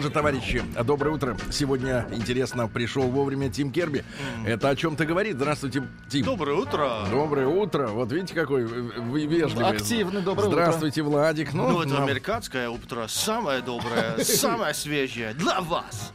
Что 0.00 0.08
же, 0.08 0.14
товарищи, 0.14 0.62
доброе 0.82 1.10
утро. 1.10 1.36
Сегодня, 1.52 2.06
интересно, 2.10 2.68
пришел 2.68 3.02
вовремя 3.02 3.50
Тим 3.50 3.70
Керби. 3.70 4.02
Это 4.46 4.70
о 4.70 4.74
чем-то 4.74 5.04
говорит. 5.04 5.36
Здравствуйте, 5.36 5.86
Тим. 6.08 6.24
Доброе 6.24 6.56
утро. 6.56 7.04
Доброе 7.10 7.46
утро. 7.46 7.88
Вот 7.88 8.10
видите, 8.10 8.32
какой 8.34 8.64
вы 8.64 9.26
вежливый. 9.26 9.66
Активный, 9.76 10.22
доброе 10.22 10.46
утро. 10.46 10.52
Здравствуйте, 10.56 11.02
Владик. 11.02 11.52
Ну, 11.52 11.68
Ну, 11.68 11.82
это 11.82 11.92
нам- 11.92 12.04
американское 12.04 12.70
утро, 12.70 13.08
самое 13.08 13.60
доброе, 13.60 14.16
самое 14.24 14.72
свежее 14.72 15.34
для 15.34 15.60
вас. 15.60 16.14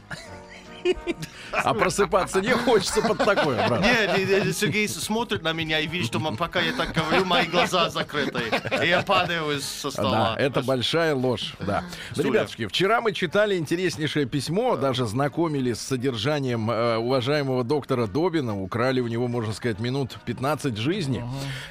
А 1.52 1.74
просыпаться 1.74 2.40
не 2.40 2.50
хочется 2.50 3.00
под 3.02 3.18
такое, 3.18 3.66
брат. 3.68 3.80
Нет, 3.82 4.56
Сергей 4.56 4.88
смотрит 4.88 5.42
на 5.42 5.52
меня 5.52 5.80
и 5.80 5.86
видит, 5.86 6.06
что 6.08 6.20
пока 6.36 6.60
я 6.60 6.72
так 6.72 6.92
говорю, 6.92 7.24
мои 7.24 7.46
глаза 7.46 7.88
закрыты. 7.90 8.40
И 8.82 8.86
я 8.88 9.02
падаю 9.02 9.60
со 9.60 9.88
Да, 9.88 9.90
стола. 9.90 10.36
это 10.38 10.62
большая 10.62 11.14
ложь, 11.14 11.54
да. 11.60 11.66
Да, 11.66 11.84
Стулья. 12.12 12.30
Ребятушки, 12.32 12.66
вчера 12.66 13.00
мы 13.00 13.12
читали 13.12 13.56
интереснейшее 13.56 14.26
письмо, 14.26 14.76
даже 14.76 15.06
знакомились 15.06 15.78
с 15.78 15.86
содержанием 15.86 16.70
э, 16.70 16.96
уважаемого 16.96 17.64
доктора 17.64 18.06
Добина, 18.06 18.60
украли 18.60 19.00
у 19.00 19.06
него, 19.08 19.28
можно 19.28 19.52
сказать, 19.52 19.78
минут 19.78 20.16
15 20.24 20.76
жизни. 20.76 21.24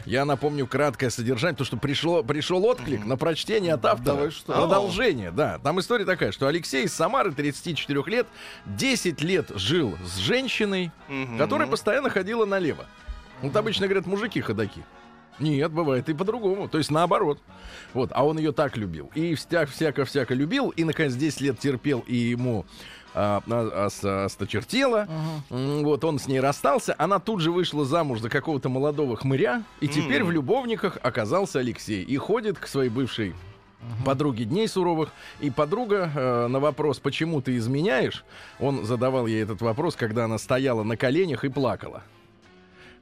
Я 0.06 0.26
напомню 0.26 0.68
краткое 0.68 1.10
содержание, 1.10 1.54
потому 1.56 1.66
что 1.68 1.78
пришло, 1.78 2.24
пришел 2.24 2.64
отклик 2.66 3.06
на 3.06 3.18
прочтение 3.18 3.74
от 3.74 3.86
автора. 3.86 4.26
Да 4.26 4.32
что? 4.32 4.54
Продолжение, 4.54 5.32
да. 5.32 5.60
Там 5.60 5.80
история 5.80 6.06
такая, 6.06 6.32
что 6.32 6.48
Алексей 6.48 6.86
из 6.86 6.94
Самары, 6.94 7.32
34 7.32 8.04
лет, 8.08 8.28
10 8.66 9.05
лет 9.22 9.52
жил 9.56 9.96
с 10.06 10.18
женщиной, 10.18 10.92
Мгм. 11.08 11.38
которая 11.38 11.68
постоянно 11.68 12.10
ходила 12.10 12.46
налево. 12.46 12.86
Вот 13.42 13.56
обычно 13.56 13.88
говорят, 13.88 14.06
мужики 14.06 14.42
ходаки. 14.42 14.84
Нет, 15.40 15.72
бывает 15.72 16.08
и 16.08 16.14
по-другому. 16.14 16.70
То 16.70 16.78
есть 16.78 16.90
наоборот. 16.92 17.40
Вот, 17.94 18.10
а 18.14 18.26
он 18.26 18.38
ее 18.38 18.54
так 18.54 18.78
любил. 18.78 19.12
И 19.16 19.36
всяк, 19.36 19.70
всяко-всяко 19.70 20.34
любил. 20.34 20.70
И, 20.70 20.86
наконец, 20.86 21.14
10 21.14 21.42
лет 21.42 21.60
терпел, 21.60 22.06
и 22.08 22.16
ему 22.16 22.66
а, 23.14 23.42
а, 23.50 23.86
ос- 23.88 24.04
осточертело. 24.04 25.08
М, 25.50 25.84
Вот, 25.84 26.04
он 26.06 26.20
с 26.20 26.28
ней 26.28 26.40
расстался. 26.40 26.96
Она 26.98 27.20
тут 27.20 27.42
же 27.42 27.52
вышла 27.52 27.84
замуж 27.86 28.20
за 28.22 28.30
какого-то 28.30 28.70
молодого 28.70 29.18
хмыря. 29.18 29.64
И 29.82 29.88
теперь 29.90 30.24
в 30.24 30.32
любовниках 30.32 30.98
оказался 31.04 31.60
Алексей. 31.60 32.04
И 32.04 32.16
ходит 32.18 32.58
к 32.58 32.68
своей 32.68 32.90
бывшей 32.90 33.34
подруги 34.06 34.44
дней 34.44 34.68
суровых. 34.68 35.12
И 35.40 35.50
подруга 35.50 36.12
э, 36.14 36.48
на 36.48 36.60
вопрос, 36.60 37.00
почему 37.00 37.42
ты 37.42 37.58
изменяешь, 37.58 38.24
он 38.60 38.86
задавал 38.86 39.28
ей 39.28 39.44
этот 39.44 39.62
вопрос, 39.62 39.96
когда 39.96 40.26
она 40.26 40.38
стояла 40.38 40.84
на 40.84 40.98
коленях 40.98 41.44
и 41.46 41.50
плакала. 41.50 42.04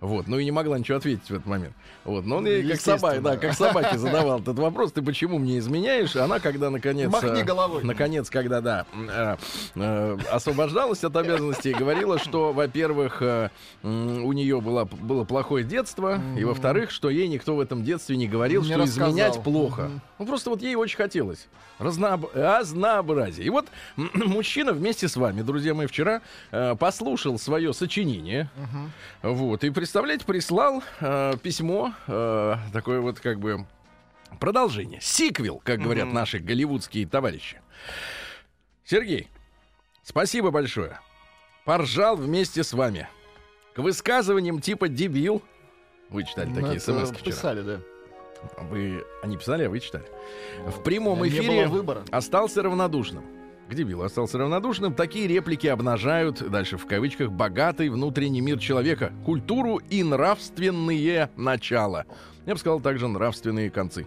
Вот, 0.04 0.28
ну 0.28 0.38
и 0.38 0.44
не 0.44 0.52
могла 0.52 0.78
ничего 0.78 0.98
ответить 0.98 1.30
в 1.30 1.32
этот 1.34 1.46
момент. 1.46 1.74
Вот, 2.04 2.26
но 2.26 2.38
он 2.38 2.46
ей 2.46 2.68
как 2.68 2.82
собаке, 2.82 3.22
да, 3.22 3.38
как 3.38 3.54
собаке 3.54 3.98
задавал 3.98 4.42
этот 4.42 4.60
вопрос, 4.60 4.92
ты 4.92 5.02
почему 5.02 5.40
мне 5.40 5.60
изменяешь? 5.60 6.18
Она, 6.18 6.40
когда 6.40 6.70
наконец... 6.70 7.10
Махни 7.10 7.40
э, 7.40 7.44
головой. 7.46 7.86
Наконец, 7.86 8.30
когда, 8.30 8.60
да, 8.60 8.86
э, 8.94 9.38
э, 9.76 10.18
освобождалась 10.30 11.06
от 11.06 11.16
обязанностей, 11.16 11.72
говорила, 11.74 12.20
что, 12.20 12.52
во-первых, 12.52 13.22
э, 13.22 13.50
у 13.82 14.34
нее 14.34 14.60
было, 14.60 14.84
было 14.84 15.24
плохое 15.24 15.64
детство, 15.64 16.20
и, 16.38 16.44
во-вторых, 16.44 16.92
что 16.92 17.10
ей 17.10 17.30
никто 17.30 17.56
в 17.56 17.62
этом 17.62 17.86
детстве 17.86 18.18
не 18.18 18.28
говорил, 18.28 18.62
Не 18.62 18.72
что 18.72 18.80
рассказал. 18.80 19.10
изменять 19.10 19.42
плохо. 19.42 19.90
Ну, 20.20 20.26
просто 20.26 20.50
вот 20.50 20.62
ей 20.62 20.76
очень 20.76 20.98
хотелось. 20.98 21.48
Разноб... 21.80 22.30
Разнообразие. 22.34 23.48
И 23.48 23.50
вот 23.50 23.68
мужчина 23.96 24.74
вместе 24.74 25.08
с 25.08 25.16
вами, 25.16 25.44
друзья 25.44 25.74
мои, 25.74 25.88
вчера 25.88 26.22
э, 26.52 26.76
послушал 26.76 27.40
свое 27.40 27.74
сочинение. 27.74 28.50
Вот. 29.22 29.64
И, 29.64 29.70
представляете, 29.94 30.26
прислал 30.26 30.82
э, 31.02 31.34
письмо, 31.44 31.94
э, 32.08 32.56
такое 32.74 33.00
вот 33.00 33.20
как 33.20 33.40
бы 33.40 33.68
продолжение. 34.40 35.00
Сиквел, 35.00 35.62
как 35.64 35.82
говорят 35.82 36.08
Мгм. 36.08 36.16
наши 36.16 36.40
голливудские 36.40 37.06
товарищи. 37.06 37.62
Сергей, 38.84 39.28
спасибо 40.02 40.50
большое. 40.50 41.00
Поржал 41.64 42.16
вмесе 42.16 42.64
с 42.64 42.74
вами. 42.74 43.08
К 43.76 43.84
высказываниям 43.84 44.62
типа 44.62 44.88
«дебил» 44.88 45.44
вы 46.10 46.24
читали 46.24 46.50
Ну, 46.50 46.56
такие 46.56 46.80
смс. 46.80 47.12
Писали, 47.22 47.62
да. 47.62 47.80
Вы 48.64 49.06
они 49.22 49.38
писали, 49.38 49.66
а 49.66 49.70
вы 49.70 49.80
читали. 49.80 50.06
В 50.66 50.82
прямом 50.82 51.24
эфире 51.28 51.70
остался 52.10 52.64
равнодушным. 52.64 53.43
К 53.70 53.76
дебилу 53.76 54.04
остался 54.04 54.38
равнодушным. 54.38 54.94
Такие 54.94 55.28
реплики 55.28 55.68
обнажают, 55.68 56.50
дальше 56.50 56.78
в 56.78 56.86
кавычках, 56.86 57.32
богатый 57.32 57.90
внутренний 57.90 58.42
мир 58.42 58.60
человека, 58.60 59.14
культуру 59.26 59.78
и 59.78 60.04
нравственные 60.04 61.30
начала. 61.36 62.06
Я 62.46 62.54
бы 62.54 62.60
сказал 62.60 62.82
также 62.82 63.08
нравственные 63.08 63.70
концы. 63.70 64.06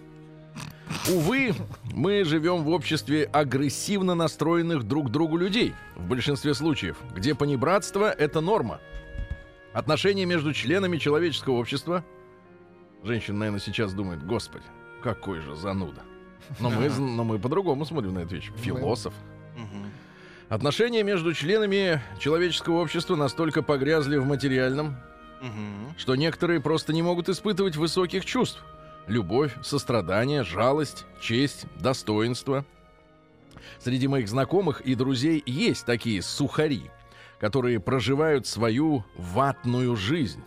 Увы, 1.09 1.53
мы 1.93 2.23
живем 2.25 2.63
в 2.63 2.69
обществе 2.69 3.25
агрессивно 3.25 4.15
настроенных 4.15 4.85
друг 4.85 5.09
к 5.09 5.11
другу 5.11 5.37
людей. 5.37 5.75
В 5.97 6.07
большинстве 6.07 6.55
случаев, 6.55 6.97
где 7.15 7.35
понебратство— 7.35 8.11
это 8.19 8.41
норма. 8.41 8.81
Отношения 9.73 10.27
между 10.27 10.53
членами 10.53 10.97
человеческого 10.97 11.55
общества 11.55 12.05
Женщина, 13.07 13.39
наверное, 13.39 13.61
сейчас 13.61 13.95
думает, 13.95 14.27
господи, 14.27 14.65
какой 15.01 15.39
же 15.41 15.55
зануда. 15.55 16.03
Но 16.59 16.71
мы, 16.71 16.89
но 16.89 17.23
мы 17.23 17.39
по-другому 17.39 17.85
смотрим 17.85 18.15
на 18.15 18.21
эту 18.21 18.35
вещь. 18.35 18.51
Философ. 18.57 19.15
Отношения 20.49 21.03
между 21.03 21.35
членами 21.35 22.01
человеческого 22.21 22.81
общества 22.81 23.17
настолько 23.17 23.63
погрязли 23.63 24.17
в 24.17 24.27
материальном, 24.27 24.97
Мгм. 25.41 25.95
что 25.99 26.15
некоторые 26.15 26.61
просто 26.61 26.93
не 26.93 27.03
могут 27.03 27.29
испытывать 27.29 27.77
высоких 27.77 28.25
чувств. 28.25 28.63
Любовь, 29.09 29.53
сострадание, 29.63 30.45
жалость, 30.45 31.05
честь, 31.21 31.67
достоинство. 31.81 32.65
Среди 33.81 34.09
моих 34.09 34.29
знакомых 34.29 34.81
и 34.83 34.95
друзей 34.95 35.43
есть 35.47 35.85
такие 35.85 36.23
сухари, 36.23 36.91
которые 37.41 37.81
проживают 37.81 38.47
свою 38.47 39.05
ватную 39.17 39.97
жизнь. 39.97 40.43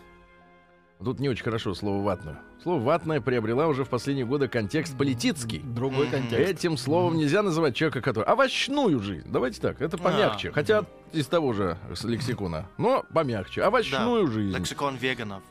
Тут 1.02 1.18
не 1.18 1.28
очень 1.30 1.44
хорошо 1.44 1.74
слово 1.74 2.02
«ватную». 2.04 2.36
Слово 2.62 2.82
«ватное» 2.82 3.20
приобрела 3.22 3.66
уже 3.68 3.84
в 3.84 3.88
последние 3.88 4.26
годы 4.26 4.48
контекст 4.48 4.96
политический. 4.98 5.60
Другой 5.60 6.08
контекст. 6.08 6.50
Этим 6.50 6.76
словом 6.76 7.16
нельзя 7.16 7.42
называть 7.42 7.74
человека, 7.74 8.02
который... 8.02 8.30
Овощную 8.30 9.00
жизнь. 9.00 9.26
Давайте 9.30 9.60
так, 9.62 9.80
это 9.80 9.96
помягче. 9.96 10.50
А. 10.50 10.52
Хотя 10.52 10.84
из 11.12 11.26
того 11.26 11.54
же 11.54 11.78
с 11.94 12.04
лексикона. 12.04 12.68
Но 12.76 13.04
помягче. 13.14 13.62
Овощную 13.62 14.26
Да. 14.26 14.32
жизнь. 14.32 14.56
Лексикон 14.58 14.96
веганов. 14.96 15.42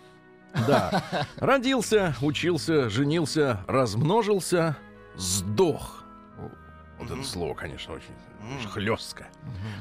Да. 0.68 1.04
Родился, 1.38 2.16
учился, 2.22 2.90
женился, 2.92 3.64
размножился, 3.68 4.78
сдох. 5.16 6.04
Вот 7.00 7.10
Мгм. 7.10 7.20
это 7.22 7.28
слово, 7.28 7.54
конечно, 7.56 7.94
очень 7.96 8.14
М. 8.42 8.70
хлесткое. 8.70 9.30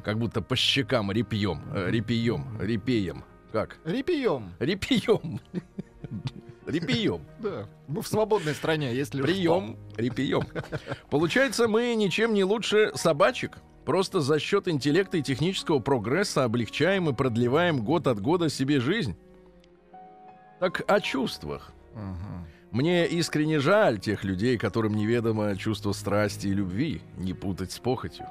Как 0.02 0.18
будто 0.18 0.40
по 0.40 0.56
щекам 0.56 1.12
репьем, 1.12 1.60
э, 1.74 1.90
репьем, 1.90 2.56
репеем. 2.58 3.22
Как? 3.52 3.78
Репием. 3.84 4.52
Репьем. 4.58 5.40
Репьем. 6.66 7.22
Да. 7.38 7.66
Мы 7.86 8.02
в 8.02 8.06
свободной 8.06 8.54
стране, 8.54 8.94
если 8.94 9.22
Прием, 9.22 9.78
репьем. 9.96 10.46
Получается, 11.08 11.66
мы 11.66 11.94
ничем 11.94 12.34
не 12.34 12.44
лучше 12.44 12.92
собачек. 12.94 13.58
Просто 13.86 14.20
за 14.20 14.38
счет 14.38 14.68
интеллекта 14.68 15.16
и 15.16 15.22
технического 15.22 15.78
прогресса 15.78 16.44
облегчаем 16.44 17.08
и 17.08 17.14
продлеваем 17.14 17.82
год 17.82 18.06
от 18.06 18.20
года 18.20 18.50
себе 18.50 18.80
жизнь. 18.80 19.16
Так 20.60 20.82
о 20.86 21.00
чувствах. 21.00 21.72
Мне 22.70 23.06
искренне 23.06 23.60
жаль 23.60 23.98
тех 23.98 24.24
людей, 24.24 24.58
которым 24.58 24.94
неведомо 24.94 25.56
чувство 25.56 25.92
страсти 25.92 26.48
и 26.48 26.52
любви, 26.52 27.00
не 27.16 27.32
путать 27.32 27.72
с 27.72 27.78
похотью. 27.78 28.26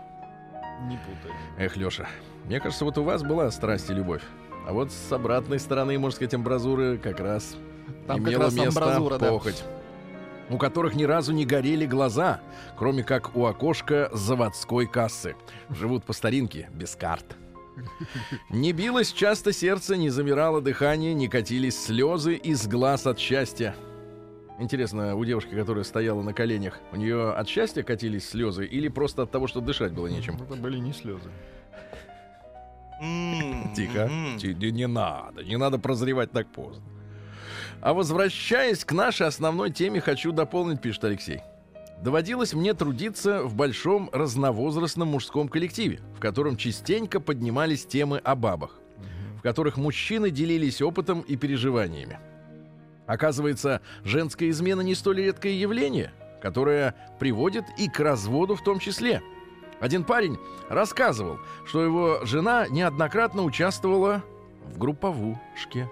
Не 0.83 0.97
путай. 0.97 1.35
Эх, 1.57 1.75
Леша, 1.75 2.07
мне 2.45 2.59
кажется, 2.59 2.85
вот 2.85 2.99
у 2.99 3.03
вас 3.03 3.23
была 3.23 3.49
страсть 3.49 3.89
и 3.89 3.93
любовь. 3.95 4.21
А 4.67 4.73
вот 4.73 4.91
с 4.91 5.13
обратной 5.13 5.59
стороны, 5.59 5.97
можно 5.97 6.17
сказать, 6.17 6.33
амбразуры 6.33 6.97
как 6.97 7.21
раз 7.21 7.55
Там 8.05 8.17
как 8.19 8.27
имела 8.27 8.43
раз 8.43 8.53
место 8.53 8.83
амбразура, 8.83 9.17
да. 9.17 9.29
похоть. 9.31 9.63
У 10.49 10.57
которых 10.57 10.93
ни 10.93 11.05
разу 11.05 11.31
не 11.31 11.45
горели 11.45 11.85
глаза, 11.85 12.41
кроме 12.77 13.05
как 13.05 13.33
у 13.37 13.45
окошка 13.45 14.09
заводской 14.11 14.85
кассы. 14.85 15.37
Живут 15.69 16.03
по 16.03 16.11
старинке, 16.11 16.69
без 16.73 16.97
карт. 16.97 17.37
Не 18.49 18.73
билось 18.73 19.13
часто 19.13 19.53
сердце, 19.53 19.95
не 19.95 20.09
замирало 20.09 20.59
дыхание, 20.59 21.13
не 21.13 21.29
катились 21.29 21.81
слезы 21.81 22.35
из 22.35 22.67
глаз 22.67 23.07
от 23.07 23.19
счастья. 23.19 23.73
Интересно, 24.59 25.15
у 25.15 25.23
девушки, 25.23 25.55
которая 25.55 25.85
стояла 25.85 26.21
на 26.23 26.33
коленях, 26.33 26.79
у 26.91 26.97
нее 26.97 27.31
от 27.31 27.47
счастья 27.47 27.83
катились 27.83 28.27
слезы 28.27 28.65
или 28.65 28.89
просто 28.89 29.21
от 29.21 29.31
того, 29.31 29.47
что 29.47 29.61
дышать 29.61 29.93
было 29.93 30.07
нечем? 30.07 30.35
Это 30.35 30.55
были 30.55 30.77
не 30.77 30.91
слезы. 30.91 31.29
Тихо. 32.99 34.09
не 34.09 34.87
надо, 34.87 35.43
не 35.43 35.57
надо 35.57 35.79
прозревать 35.79 36.31
так 36.31 36.47
поздно. 36.47 36.83
А 37.81 37.93
возвращаясь 37.93 38.83
к 38.83 38.91
нашей 38.91 39.27
основной 39.27 39.71
теме, 39.71 40.01
хочу 40.01 40.31
дополнить, 40.31 40.81
пишет 40.81 41.03
Алексей. 41.03 41.41
Доводилось 42.01 42.53
мне 42.53 42.73
трудиться 42.73 43.43
в 43.43 43.55
большом 43.55 44.09
разновозрастном 44.13 45.07
мужском 45.09 45.47
коллективе, 45.47 45.99
в 46.15 46.19
котором 46.19 46.57
частенько 46.57 47.19
поднимались 47.19 47.85
темы 47.85 48.19
о 48.19 48.35
бабах, 48.35 48.79
в 49.37 49.41
которых 49.41 49.77
мужчины 49.77 50.29
делились 50.29 50.81
опытом 50.81 51.21
и 51.21 51.35
переживаниями. 51.35 52.19
Оказывается, 53.07 53.81
женская 54.03 54.49
измена 54.49 54.81
не 54.81 54.93
столь 54.93 55.21
редкое 55.21 55.53
явление, 55.53 56.11
которое 56.41 56.93
приводит 57.19 57.65
и 57.77 57.89
к 57.89 57.99
разводу 57.99 58.55
в 58.55 58.63
том 58.63 58.79
числе. 58.79 59.21
Один 59.79 60.03
парень 60.03 60.37
рассказывал, 60.69 61.39
что 61.65 61.83
его 61.83 62.19
жена 62.25 62.67
неоднократно 62.67 63.43
участвовала 63.43 64.23
в 64.65 64.77
групповушке. 64.77 65.89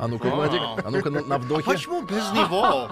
А 0.00 0.08
ну-ка, 0.08 0.26
Владик, 0.28 0.60
а 0.84 0.90
ну-ка 0.90 1.10
на, 1.10 1.20
на 1.22 1.34
А 1.36 1.38
вдохе. 1.38 1.62
почему 1.64 2.02
без 2.02 2.30
него? 2.32 2.88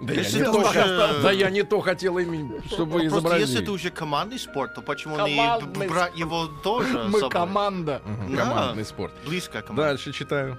Да 0.00 0.12
я, 0.12 0.22
не 0.22 0.44
то, 0.44 0.50
уже- 0.58 1.22
да 1.22 1.32
я 1.32 1.50
не 1.50 1.62
то 1.62 1.80
хотел 1.80 2.18
именно, 2.18 2.62
чтобы 2.66 2.98
вы 3.00 3.08
Просто 3.10 3.36
если 3.36 3.62
это 3.62 3.72
уже 3.72 3.90
командный 3.90 4.38
спорт, 4.38 4.74
то 4.74 4.82
почему 4.82 5.14
не 5.26 5.36
Командный 5.36 5.86
б- 5.88 5.92
брать 5.92 6.16
его 6.16 6.46
тоже 6.62 7.04
Мы 7.04 7.20
собой? 7.20 7.30
команда. 7.30 8.02
Мгм, 8.04 8.34
Да. 8.36 8.42
Командный 8.44 8.84
спорт. 8.84 9.12
Близкая 9.26 9.62
команда. 9.62 9.82
Дальше 9.90 10.12
читаю. 10.12 10.58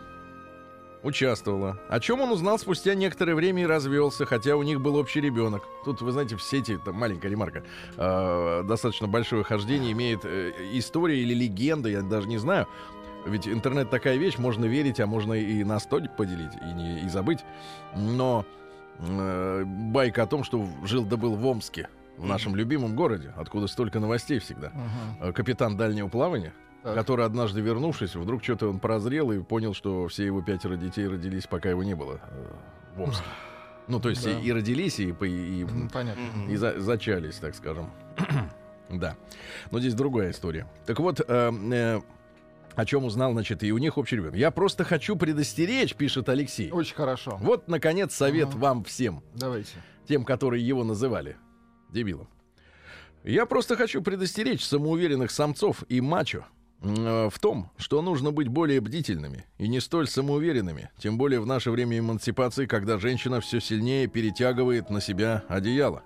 Участвовала. 1.03 1.79
О 1.89 1.99
чем 1.99 2.21
он 2.21 2.31
узнал 2.31 2.57
спустя 2.57 2.95
некоторое 2.95 3.35
время 3.35 3.63
и 3.63 3.65
развелся, 3.65 4.25
хотя 4.25 4.55
у 4.55 4.63
них 4.63 4.81
был 4.81 4.95
общий 4.95 5.21
ребенок. 5.21 5.63
Тут, 5.85 6.01
вы 6.01 6.11
знаете, 6.11 6.35
в 6.35 6.41
сети, 6.41 6.77
там 6.83 6.95
маленькая 6.95 7.29
ремарка, 7.29 7.63
э, 7.97 8.63
достаточно 8.63 9.07
большое 9.07 9.43
хождение 9.43 9.91
имеет 9.91 10.25
э, 10.25 10.51
история 10.73 11.21
или 11.21 11.33
легенда, 11.33 11.89
я 11.89 12.01
даже 12.01 12.27
не 12.27 12.37
знаю. 12.37 12.67
Ведь 13.25 13.47
интернет 13.47 13.89
такая 13.89 14.17
вещь, 14.17 14.37
можно 14.37 14.65
верить, 14.65 14.99
а 14.99 15.05
можно 15.07 15.33
и 15.33 15.63
на 15.63 15.79
столик 15.79 16.15
поделить, 16.15 16.53
и, 16.61 16.73
не, 16.73 17.01
и 17.01 17.09
забыть. 17.09 17.39
Но 17.95 18.45
э, 18.99 19.63
байка 19.65 20.23
о 20.23 20.27
том, 20.27 20.43
что 20.43 20.67
жил 20.83 21.05
да 21.05 21.17
был 21.17 21.35
в 21.35 21.45
Омске, 21.45 21.89
в 22.17 22.25
нашем 22.25 22.55
любимом 22.55 22.95
городе, 22.95 23.33
откуда 23.37 23.67
столько 23.67 23.99
новостей 23.99 24.39
всегда. 24.39 24.71
Э, 25.19 25.31
Капитан 25.31 25.77
дальнего 25.77 26.07
плавания, 26.07 26.53
Так. 26.87 26.95
который 26.95 27.25
однажды 27.25 27.61
вернувшись, 27.61 28.15
вдруг 28.15 28.43
что-то 28.43 28.69
он 28.69 28.79
прозрел 28.79 29.31
и 29.31 29.39
понял, 29.43 29.73
что 29.73 30.07
все 30.07 30.25
его 30.25 30.41
пятеро 30.41 30.75
детей 30.77 31.07
родились, 31.07 31.45
пока 31.47 31.69
его 31.69 31.83
не 31.83 31.95
было 31.95 32.19
э, 32.29 32.53
в 32.95 33.01
Омске. 33.01 33.23
Ну, 33.89 34.01
то 34.01 34.09
есть 34.09 34.25
Да. 34.25 34.31
и, 34.31 34.43
и 34.43 34.51
родились, 34.51 34.99
и, 34.99 35.11
и, 35.11 35.65
Понятно. 35.93 36.21
Мгм. 36.35 36.49
и 36.49 36.55
за- 36.57 36.77
зачались, 36.79 37.35
так 37.37 37.55
скажем. 37.55 37.89
да. 38.89 39.15
Но 39.71 39.79
здесь 39.79 39.93
другая 39.93 40.31
история. 40.31 40.67
Так 40.85 40.99
вот, 40.99 41.21
э, 41.25 41.25
э, 41.71 42.01
о 42.75 42.85
чем 42.85 43.05
узнал, 43.05 43.31
значит, 43.31 43.63
и 43.63 43.71
у 43.71 43.77
них 43.77 43.97
общий 43.97 44.17
ребенок. 44.17 44.35
Я 44.35 44.51
просто 44.51 44.83
хочу 44.83 45.15
предостеречь, 45.15 45.95
пишет 45.95 46.27
Алексей. 46.27 46.69
Очень 46.69 46.95
хорошо. 46.95 47.37
Вот, 47.39 47.69
наконец, 47.69 48.13
совет 48.13 48.49
Ага. 48.49 48.57
вам 48.57 48.83
всем 48.83 49.23
Давайте. 49.33 49.71
тем, 50.05 50.25
которые 50.25 50.67
его 50.67 50.83
называли 50.83 51.37
дебилом. 51.89 52.27
Я 53.23 53.45
просто 53.45 53.77
хочу 53.77 54.01
предостеречь 54.01 54.65
самоуверенных 54.65 55.31
самцов 55.31 55.83
и 55.87 56.01
мачо 56.01 56.45
в 56.81 57.33
том, 57.39 57.71
что 57.77 58.01
нужно 58.01 58.31
быть 58.31 58.47
более 58.47 58.81
бдительными 58.81 59.45
и 59.57 59.67
не 59.67 59.79
столь 59.79 60.07
самоуверенными, 60.07 60.89
тем 60.97 61.17
более 61.17 61.39
в 61.39 61.45
наше 61.45 61.71
время 61.71 61.99
эмансипации, 61.99 62.65
когда 62.65 62.99
женщина 62.99 63.41
все 63.41 63.59
сильнее 63.59 64.07
перетягивает 64.07 64.89
на 64.89 65.01
себя 65.01 65.43
одеяло. 65.47 66.03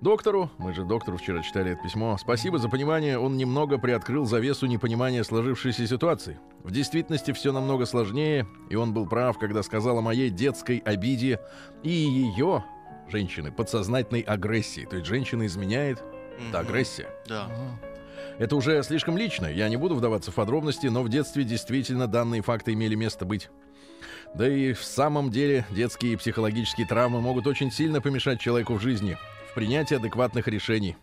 Доктору, 0.00 0.48
мы 0.58 0.72
же 0.74 0.84
доктору 0.84 1.16
вчера 1.16 1.42
читали 1.42 1.72
это 1.72 1.82
письмо, 1.82 2.16
спасибо 2.20 2.58
за 2.58 2.68
понимание, 2.68 3.18
он 3.18 3.36
немного 3.36 3.78
приоткрыл 3.78 4.26
завесу 4.26 4.66
непонимания 4.66 5.24
сложившейся 5.24 5.88
ситуации. 5.88 6.38
В 6.62 6.70
действительности 6.70 7.32
все 7.32 7.50
намного 7.50 7.84
сложнее, 7.84 8.46
и 8.70 8.76
он 8.76 8.94
был 8.94 9.08
прав, 9.08 9.38
когда 9.38 9.64
сказал 9.64 9.98
о 9.98 10.02
моей 10.02 10.30
детской 10.30 10.78
обиде 10.78 11.40
и 11.82 11.90
ее, 11.90 12.64
женщины, 13.08 13.50
подсознательной 13.50 14.20
агрессии. 14.20 14.84
То 14.84 14.96
есть 14.96 15.08
женщина 15.08 15.46
изменяет, 15.46 16.00
это 16.48 16.60
агрессия. 16.60 17.08
Да. 17.26 17.48
Это 18.38 18.54
уже 18.54 18.84
слишком 18.84 19.18
лично, 19.18 19.46
я 19.46 19.68
не 19.68 19.76
буду 19.76 19.96
вдаваться 19.96 20.30
в 20.30 20.34
подробности, 20.36 20.86
но 20.86 21.02
в 21.02 21.08
детстве 21.08 21.42
действительно 21.42 22.06
данные 22.06 22.40
факты 22.42 22.72
имели 22.72 22.94
место 22.94 23.24
быть. 23.24 23.50
Да 24.34 24.48
и 24.48 24.74
в 24.74 24.84
самом 24.84 25.30
деле 25.30 25.64
детские 25.70 26.16
психологические 26.16 26.86
травмы 26.86 27.20
могут 27.20 27.48
очень 27.48 27.72
сильно 27.72 28.00
помешать 28.00 28.40
человеку 28.40 28.74
в 28.74 28.80
жизни, 28.80 29.16
в 29.50 29.54
принятии 29.54 29.96
адекватных 29.96 30.46
решений. 30.46 30.96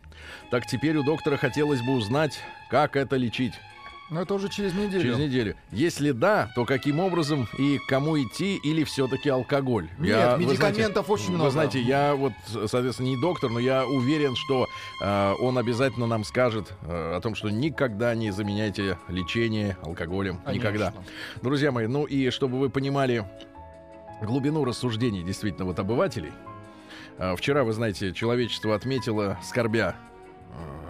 Так 0.50 0.66
теперь 0.66 0.96
у 0.96 1.04
доктора 1.04 1.36
хотелось 1.36 1.82
бы 1.82 1.94
узнать, 1.94 2.40
как 2.70 2.96
это 2.96 3.18
лечить. 3.18 3.54
Но 4.12 4.22
это 4.22 4.36
уже 4.36 4.50
через 4.50 4.74
неделю. 4.74 5.02
Через 5.02 5.18
неделю. 5.18 5.56
Если 5.72 6.12
да, 6.12 6.52
то 6.56 6.66
каким 6.66 7.00
образом 7.00 7.48
и 7.58 7.80
кому 7.88 8.22
идти 8.22 8.56
или 8.58 8.84
все-таки 8.84 9.30
алкоголь? 9.30 9.90
Нет, 9.98 10.38
вы 10.38 10.46
медикаментов 10.46 11.10
очень 11.10 11.32
много. 11.32 11.46
Вы 11.46 11.52
знаете, 11.52 11.82
я 11.82 12.14
вот, 12.16 12.34
соответственно, 12.48 13.08
не 13.08 13.20
доктор, 13.20 13.50
но 13.50 13.60
я 13.60 13.86
уверен, 13.86 14.36
что 14.36 14.68
э, 15.02 15.34
он 15.40 15.58
обязательно 15.58 16.06
нам 16.06 16.24
скажет 16.24 16.72
э, 16.84 17.16
о 17.16 17.20
том, 17.20 17.34
что 17.34 17.50
никогда 17.50 18.14
не 18.14 18.30
заменяйте 18.30 19.00
лечение 19.08 19.76
алкоголем. 19.82 20.38
Конечно. 20.46 20.60
Никогда. 20.60 20.94
Друзья 21.42 21.72
мои, 21.72 21.88
ну 21.88 22.06
и 22.06 22.30
чтобы 22.30 22.60
вы 22.60 22.70
понимали 22.70 23.26
глубину 24.22 24.66
рассуждений 24.66 25.24
действительно 25.24 25.66
вот 25.66 25.80
обывателей. 25.80 26.32
э, 27.18 27.36
вчера, 27.36 27.64
вы 27.64 27.74
знаете, 27.74 28.14
человечество 28.14 28.76
отметило, 28.76 29.40
скорбя, 29.44 29.96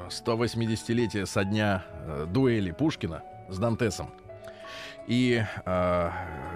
180-летие 0.10 1.26
со 1.26 1.44
дня 1.44 1.86
э, 1.92 2.28
дуэли 2.30 2.72
Пушкина 2.72 3.24
с 3.50 3.58
Дантесом. 3.58 4.12
И 5.08 5.44
э, 5.66 6.10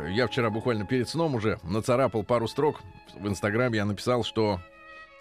я 0.09 0.27
вчера 0.27 0.49
буквально 0.49 0.85
перед 0.85 1.07
сном 1.07 1.35
уже 1.35 1.59
нацарапал 1.63 2.23
пару 2.23 2.47
строк 2.47 2.81
в 3.15 3.27
Инстаграме. 3.27 3.77
Я 3.77 3.85
написал, 3.85 4.23
что, 4.23 4.59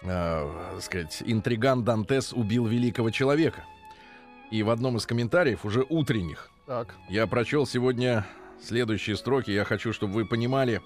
э, 0.01 0.79
сказать, 0.81 1.21
интриган 1.25 1.83
Дантес 1.83 2.33
убил 2.33 2.65
великого 2.65 3.11
человека. 3.11 3.63
И 4.51 4.63
в 4.63 4.71
одном 4.71 4.97
из 4.97 5.05
комментариев, 5.05 5.63
уже 5.63 5.85
утренних, 5.87 6.49
Так. 6.65 6.95
я 7.07 7.27
прочел 7.27 7.67
сегодня 7.67 8.25
следующие 8.63 9.15
строки. 9.15 9.51
Я 9.51 9.63
хочу, 9.63 9.93
чтобы 9.93 10.13
вы 10.13 10.25
понимали, 10.25 10.81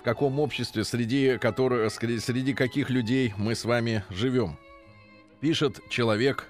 в 0.00 0.02
каком 0.02 0.40
обществе, 0.40 0.82
среди, 0.82 1.36
которых, 1.36 1.92
среди 1.92 2.54
каких 2.54 2.88
людей 2.88 3.34
мы 3.36 3.54
с 3.54 3.66
вами 3.66 4.02
живем. 4.08 4.56
Пишет 5.40 5.80
человек 5.90 6.48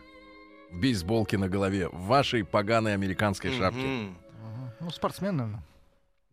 в 0.70 0.80
бейсболке 0.80 1.38
на 1.38 1.48
голове, 1.48 1.88
в 1.88 2.06
вашей 2.06 2.44
поганой 2.44 2.94
американской 2.94 3.50
шапке. 3.50 3.80
Мгм. 3.80 4.18
Ага. 4.42 4.74
Ну, 4.80 4.90
спортсмен, 4.90 5.36
наверное. 5.36 5.62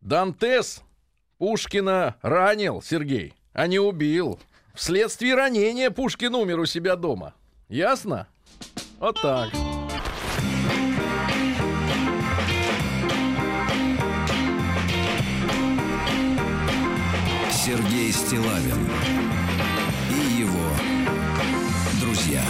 Дантес 0.01 0.83
Пушкина 1.37 2.15
ранил, 2.21 2.81
Сергей, 2.81 3.33
а 3.53 3.67
не 3.67 3.79
убил. 3.79 4.39
Вследствие 4.73 5.35
ранения 5.35 5.89
Пушкин 5.91 6.35
умер 6.35 6.59
у 6.59 6.65
себя 6.65 6.95
дома. 6.95 7.33
Ясно? 7.69 8.27
Вот 8.99 9.19
так. 9.21 9.49
Сергей 17.51 18.11
Стилавин 18.11 19.32
друзья 22.33 22.43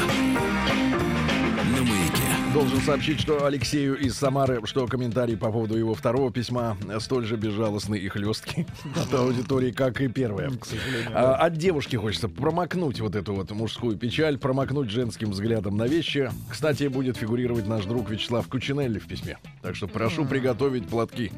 на 1.75 1.84
маяке. 1.84 2.54
Должен 2.54 2.80
сообщить, 2.82 3.20
что 3.20 3.46
Алексею 3.46 3.98
из 3.98 4.16
Самары, 4.16 4.62
что 4.66 4.86
комментарий 4.88 5.36
по 5.36 5.52
поводу 5.52 5.78
его 5.78 5.94
второго 5.94 6.32
письма 6.32 6.78
столь 7.00 7.25
же 7.25 7.36
безжалостный 7.36 8.00
и 8.00 8.08
хлесткий 8.08 8.66
от 8.96 9.13
аудитории, 9.13 9.72
как 9.72 10.00
и 10.02 10.08
первое. 10.08 10.52
К 10.52 10.66
сожалению. 10.66 11.12
А, 11.13 11.36
от 11.36 11.58
девушки 11.58 11.96
хочется 11.96 12.30
промокнуть 12.30 13.02
вот 13.02 13.16
эту 13.16 13.34
вот 13.34 13.52
мужскую 13.52 13.98
печаль, 13.98 14.38
промокнуть 14.38 14.90
женским 14.90 15.32
взглядом 15.32 15.75
на 15.75 15.88
вещи. 15.88 16.32
Кстати, 16.50 16.88
будет 16.88 17.18
фигурировать 17.18 17.68
наш 17.68 17.86
друг 17.86 18.10
Вячеслав 18.10 18.48
Кучинелли 18.48 19.00
в 19.00 19.08
письме. 19.08 19.38
Так 19.62 19.75
что 19.75 19.88
прошу 19.88 20.25
приготовить 20.25 20.88
платки. 20.88 21.32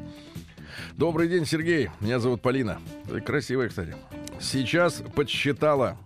Добрый 0.96 1.28
день, 1.28 1.46
Сергей. 1.46 1.90
Меня 2.00 2.20
зовут 2.20 2.42
Полина. 2.42 2.78
Красивая, 3.24 3.68
кстати. 3.68 3.96
Сейчас 4.38 5.02
подсчитала. 5.14 5.96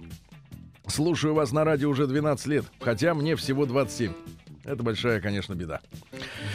Слушаю 0.91 1.35
вас 1.35 1.53
на 1.53 1.65
радио 1.65 1.89
уже 1.89 2.07
12 2.07 2.47
лет, 2.47 2.65
хотя 2.81 3.15
мне 3.15 3.37
всего 3.37 3.65
27. 3.65 4.13
Это 4.65 4.83
большая, 4.83 5.21
конечно, 5.21 5.55
беда. 5.55 5.81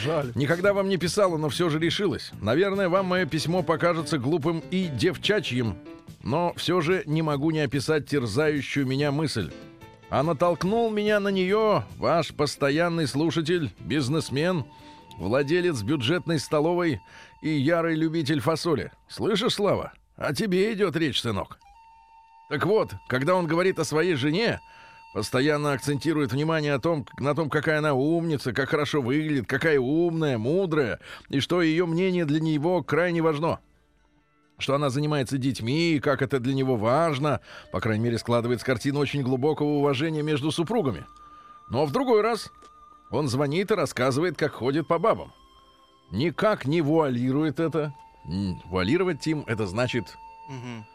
Жаль. 0.04 0.32
Никогда 0.36 0.74
вам 0.74 0.90
не 0.90 0.98
писала, 0.98 1.38
но 1.38 1.50
все 1.50 1.70
же 1.70 1.80
решилась. 1.80 2.32
Наверное, 2.42 2.90
вам 2.90 3.08
мое 3.08 3.26
письмо 3.26 3.64
покажется 3.64 4.18
глупым 4.18 4.62
и 4.72 4.88
девчачьим, 4.88 5.78
но 6.22 6.54
все 6.58 6.82
же 6.82 7.04
не 7.06 7.22
могу 7.22 7.52
не 7.52 7.60
описать 7.60 8.08
терзающую 8.08 8.86
меня 8.86 9.12
мысль. 9.12 9.52
А 10.10 10.22
натолкнул 10.22 10.92
меня 10.92 11.20
на 11.20 11.30
нее 11.30 11.86
ваш 11.98 12.34
постоянный 12.34 13.08
слушатель, 13.08 13.72
бизнесмен, 13.80 14.66
владелец 15.18 15.82
бюджетной 15.82 16.40
столовой 16.40 17.00
и 17.42 17.50
ярый 17.50 17.96
любитель 17.96 18.42
фасоли. 18.42 18.92
Слышишь, 19.08 19.54
Слава? 19.54 19.94
О 20.18 20.34
тебе 20.34 20.74
идет 20.74 20.96
речь, 20.96 21.22
сынок. 21.22 21.58
Так 22.50 22.66
вот, 22.66 22.94
когда 23.08 23.36
он 23.36 23.48
говорит 23.48 23.80
о 23.80 23.86
своей 23.86 24.16
жене, 24.16 24.60
постоянно 25.14 25.72
акцентирует 25.72 26.32
внимание 26.32 26.74
о 26.74 26.80
том, 26.80 27.08
на 27.18 27.34
том, 27.34 27.50
какая 27.50 27.80
она 27.80 27.94
умница, 27.94 28.54
как 28.54 28.70
хорошо 28.70 29.02
выглядит, 29.02 29.48
какая 29.48 29.80
умная, 29.80 30.38
мудрая, 30.38 31.00
и 31.30 31.40
что 31.40 31.62
ее 31.62 31.86
мнение 31.86 32.26
для 32.26 32.40
него 32.40 32.84
крайне 32.84 33.22
важно. 33.22 33.60
Что 34.58 34.76
она 34.76 34.90
занимается 34.90 35.38
детьми, 35.38 35.94
и 35.94 36.00
как 36.00 36.22
это 36.22 36.40
для 36.40 36.54
него 36.54 36.78
важно. 36.78 37.42
По 37.72 37.82
крайней 37.82 38.04
мере, 38.06 38.18
складывается 38.18 38.66
картина 38.66 39.00
очень 39.00 39.22
глубокого 39.22 39.68
уважения 39.68 40.22
между 40.22 40.52
супругами. 40.52 41.06
Но 41.70 41.86
в 41.86 41.92
другой 41.92 42.22
раз 42.22 42.52
он 43.10 43.28
звонит 43.28 43.72
и 43.72 43.76
рассказывает, 43.76 44.38
как 44.38 44.54
ходит 44.54 44.88
по 44.88 45.00
бабам. 45.00 45.34
Никак 46.12 46.66
не 46.66 46.82
вуалирует 46.82 47.60
это. 47.60 47.94
Вуалировать, 48.66 49.20
Тим, 49.20 49.44
это 49.48 49.66
значит... 49.66 50.16
Мгм. 50.48 50.86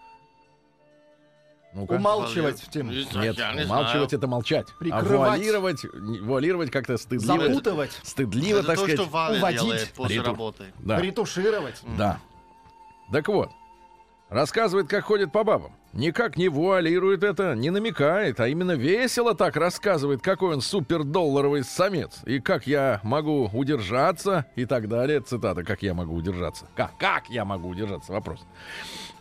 Ну-ка. 1.72 1.92
Умалчивать 1.92 2.60
в 2.60 2.68
тему. 2.70 2.90
Нет, 2.90 3.12
не 3.14 3.64
умалчивать 3.64 3.66
знаю. 3.66 4.06
это 4.10 4.26
молчать. 4.26 4.66
Прикрывать. 4.78 5.84
А 5.84 5.88
вуалировать, 6.22 6.70
как-то 6.70 6.96
стыдливо. 6.96 7.46
Запутывать, 7.48 7.92
Стыдливо, 8.02 8.58
Это 8.58 8.66
так 8.66 8.76
то, 8.76 8.82
сказать. 8.82 9.00
что 9.00 9.08
Валя 9.10 9.38
уводить. 9.38 9.60
делает 9.62 9.92
после 9.94 10.16
Риту. 10.16 10.26
работы. 10.26 10.64
Да, 10.80 11.00
ретушировать. 11.00 11.80
да. 11.96 12.18
Так 13.12 13.28
вот, 13.28 13.50
рассказывает, 14.28 14.88
как 14.88 15.04
ходит 15.04 15.32
по 15.32 15.44
бабам. 15.44 15.72
Никак 15.92 16.36
не 16.36 16.48
вуалирует 16.48 17.24
это, 17.24 17.56
не 17.56 17.70
намекает, 17.70 18.38
а 18.38 18.46
именно 18.46 18.72
весело 18.72 19.34
так 19.34 19.56
рассказывает, 19.56 20.22
какой 20.22 20.54
он 20.54 20.60
супердолларовый 20.60 21.64
самец. 21.64 22.20
И 22.26 22.38
как 22.38 22.68
я 22.68 23.00
могу 23.02 23.50
удержаться, 23.52 24.46
и 24.54 24.66
так 24.66 24.88
далее. 24.88 25.20
Цитата, 25.20 25.64
как 25.64 25.82
я 25.82 25.92
могу 25.92 26.14
удержаться. 26.14 26.68
Как, 26.76 26.96
как 26.96 27.28
я 27.28 27.44
могу 27.44 27.68
удержаться? 27.68 28.12
Вопрос. 28.12 28.46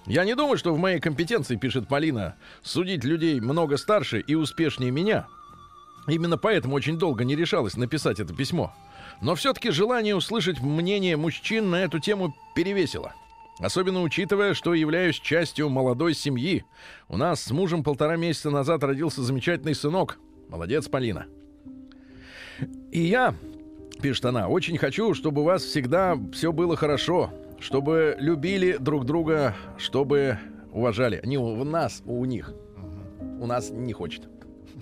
Я 0.05 0.25
не 0.25 0.35
думаю, 0.35 0.57
что 0.57 0.73
в 0.73 0.77
моей 0.77 0.99
компетенции, 0.99 1.55
пишет 1.55 1.87
Полина, 1.87 2.35
судить 2.61 3.03
людей 3.03 3.39
много 3.39 3.77
старше 3.77 4.19
и 4.19 4.35
успешнее 4.35 4.91
меня. 4.91 5.27
Именно 6.07 6.37
поэтому 6.37 6.75
очень 6.75 6.99
долго 6.99 7.23
не 7.23 7.35
решалась 7.35 7.77
написать 7.77 8.19
это 8.19 8.35
письмо. 8.35 8.73
Но 9.21 9.33
все-таки 9.33 9.71
желание 9.71 10.15
услышать 10.15 10.61
мнение 10.61 11.17
мужчин 11.17 11.71
на 11.71 11.77
эту 11.77 11.99
тему 11.99 12.35
перевесило. 12.55 13.13
Особенно 13.59 14.01
учитывая, 14.01 14.53
что 14.53 14.73
являюсь 14.73 15.19
частью 15.19 15.69
молодой 15.69 16.13
семьи. 16.13 16.63
У 17.09 17.17
нас 17.17 17.43
с 17.43 17.51
мужем 17.51 17.83
полтора 17.83 18.15
месяца 18.15 18.49
назад 18.49 18.83
родился 18.83 19.21
замечательный 19.21 19.75
сынок. 19.75 20.17
Молодец, 20.47 20.87
Полина. 20.87 21.27
И 22.91 23.01
я, 23.01 23.35
пишет 24.01 24.25
она, 24.25 24.47
очень 24.47 24.77
хочу, 24.77 25.13
чтобы 25.13 25.41
у 25.41 25.43
вас 25.43 25.63
всегда 25.63 26.17
все 26.33 26.53
было 26.53 26.77
хорошо, 26.77 27.31
чтобы 27.59 28.15
любили 28.19 28.77
друг 28.79 29.05
друга, 29.05 29.55
чтобы 29.77 30.39
уважали. 30.71 31.21
Не 31.25 31.37
у 31.37 31.63
нас, 31.63 32.01
у 32.05 32.23
них. 32.23 32.53
У 33.39 33.45
нас 33.45 33.69
не 33.69 33.93
хочет. 33.93 34.27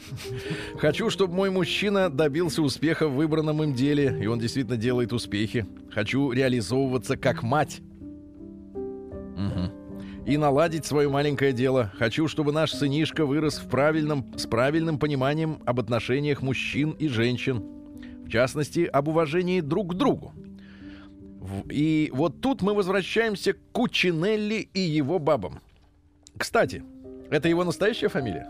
Хочу, 0.77 1.09
чтобы 1.09 1.33
мой 1.33 1.49
мужчина 1.49 2.09
добился 2.09 2.61
успеха 2.61 3.07
в 3.07 3.15
выбранном 3.15 3.63
им 3.63 3.73
деле, 3.73 4.17
и 4.21 4.27
он 4.27 4.39
действительно 4.39 4.77
делает 4.77 5.13
успехи. 5.13 5.65
Хочу 5.91 6.31
реализовываться 6.31 7.17
как 7.17 7.41
мать. 7.41 7.81
Мгм. 9.37 9.71
И 10.25 10.35
наладить 10.37 10.85
свое 10.85 11.07
маленькое 11.09 11.53
дело. 11.53 11.91
Хочу, 11.97 12.27
чтобы 12.27 12.51
наш 12.51 12.71
сынишка 12.71 13.25
вырос 13.25 13.59
в 13.59 13.69
правильном, 13.69 14.25
с 14.35 14.45
правильным 14.45 14.99
пониманием 14.99 15.59
об 15.65 15.79
отношениях 15.79 16.41
мужчин 16.41 16.91
и 16.91 17.07
женщин. 17.07 17.63
В 18.25 18.29
частности, 18.29 18.81
об 18.81 19.07
уважении 19.07 19.61
друг 19.61 19.93
к 19.93 19.93
другу. 19.93 20.33
И 21.69 22.09
вот 22.13 22.41
тут 22.41 22.61
мы 22.61 22.73
возвращаемся 22.73 23.53
к 23.53 23.57
Кучинелли 23.71 24.67
и 24.73 24.81
его 24.81 25.17
бабам. 25.17 25.59
Кстати, 26.37 26.83
это 27.29 27.47
его 27.47 27.63
настоящая 27.63 28.09
фамилия? 28.09 28.47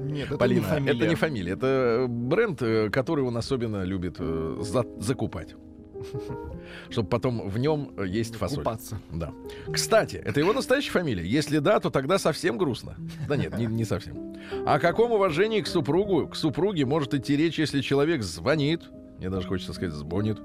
Нет, 0.00 0.26
это 0.26 0.36
Полина, 0.38 0.60
не 0.60 0.66
фамилия. 0.66 0.96
это 0.98 1.06
не 1.08 1.14
фамилия, 1.14 1.52
это 1.52 2.06
бренд, 2.08 2.60
э, 2.60 2.90
который 2.90 3.22
он 3.22 3.36
особенно 3.36 3.84
любит 3.84 4.16
э, 4.18 4.58
за- 4.62 4.86
закупать. 4.98 5.54
Чтобы 6.90 7.08
потом 7.08 7.48
в 7.48 7.58
нем 7.58 7.92
э, 7.96 8.06
есть 8.06 8.36
фасоль. 8.36 8.58
Купаться. 8.58 9.00
Да. 9.10 9.32
Кстати, 9.72 10.16
это 10.16 10.40
его 10.40 10.52
настоящая 10.52 10.90
фамилия? 10.90 11.26
Если 11.26 11.58
да, 11.58 11.80
то 11.80 11.90
тогда 11.90 12.18
совсем 12.18 12.58
грустно. 12.58 12.96
Да 13.28 13.36
нет, 13.36 13.56
не, 13.56 13.66
не 13.66 13.84
совсем. 13.84 14.36
О 14.66 14.78
каком 14.78 15.12
уважении 15.12 15.60
к 15.60 15.66
супругу, 15.66 16.28
к 16.28 16.36
супруге 16.36 16.84
может 16.84 17.14
идти 17.14 17.36
речь, 17.36 17.58
если 17.58 17.80
человек 17.80 18.22
звонит, 18.22 18.82
мне 19.18 19.30
даже 19.30 19.46
хочется 19.46 19.72
сказать, 19.72 19.94
звонит, 19.94 20.38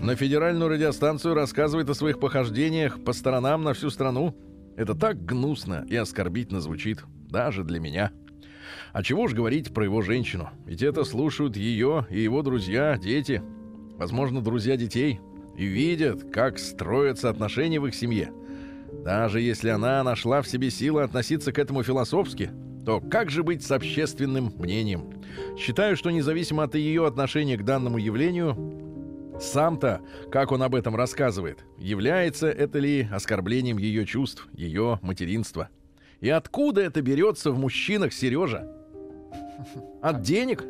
на 0.00 0.16
федеральную 0.16 0.70
радиостанцию 0.70 1.34
рассказывает 1.34 1.90
о 1.90 1.94
своих 1.94 2.18
похождениях 2.18 3.02
по 3.04 3.12
сторонам 3.12 3.62
на 3.62 3.74
всю 3.74 3.90
страну? 3.90 4.34
Это 4.76 4.94
так 4.94 5.22
гнусно 5.22 5.84
и 5.88 5.96
оскорбительно 5.96 6.60
звучит, 6.60 7.04
даже 7.28 7.62
для 7.62 7.78
меня. 7.78 8.10
А 8.92 9.02
чего 9.02 9.22
уж 9.22 9.34
говорить 9.34 9.72
про 9.72 9.84
его 9.84 10.02
женщину? 10.02 10.50
Ведь 10.66 10.82
это 10.82 11.04
слушают 11.04 11.56
ее 11.56 12.06
и 12.10 12.20
его 12.20 12.42
друзья, 12.42 12.98
дети, 12.98 13.42
возможно, 13.96 14.40
друзья 14.40 14.76
детей, 14.76 15.20
и 15.56 15.66
видят, 15.66 16.30
как 16.32 16.58
строятся 16.58 17.28
отношения 17.28 17.80
в 17.80 17.86
их 17.86 17.94
семье. 17.94 18.32
Даже 19.04 19.40
если 19.40 19.70
она 19.70 20.02
нашла 20.02 20.42
в 20.42 20.48
себе 20.48 20.70
силы 20.70 21.02
относиться 21.02 21.52
к 21.52 21.58
этому 21.58 21.82
философски, 21.82 22.50
то 22.84 23.00
как 23.00 23.30
же 23.30 23.42
быть 23.42 23.64
с 23.64 23.70
общественным 23.70 24.52
мнением? 24.56 25.10
Считаю, 25.56 25.96
что 25.96 26.10
независимо 26.10 26.64
от 26.64 26.74
ее 26.74 27.06
отношения 27.06 27.56
к 27.56 27.64
данному 27.64 27.98
явлению, 27.98 28.56
сам-то, 29.40 30.02
как 30.30 30.52
он 30.52 30.62
об 30.62 30.74
этом 30.74 30.94
рассказывает, 30.94 31.64
является 31.78 32.48
это 32.48 32.78
ли 32.78 33.08
оскорблением 33.10 33.78
ее 33.78 34.04
чувств, 34.04 34.48
ее 34.52 34.98
материнства? 35.02 35.68
И 36.20 36.28
откуда 36.28 36.82
это 36.82 37.02
берется 37.02 37.50
в 37.50 37.58
мужчинах, 37.58 38.12
Сережа? 38.12 38.70
От 40.00 40.22
денег? 40.22 40.64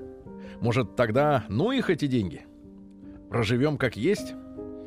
Может, 0.61 0.97
тогда 0.97 1.45
ну 1.49 1.73
их 1.73 1.91
эти 1.91 2.07
деньги? 2.07 2.47
Проживем 3.33 3.79
как 3.79 3.97
есть? 3.97 4.35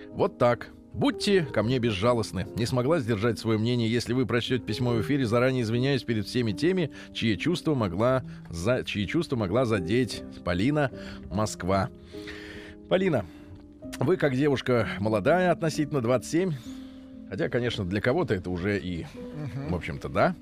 Вот 0.10 0.38
так. 0.38 0.70
Будьте 0.94 1.42
ко 1.42 1.64
мне 1.64 1.80
безжалостны. 1.80 2.46
Не 2.56 2.68
смогла 2.68 3.00
сдержать 3.00 3.40
свое 3.40 3.58
мнение. 3.58 3.92
Если 3.92 4.14
вы 4.14 4.28
прочтете 4.28 4.64
письмо 4.64 4.92
в 4.92 5.02
эфире, 5.02 5.26
заранее 5.26 5.64
извиняюсь 5.64 6.04
перед 6.04 6.28
всеми 6.28 6.52
теми, 6.52 6.92
чьи 7.12 7.40
чувства 7.40 7.74
могла, 7.74 8.24
за, 8.52 8.84
чьи 8.86 9.08
чувства 9.08 9.36
могла 9.36 9.66
задеть 9.66 10.22
Полина, 10.44 10.92
Москва. 11.32 11.90
Полина, 12.88 13.26
вы 13.98 14.16
как 14.16 14.36
девушка 14.36 14.90
молодая, 15.00 15.52
относительно 15.52 16.02
27. 16.02 16.54
Хотя, 17.30 17.50
конечно, 17.50 17.84
для 17.84 18.00
кого-то 18.00 18.36
это 18.36 18.52
уже 18.52 18.78
и, 18.80 19.08
в 19.70 19.74
общем-то, 19.74 20.08
да. 20.08 20.36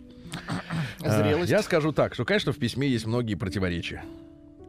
А, 1.02 1.24
Зрелость. 1.24 1.50
Я 1.50 1.64
скажу 1.64 1.94
так, 1.94 2.16
что, 2.16 2.26
конечно, 2.26 2.52
в 2.52 2.58
письме 2.58 2.90
есть 2.90 3.06
многие 3.06 3.36
противоречия. 3.36 4.04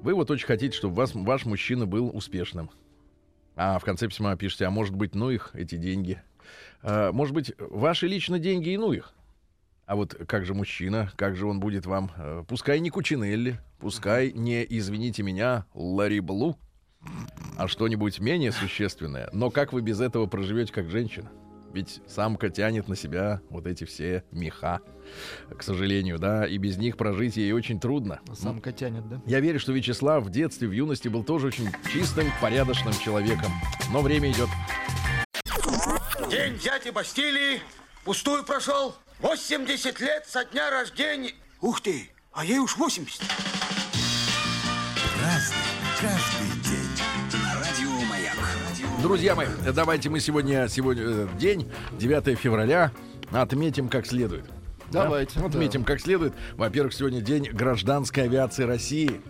Вы 0.02 0.14
вот 0.14 0.30
очень 0.30 0.46
хотите, 0.46 0.76
чтобы 0.76 0.94
вас, 0.94 1.16
ваш 1.16 1.46
мужчина 1.46 1.84
был 1.84 2.12
успешным. 2.14 2.70
А 3.56 3.78
в 3.78 3.84
конце 3.84 4.08
письма 4.08 4.36
пишете, 4.36 4.66
а 4.66 4.70
может 4.70 4.94
быть, 4.94 5.14
ну 5.14 5.30
их, 5.30 5.50
эти 5.54 5.76
деньги. 5.76 6.20
А, 6.82 7.12
может 7.12 7.34
быть, 7.34 7.52
ваши 7.58 8.06
лично 8.06 8.38
деньги 8.38 8.70
и 8.70 8.76
ну 8.76 8.92
их. 8.92 9.12
А 9.86 9.96
вот 9.96 10.14
как 10.26 10.46
же 10.46 10.54
мужчина, 10.54 11.12
как 11.16 11.36
же 11.36 11.46
он 11.46 11.60
будет 11.60 11.84
вам, 11.84 12.10
э, 12.16 12.42
пускай 12.48 12.80
не 12.80 12.88
Кучинелли, 12.88 13.60
пускай 13.78 14.32
не, 14.32 14.64
извините 14.66 15.22
меня, 15.22 15.66
Ларри 15.74 16.20
Блу, 16.20 16.56
а 17.58 17.68
что-нибудь 17.68 18.18
менее 18.18 18.50
существенное. 18.50 19.28
Но 19.32 19.50
как 19.50 19.74
вы 19.74 19.82
без 19.82 20.00
этого 20.00 20.26
проживете 20.26 20.72
как 20.72 20.88
женщина? 20.88 21.30
Ведь 21.74 22.00
самка 22.06 22.50
тянет 22.50 22.86
на 22.86 22.94
себя 22.94 23.40
вот 23.50 23.66
эти 23.66 23.82
все 23.82 24.22
меха, 24.30 24.80
к 25.58 25.60
сожалению, 25.64 26.20
да, 26.20 26.46
и 26.46 26.56
без 26.56 26.76
них 26.76 26.96
прожить 26.96 27.36
ей 27.36 27.50
очень 27.50 27.80
трудно. 27.80 28.20
Самка 28.32 28.70
тянет, 28.70 29.08
да? 29.08 29.20
Я 29.26 29.40
верю, 29.40 29.58
что 29.58 29.72
Вячеслав 29.72 30.24
в 30.24 30.30
детстве, 30.30 30.68
в 30.68 30.70
юности 30.70 31.08
был 31.08 31.24
тоже 31.24 31.48
очень 31.48 31.68
чистым, 31.92 32.28
порядочным 32.40 32.94
человеком. 32.94 33.50
Но 33.92 34.02
время 34.02 34.30
идет. 34.30 34.48
День 36.30 36.56
дяди 36.58 36.90
Бастилии 36.90 37.60
пустую 38.04 38.44
прошел. 38.44 38.94
80 39.18 39.98
лет 39.98 40.26
со 40.28 40.44
дня 40.44 40.70
рождения. 40.70 41.32
Ух 41.60 41.80
ты, 41.80 42.08
а 42.32 42.44
ей 42.44 42.60
уж 42.60 42.76
80. 42.76 43.20
Разный, 45.20 45.56
Маяк. 46.04 46.33
Друзья 49.04 49.34
мои, 49.34 49.48
давайте 49.74 50.08
мы 50.08 50.18
сегодня, 50.18 50.66
сегодня 50.66 51.02
э, 51.04 51.28
день, 51.38 51.70
9 51.98 52.38
февраля, 52.38 52.90
отметим 53.32 53.90
как 53.90 54.06
следует. 54.06 54.46
Да? 54.90 55.02
Давайте, 55.02 55.38
да. 55.38 55.44
Отметим 55.44 55.84
как 55.84 56.00
следует. 56.00 56.32
Во-первых, 56.54 56.94
сегодня 56.94 57.20
день 57.20 57.50
гражданской 57.52 58.22
авиации 58.22 58.64
России. 58.64 59.20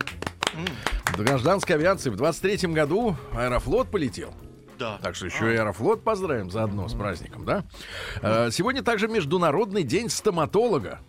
В 1.07 1.21
гражданской 1.21 1.75
авиации 1.75 2.09
в 2.09 2.15
23 2.15 2.71
году 2.71 3.17
Аэрофлот 3.33 3.91
полетел. 3.91 4.33
Да. 4.79 4.97
Так 5.03 5.13
что 5.15 5.25
еще 5.25 5.53
и 5.53 5.57
Аэрофлот 5.57 6.05
поздравим 6.05 6.49
заодно 6.51 6.87
с 6.87 6.93
праздником, 6.93 7.43
да? 7.43 7.65
Э, 8.21 8.51
Сегодня 8.51 8.81
также 8.81 9.09
Международный 9.09 9.83
день 9.83 10.07
стоматолога. 10.07 11.01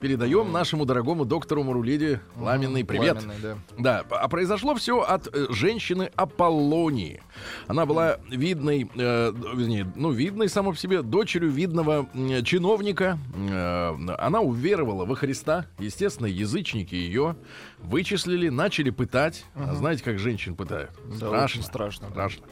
Передаем 0.00 0.50
нашему 0.50 0.86
дорогому 0.86 1.24
доктору 1.24 1.62
Марулиде 1.62 2.20
пламенный 2.36 2.84
привет. 2.84 3.18
Пламенный, 3.18 3.36
да. 3.42 3.58
Да, 3.78 4.16
а 4.16 4.28
произошло 4.28 4.74
все 4.74 5.00
от 5.00 5.28
э, 5.32 5.46
женщины 5.50 6.10
Аполлонии. 6.16 7.22
Она 7.68 7.84
была 7.86 8.16
видной, 8.30 8.90
э, 8.94 9.32
вернее, 9.54 9.92
ну, 9.94 10.10
видной 10.10 10.48
само 10.48 10.72
по 10.72 10.78
себе, 10.78 11.02
дочерью 11.02 11.50
видного 11.50 12.08
м, 12.14 12.42
чиновника. 12.44 13.18
Э, 13.36 13.94
она 14.18 14.40
уверовала 14.40 15.04
во 15.04 15.14
Христа. 15.14 15.66
Естественно, 15.78 16.26
язычники 16.26 16.94
ее 16.94 17.36
вычислили, 17.78 18.48
начали 18.48 18.90
пытать. 18.90 19.44
А 19.54 19.74
знаете, 19.74 20.02
как 20.02 20.18
женщин 20.18 20.56
пытают? 20.56 20.90
Да, 21.20 21.46
страшно. 21.48 22.06
да. 22.08 22.10
Страшно. 22.10 22.46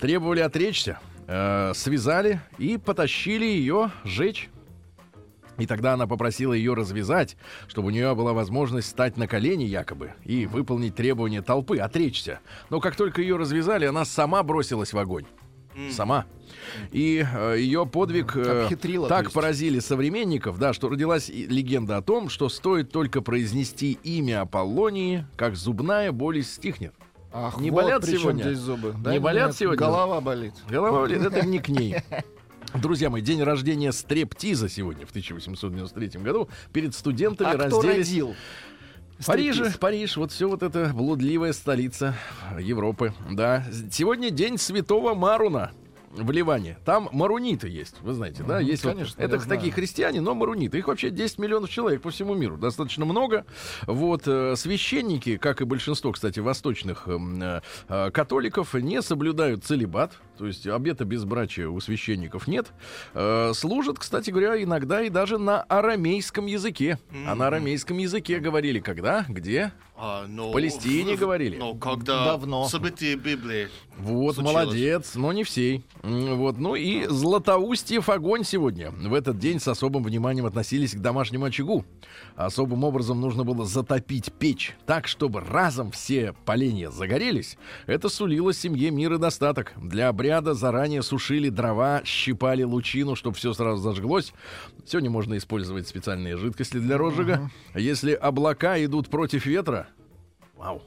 Требовали 0.00 0.40
отречься, 0.40 0.98
э, 1.28 1.72
связали 1.74 2.40
и 2.58 2.76
потащили 2.76 3.44
ее 3.44 3.92
жечь. 4.04 4.50
И 5.58 5.66
тогда 5.66 5.94
она 5.94 6.06
попросила 6.06 6.52
ее 6.52 6.74
развязать, 6.74 7.36
чтобы 7.66 7.88
у 7.88 7.90
нее 7.90 8.14
была 8.14 8.32
возможность 8.32 8.88
стать 8.88 9.16
на 9.16 9.26
колени 9.26 9.64
якобы 9.64 10.12
и 10.24 10.46
выполнить 10.46 10.94
требования 10.94 11.42
толпы, 11.42 11.78
отречься. 11.78 12.40
Но 12.70 12.80
как 12.80 12.96
только 12.96 13.20
ее 13.20 13.36
развязали, 13.36 13.84
она 13.84 14.04
сама 14.04 14.42
бросилась 14.42 14.92
в 14.92 14.98
огонь. 14.98 15.24
Сама. 15.92 16.26
И 16.90 17.24
э, 17.24 17.56
ее 17.58 17.86
подвиг 17.86 18.34
э, 18.36 18.64
Обхитрила, 18.64 19.08
так 19.08 19.30
поразили 19.30 19.78
современников, 19.78 20.58
да, 20.58 20.72
что 20.72 20.88
родилась 20.88 21.28
легенда 21.28 21.98
о 21.98 22.02
том, 22.02 22.28
что 22.28 22.48
стоит 22.48 22.90
только 22.90 23.20
произнести 23.22 23.92
имя 24.02 24.40
Аполлонии, 24.40 25.24
как 25.36 25.54
зубная 25.54 26.10
боль 26.10 26.42
стихнет. 26.42 26.94
Ах, 27.32 27.60
Не 27.60 27.70
вот 27.70 27.84
болят 27.84 28.04
сегодня? 28.04 28.42
здесь 28.42 28.58
зубы. 28.58 28.94
Не 29.06 29.20
болят 29.20 29.54
сегодня? 29.54 29.78
Голова 29.78 30.20
болит. 30.20 30.54
Голова 30.68 31.00
болит, 31.02 31.22
это 31.22 31.46
не 31.46 31.58
к 31.60 31.68
ней. 31.68 31.96
Друзья 32.74 33.08
мои, 33.08 33.22
день 33.22 33.42
рождения 33.42 33.92
стрептиза 33.92 34.68
сегодня, 34.68 35.06
в 35.06 35.10
1893 35.10 36.20
году. 36.20 36.48
Перед 36.72 36.94
студентами 36.94 37.50
А 37.50 37.56
разделись... 37.56 38.08
родил? 38.08 38.36
Париж. 39.26 39.60
Париж, 39.80 40.16
вот 40.16 40.30
все 40.30 40.48
вот 40.48 40.62
это 40.62 40.92
блудливая 40.94 41.52
столица 41.52 42.14
Европы. 42.60 43.14
Да, 43.30 43.64
сегодня 43.90 44.30
день 44.30 44.58
Святого 44.58 45.14
Маруна 45.14 45.72
в 46.10 46.30
Ливане. 46.30 46.78
Там 46.84 47.08
маруниты 47.12 47.68
есть, 47.68 47.96
вы 48.00 48.12
знаете, 48.14 48.42
да? 48.42 48.60
Есть 48.60 48.84
вот- 48.84 48.94
конечно, 48.94 49.20
это 49.20 49.36
я 49.36 49.40
такие 49.42 49.58
знаю. 49.58 49.72
христиане, 49.72 50.20
но 50.20 50.34
маруниты. 50.34 50.78
Их 50.78 50.88
вообще 50.88 51.10
10 51.10 51.38
миллионов 51.38 51.70
человек 51.70 52.02
по 52.02 52.10
всему 52.10 52.34
миру. 52.34 52.56
Достаточно 52.56 53.04
много. 53.04 53.44
Вот 53.86 54.22
э, 54.26 54.54
священники, 54.56 55.36
как 55.36 55.60
и 55.60 55.64
большинство, 55.64 56.12
кстати, 56.12 56.40
восточных 56.40 57.08
эм, 57.08 57.42
э, 57.42 57.60
э, 57.88 58.10
католиков, 58.10 58.74
не 58.74 59.02
соблюдают 59.02 59.64
целебат. 59.64 60.12
То 60.38 60.46
есть 60.46 60.66
обета 60.66 61.04
безбрачия 61.04 61.68
у 61.68 61.80
священников 61.80 62.46
нет. 62.46 62.68
Служат, 63.54 63.98
кстати 63.98 64.30
говоря, 64.30 64.62
иногда 64.62 65.02
и 65.02 65.10
даже 65.10 65.36
на 65.36 65.62
арамейском 65.62 66.46
языке. 66.46 66.98
А 67.26 67.34
на 67.34 67.48
арамейском 67.48 67.98
языке 67.98 68.38
говорили 68.38 68.78
когда, 68.78 69.24
где? 69.28 69.72
А, 70.00 70.26
но 70.28 70.50
В 70.50 70.52
Палестине 70.52 71.16
в- 71.16 71.18
говорили. 71.18 71.56
Но 71.56 71.74
когда 71.74 72.24
Давно. 72.26 72.68
события 72.68 73.16
Библии. 73.16 73.68
Вот, 73.98 74.36
Случилось. 74.36 74.54
молодец, 74.64 75.14
но 75.16 75.32
не 75.32 75.42
всей. 75.42 75.82
Вот, 76.04 76.56
ну 76.56 76.76
и 76.76 77.04
Златоустьев 77.06 78.08
огонь 78.08 78.44
сегодня. 78.44 78.92
В 78.92 79.12
этот 79.12 79.40
день 79.40 79.58
с 79.58 79.66
особым 79.66 80.04
вниманием 80.04 80.46
относились 80.46 80.94
к 80.94 80.98
домашнему 81.00 81.46
очагу. 81.46 81.84
Особым 82.36 82.84
образом 82.84 83.20
нужно 83.20 83.42
было 83.42 83.64
затопить 83.64 84.32
печь 84.32 84.76
так, 84.86 85.08
чтобы 85.08 85.40
разом 85.40 85.90
все 85.90 86.32
поленья 86.44 86.90
загорелись. 86.90 87.58
Это 87.86 88.08
сулило 88.08 88.52
семье 88.52 88.92
мир 88.92 89.14
и 89.14 89.18
достаток. 89.18 89.72
Для 89.76 90.08
обряда 90.10 90.54
заранее 90.54 91.02
сушили 91.02 91.48
дрова, 91.48 92.02
щипали 92.04 92.62
лучину, 92.62 93.16
чтобы 93.16 93.34
все 93.36 93.52
сразу 93.52 93.82
зажглось. 93.82 94.32
Сегодня 94.86 95.10
можно 95.10 95.36
использовать 95.36 95.88
специальные 95.88 96.36
жидкости 96.36 96.76
для 96.76 96.96
розжига. 96.98 97.50
Если 97.74 98.12
облака 98.12 98.82
идут 98.84 99.08
против 99.08 99.44
ветра, 99.44 99.87
вау, 100.58 100.82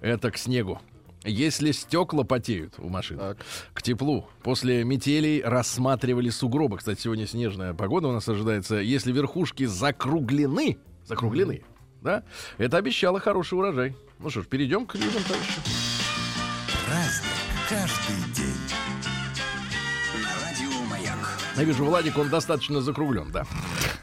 это 0.00 0.30
к 0.30 0.36
снегу. 0.38 0.80
Если 1.24 1.72
стекла 1.72 2.22
потеют 2.22 2.74
у 2.78 2.88
машин, 2.88 3.18
Так. 3.18 3.38
к 3.74 3.82
теплу. 3.82 4.28
После 4.42 4.84
метелей 4.84 5.42
рассматривали 5.42 6.30
сугробы. 6.30 6.78
Кстати, 6.78 7.00
сегодня 7.00 7.26
снежная 7.26 7.74
погода 7.74 8.06
у 8.08 8.12
нас 8.12 8.28
ожидается. 8.28 8.76
Если 8.76 9.10
верхушки 9.10 9.64
закруглены, 9.64 10.78
закруглены, 11.04 11.64
да, 12.02 12.22
это 12.56 12.76
обещало 12.76 13.18
хороший 13.18 13.54
урожай. 13.58 13.96
Ну 14.20 14.30
что 14.30 14.42
ж, 14.42 14.46
перейдем 14.46 14.86
к 14.86 14.94
людям, 14.94 15.22
товарищи. 15.24 15.60
Праздник 16.86 17.32
каждый 17.68 18.27
Я 21.58 21.64
вижу, 21.64 21.84
Владик, 21.84 22.16
он 22.18 22.28
достаточно 22.28 22.80
закруглен, 22.80 23.30
да. 23.32 23.44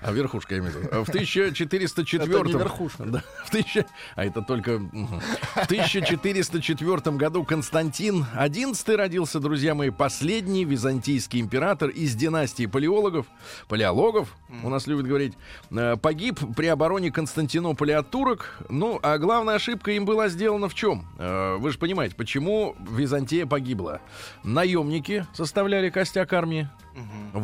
А 0.01 0.11
верхушка, 0.11 0.55
я 0.55 0.59
имею 0.61 0.73
в 0.73 0.75
виду. 0.77 1.03
В 1.05 1.09
1404 1.09 2.23
Это 2.23 2.43
не 2.47 2.53
верхушка. 2.53 3.03
Да, 3.05 3.23
в 3.45 3.49
тысяча- 3.49 3.85
А 4.15 4.25
это 4.25 4.41
только... 4.41 4.79
В 4.79 5.63
1404 5.65 7.15
году 7.17 7.43
Константин 7.43 8.25
XI 8.35 8.95
родился, 8.95 9.39
друзья 9.39 9.73
мои, 9.73 9.89
последний 9.89 10.65
византийский 10.65 11.39
император 11.39 11.89
из 11.89 12.13
династии 12.15 12.65
палеологов, 12.65 13.25
палеологов, 13.67 14.35
у 14.63 14.69
нас 14.69 14.85
любят 14.87 15.05
говорить, 15.07 15.33
э, 15.71 15.95
погиб 15.97 16.39
при 16.55 16.67
обороне 16.67 17.11
Константинополя 17.11 17.99
от 17.99 18.09
турок. 18.11 18.57
Ну, 18.69 18.99
а 19.01 19.17
главная 19.17 19.55
ошибка 19.55 19.91
им 19.91 20.05
была 20.05 20.27
сделана 20.29 20.67
в 20.69 20.73
чем? 20.75 21.05
Э, 21.17 21.55
Вы 21.57 21.71
же 21.71 21.77
понимаете, 21.79 22.15
почему 22.15 22.75
Византия 22.89 23.45
погибла? 23.45 24.01
Наемники 24.43 25.25
составляли 25.33 25.89
костяк 25.89 26.31
армии, 26.33 26.69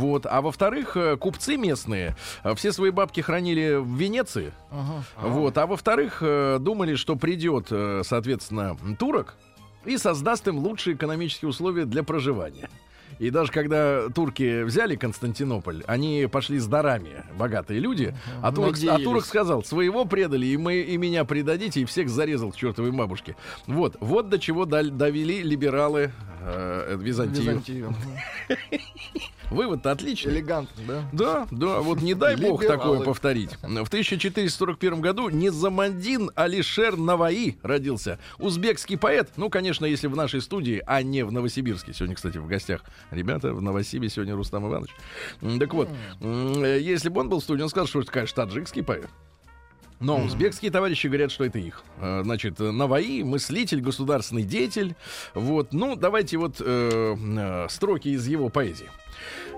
вот. 0.01 0.25
А 0.25 0.41
во-вторых, 0.41 0.97
э, 0.97 1.15
купцы 1.15 1.57
местные 1.57 2.15
э, 2.43 2.55
все 2.55 2.71
свои 2.71 2.89
бабки 2.89 3.21
хранили 3.21 3.75
в 3.75 3.95
Венеции. 3.95 4.51
Ага. 4.71 5.03
Вот. 5.21 5.57
А 5.59 5.67
во-вторых, 5.67 6.17
э, 6.21 6.57
думали, 6.59 6.95
что 6.95 7.15
придет, 7.15 7.67
соответственно, 7.67 8.75
турок 8.97 9.35
и 9.85 9.97
создаст 9.97 10.47
им 10.47 10.57
лучшие 10.57 10.95
экономические 10.95 11.49
условия 11.49 11.85
для 11.85 12.03
проживания. 12.03 12.69
И 13.19 13.29
даже 13.29 13.51
когда 13.51 14.09
турки 14.09 14.63
взяли 14.63 14.95
Константинополь, 14.95 15.83
они 15.85 16.27
пошли 16.31 16.57
с 16.57 16.65
дарами, 16.65 17.23
богатые 17.37 17.79
люди. 17.79 18.15
А 18.41 18.51
турок, 18.51 18.75
а 18.89 18.97
турок 18.97 19.25
сказал, 19.25 19.63
своего 19.63 20.05
предали, 20.05 20.47
и, 20.47 20.57
мы, 20.57 20.79
и 20.79 20.97
меня 20.97 21.25
предадите, 21.25 21.81
и 21.81 21.85
всех 21.85 22.09
зарезал 22.09 22.51
к 22.51 22.55
чертовой 22.55 22.91
бабушке. 22.91 23.35
Вот, 23.67 23.97
вот 23.99 24.29
до 24.29 24.39
чего 24.39 24.65
довели 24.65 25.43
либералы 25.43 26.11
э, 26.41 26.97
Византию. 26.99 27.43
Византию. 27.43 27.95
Вывод-то 29.51 29.91
отличный. 29.91 30.31
Элегантно, 30.31 30.83
да? 30.87 31.09
Да, 31.11 31.47
да, 31.51 31.79
вот 31.81 32.01
не 32.01 32.13
дай 32.13 32.37
бог 32.37 32.65
такое 32.65 33.01
повторить. 33.01 33.51
В 33.61 33.87
1441 33.87 35.01
году 35.01 35.29
Низамандин 35.29 36.31
Алишер 36.35 36.95
Наваи 36.95 37.57
родился. 37.61 38.17
Узбекский 38.39 38.97
поэт. 38.97 39.31
Ну, 39.35 39.49
конечно, 39.49 39.85
если 39.85 40.07
в 40.07 40.15
нашей 40.15 40.41
студии, 40.41 40.81
а 40.87 41.03
не 41.03 41.23
в 41.23 41.33
Новосибирске. 41.33 41.93
Сегодня, 41.93 42.15
кстати, 42.15 42.37
в 42.37 42.47
гостях 42.47 42.81
ребята 43.11 43.53
в 43.53 43.61
Новосибе. 43.61 44.07
Сегодня 44.09 44.35
Рустам 44.35 44.67
Иванович. 44.67 44.91
Так 45.59 45.73
вот, 45.73 45.89
э, 46.21 46.79
если 46.81 47.09
бы 47.09 47.19
он 47.19 47.27
был 47.29 47.41
в 47.41 47.43
студии, 47.43 47.61
он 47.61 47.69
сказал, 47.69 47.87
что 47.87 47.99
это, 47.99 48.11
конечно, 48.11 48.45
таджикский 48.45 48.83
поэт. 48.83 49.09
Но 49.99 50.17
узбекские 50.17 50.71
товарищи 50.71 51.07
говорят, 51.07 51.31
что 51.31 51.43
это 51.45 51.59
их. 51.59 51.83
Э, 51.99 52.21
Значит, 52.23 52.59
Наваи, 52.59 53.21
мыслитель, 53.23 53.81
государственный 53.81 54.43
деятель. 54.43 54.95
Вот, 55.33 55.73
ну, 55.73 55.95
давайте 55.95 56.37
вот 56.37 56.55
э, 56.59 57.15
э, 57.17 57.67
строки 57.69 58.07
из 58.07 58.25
его 58.27 58.49
поэзии. 58.49 58.89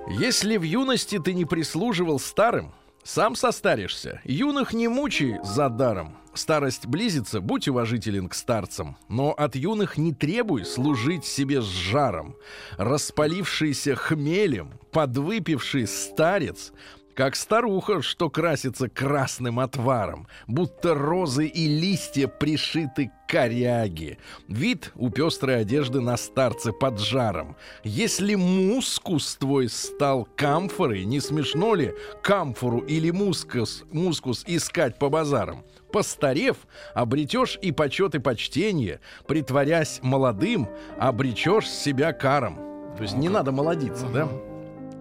Если 0.07 0.57
в 0.57 0.63
юности 0.63 1.17
ты 1.17 1.33
не 1.33 1.45
прислуживал 1.45 2.19
старым, 2.19 2.73
сам 3.03 3.35
состаришься. 3.35 4.21
Юных 4.23 4.73
не 4.73 4.87
мучай 4.87 5.39
за 5.43 5.69
даром. 5.69 6.17
Старость 6.33 6.87
близится, 6.87 7.41
будь 7.41 7.67
уважителен 7.67 8.27
к 8.27 8.33
старцам, 8.33 8.97
но 9.07 9.33
от 9.33 9.55
юных 9.55 9.97
не 9.97 10.13
требуй 10.13 10.65
служить 10.65 11.25
себе 11.25 11.61
с 11.61 11.65
жаром. 11.65 12.35
Распалившийся 12.77 13.95
хмелем, 13.95 14.79
подвыпивший 14.91 15.87
старец, 15.87 16.73
как 17.15 17.35
старуха, 17.35 18.01
что 18.01 18.29
красится 18.29 18.89
красным 18.89 19.59
отваром, 19.59 20.27
будто 20.47 20.93
розы 20.95 21.47
и 21.47 21.67
листья 21.67 22.27
пришиты 22.27 23.07
к 23.07 23.31
коряге. 23.31 24.17
Вид 24.47 24.91
у 24.95 25.09
пестрой 25.09 25.61
одежды 25.61 26.01
на 26.01 26.17
старце 26.17 26.71
под 26.71 26.99
жаром. 26.99 27.55
Если 27.83 28.35
мускус 28.35 29.35
твой 29.35 29.69
стал 29.69 30.27
камфорой, 30.35 31.05
не 31.05 31.19
смешно 31.19 31.75
ли 31.75 31.93
камфору 32.21 32.79
или 32.79 33.11
мускус, 33.11 33.83
мускус 33.91 34.43
искать 34.47 34.97
по 34.97 35.09
базарам? 35.09 35.63
Постарев, 35.91 36.57
обретешь 36.95 37.59
и 37.61 37.71
почет, 37.71 38.15
и 38.15 38.19
почтение, 38.19 38.99
притворясь 39.27 39.99
молодым, 40.01 40.67
обречешь 40.97 41.69
себя 41.69 42.13
каром. 42.13 42.55
То 42.97 43.03
есть 43.03 43.15
не 43.15 43.29
надо 43.29 43.51
молодиться, 43.51 44.07
да? 44.07 44.27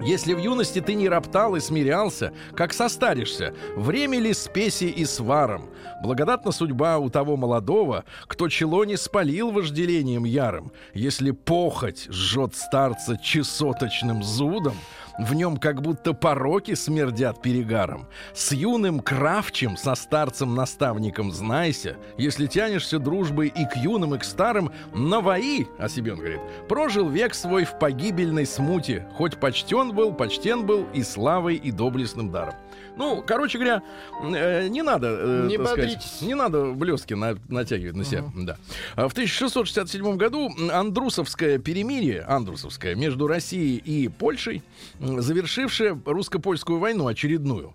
Если 0.05 0.35
в 0.35 0.39
юности 0.39 0.81
ты 0.81 0.95
не 0.95 1.09
роптал 1.09 1.55
и 1.55 1.61
смирялся, 1.61 2.33
как 2.57 2.73
состаришься, 2.73 3.55
время 3.77 4.19
ли 4.19 4.35
спеси 4.35 4.89
и 4.89 5.05
сваром? 5.05 5.71
Благодатна 6.03 6.51
судьба 6.51 6.99
у 6.99 7.09
того 7.09 7.37
молодого, 7.37 8.05
кто 8.27 8.49
чело 8.49 8.85
не 8.85 8.97
спалил 8.97 9.53
вожделением 9.53 10.25
ярым. 10.25 10.73
Если 10.93 11.31
похоть 11.31 12.09
жжет 12.11 12.57
старца 12.57 13.17
чесоточным 13.17 14.25
зудом, 14.25 14.75
В 15.19 15.35
нем 15.35 15.57
как 15.57 15.83
будто 15.83 16.15
пороки 16.15 16.75
смердят 16.75 17.43
перегаром. 17.43 18.07
С 18.35 18.53
юным 18.53 19.01
кравчем, 19.01 19.77
со 19.77 19.95
старцем-наставником 19.95 21.33
знайся. 21.33 21.97
Если 22.17 22.47
тянешься 22.47 22.99
дружбой 22.99 23.49
и 23.49 23.65
к 23.67 23.77
юным, 23.77 24.15
и 24.15 24.19
к 24.19 24.25
старым, 24.25 24.73
навои, 24.95 25.67
о 25.79 25.89
себе 25.89 26.13
он 26.13 26.19
говорит, 26.19 26.41
прожил 26.69 27.09
век 27.09 27.35
свой 27.35 27.65
в 27.65 27.79
погибельной 27.79 28.47
смуте, 28.47 29.07
хоть 29.15 29.37
почтен 29.37 29.93
был, 29.93 30.13
почтен 30.13 30.65
был 30.65 30.87
и 30.95 31.03
славой, 31.03 31.57
и 31.57 31.71
доблестным 31.71 32.31
даром. 32.31 32.55
Ну, 32.97 33.23
короче 33.27 33.59
говоря, 33.59 33.83
э, 34.23 34.69
не 34.69 34.83
надо, 34.83 35.09
э, 35.09 35.47
Не 35.47 35.59
сказать, 35.59 36.07
не 36.23 36.35
надо 36.35 36.73
блестки 36.73 37.15
на- 37.15 37.37
натягивать 37.49 37.97
на 37.97 38.05
себя. 38.05 38.25
Да. 38.37 38.59
А 38.97 39.09
В 39.09 39.15
1667 39.15 40.17
году 40.17 40.51
Андрусовское 40.73 41.59
перемирие, 41.59 42.21
Андрусовское, 42.23 42.95
между 42.95 43.27
Россией 43.27 43.77
и 43.79 44.09
Польшей, 44.09 44.63
завершившее 45.01 46.01
русско-польскую 46.05 46.79
войну 46.79 47.07
очередную. 47.07 47.75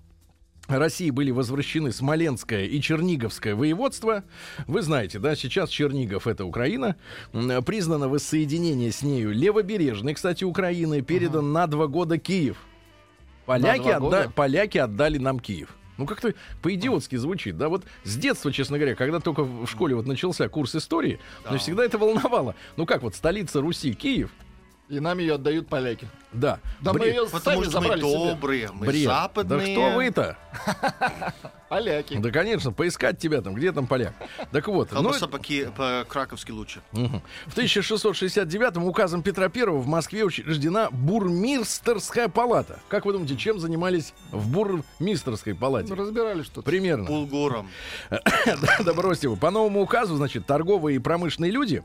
России 0.68 1.12
были 1.12 1.32
возвращены 1.32 1.94
Смоленское 1.94 2.66
и 2.66 2.82
Черниговское 2.82 3.56
воеводство. 3.56 4.24
Вы 4.68 4.82
знаете, 4.82 5.18
да, 5.18 5.34
сейчас 5.36 5.70
Чернигов 5.70 6.28
это 6.28 6.44
Украина. 6.44 6.98
Признано 7.66 8.10
воссоединение 8.10 8.92
с 8.92 9.02
нею 9.02 9.32
левобережной, 9.32 10.14
кстати, 10.14 10.44
Украины. 10.44 11.02
Передан 11.02 11.54
на 11.54 11.68
два 11.68 11.88
года 11.88 12.18
Киев. 12.18 12.58
Поляки, 13.48 13.88
отда- 13.90 14.30
поляки 14.30 14.78
отдали 14.78 15.18
нам 15.18 15.40
Киев. 15.40 15.70
Ну, 15.98 16.06
как-то 16.06 16.36
по-идиотски 16.62 17.16
звучит, 17.16 17.58
да? 17.58 17.70
Вот 17.70 17.84
с 18.04 18.16
детства, 18.18 18.52
честно 18.52 18.78
говоря, 18.78 18.94
когда 18.94 19.20
только 19.20 19.44
в 19.44 19.66
школе 19.66 19.96
вот 19.96 20.06
начался 20.06 20.48
курс 20.48 20.76
истории, 20.76 21.20
меня 21.50 21.58
всегда 21.58 21.84
это 21.84 21.98
волновало. 21.98 22.54
Ну, 22.76 22.86
как 22.86 23.02
вот 23.02 23.16
столица 23.16 23.62
Руси, 23.62 23.94
Киев, 23.94 24.30
И 24.90 25.00
нам 25.02 25.18
ее 25.18 25.36
отдают 25.36 25.68
поляки. 25.68 26.08
да. 26.32 26.60
Да 26.80 26.94
Бре- 26.94 27.00
мы 27.02 27.08
ее 27.08 27.26
Потому 27.30 27.42
сами 27.44 27.64
что 27.70 27.80
мы 27.82 27.86
забрали 27.88 28.02
себе. 28.02 28.14
добрые, 28.32 28.70
мы 28.72 28.88
бред. 28.88 29.04
западные. 29.06 29.76
Да 29.76 29.88
кто 29.88 29.96
вы-то? 29.98 30.38
Поляки. 31.70 32.16
Да, 32.18 32.32
конечно, 32.32 32.72
поискать 32.72 33.20
тебя 33.20 33.42
там, 33.42 33.54
где 33.54 33.74
там 33.74 33.88
поляк. 33.88 34.14
Так 34.54 34.70
вот, 34.70 34.90
ну, 34.92 35.02
Колбаса 35.04 35.28
по-ки- 35.28 35.70
по-краковски 35.76 36.52
лучше. 36.52 36.80
Мгм. 36.94 37.22
В 37.48 37.52
1669 37.52 38.78
указом 38.78 39.22
Петра 39.22 39.52
I 39.54 39.66
в 39.66 39.86
Москве 39.88 40.24
учреждена 40.24 40.90
бурмистерская 40.92 42.30
палата. 42.30 42.80
Как 42.88 43.06
вы 43.06 43.12
думаете, 43.12 43.36
чем 43.36 43.60
занимались 43.60 44.14
в 44.32 44.50
бурмистерской 44.50 45.54
палате? 45.56 45.90
Ну, 45.94 45.96
разбирали 46.02 46.44
что-то. 46.44 46.62
Примерно. 46.62 47.06
Булгуром. 47.06 47.70
Да, 48.10 48.78
да 48.86 48.94
бросьте 48.94 49.28
вы. 49.28 49.36
По 49.36 49.52
новому 49.52 49.82
указу, 49.82 50.16
значит, 50.16 50.46
торговые 50.46 50.96
и 50.96 51.00
промышленные 51.00 51.52
люди 51.52 51.84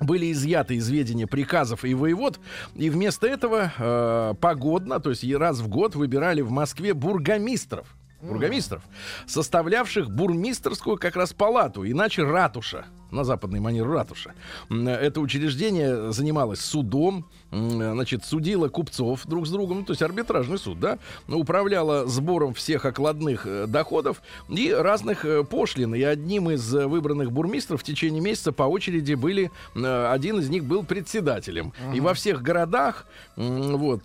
были 0.00 0.32
изъяты 0.32 0.76
из 0.76 0.88
ведения 0.88 1.26
приказов 1.26 1.84
и 1.84 1.94
воевод, 1.94 2.40
и 2.74 2.90
вместо 2.90 3.26
этого 3.26 3.72
э, 3.76 4.34
погодно, 4.40 4.98
то 4.98 5.10
есть 5.10 5.24
раз 5.32 5.60
в 5.60 5.68
год 5.68 5.94
выбирали 5.94 6.40
в 6.40 6.50
Москве 6.50 6.94
бургомистров. 6.94 7.86
Бургомистров, 8.22 8.82
составлявших 9.26 10.10
бурмистерскую 10.10 10.98
как 10.98 11.16
раз 11.16 11.32
палату, 11.32 11.88
иначе 11.88 12.22
ратуша, 12.22 12.84
на 13.10 13.24
западный 13.24 13.60
манер 13.60 13.88
ратуша. 13.88 14.34
Это 14.70 15.20
учреждение 15.20 16.12
занималось 16.12 16.60
судом, 16.60 17.26
значит, 17.50 18.24
судило 18.24 18.68
купцов 18.68 19.26
друг 19.26 19.46
с 19.46 19.50
другом, 19.50 19.78
ну, 19.78 19.84
то 19.84 19.92
есть 19.92 20.02
арбитражный 20.02 20.58
суд, 20.58 20.78
да, 20.78 20.98
управляло 21.28 22.06
сбором 22.06 22.54
всех 22.54 22.84
окладных 22.84 23.46
э, 23.46 23.66
доходов 23.66 24.22
и 24.48 24.72
разных 24.72 25.24
э, 25.24 25.44
пошлин. 25.44 25.94
И 25.94 26.02
одним 26.02 26.50
из 26.50 26.74
э, 26.74 26.86
выбранных 26.86 27.32
бурмистров 27.32 27.80
в 27.80 27.84
течение 27.84 28.20
месяца 28.20 28.52
по 28.52 28.64
очереди 28.64 29.14
были, 29.14 29.50
один 29.74 30.38
из 30.38 30.48
них 30.48 30.64
был 30.64 30.84
председателем. 30.84 31.72
И 31.94 32.00
во 32.00 32.14
всех 32.14 32.42
городах, 32.42 33.06
вот, 33.36 34.02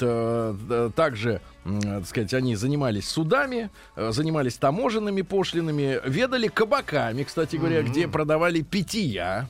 также, 0.96 1.42
так 1.66 2.06
сказать, 2.06 2.34
они 2.34 2.56
занимались 2.56 3.10
судами, 3.10 3.72
э, 3.96 4.12
занимались 4.12 4.56
таможенными 4.56 5.24
пошлинами, 5.24 6.00
ведали 6.06 6.48
кабаками, 6.48 7.24
кстати 7.24 7.56
говоря, 7.56 7.82
где 7.82 8.08
продавали 8.08 8.62
питья. 8.62 9.48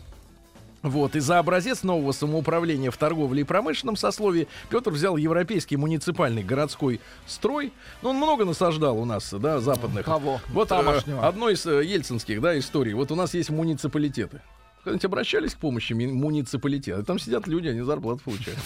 Вот, 0.82 1.16
и 1.16 1.20
за 1.20 1.40
образец 1.40 1.82
нового 1.82 2.12
самоуправления 2.12 2.92
в 2.92 2.98
торговле 2.98 3.42
и 3.42 3.44
промышленном 3.44 3.96
сословии 3.96 4.48
Петр 4.70 4.92
взял 4.92 5.18
европейский 5.18 5.78
муниципальный 5.78 6.44
городской 6.44 7.02
строй. 7.26 7.74
Ну, 8.04 8.12
он 8.12 8.18
много 8.18 8.46
насаждал 8.46 9.00
у 9.00 9.04
нас, 9.04 9.34
да, 9.34 9.60
западных. 9.60 10.06
Кого? 10.06 10.40
Вот 10.50 10.68
э, 10.68 10.70
Тамошнего. 10.70 11.28
одной 11.28 11.54
из 11.54 11.66
э, 11.66 11.84
ельцинских, 11.84 12.40
да, 12.40 12.58
историй. 12.58 12.94
Вот 12.94 13.12
у 13.12 13.16
нас 13.16 13.34
есть 13.34 13.50
муниципалитеты. 13.50 14.42
Когда-нибудь 14.86 15.06
обращались 15.06 15.56
к 15.56 15.58
помощи 15.58 15.94
ми- 15.94 16.06
муниципалитета? 16.06 17.04
Там 17.04 17.18
сидят 17.18 17.48
люди, 17.48 17.68
они 17.70 17.82
зарплату 17.82 18.22
получают. 18.24 18.60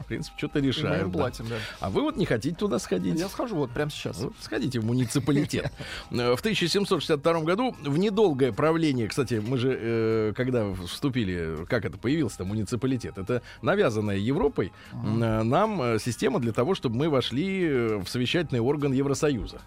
В 0.00 0.04
принципе, 0.06 0.38
что-то 0.38 0.60
И 0.60 0.62
мы 0.62 0.68
решают. 0.68 1.02
им 1.02 1.10
платим, 1.10 1.46
да. 1.48 1.56
А 1.80 1.90
вы 1.90 2.02
вот 2.02 2.16
не 2.16 2.24
хотите 2.24 2.54
туда 2.54 2.78
сходить? 2.78 3.18
Я 3.18 3.28
схожу 3.28 3.56
вот 3.56 3.70
прямо 3.72 3.90
сейчас. 3.90 4.20
Вот 4.20 4.32
сходите 4.40 4.78
в 4.78 4.84
муниципалитет. 4.84 5.72
В 6.10 6.38
1762 6.38 7.40
году 7.42 7.74
в 7.82 7.98
недолгое 7.98 8.52
правление, 8.52 9.08
кстати, 9.08 9.42
мы 9.44 9.58
же, 9.58 9.76
э, 9.78 10.32
когда 10.36 10.72
вступили, 10.86 11.66
как 11.68 11.84
это 11.84 11.98
появился-то, 11.98 12.44
муниципалитет, 12.44 13.18
это 13.18 13.42
навязанная 13.60 14.18
Европой 14.18 14.72
э, 14.92 15.42
нам 15.42 15.82
э, 15.82 15.98
система 15.98 16.38
для 16.38 16.52
того, 16.52 16.76
чтобы 16.76 16.94
мы 16.96 17.08
вошли 17.08 17.68
в 17.98 18.06
совещательный 18.06 18.60
орган 18.60 18.92
Евросоюза, 18.92 19.60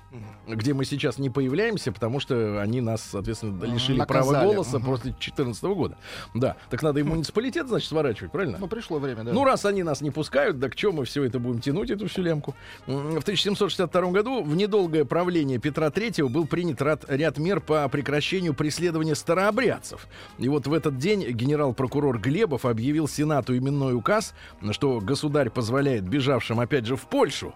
где 0.48 0.74
мы 0.74 0.86
сейчас 0.86 1.18
не 1.20 1.30
появляемся, 1.30 1.92
потому 1.92 2.22
что 2.22 2.62
они 2.62 2.80
нас, 2.80 3.02
соответственно, 3.02 3.66
лишили 3.66 4.02
права 4.06 4.44
голоса 4.46 4.78
Мгм. 4.80 4.86
после 4.88 5.12
2014 5.12 5.64
года. 5.76 5.89
Да, 6.34 6.56
так 6.70 6.82
надо 6.84 7.00
и 7.00 7.04
муниципалитет, 7.04 7.68
значит, 7.68 7.90
сворачивать, 7.90 8.32
правильно? 8.32 8.58
Ну, 8.60 8.68
пришло 8.68 9.00
время, 9.00 9.24
да. 9.24 9.34
Ну, 9.34 9.44
раз 9.44 9.66
они 9.66 9.84
нас 9.84 10.02
не 10.02 10.12
пускают, 10.12 10.60
так 10.60 10.78
что 10.78 10.92
мы 10.92 11.06
все 11.06 11.24
это 11.24 11.40
будем 11.40 11.60
тянуть, 11.62 11.90
эту 11.90 12.08
всю 12.08 12.22
лямку? 12.22 12.56
М, 12.88 13.20
В 13.20 13.24
1762 13.24 14.12
году 14.12 14.44
в 14.44 14.56
недолгое 14.56 15.06
правление 15.06 15.60
Петра 15.60 15.88
III 15.88 16.30
был 16.30 16.46
принят 16.48 16.82
ряд, 16.82 17.06
ряд 17.08 17.38
мер 17.38 17.60
по 17.62 17.88
прекращению 17.90 18.54
преследования 18.54 19.16
старообрядцев. 19.16 20.08
И 20.38 20.48
вот 20.50 20.68
в 20.68 20.74
этот 20.74 20.98
день 20.98 21.24
генерал-прокурор 21.32 22.20
Глебов 22.20 22.66
объявил 22.66 23.08
Сенату 23.08 23.58
именной 23.58 23.94
указ, 23.96 24.34
что 24.72 25.00
государь 25.00 25.50
позволяет 25.50 26.08
бежавшим, 26.08 26.60
опять 26.60 26.86
же, 26.86 26.96
в 26.96 27.08
Польшу, 27.08 27.54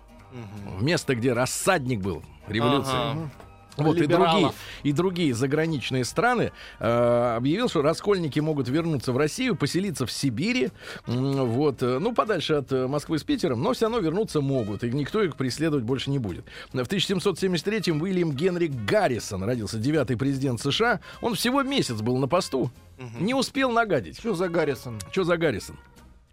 в 0.78 0.84
место, 0.84 1.16
где 1.16 1.34
рассадник 1.34 2.02
был 2.02 2.24
революции. 2.48 2.92
Ага. 2.96 3.30
Вот 3.78 3.98
и 3.98 4.08
другие, 4.08 4.52
и 4.84 4.92
другие 4.92 5.34
заграничные 5.34 6.06
страны 6.06 6.52
э, 6.80 7.36
объявил, 7.38 7.70
что 7.70 7.82
раскольники 7.82 8.40
могут 8.40 8.68
вернуться 8.68 9.12
в 9.12 9.18
Россию, 9.18 9.56
поселиться 9.56 10.06
в 10.06 10.12
Сибири, 10.12 10.72
вот, 11.06 11.82
э, 11.82 12.00
ну 12.00 12.14
подальше 12.14 12.54
от 12.54 12.72
э, 12.72 12.88
Москвы 12.88 13.18
с 13.18 13.24
Питером, 13.24 13.62
но 13.62 13.74
все 13.74 13.86
равно 13.86 14.00
вернуться 14.00 14.42
могут, 14.42 14.84
и 14.84 14.92
никто 14.92 15.22
их 15.24 15.36
преследовать 15.36 15.84
больше 15.84 16.10
не 16.10 16.20
будет. 16.20 16.46
В 16.72 16.78
1773-м 16.78 18.02
Уильям 18.02 18.32
Генри 18.32 18.68
Гаррисон 18.68 19.44
родился, 19.44 19.78
девятый 19.78 20.18
президент 20.18 20.62
США. 20.62 21.00
Он 21.22 21.36
всего 21.36 21.64
месяц 21.64 22.02
был 22.02 22.18
на 22.18 22.28
посту, 22.28 22.72
не 23.20 23.34
успел 23.34 23.72
нагадить. 23.72 24.20
Что 24.20 24.36
за 24.36 24.50
Гаррисон? 24.50 25.00
Что 25.12 25.24
за 25.24 25.38
Гаррисон? 25.38 25.78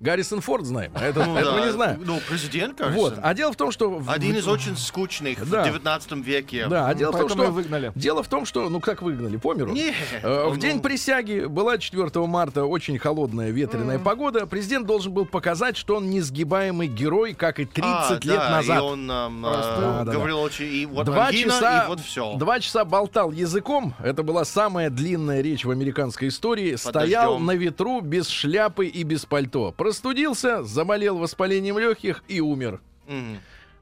Гаррисон 0.00 0.40
Форд 0.40 0.64
знаем, 0.64 0.92
а 0.94 1.04
это, 1.04 1.24
Ну 1.26 1.36
это 1.36 1.50
мы 1.52 1.58
да. 1.60 1.66
не 1.66 1.72
знаем. 1.72 2.02
Ну, 2.06 2.18
президент, 2.26 2.78
кажется. 2.78 2.98
Вот, 3.00 3.14
а 3.22 3.34
дело 3.34 3.52
в 3.52 3.56
том, 3.56 3.70
что... 3.70 3.90
в- 3.90 4.10
Один 4.10 4.34
из 4.34 4.48
очень 4.48 4.74
скучных 4.76 5.48
Да. 5.48 5.60
в 5.62 5.66
19 5.66 6.12
веке. 6.24 6.66
Да, 6.68 6.88
а 6.88 6.94
дело 6.94 7.12
в 7.12 7.18
том, 7.18 7.28
что... 7.28 7.50
выгнали. 7.50 7.92
Дело 7.94 8.22
в 8.22 8.28
том, 8.28 8.46
что, 8.46 8.70
ну 8.70 8.80
как 8.80 9.02
выгнали, 9.02 9.36
по 9.36 9.52
миру? 9.52 9.72
Не, 9.72 9.92
Э, 10.22 10.46
В 10.48 10.54
ну, 10.54 10.56
день 10.56 10.80
присяги 10.80 11.44
была 11.44 11.76
4 11.76 12.08
марта 12.26 12.64
очень 12.64 12.98
холодная 12.98 13.50
ветреная 13.50 13.98
погода. 13.98 14.46
Президент 14.46 14.86
должен 14.86 15.12
был 15.12 15.26
показать, 15.26 15.76
что 15.76 15.96
он 15.96 16.08
несгибаемый 16.08 16.88
герой, 16.88 17.34
как 17.34 17.60
и 17.60 17.66
30 17.66 17.84
а, 17.84 18.12
лет 18.14 18.22
да, 18.24 18.50
назад. 18.50 18.78
И 18.78 18.80
он 18.80 19.10
эм, 19.10 19.42
Простыл. 19.42 19.72
э, 19.74 19.80
Да, 19.80 20.04
да, 20.04 20.12
говорил 20.12 20.40
очень... 20.40 20.64
И 20.72 20.86
вот 20.86 21.04
Два 21.04 21.26
ангина, 21.26 21.50
часа, 21.52 21.84
и 21.84 21.88
вот 21.88 22.00
все. 22.00 22.34
два 22.36 22.58
часа 22.60 22.86
болтал 22.86 23.32
языком. 23.32 23.94
Это 24.02 24.22
была 24.22 24.44
самая 24.46 24.88
длинная 24.88 25.42
речь 25.42 25.64
в 25.66 25.70
американской 25.70 26.28
истории. 26.28 26.76
Стоял 26.76 27.32
дождем. 27.32 27.46
на 27.46 27.54
ветру 27.54 28.00
без 28.00 28.28
шляпы 28.28 28.86
и 28.86 29.02
без 29.02 29.26
пальто. 29.26 29.72
Простудился, 29.90 30.62
заболел 30.62 31.18
воспалением 31.18 31.76
легких 31.76 32.22
и 32.28 32.40
умер. 32.40 32.80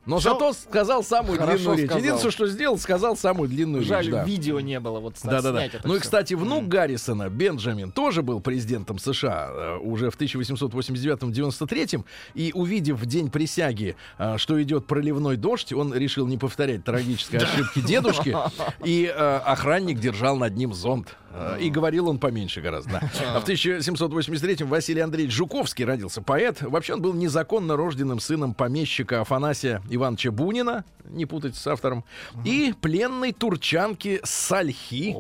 Но 0.07 0.21
Всё. 0.21 0.33
зато 0.33 0.55
сказал 0.55 1.05
самую 1.05 1.39
Хорошо 1.39 1.57
длинную 1.75 1.77
речь. 1.77 1.87
сказал. 1.87 2.03
Единственное, 2.03 2.33
что 2.33 2.47
сделал, 2.47 2.79
сказал 2.79 3.15
самую 3.15 3.51
длинную 3.51 3.85
Жаль, 3.85 4.05
речь. 4.07 4.13
да. 4.15 4.25
видео 4.25 4.59
не 4.61 4.81
было. 4.81 5.01
Вот 5.01 5.17
Да, 5.23 5.43
да, 5.43 5.53
да. 5.53 5.69
Ну 5.85 5.97
и, 5.97 5.99
кстати, 5.99 6.33
внук 6.33 6.67
Гаррисона, 6.67 7.29
Бенджамин, 7.29 7.93
тоже 7.93 8.23
был 8.23 8.41
президентом 8.41 8.99
США 8.99 9.49
э, 9.51 9.77
уже 9.83 10.11
в 10.11 10.19
1889-93. 10.19 12.07
И 12.33 12.53
увидев 12.55 12.99
в 13.01 13.05
день 13.05 13.31
присяги, 13.31 13.97
э, 14.17 14.39
что 14.39 14.63
идет 14.63 14.87
проливной 14.87 15.37
дождь, 15.37 15.75
он 15.75 15.93
решил 15.95 16.27
не 16.27 16.39
повторять 16.39 16.85
трагической 16.85 17.41
ошибки 17.41 17.81
дедушки. 17.83 18.35
И 18.85 19.13
э, 19.15 19.37
охранник 19.45 20.01
держал 20.01 20.39
над 20.39 20.57
ним 20.57 20.73
зонт. 20.73 21.19
Э, 21.33 21.59
И 21.61 21.71
говорил 21.71 22.09
он 22.09 22.19
поменьше 22.19 22.61
гораздо. 22.61 23.01
А 23.35 23.41
в 23.41 23.49
1783-м 23.49 24.69
Василий 24.69 25.01
Андреевич 25.01 25.35
Жуковский 25.35 25.85
родился. 25.85 26.23
Поэт. 26.23 26.63
Вообще 26.63 26.95
он 26.95 27.03
был 27.03 27.13
незаконно 27.15 27.77
рожденным 27.77 28.21
сыном 28.21 28.55
помещика 28.55 29.21
Афанасия 29.21 29.83
Ивановича 29.91 30.31
Бунина, 30.31 30.85
не 31.05 31.27
путать 31.27 31.57
с 31.57 31.67
автором, 31.67 32.05
и 32.45 32.75
пленной 32.81 33.33
турчанки 33.33 34.21
Сальхи. 34.25 35.15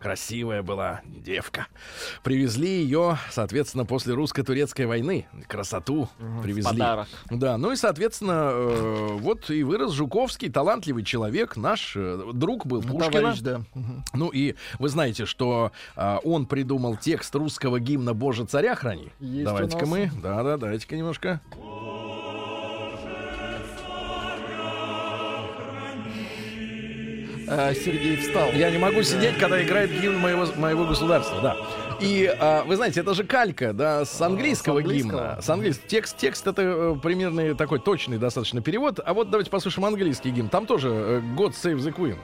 Красивая 0.00 0.62
была 0.62 1.00
девка. 1.06 1.66
Привезли 2.22 2.68
ее, 2.82 3.18
соответственно, 3.30 3.84
после 3.84 4.14
русско-турецкой 4.14 4.86
войны. 4.86 5.26
Красоту 5.46 6.08
привезли. 6.42 6.70
подарок. 6.70 7.08
Да, 7.30 7.56
ну 7.58 7.72
и, 7.72 7.76
соответственно, 7.76 8.50
э, 8.52 9.08
вот 9.20 9.50
и 9.50 9.62
вырос 9.62 9.92
Жуковский, 9.92 10.50
талантливый 10.50 11.04
человек, 11.04 11.56
наш 11.56 11.94
э, 11.96 12.30
друг 12.32 12.66
был 12.66 12.82
Пушкина. 12.82 13.10
Товарищ, 13.10 13.40
да. 13.40 13.60
Ну 14.12 14.28
и 14.28 14.54
вы 14.78 14.88
знаете, 14.88 15.26
что 15.34 15.72
а, 15.96 16.20
он 16.22 16.46
придумал 16.46 16.96
текст 16.96 17.34
русского 17.34 17.80
гимна 17.80 18.14
«Боже, 18.14 18.44
царя 18.44 18.76
храни». 18.76 19.10
Давайте-ка 19.18 19.84
мы, 19.84 20.10
да-да, 20.22 20.56
давайте-ка 20.56 20.96
немножко. 20.96 21.40
А, 27.46 27.74
Сергей 27.74 28.16
встал. 28.16 28.52
Я 28.52 28.70
не 28.70 28.78
могу 28.78 29.02
сидеть, 29.02 29.36
когда 29.38 29.62
играет 29.62 29.90
гимн 30.00 30.18
моего, 30.18 30.46
моего 30.56 30.86
государства, 30.86 31.40
да. 31.42 31.56
И 32.00 32.26
а, 32.38 32.62
вы 32.64 32.76
знаете, 32.76 33.00
это 33.00 33.12
же 33.14 33.24
калька, 33.24 33.72
да, 33.72 34.04
с 34.04 34.20
английского, 34.20 34.78
с 34.78 34.82
английского. 34.82 35.10
гимна. 35.10 35.42
С 35.42 35.50
английского. 35.50 35.88
Текст, 35.88 36.16
текст 36.16 36.46
это 36.46 36.62
э, 36.62 36.96
примерно 37.02 37.54
такой 37.54 37.80
точный 37.80 38.18
достаточно 38.18 38.62
перевод. 38.62 39.00
А 39.04 39.12
вот 39.12 39.30
давайте 39.30 39.50
послушаем 39.50 39.84
английский 39.86 40.30
гимн. 40.30 40.48
Там 40.48 40.66
тоже 40.66 40.88
э, 40.88 41.20
God 41.36 41.52
Save 41.52 41.78
the 41.78 41.94
Queen. 41.94 42.16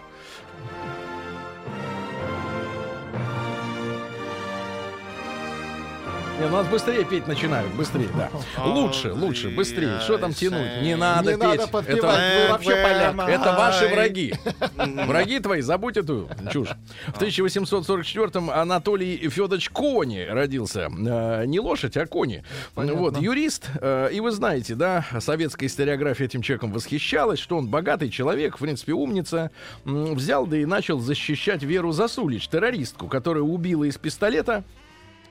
Не, 6.40 6.46
ну, 6.46 6.54
у 6.54 6.56
нас 6.58 6.66
быстрее 6.68 7.04
петь 7.04 7.26
начинают, 7.26 7.70
быстрее, 7.74 8.08
да. 8.16 8.30
Лучше, 8.64 9.12
лучше, 9.12 9.50
быстрее. 9.50 10.00
Что 10.00 10.16
там 10.18 10.32
тянуть? 10.32 10.82
Не 10.82 10.96
надо 10.96 11.32
Не 11.32 11.36
петь. 11.38 11.42
надо 11.60 11.66
подпевать, 11.68 11.98
Это- 11.98 12.42
вы 12.46 12.52
вообще 12.52 12.70
поляк. 12.70 13.28
это 13.28 13.52
ваши 13.52 13.88
враги. 13.88 14.34
Враги 15.06 15.38
твои, 15.40 15.60
забудь 15.60 15.96
эту 15.96 16.28
чушь. 16.50 16.70
В 17.08 17.20
1844-м 17.20 18.50
Анатолий 18.50 19.16
Федорович 19.28 19.68
Кони 19.70 20.26
родился. 20.28 20.88
Э, 20.90 21.44
Не 21.46 21.60
лошадь, 21.60 21.96
а 21.96 22.06
кони. 22.06 22.42
Вот, 22.74 23.18
юрист. 23.20 23.68
э, 23.80 24.08
И 24.12 24.20
вы 24.20 24.30
знаете, 24.30 24.74
да, 24.74 25.04
советская 25.20 25.68
историография 25.68 26.26
этим 26.26 26.42
человеком 26.42 26.72
восхищалась, 26.72 27.38
что 27.38 27.56
он 27.58 27.68
богатый 27.68 28.08
человек, 28.10 28.56
в 28.56 28.60
принципе, 28.60 28.92
умница. 28.92 29.50
М, 29.84 30.14
Взял, 30.14 30.46
да 30.46 30.56
и 30.56 30.64
начал 30.64 30.98
защищать 31.00 31.62
Веру 31.62 31.92
Засулич, 31.92 32.48
террористку, 32.48 33.08
которая 33.08 33.42
убила 33.42 33.84
из 33.84 33.96
пистолета 33.98 34.64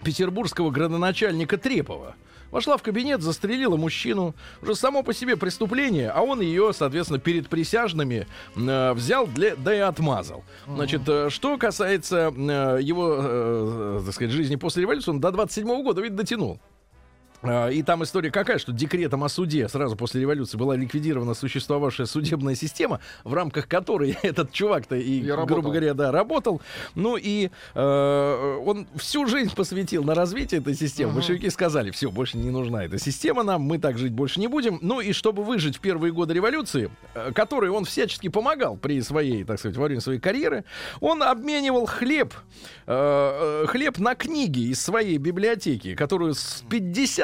петербургского 0.03 0.71
градоначальника 0.71 1.57
Трепова. 1.57 2.15
Вошла 2.51 2.77
в 2.77 2.83
кабинет, 2.83 3.21
застрелила 3.21 3.77
мужчину. 3.77 4.33
Уже 4.61 4.75
само 4.75 5.03
по 5.03 5.13
себе 5.13 5.37
преступление, 5.37 6.09
а 6.09 6.21
он 6.21 6.41
ее, 6.41 6.71
соответственно, 6.73 7.19
перед 7.19 7.47
присяжными 7.47 8.27
э, 8.55 8.93
взял, 8.93 9.27
для, 9.27 9.55
да 9.55 9.75
и 9.75 9.79
отмазал. 9.79 10.43
Значит, 10.67 11.07
э, 11.07 11.29
что 11.29 11.57
касается 11.57 12.33
э, 12.35 12.79
его, 12.81 13.17
э, 13.19 14.01
так 14.05 14.15
сказать, 14.15 14.33
жизни 14.33 14.55
после 14.55 14.81
революции, 14.81 15.11
он 15.11 15.19
до 15.19 15.31
27 15.31 15.83
года, 15.83 16.01
ведь 16.01 16.15
дотянул. 16.15 16.59
А, 17.41 17.69
И 17.69 17.81
там 17.83 18.03
история 18.03 18.31
какая, 18.31 18.57
что 18.57 18.71
декретом 18.71 19.23
о 19.23 19.29
суде 19.29 19.67
сразу 19.69 19.95
после 19.95 20.21
революции 20.21 20.57
была 20.57 20.75
ликвидирована 20.75 21.33
существовавшая 21.33 22.07
судебная 22.07 22.55
система, 22.55 22.99
в 23.23 23.33
рамках 23.33 23.67
которой 23.67 24.17
этот 24.23 24.51
чувак-то 24.51 24.95
и, 24.95 25.27
работал. 25.27 25.45
грубо 25.47 25.69
говоря, 25.69 25.93
да, 25.93 26.11
работал. 26.11 26.61
Ну 26.95 27.17
и 27.17 27.49
э, 27.75 28.59
он 28.65 28.87
всю 28.95 29.25
жизнь 29.25 29.55
посвятил 29.55 30.03
на 30.03 30.15
развитие 30.15 30.59
этой 30.59 30.75
системы. 30.75 31.13
Большевики 31.13 31.49
сказали, 31.49 31.91
все, 31.91 32.11
больше 32.11 32.37
не 32.37 32.49
нужна 32.49 32.85
эта 32.85 32.99
система 32.99 33.43
нам, 33.43 33.61
мы 33.61 33.77
так 33.79 33.97
жить 33.97 34.11
больше 34.11 34.39
не 34.39 34.47
будем. 34.47 34.79
Ну 34.81 34.99
и 34.99 35.13
чтобы 35.13 35.43
выжить 35.43 35.77
в 35.77 35.79
первые 35.79 36.11
годы 36.11 36.33
революции, 36.33 36.91
э, 37.13 37.31
которой 37.33 37.69
он 37.69 37.85
всячески 37.85 38.27
помогал 38.27 38.75
при 38.75 39.01
своей, 39.01 39.43
так 39.43 39.59
сказать, 39.59 39.77
во 39.77 39.85
время 39.85 40.01
своей 40.01 40.19
карьеры, 40.19 40.65
он 40.99 41.23
обменивал 41.23 41.85
хлеб, 41.85 42.33
э, 42.85 43.63
э, 43.63 43.67
хлеб 43.67 43.97
на 43.97 44.15
книги 44.15 44.71
из 44.71 44.81
своей 44.81 45.17
библиотеки, 45.17 45.95
которую 45.95 46.33
с 46.33 46.63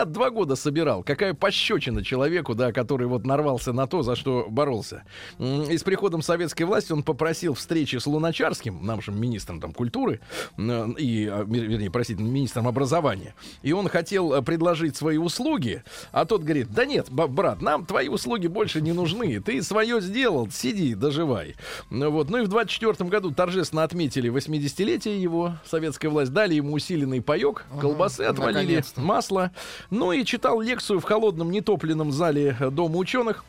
52 0.06 0.30
года 0.30 0.56
собирал. 0.56 1.04
Какая 1.04 1.34
пощечина 1.34 2.04
человеку, 2.04 2.56
да, 2.56 2.72
который 2.72 3.08
вот 3.08 3.26
нарвался 3.26 3.74
на 3.74 3.88
то, 3.88 4.04
за 4.04 4.16
что 4.16 4.46
боролся. 4.50 5.04
И 5.40 5.78
с 5.78 5.84
приходом 5.84 6.22
советской 6.22 6.64
власти 6.64 6.92
он 6.92 7.04
попросил 7.04 7.54
встречи 7.54 7.98
с 7.98 8.06
Луначарским, 8.06 8.86
нашим 8.86 9.20
министром 9.20 9.60
там, 9.60 9.74
культуры, 9.74 10.22
и, 10.58 11.30
а, 11.32 11.44
вернее, 11.44 11.92
простите, 11.92 12.22
министром 12.24 12.68
образования. 12.68 13.36
И 13.64 13.72
он 13.74 13.88
хотел 13.88 14.34
э, 14.34 14.42
предложить 14.42 14.96
свои 14.96 15.18
услуги, 15.18 15.84
а 16.12 16.26
тот 16.26 16.44
говорит, 16.44 16.72
да 16.72 16.86
нет, 16.86 17.08
брат, 17.10 17.62
нам 17.62 17.86
твои 17.86 18.08
услуги 18.08 18.48
больше 18.48 18.82
не 18.82 18.94
нужны. 18.94 19.40
Ты 19.42 19.62
свое 19.64 20.02
сделал, 20.02 20.50
сиди, 20.52 20.96
доживай. 20.96 21.56
Ну, 21.90 22.12
вот. 22.12 22.30
ну 22.30 22.40
и 22.40 22.42
в 22.42 22.48
24 22.48 23.10
году 23.10 23.32
торжественно 23.32 23.84
отметили 23.84 24.32
80-летие 24.32 25.20
его, 25.20 25.54
советская 25.66 26.12
власть, 26.12 26.32
дали 26.32 26.56
ему 26.56 26.74
усиленный 26.74 27.22
паек, 27.22 27.66
колбасы 27.80 28.22
отвалили, 28.22 28.84
масло. 28.96 29.52
Ну 29.96 30.12
и 30.12 30.26
читал 30.26 30.60
лекцию 30.60 31.00
в 31.00 31.04
холодном 31.04 31.52
нетопленном 31.52 32.12
зале 32.12 32.56
э, 32.60 32.70
Дома 32.70 32.98
ученых. 32.98 33.46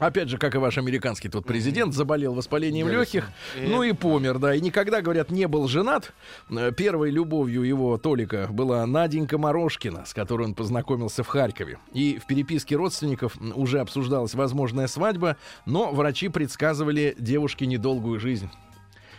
Опять 0.00 0.28
же, 0.28 0.38
как 0.38 0.54
и 0.54 0.58
ваш 0.58 0.78
американский 0.78 1.28
тот 1.28 1.44
президент, 1.44 1.92
заболел 1.92 2.32
воспалением 2.32 2.88
легких, 2.88 3.30
ну 3.56 3.82
и 3.82 3.92
помер, 3.92 4.38
да. 4.38 4.54
И 4.54 4.60
никогда, 4.60 5.02
говорят, 5.02 5.30
не 5.30 5.48
был 5.48 5.68
женат. 5.68 6.12
Э, 6.50 6.72
Первой 6.72 7.10
любовью 7.10 7.62
его 7.62 7.96
Толика 7.96 8.48
была 8.50 8.84
Наденька 8.86 9.38
Морошкина, 9.38 10.04
с 10.04 10.14
которой 10.14 10.48
он 10.48 10.54
познакомился 10.54 11.22
в 11.22 11.28
Харькове. 11.28 11.78
И 11.92 12.18
в 12.22 12.26
переписке 12.26 12.74
родственников 12.74 13.36
уже 13.54 13.78
обсуждалась 13.78 14.34
возможная 14.34 14.88
свадьба, 14.88 15.36
но 15.64 15.92
врачи 15.92 16.28
предсказывали 16.28 17.14
девушке 17.18 17.66
недолгую 17.66 18.18
жизнь. 18.18 18.50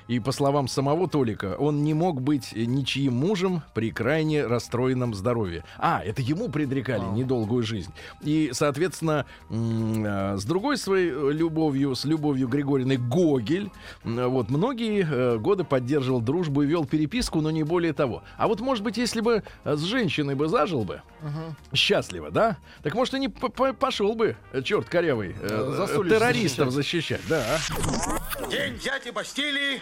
И 0.09 0.19
по 0.19 0.31
словам 0.31 0.67
самого 0.67 1.07
Толика, 1.07 1.55
он 1.59 1.83
не 1.83 1.93
мог 1.93 2.19
быть 2.19 2.53
ничьим 2.53 3.13
мужем 3.13 3.61
при 3.75 3.91
крайне 3.91 4.43
расстроенном 4.43 5.13
здоровье. 5.13 5.63
А, 5.77 6.01
это 6.03 6.23
ему 6.23 6.49
предрекали 6.49 7.03
недолгую 7.13 7.61
жизнь. 7.61 7.93
И, 8.21 8.49
соответственно, 8.51 9.27
а, 9.51 10.35
с 10.35 10.43
другой 10.45 10.77
своей 10.77 11.11
э, 11.11 11.31
любовью, 11.31 11.93
с 11.93 12.05
любовью 12.05 12.47
Григорьевной 12.47 12.97
Гогель, 12.97 13.69
вот, 14.03 14.49
многие 14.49 15.07
э, 15.07 15.37
годы 15.37 15.63
поддерживал 15.63 16.21
дружбу 16.21 16.63
и 16.63 16.65
вел 16.65 16.85
переписку, 16.85 17.39
но 17.41 17.51
не 17.51 17.61
более 17.61 17.93
того. 17.93 18.23
А 18.35 18.47
вот, 18.47 18.61
может 18.61 18.83
быть, 18.83 18.97
если 18.97 19.21
бы 19.21 19.43
э, 19.63 19.75
с 19.75 19.81
женщиной 19.81 20.33
бы 20.33 20.47
зажил 20.47 20.85
бы, 20.85 21.03
счастливо, 21.75 22.31
да? 22.31 22.57
Так, 22.81 22.95
может, 22.95 23.13
и 23.13 23.19
не 23.19 23.27
пошел 23.27 24.15
бы, 24.15 24.37
черт 24.63 24.89
корявый, 24.89 25.35
э, 25.39 25.87
террористов 26.09 26.71
защищать, 26.71 27.21
да. 27.29 27.59
День 28.49 28.79
дяди 28.79 29.11
Бастилии 29.11 29.81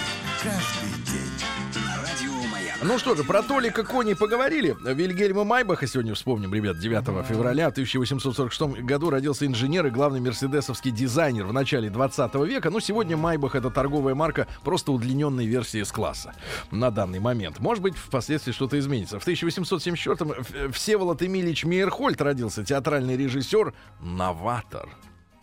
Ну 2.83 2.97
что 2.97 3.15
же, 3.15 3.23
про 3.23 3.43
Толика 3.43 3.83
Кони 3.83 4.13
поговорили. 4.15 4.75
Вильгельма 4.83 5.43
Майбаха 5.43 5.85
сегодня 5.85 6.15
вспомним, 6.15 6.51
ребят. 6.51 6.79
9 6.79 7.25
февраля 7.27 7.67
1846 7.67 8.61
году 8.83 9.11
родился 9.11 9.45
инженер 9.45 9.85
и 9.85 9.89
главный 9.91 10.19
мерседесовский 10.19 10.89
дизайнер 10.89 11.45
в 11.45 11.53
начале 11.53 11.91
20 11.91 12.33
века. 12.47 12.71
Но 12.71 12.79
сегодня 12.79 13.15
Майбах 13.17 13.53
это 13.53 13.69
торговая 13.69 14.15
марка 14.15 14.47
просто 14.63 14.91
удлиненной 14.93 15.45
версии 15.45 15.83
с-класса 15.83 16.33
на 16.71 16.89
данный 16.89 17.19
момент. 17.19 17.59
Может 17.59 17.83
быть, 17.83 17.95
впоследствии 17.95 18.51
что-то 18.51 18.79
изменится. 18.79 19.19
В 19.19 19.27
1874-м 19.27 20.29
В- 20.29 20.71
Всеволод 20.73 21.21
Эмильевич 21.21 21.65
Мейерхольд 21.65 22.19
родился, 22.19 22.63
театральный 22.63 23.15
режиссер, 23.15 23.73
новатор. 24.01 24.89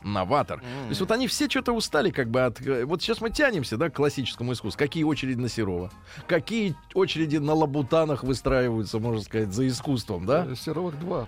Новатор. 0.03 0.61
То 0.61 0.89
есть 0.89 1.01
вот 1.01 1.11
они 1.11 1.27
все 1.27 1.49
что-то 1.49 1.73
устали 1.73 2.11
как 2.11 2.31
бы 2.31 2.43
от... 2.43 2.61
э, 2.61 2.85
Вот 2.85 3.03
сейчас 3.03 3.21
мы 3.21 3.31
тянемся, 3.31 3.77
да, 3.77 3.91
к 3.91 3.95
классическому 3.95 4.53
искусству. 4.53 4.79
Какие 4.79 5.03
очереди 5.05 5.39
на 5.39 5.49
Серова? 5.49 5.91
Какие 6.27 6.77
очереди 6.95 7.39
на 7.39 7.53
лабутанах 7.55 8.23
выстраиваются, 8.23 8.99
можно 9.01 9.21
сказать, 9.23 9.53
за 9.53 9.67
искусством, 9.67 10.25
да? 10.27 10.47
Э, 10.49 10.55
Серовых 10.55 10.99
два. 11.01 11.27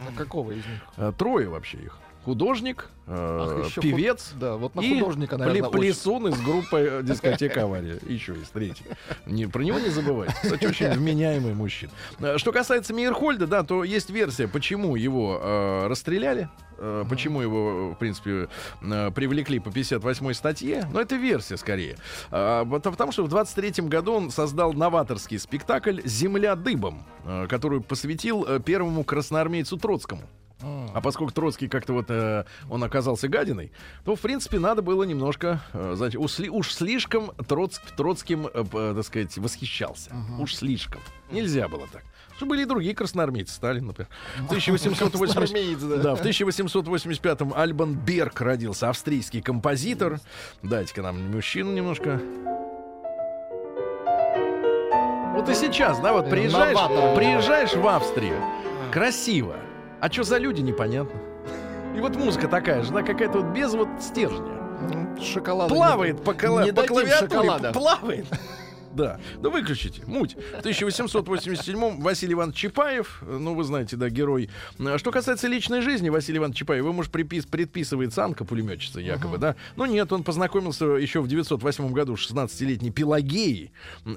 А 0.00 0.12
какого 0.18 0.50
из 0.50 0.66
них? 0.66 0.80
Э, 0.96 1.12
Трое 1.16 1.48
вообще 1.48 1.78
их. 1.78 1.98
Художник, 2.24 2.88
э, 3.06 3.64
Ах, 3.66 3.74
певец 3.82 4.30
худ- 4.30 4.38
да, 4.40 4.56
вот 4.56 4.74
на 4.74 4.80
и 4.80 4.98
художника, 4.98 5.36
наверное, 5.36 5.68
очень. 5.68 5.78
плесун 5.78 6.26
из 6.28 6.40
группы 6.40 7.00
дискотека 7.04 7.64
авария. 7.64 7.98
Еще 8.08 8.32
есть 8.34 8.52
третий. 8.52 8.84
Не, 9.26 9.46
про 9.46 9.62
него 9.62 9.78
не 9.78 9.90
забывайте. 9.90 10.34
Кстати, 10.42 10.64
очень 10.64 10.90
вменяемый 10.90 11.52
мужчина. 11.54 11.92
Э, 12.20 12.38
Что 12.38 12.50
касается 12.52 12.94
Мейерхольда, 12.94 13.46
да, 13.46 13.62
то 13.62 13.84
есть 13.84 14.08
версия, 14.10 14.48
почему 14.48 14.96
его 14.96 15.38
э, 15.42 15.86
расстреляли. 15.88 16.48
э, 16.78 17.04
Почему 17.10 17.42
его, 17.42 17.90
в 17.90 17.94
принципе, 17.96 18.48
э, 18.82 19.10
привлекли 19.10 19.58
по 19.58 19.70
58 19.70 20.32
статье? 20.32 20.88
Но 20.92 21.00
это 21.02 21.16
версия 21.16 21.56
скорее. 21.58 21.96
А, 22.30 22.64
Потому 22.64 23.12
что 23.12 23.22
в 23.24 23.28
23 23.28 23.84
году 23.86 24.14
он 24.14 24.30
создал 24.30 24.72
новаторский 24.72 25.38
спектакль 25.38 26.00
«Земля 26.04 26.56
дыбом», 26.56 27.04
э, 27.26 27.46
который 27.50 27.80
посвятил 27.82 28.46
первому 28.60 29.04
красноармейцу 29.04 29.76
Троцкому. 29.76 30.22
А 30.62 31.00
поскольку 31.02 31.32
Троцкий 31.32 31.68
как-то 31.68 31.92
вот 31.92 32.06
э, 32.08 32.44
он 32.70 32.82
оказался 32.84 33.28
гадиной, 33.28 33.72
то 34.04 34.16
в 34.16 34.20
принципе 34.20 34.58
надо 34.58 34.80
было 34.82 35.02
немножко, 35.02 35.60
э, 35.72 35.94
знаете, 35.96 36.16
уж, 36.18 36.30
сли- 36.38 36.48
уж 36.48 36.72
слишком 36.72 37.32
Троц, 37.48 37.78
Троцким, 37.96 38.46
э, 38.46 38.64
п- 38.64 38.94
так 38.94 39.04
сказать, 39.04 39.36
восхищался. 39.36 40.10
Уж 40.38 40.54
слишком. 40.54 41.00
Нельзя 41.30 41.68
было 41.68 41.86
так. 41.92 42.02
Что 42.36 42.46
были 42.46 42.62
и 42.62 42.64
другие 42.64 42.94
красноармейцы, 42.94 43.52
Сталин, 43.54 43.86
например. 43.88 44.08
В 44.38 44.46
1880... 44.46 45.36
Красноармеец, 45.36 45.78
да. 45.80 46.14
В 46.14 46.22
1885-м 46.22 47.52
Альбан 47.54 47.94
Берг 47.94 48.40
родился, 48.40 48.88
австрийский 48.88 49.40
композитор. 49.42 50.18
Дайте-ка 50.62 51.02
нам 51.02 51.30
мужчину 51.30 51.72
немножко. 51.72 52.20
Вот 55.34 55.48
и 55.48 55.54
сейчас, 55.54 55.98
да, 56.00 56.12
вот 56.12 56.30
приезжаешь, 56.30 56.74
Новатор. 56.76 57.16
приезжаешь 57.16 57.74
в 57.74 57.86
Австрию, 57.86 58.36
красиво, 58.92 59.56
а 60.00 60.10
что 60.10 60.22
за 60.24 60.38
люди, 60.38 60.60
непонятно. 60.60 61.18
И 61.96 62.00
вот 62.00 62.16
музыка 62.16 62.48
такая 62.48 62.82
же, 62.82 62.92
да, 62.92 63.02
какая-то 63.02 63.38
вот 63.40 63.54
без 63.54 63.72
вот 63.74 63.88
стержня. 64.00 64.52
М, 64.92 65.18
Шоколада. 65.20 65.72
Плавает 65.72 66.22
по, 66.24 66.30
кла- 66.32 66.64
не 66.64 66.72
по 66.72 66.82
клавиатуре, 66.82 67.30
шоколада. 67.30 67.72
плавает. 67.72 68.26
Да, 68.94 69.18
да 69.40 69.50
выключите, 69.50 70.02
муть. 70.06 70.34
В 70.34 70.64
1887-м 70.66 72.00
Василий 72.00 72.34
Иванович 72.34 72.56
Чапаев, 72.56 73.22
э, 73.22 73.36
ну 73.38 73.54
вы 73.54 73.64
знаете, 73.64 73.96
да, 73.96 74.08
герой. 74.08 74.50
А 74.78 74.98
Что 74.98 75.10
касается 75.10 75.48
личной 75.48 75.80
жизни 75.80 76.08
Василия 76.08 76.38
Ивановича 76.38 76.60
Чапаева, 76.60 76.88
ему 76.88 77.02
же 77.02 77.10
припис, 77.10 77.46
предписывает 77.46 78.14
Санка, 78.14 78.44
пулеметчица 78.44 79.00
якобы, 79.00 79.38
да. 79.38 79.56
Но 79.76 79.86
нет, 79.86 80.12
он 80.12 80.22
познакомился 80.22 80.84
еще 80.86 81.20
в 81.20 81.28
908 81.28 81.92
году 81.92 82.16
с 82.16 82.30
16-летней 82.30 82.90
Пелагеей. 82.90 83.72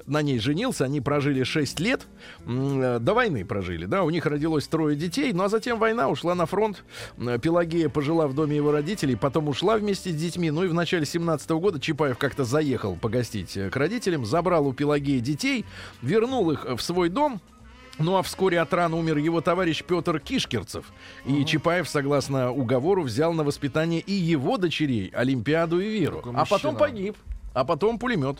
На 0.06 0.22
ней 0.22 0.38
женился, 0.38 0.84
они 0.84 1.00
прожили 1.00 1.42
6 1.42 1.80
лет. 1.80 2.06
Э, 2.46 2.98
До 3.00 3.14
войны 3.14 3.44
прожили, 3.44 3.86
да. 3.86 4.04
У 4.04 4.10
них 4.10 4.26
родилось 4.26 4.66
трое 4.68 4.96
детей, 4.96 5.32
ну 5.32 5.44
а 5.44 5.48
затем 5.48 5.78
война 5.78 6.08
ушла 6.08 6.34
на 6.34 6.46
фронт. 6.46 6.84
М, 7.16 7.40
Пелагея 7.40 7.88
пожила 7.88 8.28
в 8.28 8.34
доме 8.34 8.56
его 8.56 8.70
родителей, 8.72 9.16
потом 9.16 9.48
ушла 9.48 9.76
вместе 9.76 10.10
с 10.10 10.14
детьми. 10.14 10.50
Ну 10.50 10.64
и 10.64 10.68
в 10.68 10.74
начале 10.74 11.04
17 11.04 11.50
года 11.50 11.80
Чапаев 11.80 12.18
как-то 12.18 12.44
заехал 12.44 12.96
погостить 12.96 13.56
э, 13.56 13.70
к 13.70 13.76
родителям, 13.76 14.24
забрал 14.24 14.67
у 14.68 14.72
Пелагеи 14.72 15.18
детей, 15.20 15.64
вернул 16.02 16.50
их 16.50 16.64
в 16.64 16.80
свой 16.80 17.08
дом. 17.08 17.40
Ну 17.98 18.16
а 18.16 18.22
вскоре 18.22 18.60
от 18.60 18.72
ран 18.72 18.94
умер 18.94 19.16
его 19.16 19.40
товарищ 19.40 19.82
Петр 19.82 20.20
Кишкерцев. 20.20 20.84
И 21.24 21.44
Чапаев, 21.44 21.88
согласно 21.88 22.52
уговору, 22.52 23.02
взял 23.02 23.32
на 23.32 23.42
воспитание 23.42 24.00
и 24.00 24.12
его 24.12 24.56
дочерей, 24.56 25.10
Олимпиаду 25.12 25.80
и 25.80 25.88
Веру. 25.88 26.22
А 26.34 26.44
потом 26.44 26.76
погиб. 26.76 27.16
А 27.54 27.64
потом 27.64 27.98
пулемет. 27.98 28.38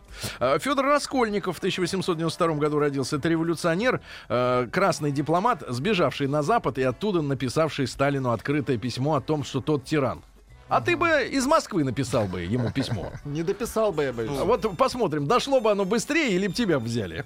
Федор 0.61 0.85
Раскольников 0.87 1.57
в 1.57 1.59
1892 1.59 2.55
году 2.55 2.79
родился. 2.79 3.17
Это 3.17 3.29
революционер, 3.29 4.01
э, 4.29 4.69
красный 4.71 5.11
дипломат, 5.11 5.65
сбежавший 5.67 6.29
на 6.29 6.43
Запад 6.43 6.79
и 6.79 6.83
оттуда 6.83 7.21
написавший 7.21 7.89
Сталину 7.89 8.31
открытое 8.31 8.77
письмо 8.77 9.17
о 9.17 9.21
том, 9.21 9.43
что 9.43 9.61
тот 9.61 9.85
тиран. 9.85 10.23
А 10.69 10.81
ты 10.83 10.97
бы 10.97 11.09
из 11.31 11.47
Москвы 11.47 11.83
написал 11.83 12.27
бы 12.27 12.43
ему 12.43 12.71
письмо. 12.71 13.13
Не 13.25 13.43
дописал 13.43 13.93
бы 13.93 14.05
я 14.05 14.13
бы. 14.13 14.27
А 14.29 14.45
Вот 14.45 14.77
посмотрим, 14.77 15.27
дошло 15.27 15.61
бы 15.61 15.71
оно 15.71 15.85
быстрее 15.85 16.35
или 16.35 16.47
бы 16.47 16.53
тебя 16.53 16.79
взяли 16.79 17.25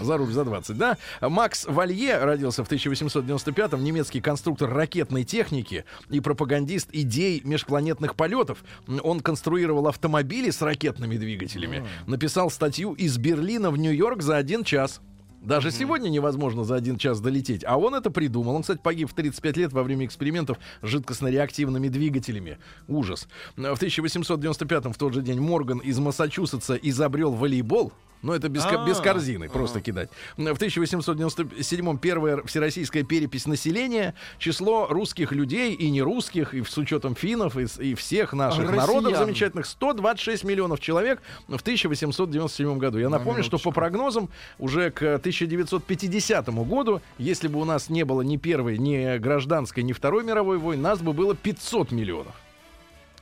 за 0.00 0.16
руль 0.16 0.32
за 0.32 0.44
20, 0.44 0.76
да? 0.76 0.98
Макс 1.20 1.64
Валье 1.66 2.18
родился 2.18 2.64
в 2.64 2.70
1895-м, 2.70 3.82
немецкий 3.82 4.20
конструктор 4.20 4.68
ракетной 4.72 5.24
техники 5.24 5.84
и 6.10 6.20
пропагандист 6.20 6.88
идей 6.92 7.40
межпланетных 7.44 8.16
полетов. 8.16 8.64
Он 9.02 9.20
конструировал 9.20 9.86
автомобили 9.86 10.50
с 10.50 10.60
ракетными 10.60 11.16
двигателями, 11.16 11.86
написал 12.06 12.50
статью 12.50 12.94
«Из 12.94 13.16
Берлина 13.16 13.70
в 13.70 13.76
Нью-Йорк 13.76 14.22
за 14.22 14.36
один 14.36 14.64
час». 14.64 15.00
Даже 15.42 15.70
сегодня 15.70 16.08
невозможно 16.08 16.64
за 16.64 16.76
один 16.76 16.96
час 16.96 17.20
долететь. 17.20 17.64
А 17.66 17.76
он 17.76 17.94
это 17.94 18.10
придумал. 18.10 18.54
Он, 18.54 18.62
кстати, 18.62 18.80
погиб 18.82 19.10
в 19.10 19.14
35 19.14 19.56
лет 19.56 19.72
во 19.72 19.82
время 19.82 20.06
экспериментов 20.06 20.58
с 20.82 20.86
жидкостно-реактивными 20.86 21.88
двигателями. 21.88 22.58
Ужас. 22.88 23.26
В 23.56 23.60
1895 23.74 24.84
в 24.86 24.98
тот 24.98 25.14
же 25.14 25.22
день 25.22 25.40
Морган 25.40 25.78
из 25.78 25.98
Массачусетса 25.98 26.74
изобрел 26.76 27.32
волейбол. 27.32 27.92
Но 28.22 28.32
это 28.36 28.48
без, 28.48 28.62
ко- 28.62 28.80
А. 28.84 28.86
без 28.86 29.00
корзины, 29.00 29.48
просто 29.48 29.80
кидать. 29.80 30.08
В 30.36 30.42
1897 30.42 31.98
первая 31.98 32.40
всероссийская 32.44 33.02
перепись 33.02 33.46
населения. 33.46 34.14
Число 34.38 34.86
русских 34.88 35.32
людей 35.32 35.74
и 35.74 35.90
нерусских, 35.90 36.54
и 36.54 36.62
с 36.62 36.78
учетом 36.78 37.16
финнов, 37.16 37.56
и, 37.56 37.66
и 37.82 37.94
всех 37.96 38.32
наших 38.32 38.60
Россиян. 38.70 38.76
народов 38.76 39.16
замечательных, 39.18 39.66
126 39.66 40.44
миллионов 40.44 40.78
человек 40.78 41.20
в 41.48 41.60
1897 41.60 42.78
году. 42.78 42.98
Я 42.98 43.08
напомню, 43.08 43.42
что 43.42 43.58
по 43.58 43.72
прогнозам 43.72 44.28
уже 44.60 44.92
к 44.92 45.18
1950 45.32 46.48
году, 46.66 47.00
если 47.18 47.48
бы 47.48 47.60
у 47.60 47.64
нас 47.64 47.88
не 47.88 48.04
было 48.04 48.22
ни 48.22 48.36
первой, 48.36 48.78
ни 48.78 49.18
гражданской, 49.18 49.82
ни 49.82 49.92
второй 49.92 50.24
мировой 50.24 50.58
войны, 50.58 50.82
нас 50.82 51.00
бы 51.00 51.12
было 51.12 51.34
500 51.34 51.92
миллионов. 51.92 52.34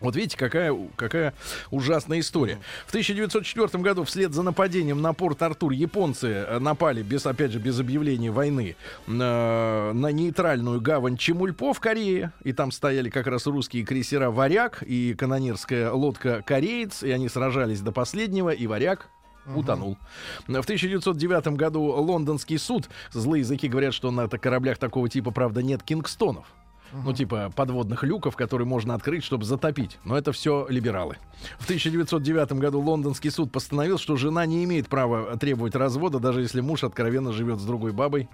Вот 0.00 0.16
видите, 0.16 0.36
какая, 0.36 0.76
какая 0.96 1.34
ужасная 1.70 2.20
история. 2.20 2.58
В 2.86 2.88
1904 2.88 3.82
году 3.82 4.04
вслед 4.04 4.32
за 4.32 4.42
нападением 4.42 5.02
на 5.02 5.12
порт 5.12 5.42
Артур 5.42 5.72
японцы 5.72 6.28
э, 6.28 6.58
напали, 6.58 7.02
без, 7.02 7.26
опять 7.26 7.52
же, 7.52 7.58
без 7.58 7.78
объявления 7.78 8.30
войны, 8.30 8.76
на, 9.06 9.92
на 9.92 10.10
нейтральную 10.10 10.80
гавань 10.80 11.18
Чемульпо 11.18 11.74
в 11.74 11.80
Корее. 11.80 12.32
И 12.44 12.52
там 12.52 12.72
стояли 12.72 13.10
как 13.10 13.26
раз 13.26 13.46
русские 13.46 13.84
крейсера 13.84 14.30
«Варяг» 14.30 14.82
и 14.82 15.14
канонерская 15.14 15.92
лодка 15.92 16.42
«Кореец». 16.46 17.02
И 17.02 17.10
они 17.10 17.28
сражались 17.28 17.82
до 17.82 17.92
последнего, 17.92 18.50
и 18.50 18.66
«Варяг» 18.66 19.10
утонул. 19.56 19.98
В 20.46 20.50
1909 20.50 21.48
году 21.56 21.82
лондонский 21.82 22.58
суд, 22.58 22.88
злые 23.12 23.40
языки 23.40 23.68
говорят, 23.68 23.94
что 23.94 24.10
на 24.10 24.28
кораблях 24.28 24.78
такого 24.78 25.08
типа, 25.08 25.30
правда, 25.30 25.62
нет 25.62 25.82
кингстонов. 25.82 26.46
Ну, 26.92 27.12
типа 27.12 27.52
подводных 27.54 28.02
люков, 28.02 28.36
которые 28.36 28.66
можно 28.66 28.94
открыть, 28.94 29.24
чтобы 29.24 29.44
затопить. 29.44 29.98
Но 30.04 30.16
это 30.16 30.32
все 30.32 30.66
либералы. 30.68 31.16
В 31.58 31.64
1909 31.64 32.52
году 32.52 32.80
лондонский 32.80 33.30
суд 33.30 33.50
постановил, 33.50 33.98
что 33.98 34.16
жена 34.16 34.44
не 34.46 34.64
имеет 34.64 34.88
права 34.88 35.36
требовать 35.36 35.74
развода, 35.74 36.18
даже 36.18 36.42
если 36.42 36.60
муж 36.60 36.84
откровенно 36.84 37.32
живет 37.32 37.60
с 37.60 37.64
другой 37.64 37.92
бабой. 37.92 38.28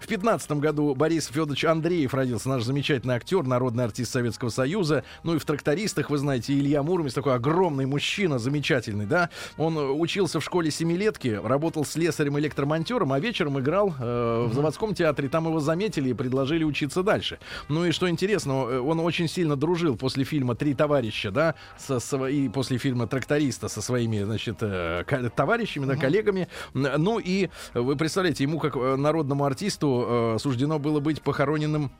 В 0.00 0.06
15 0.06 0.52
году 0.52 0.94
Борис 0.94 1.26
Федорович 1.26 1.64
Андреев 1.64 2.14
родился, 2.14 2.48
наш 2.48 2.62
замечательный 2.62 3.14
актер, 3.14 3.42
народный 3.44 3.84
артист 3.84 4.12
Советского 4.12 4.50
Союза. 4.50 5.04
Ну 5.22 5.34
и 5.34 5.38
в 5.38 5.44
трактористах, 5.44 6.10
вы 6.10 6.18
знаете, 6.18 6.52
Илья 6.52 6.82
Муромец, 6.82 7.14
такой 7.14 7.34
огромный 7.34 7.86
мужчина, 7.86 8.38
замечательный, 8.38 9.06
да. 9.06 9.30
Он 9.56 9.76
э, 9.76 9.82
учился 9.82 10.40
в 10.40 10.44
школе 10.44 10.70
семилетки, 10.70 11.40
работал 11.42 11.84
слесарем-электромонтером, 11.84 13.12
а 13.12 13.20
вечером 13.20 13.58
играл 13.58 13.94
э, 13.98 14.46
в 14.48 14.54
заводском 14.54 14.94
театре. 14.94 15.28
Там 15.28 15.46
его 15.46 15.60
заметили 15.60 16.10
и 16.10 16.14
предложили 16.14 16.64
учиться 16.64 17.02
дальше. 17.02 17.38
Ну 17.68 17.84
и 17.84 17.90
что 17.90 18.01
интересно, 18.08 18.66
э, 18.68 18.78
он 18.78 19.00
очень 19.00 19.28
сильно 19.28 19.56
дружил 19.56 19.96
после 19.96 20.24
фильма 20.24 20.54
«Три 20.54 20.74
товарища», 20.74 21.30
да, 21.30 21.54
со, 21.78 21.96
сво- 21.96 22.30
и 22.30 22.48
после 22.48 22.78
фильма 22.78 23.06
«Тракториста» 23.06 23.68
со 23.68 23.82
своими, 23.82 24.22
значит, 24.22 24.58
э, 24.60 25.04
товарищами, 25.34 25.86
да, 25.86 25.96
коллегами. 25.96 26.48
Ну 26.74 27.18
и 27.18 27.48
э, 27.74 27.80
вы 27.80 27.96
представляете, 27.96 28.44
ему 28.44 28.58
как 28.58 28.76
народному 28.76 29.44
артисту 29.44 30.36
суждено 30.40 30.78
было 30.78 31.00
быть 31.00 31.22
похороненным 31.22 31.90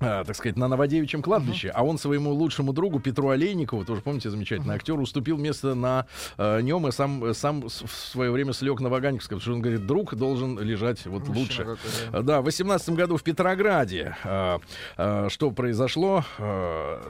а, 0.00 0.24
так 0.24 0.36
сказать, 0.36 0.56
на 0.56 0.68
Новодевичьем 0.68 1.22
кладбище, 1.22 1.70
а 1.74 1.84
он 1.84 1.98
своему 1.98 2.32
лучшему 2.32 2.72
другу 2.72 3.00
Петру 3.00 3.30
Олейникову, 3.30 3.84
тоже 3.84 4.00
помните, 4.02 4.30
замечательный 4.30 4.74
актер, 4.74 4.98
уступил 4.98 5.36
место 5.38 5.74
на 5.74 6.06
э, 6.36 6.60
нем 6.62 6.86
и 6.86 6.92
сам, 6.92 7.34
сам 7.34 7.68
с- 7.68 7.82
в 7.82 7.90
свое 7.90 8.30
время 8.30 8.52
слег 8.52 8.80
на 8.80 8.88
Ваганьковском, 8.88 9.38
потому 9.38 9.42
что 9.42 9.52
он 9.54 9.60
говорит, 9.62 9.86
друг 9.86 10.14
должен 10.14 10.58
лежать 10.58 11.04
вот 11.06 11.28
лучше. 11.28 11.62
какой, 11.64 11.76
да. 12.12 12.18
А, 12.18 12.22
Да, 12.22 12.40
в 12.40 12.44
18 12.44 12.90
году 12.90 13.16
в 13.16 13.22
Петрограде 13.22 14.16
а, 14.24 14.60
а, 14.96 15.28
что 15.28 15.50
произошло? 15.50 16.24
А, 16.38 17.00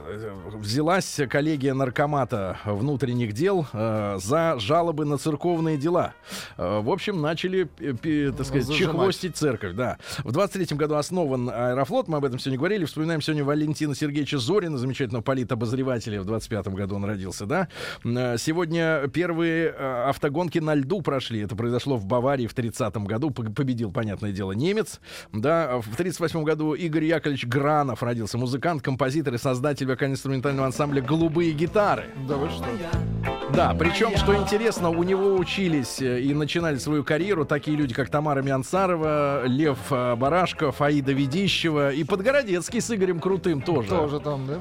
взялась 0.57 1.19
коллегия 1.29 1.73
наркомата 1.73 2.57
внутренних 2.65 3.33
дел 3.33 3.65
а, 3.73 4.17
за 4.19 4.59
жалобы 4.59 5.05
на 5.05 5.17
церковные 5.17 5.77
дела. 5.77 6.13
А, 6.57 6.81
в 6.81 6.89
общем, 6.89 7.21
начали, 7.21 7.63
пи- 7.65 7.93
пи- 7.93 8.31
так 8.31 8.45
сказать, 8.45 8.65
Зажимать. 8.65 8.91
чехвостить 8.91 9.35
церковь, 9.37 9.73
да. 9.75 9.97
В 10.23 10.31
23 10.31 10.75
году 10.77 10.95
основан 10.95 11.49
Аэрофлот, 11.49 12.07
мы 12.07 12.17
об 12.17 12.25
этом 12.25 12.39
сегодня 12.39 12.57
говорили. 12.57 12.78
Вспоминаем 12.85 13.21
сегодня 13.21 13.43
Валентина 13.43 13.95
Сергеевича 13.95 14.37
Зорина, 14.37 14.77
замечательного 14.77 15.21
политобозревателя. 15.23 16.21
В 16.21 16.25
25 16.25 16.67
году 16.69 16.95
он 16.95 17.05
родился, 17.05 17.45
да. 17.45 17.67
М, 18.03 18.37
Сегодня 18.37 19.07
первые 19.13 19.73
э, 19.77 20.03
автогонки 20.09 20.59
на 20.59 20.75
льду 20.75 21.01
прошли. 21.01 21.41
Это 21.41 21.55
произошло 21.55 21.97
в 21.97 22.05
Баварии 22.05 22.47
в 22.47 22.53
30 22.53 22.95
году. 23.05 23.31
Победил, 23.31 23.91
понятное 23.91 24.31
дело, 24.31 24.51
немец. 24.53 24.99
Да, 25.33 25.79
в 25.79 25.95
38 25.95 26.43
году 26.43 26.73
Игорь 26.73 27.05
Яковлевич 27.05 27.45
Гранов 27.45 28.03
родился. 28.03 28.37
Музыкант, 28.37 28.81
композитор 28.81 29.33
и 29.33 29.37
создатель 29.37 29.85
вокально-инструментального 29.87 30.67
ансамбля 30.67 31.01
«Голубые 31.01 31.51
гитары». 31.53 32.05
Да 32.27 32.35
вы 32.35 32.49
что? 32.49 32.65
Да, 33.59 33.75
причем, 33.77 34.15
что 34.15 34.33
интересно, 34.37 34.89
у 34.89 35.03
него 35.03 35.35
учились 35.35 36.01
э, 36.01 36.21
и 36.21 36.33
начинали 36.33 36.77
свою 36.77 37.03
карьеру 37.03 37.43
такие 37.43 37.75
люди, 37.75 37.93
как 37.93 38.09
Тамара 38.09 38.41
Миансарова, 38.41 39.45
Лев 39.47 39.77
э, 39.91 40.15
Барашков, 40.15 40.81
Аида 40.81 41.11
Ведищева 41.11 41.91
и 41.91 42.05
Подгородецкий 42.05 42.79
с 42.79 42.89
Игорем 42.89 43.19
Крутым 43.19 43.61
тоже. 43.61 43.89
Тоже 43.89 44.21
там, 44.21 44.47
да? 44.47 44.59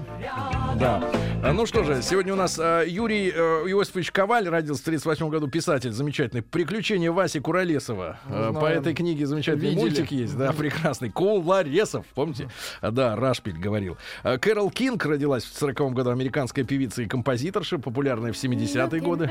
Да. 0.80 1.10
А, 1.44 1.52
Ну 1.52 1.64
что 1.66 1.84
же, 1.84 2.02
сегодня 2.02 2.32
у 2.32 2.36
нас 2.36 2.58
э, 2.58 2.86
Юрий 2.88 3.28
Иосифович 3.28 4.10
Коваль 4.10 4.48
родился 4.48 4.82
в 4.82 4.86
38 4.86 5.28
году, 5.28 5.46
писатель 5.46 5.92
замечательный. 5.92 6.42
«Приключения 6.42 7.12
Васи 7.12 7.38
Куролесова». 7.38 8.18
Э, 8.26 8.48
Знаем. 8.50 8.54
По 8.56 8.66
этой 8.66 8.94
книге 8.94 9.26
замечательный 9.26 9.70
Видели. 9.70 9.80
мультик 9.80 10.10
есть, 10.10 10.36
да, 10.36 10.52
прекрасный. 10.52 11.10
Куларесов, 11.10 12.04
помните? 12.16 12.48
Да, 12.82 13.14
Рашпиль 13.14 13.60
говорил. 13.60 13.96
Кэрол 14.24 14.72
Кинг 14.72 15.06
родилась 15.06 15.44
в 15.44 15.56
40 15.56 15.92
году, 15.92 16.10
американская 16.10 16.64
певица 16.64 17.02
и 17.02 17.06
композиторша, 17.06 17.78
популярная 17.78 18.32
в 18.32 18.36
70-е 18.36 18.87
годы. 18.96 19.30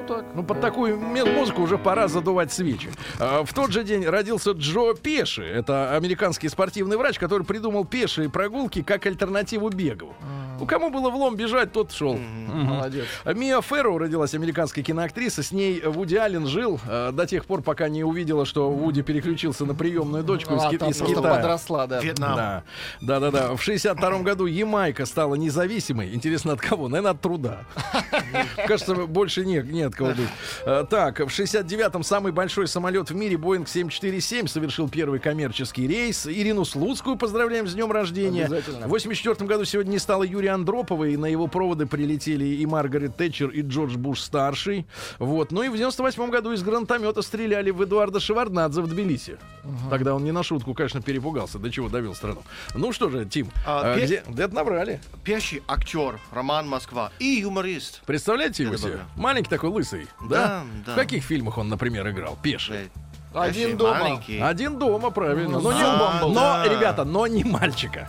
так. 0.09 0.24
Ну, 0.34 0.42
под 0.42 0.61
такую 0.61 0.98
музыку 0.98 1.62
уже 1.62 1.78
пора 1.78 2.09
задувать 2.09 2.52
свечи. 2.52 2.88
А, 3.18 3.44
В 3.44 3.52
тот 3.52 3.70
же 3.70 3.84
день 3.84 4.04
родился 4.06 4.50
Джо 4.52 4.94
Пеши. 4.94 5.44
Это 5.44 5.94
американский 5.96 6.48
спортивный 6.48 6.96
врач, 6.96 7.18
который 7.18 7.44
придумал 7.44 7.84
пешие 7.84 8.28
прогулки 8.28 8.82
как 8.82 9.06
альтернативу 9.06 9.68
бегу. 9.68 10.14
У 10.61 10.66
кому 10.66 10.90
было 10.90 11.09
влом 11.11 11.36
бежать, 11.36 11.72
тот 11.72 11.92
шел. 11.92 12.14
Мгм. 12.14 12.62
Молодец. 12.64 13.04
А 13.24 13.32
Мия 13.32 13.61
Ферроу 13.61 13.98
родилась 13.98 14.34
американская 14.34 14.82
киноактриса. 14.82 15.44
С 15.44 15.52
ней 15.52 15.80
Вуди 15.82 16.16
Аллен 16.16 16.48
жил 16.48 16.80
э, 16.88 17.12
до 17.12 17.26
тех 17.26 17.44
пор, 17.44 17.62
пока 17.62 17.88
не 17.88 18.02
увидела, 18.02 18.44
что 18.44 18.68
Вуди 18.70 19.02
переключился 19.02 19.64
на 19.66 19.74
приемную 19.76 20.24
дочку 20.24 20.56
из, 20.56 20.64
А, 20.64 20.70
Ки- 20.70 20.78
там 20.78 20.90
из 20.90 20.98
Китая. 21.00 21.36
подросла, 21.36 21.86
да. 21.86 22.00
Вьетнам. 22.00 22.34
Да, 22.36 22.62
да, 23.00 23.20
да, 23.20 23.30
да. 23.30 23.54
В 23.56 23.62
62 23.62 24.18
году 24.22 24.46
Ямайка 24.46 25.06
стала 25.06 25.36
независимой. 25.36 26.12
Интересно, 26.12 26.54
от 26.54 26.61
кого? 26.61 26.88
Наверное, 26.88 27.12
от 27.12 27.20
труда. 27.20 27.61
Кажется, 28.66 28.94
больше 29.06 29.44
нет, 29.44 29.70
нет 29.70 29.94
кого 29.99 30.11
быть. 30.11 30.28
Э, 30.64 30.84
Так, 30.88 31.18
в 31.20 31.26
69-м 31.28 32.03
самый 32.03 32.32
большой 32.32 32.66
самолет 32.68 33.11
в 33.11 33.14
мире 33.14 33.36
Boeing 33.36 33.68
747 33.68 34.46
совершил 34.46 34.88
первый 34.88 35.18
коммерческий 35.20 35.86
рейс. 35.86 36.26
Ирину 36.26 36.64
Слуцкую 36.64 37.16
поздравляем 37.16 37.66
с 37.68 37.74
днем 37.74 37.90
рождения. 37.92 38.49
В 38.49 38.88
84 38.88 39.46
году 39.46 39.64
сегодня 39.64 39.90
не 39.92 39.99
стало 39.99 40.22
Юрия 40.22 40.51
Андропова, 40.53 41.05
и 41.05 41.16
на 41.16 41.26
его 41.26 41.46
проводы 41.46 41.86
прилетели 41.86 42.44
и 42.46 42.66
Маргарет 42.66 43.16
Тэтчер, 43.16 43.49
и 43.51 43.62
Джордж 43.62 43.96
Буш 43.96 44.20
старший. 44.20 44.86
Вот. 45.18 45.51
Ну 45.53 45.62
и 45.62 45.68
в 45.68 45.76
98 45.76 46.30
году 46.30 46.53
из 46.53 46.62
гранатомета 46.62 47.22
стреляли 47.22 47.70
в 47.70 47.82
Эдуарда 47.82 48.20
Шеварднадзе 48.20 48.80
в 48.82 48.86
Тбилиси. 48.88 49.36
Тогда 49.90 50.14
он 50.14 50.24
не 50.24 50.32
на 50.32 50.42
шутку, 50.42 50.74
конечно, 50.74 51.03
перепугался, 51.03 51.59
до 51.59 51.70
чего 51.70 51.88
довел 51.88 52.14
страну. 52.14 52.42
Ну 52.74 52.92
что 52.92 53.11
же, 53.11 53.24
Тим, 53.26 53.51
А, 53.66 53.92
а, 53.92 53.96
пе- 53.96 54.05
где? 54.05 54.22
Это 54.36 54.55
набрали. 54.55 55.01
Пеший 55.24 55.62
актер 55.66 56.18
Роман 56.32 56.68
Москва 56.68 57.11
и 57.18 57.26
юморист. 57.42 58.03
Представляете 58.07 58.62
его 58.64 58.76
себе? 58.76 59.01
Маленький 59.16 59.51
такой 59.51 59.70
лысый, 59.70 59.88
да? 59.91 60.28
Да, 60.28 60.62
да. 60.86 60.93
В 60.93 60.95
каких 60.97 61.24
фильмах 61.24 61.59
он, 61.59 61.68
например, 61.68 62.09
играл? 62.11 62.39
Пеший. 62.43 62.76
Э, 63.34 63.39
Один 63.39 63.76
дома. 63.76 63.99
маленький. 63.99 64.41
Один 64.41 64.78
дома, 64.78 65.11
правильно. 65.11 65.59
Ну, 65.59 65.70
Но, 65.70 65.72
не- 65.72 65.80
да, 65.82 66.20
но, 66.22 66.34
да. 66.34 66.64
ребята, 66.68 67.05
но 67.05 67.26
не 67.26 67.45
мальчика. 67.45 68.09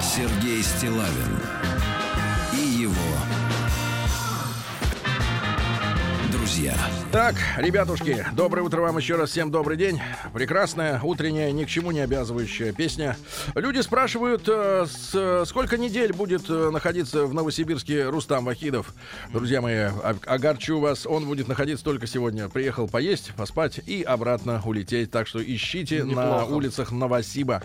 Сергей 0.00 0.62
Стилавин 0.62 1.40
друзья. 6.56 6.74
Так, 7.12 7.34
ребятушки, 7.58 8.24
доброе 8.32 8.62
утро 8.62 8.80
вам 8.80 8.96
еще 8.96 9.16
раз. 9.16 9.28
Всем 9.30 9.50
добрый 9.50 9.76
день. 9.76 10.00
Прекрасная, 10.32 11.00
утренняя, 11.02 11.52
ни 11.52 11.64
к 11.64 11.68
чему 11.68 11.90
не 11.90 12.00
обязывающая 12.00 12.72
песня. 12.72 13.16
Люди 13.54 13.80
спрашивают, 13.80 14.44
э, 14.48 14.86
с- 14.88 15.44
сколько 15.46 15.76
недель 15.76 16.14
будет 16.14 16.48
э, 16.48 16.70
находиться 16.70 17.26
в 17.26 17.34
Новосибирске 17.34 18.08
Рустам 18.08 18.46
Вахидов. 18.46 18.94
Друзья 19.32 19.60
мои, 19.60 19.76
о- 19.76 20.16
огорчу 20.26 20.80
вас, 20.80 21.06
он 21.06 21.26
будет 21.26 21.46
находиться 21.46 21.84
только 21.84 22.06
сегодня. 22.06 22.48
Приехал 22.48 22.88
поесть, 22.88 23.32
поспать 23.36 23.80
и 23.86 24.02
обратно 24.02 24.62
улететь. 24.64 25.10
Так 25.10 25.26
что 25.26 25.42
ищите 25.44 26.04
на 26.04 26.08
Неплохо. 26.10 26.44
улицах 26.54 26.90
Новосиба. 26.90 27.62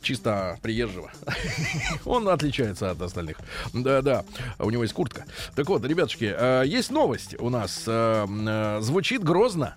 Чисто 0.00 0.58
приезжего. 0.62 1.10
Он 2.06 2.28
отличается 2.28 2.90
от 2.92 3.02
остальных. 3.02 3.36
Да-да, 3.74 4.24
у 4.58 4.70
него 4.70 4.82
есть 4.84 4.94
куртка. 4.94 5.24
Так 5.54 5.68
вот, 5.68 5.84
ребятушки, 5.84 6.34
э, 6.34 6.62
есть 6.66 6.90
новость 6.90 7.36
у 7.38 7.50
нас. 7.50 7.84
Э, 8.28 8.80
Звучит 8.80 9.22
грозно. 9.22 9.76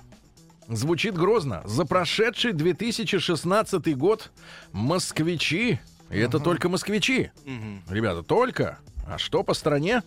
Звучит 0.68 1.16
грозно. 1.16 1.62
За 1.66 1.86
прошедший 1.86 2.54
2016 2.54 3.96
год 3.98 4.32
москвичи, 4.72 5.80
и 6.10 6.18
это 6.18 6.39
только 6.39 6.70
москвичи, 6.70 7.32
ребята, 7.89 8.24
только, 8.24 8.80
а 9.08 9.18
что 9.18 9.43
по 9.43 9.54
стране? 9.54 10.02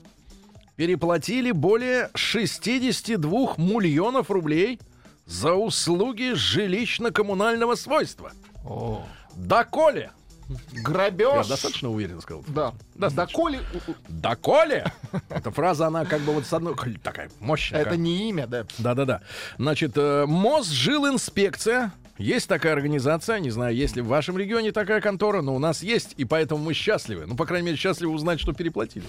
Переплатили 0.76 1.51
более 1.51 2.11
62 2.14 3.55
миллионов 3.57 4.30
рублей 4.30 4.78
за 5.26 5.55
услуги 5.55 6.32
жилищно-коммунального 6.34 7.76
свойства. 7.76 8.32
О. 8.64 9.05
Доколе? 9.34 10.11
Я 10.49 10.82
Грабеж. 10.82 11.46
достаточно 11.46 11.90
уверенно 11.90 12.20
сказал. 12.20 12.44
Да. 12.49 12.72
Доколе... 12.94 13.61
Доколе? 14.09 14.92
Эта 15.28 15.51
фраза, 15.51 15.86
она 15.86 16.05
как 16.05 16.20
бы 16.22 16.32
вот 16.32 16.46
с 16.46 16.53
одной... 16.53 16.74
Такая 17.03 17.30
мощная. 17.40 17.82
Это 17.82 17.96
не 17.96 18.28
имя, 18.30 18.46
да. 18.46 18.64
Да-да-да. 18.78 19.20
Значит, 19.59 19.92
э, 19.96 20.24
Мосжилинспекция. 20.26 21.92
Есть 22.19 22.49
такая 22.49 22.73
организация, 22.73 23.39
не 23.39 23.51
знаю, 23.51 23.75
есть 23.75 23.95
ли 23.95 24.03
в 24.03 24.09
вашем 24.09 24.37
регионе 24.37 24.73
такая 24.73 25.01
контора, 25.01 25.41
но 25.41 25.55
у 25.55 25.59
нас 25.61 25.83
есть, 25.83 26.14
и 26.16 26.25
поэтому 26.25 26.62
мы 26.62 26.75
счастливы. 26.75 27.27
Ну, 27.27 27.37
по 27.37 27.47
крайней 27.47 27.66
мере, 27.66 27.79
счастливы 27.79 28.12
узнать, 28.12 28.41
что 28.41 28.53
переплатили. 28.53 29.05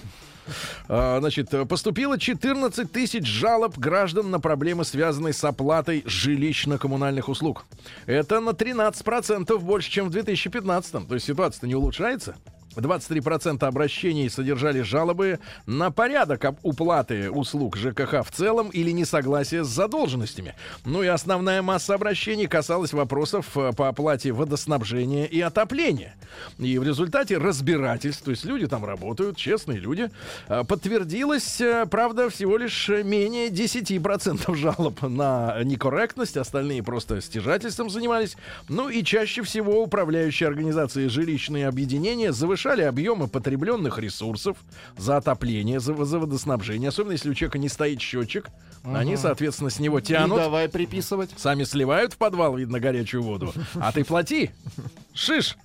А, 0.88 1.18
Значит, 1.20 1.50
поступило 1.68 2.18
14 2.18 2.90
тысяч 2.90 3.26
жалоб 3.26 3.76
граждан 3.76 4.30
на 4.30 4.38
проблемы, 4.38 4.84
связанные 4.84 5.32
с 5.32 5.42
оплатой 5.42 6.02
жилищно-коммунальных 6.06 7.28
услуг. 7.28 7.66
Это 8.06 8.40
на 8.40 8.50
13% 8.50 9.58
больше, 9.58 9.90
чем 9.90 10.06
в 10.06 10.10
2015. 10.10 11.08
То 11.08 11.14
есть 11.14 11.26
ситуация-то 11.26 11.66
не 11.66 11.74
улучшается. 11.74 12.36
23% 12.76 13.64
обращений 13.64 14.30
содержали 14.30 14.82
жалобы 14.82 15.40
на 15.66 15.90
порядок 15.90 16.54
уплаты 16.62 17.30
услуг 17.30 17.76
ЖКХ 17.76 18.24
в 18.24 18.30
целом 18.32 18.68
или 18.68 18.90
несогласие 18.90 19.64
с 19.64 19.68
задолженностями. 19.68 20.54
Ну 20.84 21.02
и 21.02 21.06
основная 21.06 21.62
масса 21.62 21.94
обращений 21.94 22.46
касалась 22.46 22.92
вопросов 22.92 23.56
э, 23.56 23.72
по 23.72 23.88
оплате 23.88 24.32
водоснабжения 24.32 25.26
и 25.26 25.40
отопления. 25.40 26.14
И 26.58 26.78
в 26.78 26.84
результате 26.84 27.38
разбирательств, 27.38 28.22
то 28.22 28.30
есть 28.30 28.44
люди 28.44 28.66
там 28.66 28.84
работают, 28.84 29.36
честные 29.36 29.78
люди, 29.78 30.10
э, 30.48 30.64
подтвердилось, 30.64 31.60
э, 31.60 31.86
правда, 31.90 32.30
всего 32.30 32.56
лишь 32.56 32.88
менее 32.88 33.48
10% 33.48 34.54
жалоб 34.54 35.02
на 35.02 35.62
некорректность, 35.64 36.36
остальные 36.36 36.82
просто 36.82 37.20
стяжательством 37.20 37.90
занимались. 37.90 38.36
Ну 38.68 38.88
и 38.88 39.02
чаще 39.02 39.42
всего 39.42 39.82
управляющие 39.82 40.48
организации 40.48 41.08
жилищные 41.08 41.66
объединения 41.66 42.32
завышали 42.32 42.59
объемы 42.82 43.28
потребленных 43.28 43.98
ресурсов 43.98 44.56
за 44.96 45.16
отопление, 45.16 45.80
за, 45.80 46.04
за 46.04 46.18
водоснабжение, 46.18 46.88
особенно 46.88 47.12
если 47.12 47.30
у 47.30 47.34
человека 47.34 47.58
не 47.58 47.68
стоит 47.68 48.00
счетчик, 48.00 48.48
они, 48.82 49.16
соответственно, 49.16 49.70
с 49.70 49.78
него 49.78 49.98
И 49.98 50.02
тянут. 50.02 50.38
давай 50.38 50.68
приписывать. 50.68 51.30
Сами 51.36 51.64
сливают 51.64 52.14
в 52.14 52.16
подвал, 52.16 52.56
видно, 52.56 52.80
горячую 52.80 53.22
воду. 53.22 53.52
А 53.74 53.92
ты 53.92 54.04
плати. 54.04 54.50
Шиш. 55.12 55.56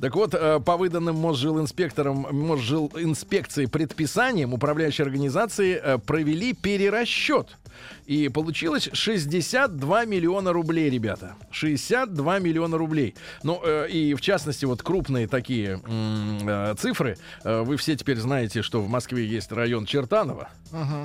Так 0.00 0.16
вот, 0.16 0.34
э, 0.34 0.60
по 0.60 0.76
выданным 0.76 1.16
Мосжилинспекторам, 1.16 2.26
Мосжилинспекции 2.32 3.66
предписаниям 3.66 4.52
управляющие 4.52 5.04
организации 5.04 5.80
э, 5.80 5.98
провели 5.98 6.52
перерасчет. 6.52 7.56
И 8.06 8.28
получилось 8.28 8.88
62 8.92 10.04
миллиона 10.04 10.52
рублей, 10.52 10.90
ребята. 10.90 11.34
62 11.50 12.38
миллиона 12.38 12.76
рублей. 12.78 13.14
Ну, 13.42 13.60
э, 13.64 13.88
и 13.88 14.14
в 14.14 14.20
частности, 14.20 14.64
вот 14.64 14.82
крупные 14.82 15.26
такие 15.28 15.80
э, 15.86 16.74
цифры. 16.78 17.16
Э, 17.44 17.62
вы 17.62 17.76
все 17.76 17.96
теперь 17.96 18.18
знаете, 18.18 18.62
что 18.62 18.80
в 18.80 18.88
Москве 18.88 19.26
есть 19.26 19.50
район 19.52 19.86
Чертанова. 19.86 20.50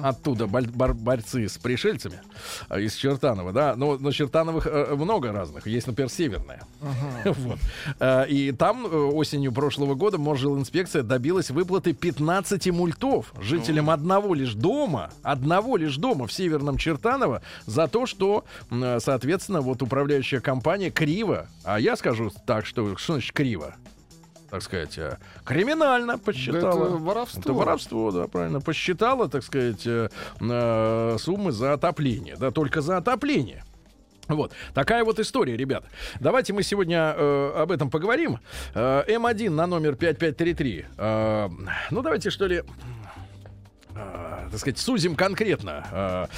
Оттуда 0.04 0.48
боль- 0.48 0.68
бар- 0.68 0.94
борцы 0.96 1.48
с 1.48 1.58
пришельцами 1.58 2.20
э, 2.70 2.82
из 2.82 2.96
Чертанова, 2.96 3.54
да. 3.54 3.76
Но, 3.76 3.98
но 3.98 4.12
Чертановых 4.12 4.68
э, 4.68 4.96
много 4.96 5.32
разных. 5.32 5.68
Есть, 5.68 5.88
например, 5.88 6.10
Северная. 6.10 6.62
Вот. 7.26 7.60
Э, 8.00 8.26
И 8.28 8.52
там 8.52 8.86
э, 8.86 8.90
осенью 8.90 9.52
прошлого 9.52 9.96
года 9.96 10.18
Мосжилинспекция 10.18 11.04
добилась 11.04 11.50
выплаты 11.52 11.94
15 11.94 12.68
мультов 12.72 13.34
жителям 13.40 13.90
одного 13.90 14.34
лишь 14.34 14.54
дома, 14.54 15.12
одного 15.24 15.78
лишь 15.78 15.98
дома 15.98 16.28
в 16.28 16.34
Северном 16.60 16.78
Чертаново 16.78 17.42
за 17.66 17.88
то, 17.88 18.06
что, 18.06 18.44
соответственно, 18.70 19.62
вот 19.62 19.82
управляющая 19.82 20.42
компания 20.42 20.92
криво, 20.92 21.48
а 21.64 21.80
я 21.80 21.96
скажу 21.96 22.32
так, 22.46 22.66
что 22.66 22.98
что 22.98 23.14
значит 23.14 23.34
криво? 23.34 23.76
так 24.50 24.64
сказать, 24.64 24.98
э, 24.98 25.20
криминально 25.46 26.18
посчитала. 26.18 26.86
Это 26.86 26.96
воровство. 26.98 27.42
Это 27.42 27.54
воровство, 27.54 28.12
да, 28.12 28.26
правильно. 28.26 28.60
Посчитала, 28.60 29.30
так 29.30 29.44
сказать, 29.44 29.86
э, 29.86 30.10
э, 30.42 31.18
суммы 31.20 31.52
за 31.52 31.74
отопление. 31.74 32.36
Да, 32.36 32.50
только 32.50 32.82
за 32.82 32.98
отопление. 32.98 33.64
Вот. 34.28 34.54
Такая 34.74 35.04
вот 35.04 35.20
история, 35.20 35.56
ребят. 35.56 35.84
Давайте 36.20 36.54
мы 36.54 36.64
сегодня 36.64 37.14
э, 37.16 37.52
об 37.58 37.72
этом 37.72 37.92
поговорим. 37.92 38.40
Э, 38.74 39.04
М1 39.08 39.52
на 39.52 39.68
номер 39.68 39.96
5533. 39.96 40.86
Э, 40.98 41.50
ну, 41.92 42.02
давайте, 42.02 42.32
что 42.32 42.48
ли, 42.48 42.64
э, 44.00 44.50
так 44.52 44.60
сказать, 44.60 44.78
сузим 44.78 45.16
конкретно. 45.16 46.30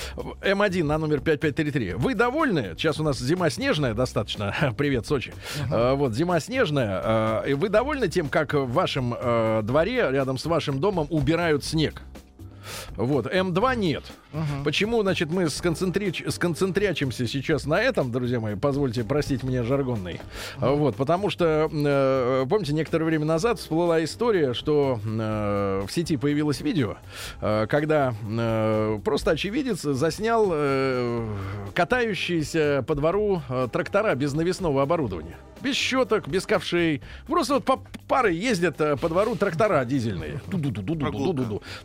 Э, 0.43 0.51
М1 0.51 0.83
на 0.83 0.97
номер 0.97 1.19
5533. 1.21 1.93
Вы 1.93 2.15
довольны? 2.15 2.73
Сейчас 2.77 2.99
у 2.99 3.03
нас 3.03 3.19
зима 3.19 3.49
снежная 3.49 3.93
достаточно. 3.93 4.53
Привет, 4.77 5.05
Сочи. 5.05 5.33
Э, 5.71 5.93
вот, 5.93 6.13
зима 6.13 6.39
снежная. 6.39 7.43
Э, 7.45 7.55
вы 7.55 7.69
довольны 7.69 8.07
тем, 8.07 8.29
как 8.29 8.53
в 8.53 8.71
вашем 8.71 9.15
э, 9.17 9.61
дворе, 9.63 10.07
рядом 10.11 10.37
с 10.37 10.45
вашим 10.45 10.79
домом, 10.79 11.07
убирают 11.09 11.63
снег? 11.63 12.01
Вот, 12.95 13.25
М2 13.27 13.75
нет. 13.75 14.03
Почему, 14.63 15.01
значит, 15.01 15.29
мы 15.31 15.49
сконцентрич... 15.49 16.23
сконцентрячимся 16.29 17.27
сейчас 17.27 17.65
на 17.65 17.81
этом, 17.81 18.11
друзья 18.11 18.39
мои, 18.39 18.55
позвольте 18.55 19.03
простить 19.03 19.43
меня 19.43 19.63
жаргонный. 19.63 20.21
Вот, 20.57 20.95
потому 20.95 21.29
что, 21.29 21.69
э, 21.71 22.45
помните, 22.49 22.73
некоторое 22.73 23.05
время 23.05 23.25
назад 23.25 23.59
всплыла 23.59 24.03
история, 24.03 24.53
что 24.53 24.99
э, 25.03 25.83
в 25.87 25.91
сети 25.91 26.17
появилось 26.17 26.61
видео, 26.61 26.97
э, 27.41 27.67
когда 27.69 28.13
э, 28.23 28.99
просто 29.03 29.31
очевидец 29.31 29.81
заснял 29.81 30.49
э, 30.51 31.27
катающиеся 31.73 32.83
по 32.87 32.95
двору 32.95 33.41
э, 33.49 33.67
трактора 33.71 34.15
без 34.15 34.33
навесного 34.33 34.81
оборудования. 34.81 35.35
Без 35.61 35.75
щеток, 35.75 36.27
без 36.27 36.45
ковшей. 36.45 37.01
Просто 37.27 37.55
вот 37.55 37.65
по 37.65 37.83
парой 38.07 38.35
ездят 38.35 38.79
э, 38.81 38.97
по 38.97 39.09
двору 39.09 39.35
трактора 39.35 39.85
дизельные. 39.85 40.41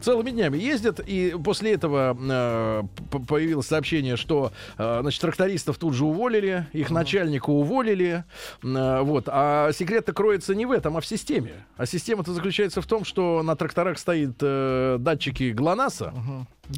Целыми 0.01 0.31
днями 0.31 0.59
ездят, 0.59 1.01
и 1.01 1.35
после 1.45 1.75
этого 1.75 2.17
э, 2.19 2.83
появилось 3.29 3.67
сообщение, 3.67 4.17
что 4.17 4.53
э, 4.79 4.99
значит, 5.03 5.21
трактористов 5.21 5.79
тут 5.79 5.95
же 5.95 6.05
уволили, 6.05 6.67
их 6.73 6.91
начальника 6.91 7.51
уволили. 7.51 8.25
Э, 8.63 9.01
вот. 9.03 9.25
А 9.29 9.73
секрет-то 9.73 10.13
кроется 10.13 10.55
не 10.55 10.67
в 10.67 10.73
этом, 10.73 10.97
а 10.97 11.01
в 11.01 11.07
системе. 11.07 11.53
А 11.77 11.87
система-то 11.87 12.33
заключается 12.33 12.81
в 12.81 12.87
том, 12.87 13.05
что 13.05 13.43
на 13.43 13.57
тракторах 13.57 13.99
стоит 13.99 14.37
э, 14.41 14.97
датчики 14.99 15.53
ГЛОНАССа. 15.53 16.13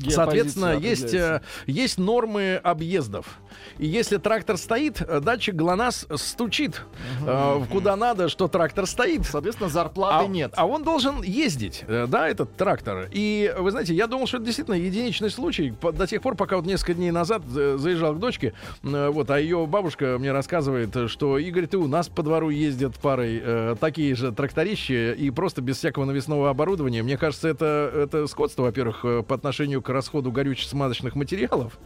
Соответственно, 0.08 0.76
есть, 0.78 1.14
э, 1.14 1.40
есть 1.66 1.98
нормы 1.98 2.56
объездов. 2.62 3.38
И 3.78 3.86
если 3.86 4.16
трактор 4.18 4.56
стоит, 4.56 5.00
э, 5.00 5.20
датчик 5.20 5.54
ГЛОНАСС 5.54 6.06
стучит 6.16 6.82
э, 7.26 7.60
куда 7.70 7.96
надо, 7.96 8.28
что 8.28 8.48
трактор 8.48 8.86
стоит. 8.86 9.24
Соответственно, 9.24 9.68
зарплаты 9.68 10.24
А, 10.24 10.28
нет. 10.28 10.52
а 10.56 10.66
он 10.66 10.82
должен 10.84 11.22
ездить, 11.22 11.84
э, 11.86 12.06
да, 12.08 12.28
этот 12.28 12.56
трактор. 12.56 13.08
И 13.12 13.52
вы 13.58 13.70
знаете, 13.70 13.94
я 13.94 14.06
думал, 14.06 14.26
что 14.26 14.36
это 14.38 14.46
действительно 14.46 14.74
единичный 14.74 15.30
случай 15.30 15.74
до 15.80 16.06
тех 16.06 16.22
пор, 16.22 16.34
пока 16.34 16.56
вот 16.56 16.66
несколько 16.66 16.94
дней 16.94 17.10
назад 17.10 17.42
заезжал 17.46 18.14
к 18.14 18.18
дочке, 18.18 18.52
вот, 18.82 19.30
а 19.30 19.40
ее 19.40 19.66
бабушка 19.66 20.16
мне 20.18 20.32
рассказывает, 20.32 21.10
что 21.10 21.38
Игорь, 21.38 21.66
ты 21.66 21.78
у 21.78 21.86
нас 21.86 22.08
по 22.08 22.22
двору 22.22 22.50
ездят 22.50 22.96
парой 22.96 23.40
э, 23.42 23.76
такие 23.80 24.14
же 24.14 24.32
тракторищи 24.32 25.14
и 25.14 25.30
просто 25.30 25.62
без 25.62 25.78
всякого 25.78 26.04
навесного 26.04 26.50
оборудования. 26.50 27.02
Мне 27.02 27.16
кажется, 27.16 27.48
это, 27.48 27.90
это 27.94 28.26
скотство, 28.26 28.62
во-первых, 28.62 29.02
по 29.26 29.34
отношению 29.34 29.77
к 29.80 29.88
расходу 29.88 30.30
горюче-смазочных 30.30 31.14
материалов. 31.14 31.78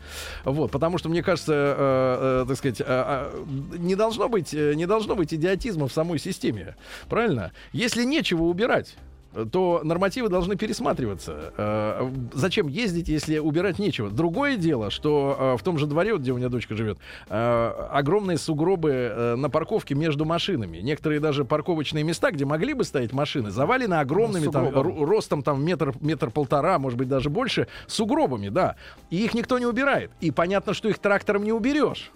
Вот, 0.45 0.71
потому 0.71 0.99
что, 0.99 1.09
мне 1.09 1.23
кажется, 1.23 1.53
э, 1.55 2.43
э, 2.43 2.45
так 2.49 2.57
сказать, 2.57 2.81
а, 2.81 2.85
а, 2.87 3.77
не 3.79 3.95
должно 3.95 4.29
быть, 4.29 4.55
э, 4.55 4.75
не 4.75 4.87
должно 4.87 5.15
быть 5.15 5.33
идиотизма 5.35 5.89
в 5.89 5.93
самой 5.93 6.19
системе. 6.19 6.77
Правильно? 7.09 7.53
Если 7.73 8.05
нечего 8.05 8.45
убирать, 8.45 8.97
то 9.51 9.81
нормативы 9.85 10.29
должны 10.29 10.57
пересматриваться. 10.57 11.53
Э, 11.57 12.11
Зачем 12.33 12.69
ездить, 12.69 13.09
если 13.09 13.39
убирать 13.39 13.79
нечего? 13.79 14.11
Другое 14.11 14.57
дело, 14.57 14.91
что 14.91 15.37
э, 15.39 15.57
в 15.59 15.63
том 15.63 15.79
же 15.79 15.87
дворе, 15.87 16.13
вот 16.13 16.23
где 16.23 16.33
у 16.33 16.37
меня 16.37 16.49
дочка 16.49 16.75
живет, 16.75 16.99
э, 17.29 17.73
огромные 17.91 18.39
сугробы 18.39 19.35
на 19.37 19.49
парковке 19.51 19.95
между 19.95 20.25
машинами. 20.25 20.79
Некоторые 20.79 21.21
даже 21.21 21.45
парковочные 21.45 22.05
места, 22.05 22.31
где 22.31 22.45
могли 22.45 22.75
бы 22.75 22.85
стоять 22.85 23.13
машины, 23.13 23.51
завалены 23.51 23.95
огромными 23.95 24.49
там, 24.51 24.67
Сугробом. 24.67 24.93
ру- 25.03 25.05
ростом 25.05 25.43
там 25.43 25.65
метр, 25.65 25.95
метр 26.01 26.31
полтора, 26.31 26.79
может 26.79 26.99
быть 26.99 27.09
даже 27.09 27.31
больше, 27.31 27.69
сугробами, 27.87 28.49
да. 28.49 28.77
И 29.11 29.25
их 29.25 29.35
никто 29.35 29.59
не 29.59 29.67
убирает. 29.67 30.11
И 30.21 30.31
понятно, 30.31 30.75
что 30.75 30.89
их 30.89 30.99
трактором 30.99 31.45
не 31.45 31.53
уберешь. 31.53 32.11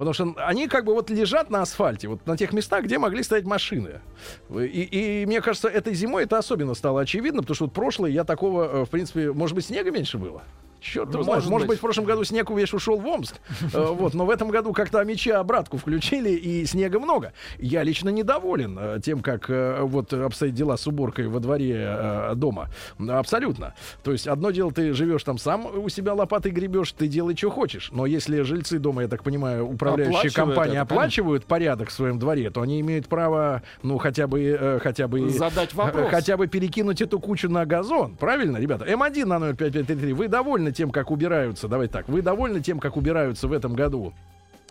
Потому 0.00 0.14
что 0.14 0.34
они 0.46 0.66
как 0.66 0.86
бы 0.86 0.94
вот 0.94 1.10
лежат 1.10 1.50
на 1.50 1.60
асфальте, 1.60 2.08
вот 2.08 2.26
на 2.26 2.34
тех 2.34 2.54
местах, 2.54 2.84
где 2.84 2.96
могли 2.96 3.22
стоять 3.22 3.44
машины. 3.44 4.00
И, 4.48 4.88
и 5.22 5.26
мне 5.26 5.42
кажется, 5.42 5.68
этой 5.68 5.92
зимой 5.92 6.22
это 6.22 6.38
особенно 6.38 6.72
стало 6.72 7.02
очевидно, 7.02 7.42
потому 7.42 7.54
что 7.54 7.64
вот 7.66 7.74
прошлое 7.74 8.10
я 8.10 8.24
такого, 8.24 8.64
э, 8.64 8.84
в 8.86 8.88
принципе, 8.88 9.30
может 9.30 9.54
быть, 9.54 9.66
снега 9.66 9.90
меньше 9.90 10.16
было. 10.16 10.42
Черт, 10.80 11.10
знает. 11.10 11.26
Может 11.26 11.50
может 11.50 11.66
быть. 11.66 11.68
быть. 11.68 11.78
в 11.78 11.82
прошлом 11.82 12.04
году 12.04 12.24
снег 12.24 12.50
весь 12.50 12.72
ушел 12.72 12.98
в 12.98 13.06
Омск, 13.06 13.36
Э, 13.74 13.92
вот, 13.92 14.14
но 14.14 14.24
в 14.24 14.30
этом 14.30 14.48
году 14.48 14.72
как-то 14.72 15.02
меча 15.04 15.38
обратку 15.38 15.76
включили 15.76 16.30
и 16.30 16.64
снега 16.64 16.98
много. 16.98 17.32
Я 17.58 17.82
лично 17.82 18.08
недоволен 18.08 18.78
э, 18.80 19.00
тем, 19.02 19.20
как 19.20 19.48
э, 19.48 19.80
вот 19.82 20.12
обстоят 20.12 20.54
дела 20.54 20.76
с 20.76 20.86
уборкой 20.86 21.28
во 21.28 21.40
дворе 21.40 22.30
дома. 22.34 22.68
Абсолютно. 22.98 23.74
То 24.02 24.12
есть 24.12 24.26
одно 24.26 24.50
дело, 24.50 24.72
ты 24.72 24.92
живешь 24.92 25.22
там 25.22 25.38
сам 25.38 25.66
у 25.66 25.88
себя 25.88 26.14
лопатой 26.14 26.52
гребешь, 26.52 26.92
ты 26.92 27.06
делай, 27.06 27.36
что 27.36 27.50
хочешь. 27.50 27.90
Но 27.92 28.06
если 28.06 28.42
жильцы 28.42 28.78
дома, 28.78 29.02
я 29.02 29.08
так 29.08 29.22
понимаю, 29.22 29.68
управляющие 29.68 30.32
компании 30.32 30.78
оплачивают 30.78 31.44
порядок 31.44 31.88
в 31.88 31.92
своем 31.92 32.18
дворе, 32.18 32.50
то 32.50 32.62
они 32.62 32.80
имеют 32.80 33.08
право, 33.08 33.62
ну, 33.82 33.98
хотя 33.98 34.26
бы, 34.26 34.80
хотя 34.82 35.08
бы... 35.08 35.28
Задать 35.30 35.74
вопрос. 35.74 36.10
Хотя 36.10 36.36
бы 36.36 36.46
перекинуть 36.46 37.00
эту 37.00 37.20
кучу 37.20 37.48
на 37.48 37.66
газон. 37.66 38.16
Правильно, 38.16 38.56
ребята? 38.56 38.84
М1 38.86 39.24
на 39.26 39.54
05533. 39.54 40.12
Вы 40.12 40.28
довольны 40.28 40.69
тем, 40.72 40.90
как 40.90 41.10
убираются? 41.10 41.68
Давайте 41.68 41.92
так. 41.92 42.08
Вы 42.08 42.22
довольны 42.22 42.60
тем, 42.60 42.78
как 42.78 42.96
убираются 42.96 43.48
в 43.48 43.52
этом 43.52 43.74
году? 43.74 44.12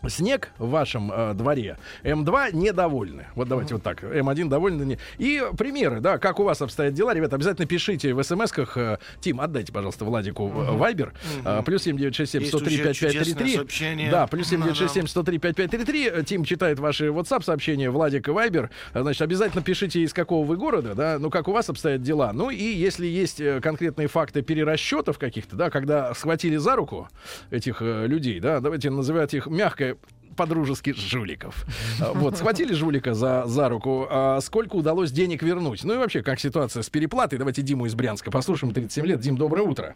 Снег 0.07 0.49
в 0.57 0.69
вашем 0.69 1.11
э, 1.11 1.33
дворе. 1.33 1.77
М2 2.03 2.55
недовольны. 2.55 3.27
Вот 3.35 3.47
давайте 3.47 3.73
вот 3.75 3.83
так. 3.83 4.03
М1 4.03 4.47
довольны. 4.47 4.83
Не... 4.83 4.97
И 5.17 5.41
примеры, 5.57 5.99
да, 5.99 6.17
как 6.17 6.39
у 6.39 6.43
вас 6.43 6.61
обстоят 6.61 6.93
дела, 6.93 7.13
ребята, 7.13 7.35
обязательно 7.35 7.67
пишите 7.67 8.13
в 8.13 8.23
смс-ках. 8.23 8.77
Э, 8.77 8.97
Тим, 9.19 9.41
отдайте, 9.41 9.71
пожалуйста, 9.73 10.05
Владику 10.05 10.47
э, 10.47 10.71
Вайбер. 10.77 11.13
Э, 11.43 11.61
плюс 11.65 11.83
7967 11.83 12.41
Есть 12.41 12.53
103 12.53 12.73
уже 12.73 12.83
5533. 12.83 13.23
чудесное 13.23 13.57
сообщение. 13.57 14.11
Да, 14.11 14.27
плюс 14.27 14.47
7967 14.47 15.07
103 15.07 15.37
5533. 15.39 16.07
Э, 16.07 16.23
Тим 16.23 16.43
читает 16.45 16.79
ваши 16.79 17.07
WhatsApp 17.07 17.43
сообщения, 17.43 17.89
Владик 17.89 18.27
и 18.27 18.31
Вайбер. 18.31 18.69
Значит, 18.93 19.21
обязательно 19.21 19.61
пишите, 19.63 20.01
из 20.01 20.13
какого 20.13 20.45
вы 20.45 20.57
города, 20.57 20.95
да, 20.95 21.17
ну, 21.19 21.29
как 21.29 21.47
у 21.47 21.51
вас 21.51 21.69
обстоят 21.69 22.01
дела. 22.01 22.31
Ну, 22.33 22.49
и 22.49 22.63
если 22.63 23.05
есть 23.05 23.41
э, 23.41 23.59
конкретные 23.61 24.07
факты 24.07 24.41
перерасчетов 24.41 25.19
каких-то, 25.19 25.55
да, 25.55 25.69
когда 25.69 26.13
схватили 26.13 26.57
за 26.57 26.75
руку 26.75 27.09
этих 27.51 27.81
э, 27.81 28.07
людей, 28.07 28.39
да, 28.39 28.59
давайте 28.59 28.89
называть 28.89 29.33
их 29.33 29.47
мягко 29.47 29.88
по-дружески 30.35 30.93
жуликов. 30.93 31.65
А, 32.01 32.13
Вот, 32.13 32.37
схватили 32.37 32.73
жулика 32.73 33.13
за, 33.13 33.43
за 33.45 33.67
руку. 33.67 34.07
А 34.09 34.39
сколько 34.41 34.75
удалось 34.75 35.11
денег 35.11 35.43
вернуть? 35.43 35.83
Ну 35.83 35.95
и 35.95 35.97
вообще, 35.97 36.23
как 36.23 36.39
ситуация 36.39 36.81
с 36.81 36.89
переплатой? 36.89 37.37
Давайте 37.37 37.61
Диму 37.61 37.85
из 37.85 37.95
Брянска 37.95 38.31
послушаем. 38.31 38.73
37 38.73 39.05
лет. 39.05 39.19
Дим, 39.19 39.37
доброе 39.37 39.63
утро. 39.63 39.95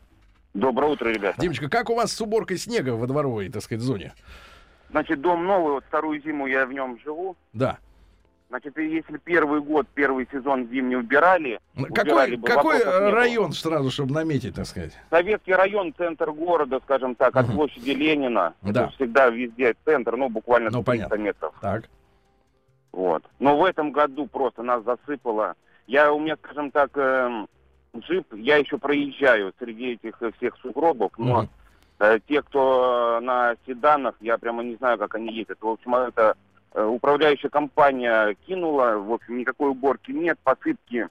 Доброе 0.54 0.92
утро, 0.92 1.10
ребята. 1.10 1.42
Димочка, 1.42 1.70
как 1.70 1.90
у 1.90 1.96
вас 1.96 2.12
с 2.12 2.22
уборкой 2.22 2.58
снега 2.58 2.92
во 2.92 3.08
дворовой, 3.08 3.50
так 3.50 3.64
сказать, 3.64 3.82
зоне? 3.82 4.14
Значит, 4.92 5.22
дом 5.22 5.46
новый, 5.46 5.74
вот 5.74 5.86
вторую 5.86 6.22
зиму 6.22 6.46
я 6.46 6.66
в 6.68 6.74
нем 6.74 7.00
живу. 7.04 7.36
Да. 7.54 7.80
Значит, 8.54 8.78
если 8.78 9.18
первый 9.18 9.62
год, 9.62 9.88
первый 9.96 10.28
сезон 10.32 10.68
зимний 10.70 10.96
убирали, 10.96 11.60
Какой, 11.76 12.04
убирали 12.04 12.36
бы, 12.36 12.48
какой 12.48 12.76
вопросов 12.76 12.94
не 12.94 13.00
было. 13.00 13.12
район 13.12 13.52
сразу, 13.54 13.90
чтобы 13.90 14.14
наметить, 14.14 14.54
так 14.54 14.68
сказать? 14.68 14.94
Советский 15.10 15.54
район, 15.54 15.92
центр 15.98 16.32
города, 16.32 16.80
скажем 16.84 17.16
так, 17.16 17.36
от 17.36 17.48
площади 17.48 17.90
Ленина. 17.90 18.54
Да. 18.62 18.70
Это 18.84 18.90
всегда 18.92 19.30
везде 19.30 19.74
центр, 19.86 20.16
ну, 20.18 20.30
буквально 20.30 20.70
Ну, 20.70 20.84
300 20.84 20.86
понятно. 20.86 21.16
метров. 21.16 21.56
Так. 21.62 21.90
Вот. 22.92 23.24
Но 23.40 23.58
в 23.58 23.64
этом 23.66 23.92
году 23.92 24.28
просто 24.28 24.62
нас 24.62 24.84
засыпало. 24.84 25.56
Я, 25.88 26.14
у 26.14 26.20
меня, 26.20 26.36
скажем 26.36 26.70
так, 26.70 26.92
эм, 26.96 27.48
джип, 27.98 28.36
я 28.36 28.58
еще 28.58 28.78
проезжаю 28.78 29.52
среди 29.58 29.94
этих 29.94 30.22
э, 30.22 30.32
всех 30.38 30.56
сугробов, 30.62 31.12
но 31.18 31.38
Мгм. 31.40 31.50
э, 32.02 32.20
те, 32.30 32.44
кто 32.44 33.18
э, 33.20 33.26
на 33.26 33.56
седанах, 33.66 34.14
я 34.22 34.38
прямо 34.38 34.62
не 34.62 34.76
знаю, 34.76 35.00
как 35.00 35.16
они 35.16 35.34
ездят. 35.34 35.58
В 35.60 35.68
общем, 35.70 35.96
это 35.96 36.36
э, 36.36 36.53
управляющая 36.76 37.50
компания 37.50 38.36
кинула, 38.48 38.98
в 38.98 39.12
общем, 39.14 39.38
никакой 39.38 39.70
уборки 39.70 40.12
нет, 40.12 40.38
посыпки 40.44 41.10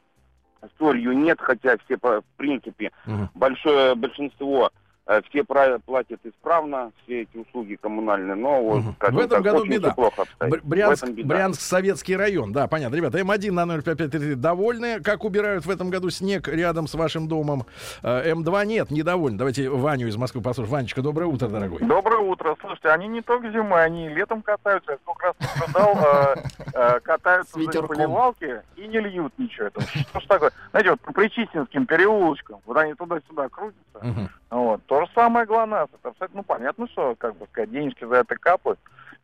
солью 0.78 1.12
нет, 1.12 1.40
хотя 1.40 1.76
все, 1.84 1.96
по- 1.98 2.20
в 2.20 2.24
принципе, 2.36 2.92
Мгм. 3.06 3.30
большое 3.34 3.94
большинство 3.94 4.66
э, 4.66 4.81
все 5.28 5.42
пра- 5.44 5.78
платят 5.84 6.20
исправно, 6.24 6.92
все 7.04 7.22
эти 7.22 7.36
услуги 7.36 7.76
коммунальные, 7.76 8.34
но 8.36 8.62
вот, 8.62 8.82
скажем 8.96 9.16
В 9.16 9.20
этом 9.20 9.42
так, 9.42 9.52
году 9.52 9.62
очень 9.62 9.72
беда. 9.72 9.92
плохо 9.94 10.22
обстоит. 10.22 10.64
Брянск, 10.64 11.02
этом 11.04 11.14
беда. 11.14 11.28
Брянск, 11.28 11.60
советский 11.60 12.16
район. 12.16 12.52
Да, 12.52 12.66
понятно. 12.68 12.96
Ребята, 12.96 13.18
М1 13.18 13.50
на 13.52 13.66
05533 13.66 14.34
довольны, 14.36 15.00
как 15.00 15.24
убирают 15.24 15.66
в 15.66 15.70
этом 15.70 15.90
году 15.90 16.10
снег 16.10 16.48
рядом 16.48 16.86
с 16.86 16.94
вашим 16.94 17.28
домом. 17.28 17.64
Э, 18.02 18.32
М2 18.32 18.66
нет, 18.66 18.90
недовольны. 18.90 19.38
Давайте 19.38 19.68
Ваню 19.68 20.08
из 20.08 20.16
Москвы 20.16 20.40
послушаем. 20.42 20.72
Ванечка, 20.72 21.02
доброе 21.02 21.26
утро, 21.26 21.48
дорогой. 21.48 21.80
Доброе 21.80 22.20
утро. 22.20 22.56
Слушайте, 22.60 22.88
они 22.90 23.08
не 23.08 23.20
только 23.22 23.50
зимой, 23.50 23.84
они 23.84 24.08
летом 24.08 24.42
катаются. 24.42 24.92
Я 24.92 24.98
сколько 24.98 25.26
раз 25.26 25.34
наблюдал, 25.40 25.98
э, 25.98 26.34
э, 26.74 27.00
катаются 27.00 27.58
на 27.58 27.82
поливалке 27.82 28.62
и 28.76 28.86
не 28.86 29.00
льют 29.00 29.32
ничего. 29.38 29.66
Это 29.66 29.80
что 29.82 30.20
ж 30.20 30.24
такое? 30.26 30.50
Знаете, 30.70 30.90
вот 30.90 31.00
по 31.00 31.12
Причистинским 31.12 31.86
переулочкам, 31.86 32.60
вот 32.66 32.76
они 32.76 32.94
туда-сюда 32.94 33.48
крутятся, 33.48 34.30
вот, 34.50 34.80
то 34.86 35.01
же 35.06 35.12
самое 35.14 35.46
ГЛОНАСС. 35.46 35.90
Это 35.94 36.08
абсолютно, 36.08 36.38
ну, 36.38 36.42
понятно, 36.42 36.88
что, 36.88 37.14
как 37.16 37.36
бы 37.36 37.46
сказать, 37.46 37.70
денежки 37.70 38.04
за 38.04 38.16
это 38.16 38.36
капают. 38.36 38.78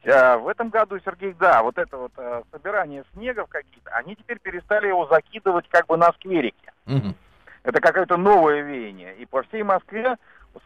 А, 0.07 0.39
в 0.39 0.49
этом 0.49 0.69
году, 0.69 0.99
Сергей, 1.05 1.35
да, 1.39 1.63
вот 1.63 1.77
это 1.79 1.97
вот 1.97 2.13
э, 2.17 2.43
собирание 2.53 3.05
снегов 3.13 3.49
какие-то, 3.49 3.91
они 3.91 4.15
теперь 4.15 4.39
перестали 4.39 4.89
его 4.89 5.07
закидывать 5.07 5.69
как 5.69 5.87
бы 5.87 5.97
на 5.97 6.13
скверики. 6.13 6.73
Мгм. 6.87 7.15
Это 7.65 7.81
какое-то 7.81 8.17
новое 8.17 8.63
веяние. 8.63 9.17
И 9.17 9.27
по 9.27 9.43
всей 9.43 9.63
Москве 9.63 10.17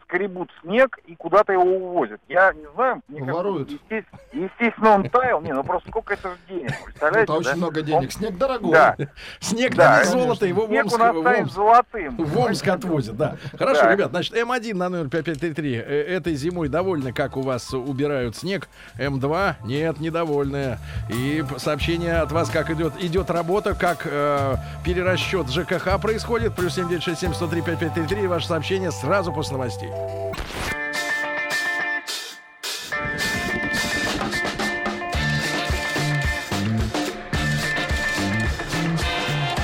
скребут 0.03 0.49
снег 0.61 0.97
и 1.05 1.15
куда-то 1.15 1.53
его 1.53 1.63
увозят. 1.63 2.19
Я 2.27 2.53
не 2.53 2.65
знаю, 2.75 3.01
мне 3.07 3.19
кажется, 3.19 3.37
Воруют. 3.37 3.69
естественно, 3.71 4.19
естественно, 4.33 4.89
он 4.91 5.09
таял. 5.09 5.41
Не, 5.41 5.53
ну 5.53 5.63
просто 5.63 5.89
сколько 5.89 6.13
это 6.13 6.29
же 6.29 6.35
денег, 6.49 6.71
представляете? 6.83 7.23
Это 7.23 7.33
очень 7.33 7.49
да? 7.51 7.55
много 7.57 7.79
Он- 7.79 7.85
денег. 7.85 8.11
Снег 8.11 8.37
дорогой. 8.37 8.71
Да, 8.71 8.95
Снег 9.39 9.75
Да, 9.75 9.99
конечно. 9.99 10.19
золото, 10.19 10.45
его 10.45 10.65
в 10.65 10.67
снег 10.67 10.83
Омск, 10.85 10.95
у 10.95 10.99
нас 10.99 11.15
в 11.15 11.19
станет 11.21 11.39
Омск- 11.47 11.53
золотым. 11.55 12.17
в 12.17 12.37
Омск 12.39 12.67
отвозят, 12.67 13.17
да. 13.17 13.37
Хорошо, 13.57 13.81
Да. 13.83 13.91
ребят, 13.91 14.09
значит, 14.11 14.33
М1 14.35 14.73
на 14.75 14.89
номер 14.89 15.09
5533. 15.09 15.75
Э, 15.77 16.03
Этой 16.13 16.35
зимой 16.35 16.69
довольны, 16.69 17.11
как 17.13 17.37
у 17.37 17.41
вас 17.41 17.73
убирают 17.73 18.35
снег. 18.35 18.67
М2 18.99 19.55
нет, 19.65 19.99
недовольны. 19.99 20.77
И 21.09 21.43
сообщение 21.57 22.17
от 22.17 22.31
вас, 22.31 22.49
как 22.49 22.69
идет, 22.69 22.93
идет 23.01 23.29
работа, 23.29 23.73
как 23.73 24.05
э, 24.05 24.55
перерасчет 24.85 25.49
ЖКХ 25.49 25.99
происходит. 26.01 26.55
Плюс 26.55 26.73
7967 26.75 27.33
103 27.33 27.61
5533. 27.61 28.27
Ваше 28.27 28.47
сообщение 28.47 28.91
сразу 28.91 29.31
после 29.33 29.53
новостей. 29.57 29.82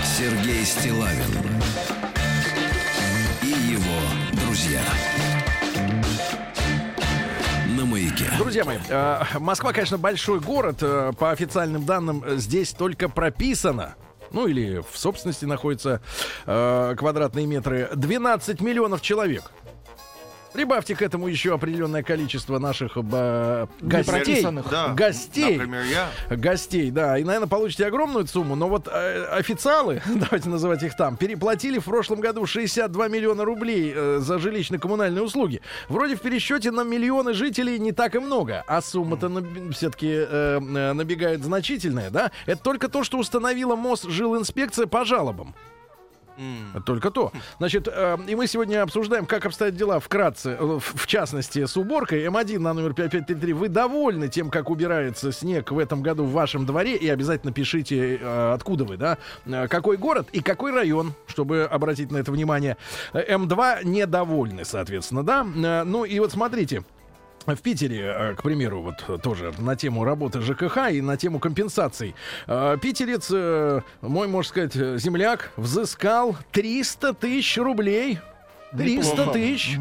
Сергей 0.04 0.66
Стилавин 0.66 1.62
и 3.42 3.48
его 3.48 4.42
друзья. 4.44 4.82
На 7.78 7.86
маяке. 7.86 8.26
Друзья 8.38 8.66
мои, 8.66 8.78
э, 8.90 9.22
Москва, 9.40 9.72
конечно, 9.72 9.98
большой 9.98 10.40
город. 10.40 10.78
э, 10.82 11.14
По 11.18 11.32
официальным 11.32 11.86
данным, 11.86 12.24
э, 12.26 12.38
здесь 12.38 12.72
только 12.72 13.08
прописано. 13.08 13.96
Ну 14.32 14.48
или 14.48 14.84
в 14.92 14.98
собственности 14.98 15.46
находятся 15.46 16.02
э, 16.46 16.96
квадратные 16.98 17.46
метры 17.48 17.90
12 17.96 18.62
миллионов 18.62 19.02
человек. 19.02 19.52
Прибавьте 20.54 20.96
к 20.96 21.02
этому 21.02 21.28
еще 21.28 21.54
определенное 21.54 22.02
количество 22.02 22.58
наших 22.58 22.94
э, 22.96 23.68
гостей. 23.82 24.46
Да. 24.72 24.94
Гостей. 24.94 25.58
Например, 25.58 25.84
я. 25.84 26.36
Гостей, 26.36 26.92
да, 26.92 27.18
и, 27.18 27.24
наверное, 27.24 27.48
получите 27.48 27.86
огромную 27.86 28.26
сумму, 28.28 28.56
но 28.56 28.68
вот 28.68 28.88
э, 28.88 29.26
официалы, 29.32 30.02
давайте 30.08 30.50
называть 30.50 30.82
их 30.84 30.96
там, 30.96 31.18
переплатили 31.18 31.78
в 31.78 31.86
прошлом 31.86 32.20
году 32.20 32.46
62 32.46 33.08
миллиона 33.08 33.46
рублей 33.46 33.94
э, 33.96 34.20
за 34.20 34.36
жилищно-коммунальные 34.38 35.22
услуги. 35.22 35.62
Вроде 35.88 36.16
в 36.16 36.22
пересчете 36.22 36.72
на 36.72 36.84
миллионы 36.84 37.34
жителей 37.34 37.78
не 37.78 37.92
так 37.92 38.16
и 38.16 38.20
много, 38.20 38.64
а 38.68 38.82
сумма-то 38.82 39.30
все-таки 39.72 40.10
набегает 40.60 41.44
значительная, 41.44 42.10
да? 42.10 42.32
Это 42.46 42.62
только 42.62 42.90
то, 42.90 43.04
что 43.04 43.20
установила 43.20 43.76
МОЗ 43.76 44.04
жилинспекция 44.04 44.88
по 44.88 45.06
жалобам. 45.06 45.54
Только 46.86 47.12
то. 47.12 47.32
Значит, 47.58 47.88
э, 47.88 48.18
и 48.28 48.36
мы 48.36 48.48
сегодня 48.48 48.82
обсуждаем, 48.84 49.26
как 49.26 49.46
обстоят 49.46 49.76
дела 49.76 50.00
вкратце, 50.00 50.52
э, 50.60 50.64
в, 50.64 50.80
в 50.80 51.08
частности, 51.08 51.66
с 51.66 51.76
уборкой. 51.78 52.24
М1 52.26 52.60
на 52.60 52.74
номер 52.74 52.94
5533. 52.94 53.54
Вы 53.54 53.70
довольны 53.70 54.28
тем, 54.30 54.50
как 54.50 54.70
убирается 54.70 55.32
снег 55.32 55.72
в 55.72 55.80
этом 55.80 56.02
году 56.02 56.24
в 56.24 56.32
вашем 56.32 56.66
дворе? 56.66 56.96
И 56.96 57.10
обязательно 57.10 57.52
пишите, 57.52 58.18
э, 58.22 58.54
откуда 58.54 58.86
вы, 58.86 58.98
да? 58.98 59.18
Э, 59.46 59.68
Какой 59.68 59.98
город 59.98 60.28
и 60.32 60.42
какой 60.42 60.72
район, 60.74 61.14
чтобы 61.28 61.64
обратить 61.64 62.12
на 62.12 62.18
это 62.18 62.32
внимание. 62.32 62.78
Э, 63.14 63.36
М2 63.36 63.84
недовольны, 63.86 64.66
соответственно, 64.66 65.24
да? 65.24 65.46
Э, 65.56 65.84
Ну 65.84 66.06
и 66.06 66.20
вот 66.20 66.32
смотрите. 66.32 66.84
В 67.56 67.62
Питере, 67.62 68.02
э, 68.04 68.36
к 68.36 68.44
примеру, 68.44 68.82
вот 68.82 69.22
тоже 69.22 69.52
на 69.58 69.76
тему 69.76 70.04
работы 70.04 70.42
ЖКХ 70.42 70.92
и 70.92 71.02
на 71.02 71.18
тему 71.18 71.40
компенсаций. 71.40 72.16
Э, 72.48 72.78
Питерец, 72.82 73.30
э, 73.32 73.82
мой, 74.02 74.28
можно 74.28 74.50
сказать, 74.50 74.74
земляк, 75.00 75.52
взыскал 75.58 76.36
300 76.52 77.14
тысяч 77.14 77.58
рублей. 77.58 78.20
300 78.78 79.12
Неплохо. 79.12 79.32
тысяч. 79.32 79.80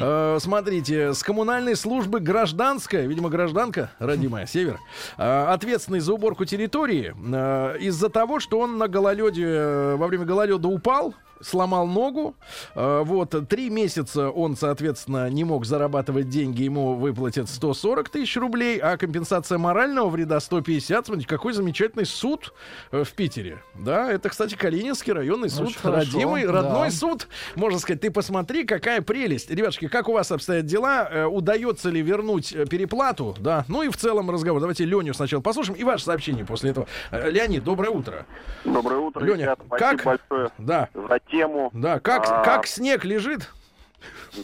Э, 0.00 0.38
смотрите, 0.40 1.12
с 1.12 1.22
коммунальной 1.22 1.76
службы 1.76 2.20
гражданская, 2.20 3.06
видимо, 3.06 3.28
гражданка, 3.28 3.90
родимая, 3.98 4.46
север, 4.46 4.78
э, 5.18 5.44
ответственный 5.48 6.00
за 6.00 6.14
уборку 6.14 6.46
территории, 6.46 7.14
э, 7.14 7.78
из-за 7.80 8.08
того, 8.08 8.40
что 8.40 8.58
он 8.60 8.78
на 8.78 8.88
гололеде, 8.88 9.94
во 9.96 10.06
время 10.06 10.24
гололеда 10.24 10.68
упал, 10.68 11.14
сломал 11.40 11.86
ногу. 11.86 12.34
Э, 12.74 13.02
вот, 13.04 13.34
три 13.48 13.70
месяца 13.70 14.30
он, 14.30 14.56
соответственно, 14.56 15.28
не 15.30 15.44
мог 15.44 15.64
зарабатывать 15.64 16.28
деньги, 16.28 16.62
ему 16.62 16.94
выплатят 16.94 17.48
140 17.48 18.08
тысяч 18.08 18.36
рублей, 18.36 18.78
а 18.78 18.96
компенсация 18.96 19.58
морального 19.58 20.08
вреда 20.08 20.40
150. 20.40 21.06
Смотрите, 21.06 21.28
какой 21.28 21.52
замечательный 21.52 22.06
суд 22.06 22.52
э, 22.92 23.04
в 23.04 23.12
Питере. 23.12 23.62
Да, 23.74 24.10
это, 24.10 24.28
кстати, 24.28 24.54
Калининский 24.54 25.12
районный 25.12 25.48
суд, 25.50 25.68
Очень 25.68 25.78
хорошо, 25.80 26.12
родимый, 26.12 26.46
да. 26.46 26.52
родной 26.52 26.90
суд. 26.90 27.28
Можно 27.56 27.78
сказать, 27.78 28.00
ты 28.00 28.10
посмотри, 28.10 28.64
какая 28.64 29.00
прелесть. 29.02 29.50
Ребятушки, 29.50 29.88
как 29.88 30.08
у 30.08 30.12
вас 30.12 30.30
обстоят 30.30 30.66
дела? 30.66 31.08
Э, 31.10 31.24
удается 31.26 31.90
ли 31.90 32.02
вернуть 32.02 32.52
э, 32.52 32.66
переплату? 32.66 33.34
Да, 33.38 33.64
ну 33.68 33.82
и 33.82 33.88
в 33.88 33.96
целом 33.96 34.30
разговор. 34.30 34.60
Давайте 34.60 34.84
Леню 34.84 35.14
сначала 35.14 35.40
послушаем 35.40 35.78
и 35.78 35.84
ваше 35.84 36.04
сообщение 36.04 36.44
после 36.44 36.70
этого. 36.70 36.86
Леонид, 37.10 37.64
доброе 37.64 37.90
утро. 37.90 38.26
Доброе 38.64 38.98
утро, 39.00 39.24
Леня, 39.24 39.42
ребят. 39.42 39.60
как? 39.70 40.04
Большое 40.04 40.50
Да, 40.58 40.88
за 40.94 41.18
тему. 41.30 41.70
да, 41.72 42.00
как, 42.00 42.26
А, 42.28 42.42
как 42.42 42.66
снег 42.66 43.04
лежит? 43.04 43.52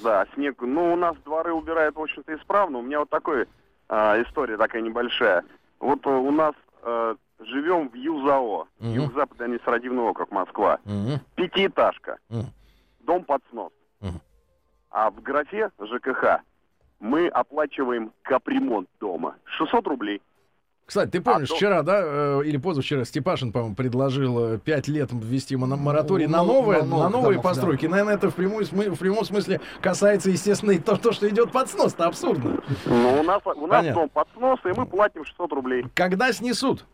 Да, 0.03 0.27
снег. 0.35 0.61
Ну, 0.61 0.93
у 0.93 0.97
нас 0.97 1.17
дворы 1.25 1.53
убирают, 1.53 1.97
в 1.97 2.01
общем-то, 2.01 2.35
исправно. 2.37 2.79
У 2.79 2.83
меня 2.83 3.01
вот 3.01 3.11
такая 3.11 3.47
а, 3.89 4.21
история 4.23 4.57
такая 4.57 4.83
небольшая. 4.83 5.45
Вот 5.79 6.05
э, 6.07 6.11
у 6.11 6.31
нас 6.31 6.55
э, 6.83 7.15
живем 7.41 7.89
в 7.89 7.95
ЮЗАО. 7.95 8.67
Мгм. 8.81 8.93
Юг-Западный 8.93 9.47
административный 9.47 10.03
округ 10.03 10.31
Москва. 10.31 10.79
Мгм. 10.85 11.21
Пятиэтажка. 11.35 12.19
Мгм. 12.29 12.47
Дом 13.01 13.25
под 13.25 13.43
снос. 13.51 13.73
Мгм. 14.01 14.21
А 14.91 15.11
в 15.11 15.21
графе 15.23 15.71
ЖКХ 15.81 16.41
мы 17.01 17.29
оплачиваем 17.29 18.13
капремонт 18.23 18.89
дома. 19.01 19.37
600 19.45 19.87
рублей. 19.87 20.23
Кстати, 20.87 21.11
ты 21.11 21.21
помнишь, 21.21 21.49
А, 21.49 21.51
то- 21.51 21.57
вчера, 21.57 21.83
да, 21.83 22.01
э, 22.03 22.43
или 22.45 22.57
позавчера 22.59 23.05
Степашин, 23.05 23.51
по-моему, 23.51 23.75
предложил 23.75 24.57
5 24.59 24.87
лет 24.87 25.11
ввести 25.13 25.57
моно- 25.57 25.77
мораторий 25.77 26.27
Ну, 26.27 26.33
на 26.33 26.43
новые, 26.45 26.83
на 26.83 26.87
на 26.87 27.09
новые 27.09 27.11
домов, 27.11 27.43
да. 27.43 27.43
постройки. 27.43 27.87
Наверное, 27.87 28.15
это 28.15 28.31
в, 28.31 28.39
смы- 28.39 28.91
в 28.95 28.99
прямом 28.99 29.25
смысле 29.25 29.61
касается, 29.81 30.31
естественно, 30.31 30.71
и 30.71 30.79
то, 30.79 30.97
то, 30.97 31.11
что 31.13 31.29
идет 31.29 31.51
под 31.51 31.69
снос. 31.69 31.93
Это 31.95 32.07
абсурдно. 32.07 32.63
Ну, 32.87 33.21
у 33.21 33.23
нас, 33.25 33.43
у 33.45 33.67
нас 33.67 33.81
Понятно. 33.81 34.03
дом 34.03 34.09
под 34.11 34.29
снос, 34.37 34.61
и 34.65 34.69
мы 34.79 34.87
платим 34.87 35.25
600 35.25 35.53
рублей. 35.53 35.85
Когда 35.95 36.33
снесут? 36.33 36.85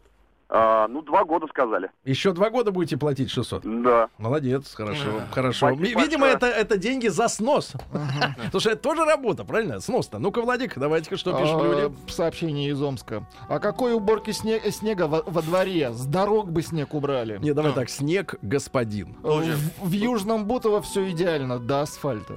А, 0.55 0.87
ну, 0.87 1.01
два 1.01 1.25
года 1.25 1.47
сказали. 1.47 1.91
Еще 2.05 2.33
два 2.33 2.51
года 2.51 2.73
будете 2.73 2.99
платить 2.99 3.31
600. 3.31 3.63
Да. 3.83 4.09
Молодец, 4.19 4.75
хорошо, 4.75 5.05
Да. 5.21 5.27
хорошо. 5.33 5.69
Спасибо 5.69 5.83
Ви- 5.83 6.05
Видимо, 6.05 6.27
большое. 6.27 6.35
это, 6.35 6.47
это 6.47 6.77
деньги 6.77 7.09
за 7.09 7.29
снос. 7.29 7.73
Потому 8.37 8.61
что 8.61 8.71
это 8.71 8.83
тоже 8.83 9.05
работа, 9.07 9.45
правильно? 9.45 9.81
Снос-то. 9.81 10.19
Ну-ка, 10.19 10.43
Владик, 10.43 10.77
давайте-ка, 10.77 11.17
что 11.17 11.33
пишут 11.33 11.57
А, 11.59 11.65
люди. 11.65 11.97
Сообщение 12.11 12.69
из 12.71 12.83
Омска. 12.83 13.27
О 13.49 13.61
какой 13.61 13.95
уборке 13.95 14.33
сне- 14.33 14.71
снега 14.71 15.07
во, 15.07 15.23
во 15.25 15.41
дворе? 15.41 15.91
С 15.95 16.05
дорог 16.05 16.53
бы 16.53 16.61
снег 16.61 16.93
убрали. 16.93 17.39
Не, 17.39 17.55
давай 17.55 17.73
так, 17.73 17.89
снег, 17.89 18.35
господин. 18.43 19.17
В 19.23 19.91
Южном 19.91 20.45
Бутово 20.45 20.83
все 20.83 21.09
идеально, 21.13 21.59
до 21.61 21.81
асфальта. 21.81 22.35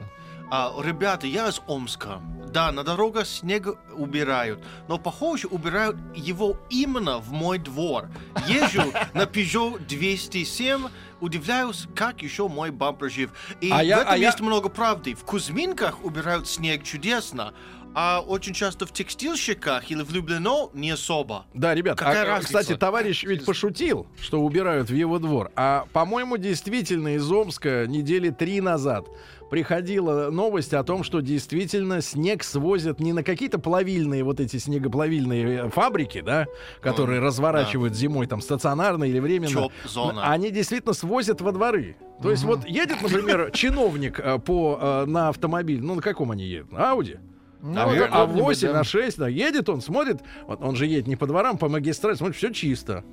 А, 0.51 0.73
ребята, 0.81 1.27
я 1.27 1.47
из 1.49 1.61
Омска. 1.67 2.21
Да, 2.51 2.71
на 2.71 2.83
дорогах 2.83 3.27
снег 3.27 3.67
убирают, 3.97 4.63
но, 4.87 4.97
похоже, 4.97 5.47
убирают 5.47 5.97
его 6.15 6.57
именно 6.69 7.17
в 7.19 7.31
мой 7.33 7.57
двор. 7.57 8.07
Езжу 8.47 8.83
на 9.13 9.23
Peugeot 9.23 9.85
207, 9.85 10.87
удивляюсь, 11.19 11.85
как 11.95 12.21
еще 12.21 12.47
мой 12.47 12.69
бампер 12.71 13.09
жив. 13.11 13.31
И 13.59 13.69
А 13.71 13.79
в 13.79 13.85
я- 13.85 14.01
этом 14.01 14.13
а 14.13 14.17
я- 14.17 14.27
есть 14.27 14.39
много 14.39 14.69
правды. 14.69 15.15
В 15.15 15.25
Кузьминках 15.25 16.05
убирают 16.05 16.47
снег 16.47 16.83
чудесно, 16.83 17.53
а 17.93 18.21
очень 18.21 18.53
часто 18.53 18.85
в 18.85 18.93
текстильщиках 18.93 19.89
или 19.91 20.01
в 20.03 20.11
Люблино 20.13 20.69
не 20.73 20.91
особо. 20.91 21.45
Да, 21.53 21.73
ребят, 21.75 21.97
Какая 21.97 22.23
а, 22.23 22.25
разница? 22.25 22.59
кстати, 22.59 22.77
товарищ 22.77 23.23
ведь 23.23 23.43
пошутил, 23.45 24.07
что 24.21 24.41
убирают 24.41 24.89
в 24.89 24.93
его 24.93 25.19
двор. 25.19 25.51
А, 25.57 25.85
по-моему, 25.91 26.37
действительно 26.37 27.15
из 27.15 27.29
Омска 27.29 27.85
недели 27.87 28.29
три 28.29 28.59
назад 28.61 29.07
приходила 29.49 30.29
новость 30.31 30.73
о 30.73 30.83
том, 30.83 31.03
что 31.03 31.21
действительно 31.21 32.01
снег 32.01 32.43
свозят 32.43 32.99
не 32.99 33.13
на 33.13 33.23
какие-то 33.23 33.59
плавильные, 33.59 34.23
вот 34.23 34.39
эти 34.39 34.57
снегоплавильные 34.57 35.65
э, 35.65 35.69
фабрики, 35.69 36.21
да, 36.21 36.45
которые 36.81 37.19
разворачивают 37.21 37.95
зимой 37.95 38.27
там 38.27 38.41
стационарно 38.41 39.03
или 39.03 39.19
временно. 39.19 39.51
Чоп-зона. 39.51 40.29
Они 40.31 40.51
действительно 40.51 40.93
свозят 40.93 41.41
во 41.41 41.51
дворы. 41.51 41.95
То 42.21 42.31
есть 42.31 42.43
вот 42.43 42.65
едет, 42.65 43.01
например, 43.01 43.51
чиновник 43.53 44.19
э, 44.19 44.39
по, 44.39 44.77
э, 44.81 45.05
на 45.05 45.29
автомобиль, 45.29 45.81
ну 45.81 45.95
на 45.95 46.01
каком 46.01 46.31
они 46.31 46.45
едут? 46.45 46.71
Ауди. 46.73 47.17
Ну, 47.61 47.79
А, 47.79 47.85
вот 47.87 47.97
а 47.97 48.07
какой-нибудь, 48.07 48.41
8 48.43 48.67
да. 48.67 48.73
на 48.75 48.83
6, 48.83 49.17
да, 49.17 49.27
едет 49.27 49.69
он, 49.69 49.81
смотрит, 49.81 50.21
вот 50.47 50.61
он 50.61 50.75
же 50.75 50.85
едет 50.85 51.07
не 51.07 51.15
по 51.15 51.25
дворам, 51.25 51.57
по 51.57 51.67
магистрали, 51.67 52.15
смотрит, 52.15 52.37
все 52.37 52.51
чисто. 52.53 53.03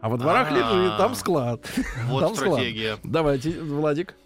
А 0.00 0.08
во 0.08 0.18
дворах 0.18 0.48
А. 0.50 0.54
лежит, 0.54 0.98
там 0.98 1.14
склад. 1.14 1.68
Вот 2.06 2.20
Там 2.20 2.34
склад. 2.34 2.54
стратегия. 2.54 2.96
Давайте, 3.04 3.50
Владик. 3.60 4.16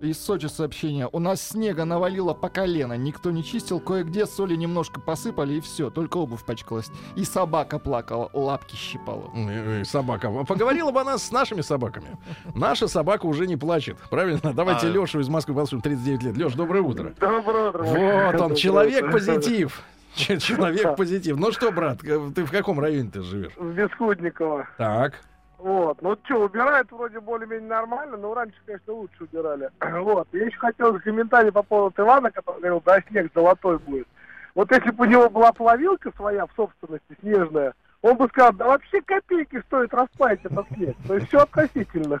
Из 0.00 0.16
Сочи 0.24 0.46
сообщение. 0.46 1.08
У 1.10 1.18
нас 1.18 1.42
снега 1.42 1.84
навалило 1.84 2.32
по 2.32 2.48
колено. 2.48 2.92
Никто 2.96 3.32
не 3.32 3.42
чистил. 3.42 3.80
Кое-где 3.80 4.26
соли 4.26 4.54
немножко 4.54 5.00
посыпали 5.00 5.54
и 5.54 5.60
все. 5.60 5.90
Только 5.90 6.18
обувь 6.18 6.44
пачкалась. 6.44 6.88
И 7.16 7.24
собака 7.24 7.80
плакала, 7.80 8.30
лапки 8.32 8.76
щипала. 8.76 9.28
Э, 9.34 9.80
э, 9.80 9.84
Собака. 9.84 10.30
Поговорила 10.44 10.92
бы 10.92 11.00
она 11.00 11.18
с 11.18 11.32
нашими 11.32 11.62
собаками. 11.62 12.16
Наша 12.54 12.86
собака 12.86 13.26
уже 13.26 13.48
не 13.48 13.56
плачет. 13.56 13.96
Правильно? 14.08 14.52
Давайте 14.54 14.86
А. 14.86 14.90
Лешу 14.90 15.18
из 15.18 15.28
Москвы 15.28 15.54
послушаем. 15.56 15.82
39 15.82 16.22
лет. 16.22 16.36
Леш, 16.36 16.52
доброе 16.54 16.82
утро. 16.82 17.12
Доброе 17.18 17.70
утро. 17.70 17.82
Вот 17.82 18.40
он, 18.40 18.54
человек 18.54 19.10
позитив. 19.10 19.82
Ч- 20.14 20.38
Человек 20.38 20.94
позитив. 20.96 21.36
Ну 21.38 21.50
что, 21.50 21.72
брат, 21.72 22.00
к- 22.02 22.32
ты 22.34 22.44
в 22.44 22.50
каком 22.52 22.78
районе 22.78 23.10
ты 23.10 23.20
живешь? 23.22 23.52
В 23.56 23.72
Бесхудниково. 23.72 24.68
Так. 24.78 25.14
Вот. 25.58 26.00
Ну 26.02 26.16
что, 26.24 26.44
убирают 26.44 26.90
вроде 26.92 27.18
более-менее 27.20 27.68
нормально, 27.68 28.16
но 28.16 28.32
раньше, 28.32 28.56
конечно, 28.64 28.92
лучше 28.92 29.24
убирали. 29.24 29.70
Вот. 30.02 30.28
Я 30.32 30.46
еще 30.46 30.58
хотел 30.58 30.98
комментарий 31.00 31.52
по 31.52 31.62
поводу 31.62 32.02
Ивана, 32.02 32.30
который 32.30 32.58
говорил, 32.58 32.82
да, 32.84 33.00
снег 33.08 33.30
золотой 33.34 33.78
будет. 33.78 34.06
Вот 34.54 34.70
если 34.70 34.90
бы 34.90 35.04
у 35.04 35.08
него 35.08 35.28
была 35.28 35.52
плавилка 35.52 36.12
своя 36.16 36.46
в 36.46 36.50
собственности, 36.56 37.16
снежная, 37.20 37.74
он 38.00 38.16
бы 38.16 38.28
сказал, 38.28 38.52
да 38.52 38.66
вообще 38.66 39.00
копейки 39.02 39.60
стоит 39.66 39.92
расплавить 39.92 40.40
этот 40.44 40.66
снег. 40.68 40.96
То 41.06 41.14
есть 41.16 41.28
все 41.28 41.38
относительно. 41.38 42.20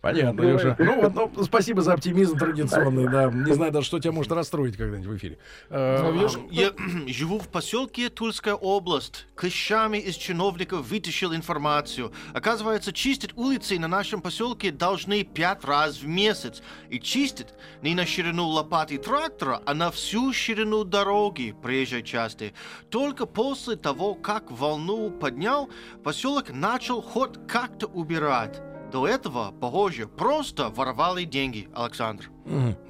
Понятно, 0.00 0.40
Леша. 0.42 0.76
Ну 0.78 1.02
вот, 1.02 1.34
ну, 1.36 1.44
спасибо 1.44 1.82
за 1.82 1.94
оптимизм 1.94 2.38
традиционный, 2.38 3.08
да. 3.08 3.30
Не 3.30 3.52
знаю 3.52 3.72
даже, 3.72 3.86
что 3.86 3.98
тебя 3.98 4.12
может 4.12 4.30
расстроить 4.30 4.76
когда-нибудь 4.76 5.08
в 5.08 5.16
эфире. 5.16 5.38
Э, 5.70 6.14
Я 6.50 6.72
живу 7.08 7.40
в 7.40 7.48
поселке 7.48 8.10
Тульская 8.10 8.54
область. 8.54 9.26
Клещами 9.34 9.98
из 9.98 10.14
чиновников 10.14 10.88
вытащил 10.88 11.34
информацию. 11.34 12.12
Оказывается, 12.32 12.92
чистить 12.92 13.36
улицы 13.36 13.80
на 13.80 13.88
нашем 13.88 14.20
поселке 14.20 14.70
должны 14.70 15.24
пять 15.24 15.64
раз 15.64 15.98
в 15.98 16.06
месяц. 16.06 16.62
И 16.90 17.00
чистить 17.00 17.48
не 17.82 17.96
на 17.96 18.06
ширину 18.06 18.46
лопаты 18.46 18.98
трактора, 18.98 19.60
а 19.66 19.74
на 19.74 19.90
всю 19.90 20.32
ширину 20.32 20.84
дороги 20.84 21.56
проезжей 21.60 22.04
части. 22.04 22.54
Только 22.88 23.26
после 23.26 23.74
того, 23.74 24.14
как 24.14 24.50
волну 24.52 24.91
поднял, 25.10 25.68
поселок 26.04 26.50
начал 26.50 27.00
хоть 27.02 27.46
как-то 27.46 27.86
убирать. 27.86 28.60
До 28.92 29.06
этого, 29.08 29.52
похоже, 29.58 30.06
просто 30.06 30.68
воровали 30.68 31.24
деньги, 31.24 31.68
Александр. 31.74 32.30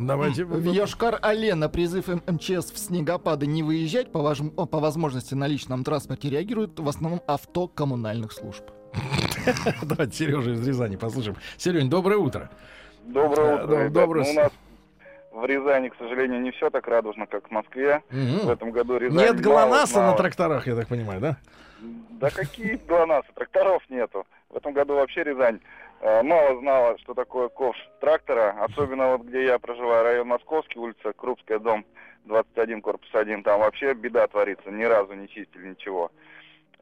Давайте. 0.00 0.44
В 0.44 0.59
Йошкар-Оле 0.72 1.55
на 1.55 1.68
призыв 1.68 2.09
МЧС 2.09 2.72
в 2.72 2.78
снегопады 2.78 3.46
не 3.46 3.62
выезжать 3.62 4.11
по, 4.11 4.18
важ- 4.18 4.50
по 4.50 4.80
возможности 4.80 5.34
на 5.34 5.46
личном 5.46 5.84
транспорте 5.84 6.28
реагируют 6.28 6.80
в 6.80 6.88
основном 6.88 7.20
авто 7.28 7.68
коммунальных 7.68 8.32
служб. 8.32 8.64
Давайте 9.82 10.16
Сережа 10.16 10.50
из 10.53 10.66
Рязани 10.66 10.96
послушаем. 10.96 11.36
Серень, 11.57 11.88
доброе 11.88 12.16
утро. 12.18 12.50
Доброе 13.05 13.59
Да, 13.59 13.64
утро, 13.64 13.88
доброе 13.90 14.24
Ну, 14.24 14.28
с- 14.28 14.32
у 14.32 14.34
нас 14.40 14.53
в 15.33 15.45
Рязани, 15.45 15.89
к 15.89 15.97
сожалению, 15.97 16.41
не 16.41 16.51
все 16.51 16.70
так 16.70 16.87
радужно, 16.87 17.26
как 17.26 17.49
в 17.49 17.51
Москве. 17.51 18.03
В 18.11 18.14
Мгм. 18.14 18.51
этом 18.51 18.70
году 18.70 18.99
Рязань 18.99 19.16
Нет 19.18 19.45
мало 19.45 19.66
ГЛОНАССа 19.66 20.01
на 20.03 20.12
тракторах, 20.16 20.66
я 20.66 20.74
так 20.76 20.89
понимаю, 20.89 21.20
да? 21.20 21.37
Да 21.80 22.30
какие 22.30 22.76
ГЛОНАССы? 22.87 23.28
Тракторов 23.35 23.83
нету. 23.89 24.26
В 24.51 24.57
этом 24.57 24.72
году 24.72 24.95
вообще 24.95 25.24
Рязань 25.24 25.61
э, 26.01 26.22
мало 26.22 26.59
знала, 26.61 26.99
что 26.99 27.14
такое 27.14 27.49
ковш 27.49 27.76
трактора. 28.01 28.57
Особенно 28.61 29.12
вот 29.16 29.22
где 29.26 29.45
я 29.47 29.59
проживаю, 29.59 30.05
район 30.05 30.28
Московский, 30.28 30.78
улица 30.78 31.12
Крупская, 31.16 31.59
дом 31.59 31.85
21, 32.26 32.83
корпус 32.83 33.09
1. 33.12 33.43
Там 33.43 33.61
вообще 33.61 33.95
беда 33.95 34.26
творится. 34.28 34.70
Ни 34.70 34.85
разу 34.85 35.14
не 35.14 35.28
чистили 35.28 35.68
ничего. 35.68 36.12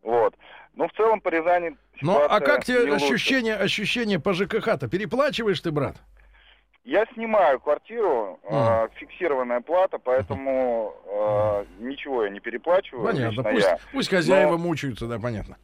Вот. 0.03 0.35
Ну, 0.75 0.89
в 0.89 0.93
целом 0.93 1.21
по 1.21 1.29
Рязани 1.29 1.77
Ну, 2.03 2.19
а 2.29 2.41
как 2.41 2.65
тебе 2.65 2.93
ощущение, 2.95 3.55
ощущение 3.57 4.19
по 4.19 4.33
ЖКХ-то? 4.35 4.89
Переплачиваешь 4.89 5.61
ты, 5.61 5.71
брат? 5.71 5.97
Я 6.85 7.05
снимаю 7.15 7.61
квартиру, 7.61 8.41
э, 8.43 8.89
фиксированная 8.97 9.61
плата, 9.61 9.99
поэтому 9.99 10.95
э, 11.07 11.65
ничего 11.79 12.25
я 12.25 12.31
не 12.31 12.41
переплачиваю. 12.41 13.05
Понятно. 13.05 13.43
Пусть, 13.45 13.67
я. 13.67 13.79
пусть 13.93 14.09
хозяева 14.11 14.53
Но- 14.53 14.59
мучаются, 14.59 15.07
да, 15.07 15.19
понятно. 15.19 15.59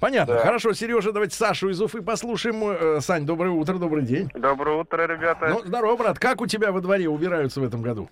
Понятно. 0.00 0.34
Да. 0.34 0.40
Хорошо, 0.40 0.72
Сережа, 0.72 1.12
давайте 1.12 1.36
Сашу 1.36 1.68
из 1.68 1.80
Уфы 1.80 2.02
послушаем. 2.02 2.56
Э, 2.64 3.00
Сань, 3.00 3.24
доброе 3.24 3.50
утро, 3.50 3.74
добрый 3.74 4.02
день. 4.02 4.28
Доброе 4.34 4.78
утро, 4.78 5.06
ребята. 5.06 5.48
Ну, 5.48 5.60
здорово, 5.60 5.96
брат. 5.96 6.18
Как 6.18 6.40
у 6.40 6.46
тебя 6.46 6.72
во 6.72 6.80
дворе 6.80 7.08
убираются 7.08 7.60
в 7.60 7.64
этом 7.64 7.80
году? 7.80 8.10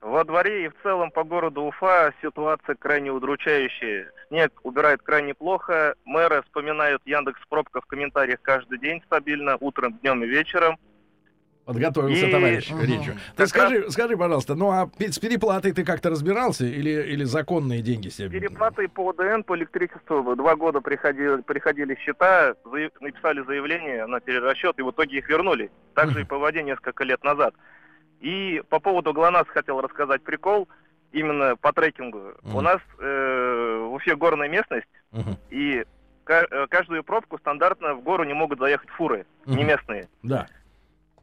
Во 0.00 0.24
дворе 0.24 0.64
и 0.64 0.68
в 0.68 0.74
целом 0.82 1.10
по 1.12 1.22
городу 1.22 1.62
Уфа 1.62 2.12
ситуация 2.22 2.74
крайне 2.74 3.12
удручающая. 3.12 4.10
Снег 4.28 4.52
убирает 4.64 5.02
крайне 5.02 5.34
плохо. 5.34 5.94
Мэры 6.04 6.42
вспоминают 6.42 7.02
Яндекс 7.04 7.40
Пробка 7.48 7.80
в 7.80 7.86
комментариях 7.86 8.40
каждый 8.42 8.78
день 8.78 9.00
стабильно, 9.06 9.56
утром, 9.60 9.94
днем 9.98 10.24
и 10.24 10.26
вечером. 10.26 10.76
Подготовился, 11.68 12.26
И- 12.26 12.32
товарищ 12.32 12.70
Ага. 12.72 12.82
Речу. 12.86 13.12
Ты 13.12 13.36
Как 13.36 13.48
скажи, 13.48 13.90
скажи, 13.90 14.16
пожалуйста, 14.16 14.54
ну 14.54 14.70
а 14.70 14.88
с 14.98 15.18
переплатой 15.18 15.72
ты 15.72 15.84
как-то 15.84 16.08
разбирался 16.08 16.64
или, 16.64 16.88
или 17.12 17.24
законные 17.24 17.82
деньги 17.82 18.08
себе? 18.08 18.30
Переплаты 18.40 18.88
по 18.88 19.10
ОДН, 19.10 19.42
по 19.42 19.54
электричеству 19.54 20.34
два 20.34 20.56
года 20.56 20.80
приходили, 20.80 21.42
приходили 21.42 21.94
счета, 21.96 22.54
заяв- 22.64 22.92
написали 23.00 23.42
заявление 23.44 24.06
на 24.06 24.18
перерасчет, 24.18 24.78
и 24.78 24.82
в 24.82 24.90
итоге 24.92 25.18
их 25.18 25.28
вернули. 25.28 25.70
Также 25.92 26.22
и 26.22 26.24
по 26.24 26.38
воде 26.38 26.62
несколько 26.62 27.04
лет 27.04 27.22
назад. 27.22 27.54
И 28.20 28.62
по 28.70 28.80
поводу 28.80 29.12
ГЛОНАСС 29.12 29.48
хотел 29.48 29.82
рассказать 29.82 30.22
прикол 30.22 30.68
именно 31.12 31.54
по 31.56 31.74
трекингу. 31.74 32.32
Мгм. 32.44 32.56
У 32.56 32.60
нас 32.62 32.80
э, 32.98 33.86
в 33.90 33.92
Уфе 33.92 34.16
горная 34.16 34.48
местность, 34.48 34.88
Мгм. 35.12 35.36
и 35.50 35.84
э, 36.30 36.66
каждую 36.70 37.04
пробку 37.04 37.36
стандартно 37.36 37.92
в 37.94 38.02
гору 38.02 38.24
не 38.24 38.32
могут 38.32 38.58
заехать 38.58 38.88
фуры, 38.88 39.26
не 39.44 39.56
Мгм. 39.58 39.66
местные. 39.66 40.08
Да. 40.22 40.46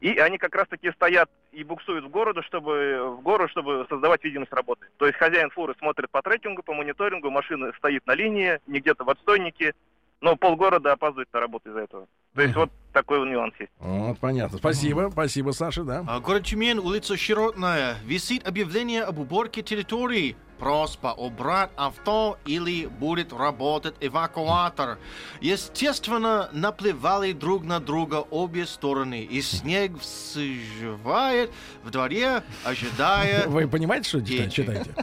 И 0.01 0.17
они 0.17 0.37
как 0.37 0.53
раз 0.55 0.67
таки 0.67 0.91
стоят 0.91 1.29
и 1.51 1.63
буксуют 1.63 2.05
в 2.05 2.09
городу, 2.09 2.43
чтобы 2.43 3.17
в 3.17 3.21
гору, 3.21 3.47
чтобы 3.47 3.85
создавать 3.89 4.23
видимость 4.23 4.53
работы. 4.53 4.87
То 4.97 5.05
есть 5.05 5.17
хозяин 5.17 5.49
фуры 5.49 5.75
смотрит 5.79 6.09
по 6.09 6.21
трекингу, 6.21 6.63
по 6.63 6.73
мониторингу, 6.73 7.31
машина 7.31 7.71
стоит 7.77 8.05
на 8.05 8.13
линии, 8.13 8.59
не 8.67 8.79
где-то 8.79 9.03
в 9.03 9.09
отстойнике, 9.09 9.73
но 10.21 10.35
полгорода 10.35 10.91
опаздывает 10.91 11.31
на 11.33 11.39
работу 11.39 11.69
из-за 11.69 11.81
этого. 11.81 12.07
То 12.33 12.41
есть 12.41 12.55
вот 12.55 12.69
такой 12.91 13.19
вот 13.19 13.25
нюанс 13.25 13.53
есть. 13.59 13.71
Вот, 13.79 14.19
понятно. 14.19 14.57
Спасибо, 14.57 15.09
спасибо, 15.11 15.51
Саша, 15.51 15.83
да. 15.83 16.03
А, 16.07 16.19
Город 16.19 16.43
Тюмень, 16.43 16.79
улица 16.79 17.15
Широтная. 17.15 17.95
Висит 18.03 18.45
объявление 18.45 19.03
об 19.03 19.19
уборке 19.19 19.61
территории. 19.61 20.35
Просьба 20.60 21.14
убрать 21.18 21.70
авто 21.76 22.38
или 22.45 22.86
будет 22.86 23.34
работать 23.34 23.95
эвакуатор. 23.99 24.97
Естественно, 25.41 26.49
наплевали 26.53 27.34
друг 27.34 27.64
на 27.64 27.80
друга 27.80 28.24
обе 28.30 28.66
стороны. 28.66 29.24
И 29.24 29.41
снег 29.41 29.99
всживает 29.99 31.51
в 31.84 31.91
дворе, 31.91 32.43
ожидая... 32.64 33.47
Вы 33.47 33.68
понимаете, 33.68 34.10
что 34.10 34.22
читаете? 34.22 34.43
Дети. 34.43 34.53
читаете? 34.53 34.95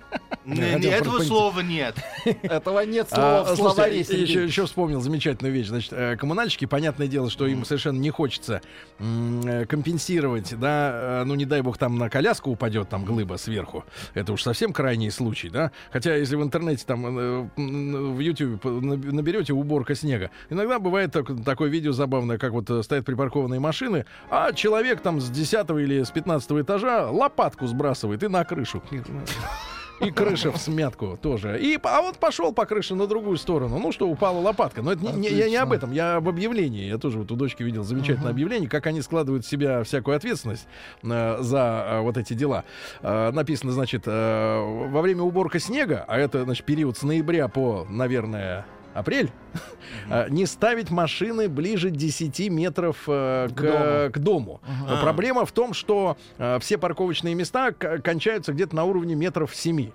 Не- 0.45 0.57
хотел 0.57 0.79
не, 0.79 0.87
этого 0.97 1.11
просто 1.11 1.29
слова 1.29 1.61
нет. 1.61 1.97
Этого 2.43 2.85
нет 2.85 3.09
слова 3.09 3.41
А, 3.41 3.55
в 3.55 3.57
словаре, 3.57 4.05
слушайте, 4.05 4.23
еще, 4.23 4.45
еще 4.45 4.67
вспомнил 4.67 5.01
замечательную 5.01 5.55
вещь. 5.55 5.69
Значит, 5.69 5.93
э, 5.93 6.17
коммунальщики, 6.17 6.65
понятное 6.65 7.07
дело, 7.07 7.31
что 7.31 7.47
им 7.47 7.65
совершенно 7.65 7.99
не 7.99 8.11
хочется 8.11 8.61
э, 8.99 9.67
компенсировать, 9.67 10.59
да, 10.59 11.21
э, 11.21 11.25
ну 11.25 11.37
не 11.37 11.45
дай 11.45 11.61
бог 11.61 11.79
там 11.79 11.97
на 11.97 12.11
коляску 12.11 12.51
упадет 12.51 12.89
там 12.89 13.05
глыба 13.05 13.37
сверху. 13.37 13.85
Это 14.15 14.33
уж 14.33 14.43
совсем 14.43 14.73
крайний 14.73 15.11
случай, 15.11 15.42
да. 15.49 15.71
Хотя 15.91 16.17
если 16.17 16.37
в 16.37 16.43
интернете 16.43 16.85
там 16.87 17.19
э, 17.19 17.49
в 17.57 18.19
YouTube 18.19 18.65
наберете 18.65 19.53
уборка 19.53 19.95
снега, 19.95 20.31
иногда 20.51 20.79
бывает 20.79 21.13
так- 21.13 21.45
такое 21.45 21.69
видео 21.71 21.93
забавное, 21.93 22.39
как 22.39 22.53
вот 22.53 22.69
э, 22.71 22.83
стоят 22.83 23.05
припаркованные 23.05 23.61
машины, 23.61 24.05
а 24.31 24.53
человек 24.53 25.01
там 25.01 25.21
с 25.21 25.31
10 25.31 25.71
или 25.71 26.03
с 26.03 26.11
15 26.11 26.51
этажа 26.63 27.11
лопатку 27.11 27.67
сбрасывает 27.67 28.23
и 28.23 28.29
на 28.29 28.45
крышу. 28.45 28.83
И 30.05 30.11
крыша 30.11 30.51
в 30.51 30.59
смятку 30.59 31.19
тоже. 31.21 31.59
И, 31.61 31.79
а 31.83 32.03
вот 32.03 32.19
пошел 32.19 32.53
по 32.53 32.67
крыше 32.67 32.95
на 32.95 33.07
другую 33.07 33.37
сторону. 33.37 33.79
Ну 33.79 33.93
что, 33.93 34.09
упала 34.09 34.39
лопатка. 34.39 34.83
Но 34.83 34.93
это 34.93 35.05
не, 35.05 35.13
не- 35.13 35.29
я 35.29 35.49
не 35.49 35.57
об 35.57 35.73
этом, 35.73 35.93
я 35.93 36.17
об 36.17 36.29
объявлении. 36.29 36.87
Я 36.89 36.99
тоже 36.99 37.19
вот 37.19 37.31
у 37.31 37.37
дочки 37.37 37.63
видел 37.63 37.85
замечательное 37.85 38.31
объявление, 38.31 38.69
как 38.69 38.87
они 38.87 39.01
складывают 39.03 39.45
в 39.45 39.49
себя 39.49 39.83
всякую 39.85 40.17
ответственность 40.17 40.67
э, 41.03 41.37
за 41.41 41.87
э, 41.89 42.01
вот 42.01 42.17
эти 42.17 42.35
дела. 42.35 42.65
Э, 43.03 43.31
написано, 43.31 43.73
значит, 43.73 44.03
э, 44.07 44.87
во 44.91 45.01
время 45.03 45.23
уборка 45.23 45.59
снега, 45.59 46.05
а 46.09 46.19
это, 46.19 46.45
значит, 46.45 46.67
период 46.67 46.97
с 46.97 47.03
ноября 47.03 47.49
по, 47.49 47.87
наверное, 47.89 48.67
апрель, 48.95 49.31
э, 50.11 50.27
не 50.31 50.47
ставить 50.47 50.91
машины 50.91 51.49
ближе 51.49 51.91
10 51.91 52.51
метров 52.51 52.97
э, 53.07 53.49
К 53.49 53.55
к, 53.55 53.61
дому. 53.63 54.11
к 54.11 54.19
дому. 54.19 54.61
А. 54.89 55.01
Проблема 55.03 55.45
в 55.45 55.53
том, 55.53 55.75
что 55.75 56.17
э, 56.39 56.59
все 56.61 56.79
парковочные 56.79 57.35
места 57.35 57.73
к- 57.73 57.99
кончаются 57.99 58.53
где-то 58.53 58.75
на 58.77 58.85
уровне 58.85 59.15
метров 59.15 59.55
7. 59.55 59.91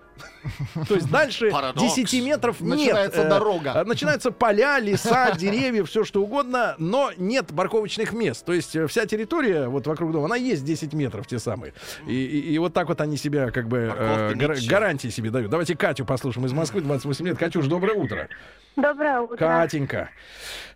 То 0.88 0.96
есть 0.96 1.12
дальше 1.12 1.52
Парадокс. 1.52 1.96
10 1.96 2.24
метров 2.26 2.60
нет. 2.62 2.78
Начинается 2.80 3.22
Э, 3.22 3.30
дорога. 3.30 3.74
э, 3.76 3.84
Начинаются 3.84 4.32
поля, 4.32 4.80
леса, 4.80 5.32
деревья, 5.38 5.84
все 5.84 6.04
что 6.04 6.24
угодно, 6.24 6.76
но 6.80 7.12
нет 7.18 7.48
парковочных 7.56 8.14
мест. 8.14 8.44
То 8.46 8.54
есть 8.54 8.76
э, 8.76 8.88
вся 8.88 9.06
территория 9.06 9.68
вот 9.68 9.86
вокруг 9.86 10.12
дома, 10.12 10.26
она 10.26 10.36
есть 10.36 10.66
10 10.66 10.94
метров 10.94 11.28
те 11.28 11.38
самые. 11.38 11.74
И, 12.08 12.14
и- 12.14 12.54
и 12.54 12.58
вот 12.58 12.74
так 12.74 12.88
вот 12.88 13.00
они 13.02 13.16
себя 13.18 13.52
как 13.52 13.68
бы 13.68 13.94
э, 13.96 14.34
гар- 14.36 14.58
гарантии 14.68 15.10
себе 15.10 15.30
дают. 15.30 15.52
Давайте 15.52 15.76
Катю 15.76 16.04
послушаем 16.06 16.48
из 16.48 16.54
Москвы, 16.54 16.82
28 16.82 17.28
лет. 17.28 17.38
Катюш, 17.38 17.68
доброе 17.68 17.94
утро. 17.96 18.28
Доброе 18.76 19.20
утро. 19.22 19.38
Катенька. 19.48 20.10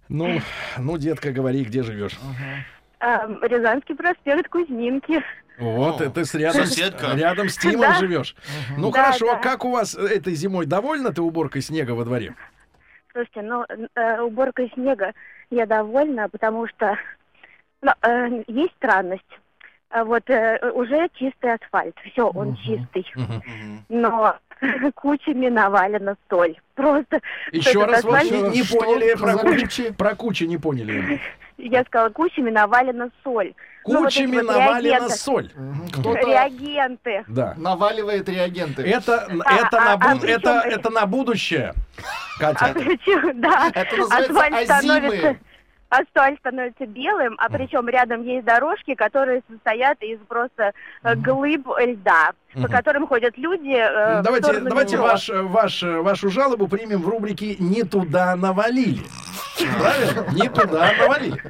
Ну, 0.09 0.41
ну, 0.77 0.97
детка, 0.97 1.31
говори, 1.31 1.63
где 1.63 1.83
живешь. 1.83 2.19
Рязанский 2.99 3.95
проспект 3.95 4.49
Кузьминки. 4.49 5.23
Вот, 5.57 6.01
О, 6.01 6.03
это 6.05 6.25
с 6.25 6.33
рядом, 6.33 6.65
соседка. 6.65 7.13
рядом 7.15 7.49
с 7.49 7.57
Тимом 7.57 7.81
Да. 7.81 7.93
живешь. 7.99 8.35
Ну 8.77 8.91
Да, 8.91 9.03
хорошо, 9.03 9.33
да. 9.33 9.39
как 9.39 9.63
у 9.65 9.71
вас 9.71 9.95
этой 9.95 10.33
зимой 10.33 10.65
довольна 10.65 11.11
ты 11.13 11.21
уборкой 11.21 11.61
снега 11.61 11.91
во 11.91 12.03
дворе? 12.03 12.33
Слушайте, 13.11 13.41
ну, 13.43 13.65
э, 13.95 14.21
уборкой 14.21 14.71
снега 14.73 15.13
я 15.49 15.65
довольна, 15.65 16.29
потому 16.29 16.67
что 16.67 16.97
ну, 17.81 17.91
э, 18.01 18.43
есть 18.47 18.73
странность. 18.77 19.23
А 19.89 20.03
Вот 20.05 20.29
э, 20.29 20.71
уже 20.73 21.09
чистый 21.15 21.53
асфальт, 21.53 21.95
все, 22.11 22.27
он 22.29 22.55
чистый. 22.55 23.05
Мгм. 23.15 23.85
Но 23.89 24.37
кучами 24.95 25.47
навалена 25.49 26.15
соль. 26.29 26.55
Просто 26.75 27.19
Еще 27.51 27.83
раз, 27.85 28.03
вот 28.03 28.13
асфальт- 28.15 28.31
не, 28.51 28.57
не 28.57 28.63
Что 28.63 28.77
поняли 28.79 29.13
про 29.15 29.37
кучи. 29.37 29.59
кучи? 29.61 29.91
Про 29.91 30.15
кучи 30.15 30.43
не 30.45 30.57
поняли. 30.57 31.19
я 31.57 31.83
сказала, 31.83 32.09
кучами 32.09 32.49
навалена 32.49 33.09
соль. 33.23 33.53
Ну, 33.85 33.95
вот 34.01 34.05
Кучами 34.05 34.35
вот 34.37 34.45
навалена 34.45 34.79
реагенты. 34.81 35.15
соль. 35.15 35.49
Кто-то 35.91 36.19
Реагенты. 36.19 37.23
Да. 37.27 37.55
наваливает 37.57 38.29
реагенты. 38.29 38.83
Это, 38.83 39.27
А, 39.45 39.55
это, 39.55 39.77
а, 39.77 39.85
на, 39.85 39.93
а 39.93 39.97
бу- 39.97 40.19
причем 40.21 40.35
это, 40.37 40.49
это- 40.65 40.89
на 40.91 41.05
будущее, 41.07 41.73
А 42.39 42.39
Катя. 42.53 42.73
причем, 42.75 43.41
да, 43.41 43.71
Это 43.73 43.97
называется 43.97 44.33
асфальт 44.33 44.67
становится. 44.67 45.37
Асфальт 45.91 46.39
становится 46.39 46.85
белым, 46.85 47.35
а 47.37 47.49
причем 47.49 47.87
рядом 47.89 48.23
есть 48.23 48.45
дорожки, 48.45 48.95
которые 48.95 49.43
состоят 49.51 50.01
из 50.01 50.17
просто 50.27 50.71
э, 51.03 51.15
глыб 51.15 51.67
льда, 51.79 52.31
по 52.53 52.67
которым 52.67 53.05
ходят 53.07 53.37
люди. 53.37 53.75
э, 53.75 54.21
в 54.21 54.23
Давайте, 54.23 54.59
давайте 54.61 54.95
метро. 54.95 55.07
ваш, 55.09 55.29
э, 55.29 55.41
ваш, 55.41 55.83
э, 55.83 55.99
вашу 56.01 56.29
жалобу 56.29 56.67
примем 56.67 57.01
в 57.01 57.09
рубрике 57.09 57.55
«Не 57.59 57.83
туда 57.83 58.35
навалили». 58.35 59.01
Правильно? 59.79 60.25
Не 60.31 60.49
туда 60.49 60.91
навалили. 60.97 61.41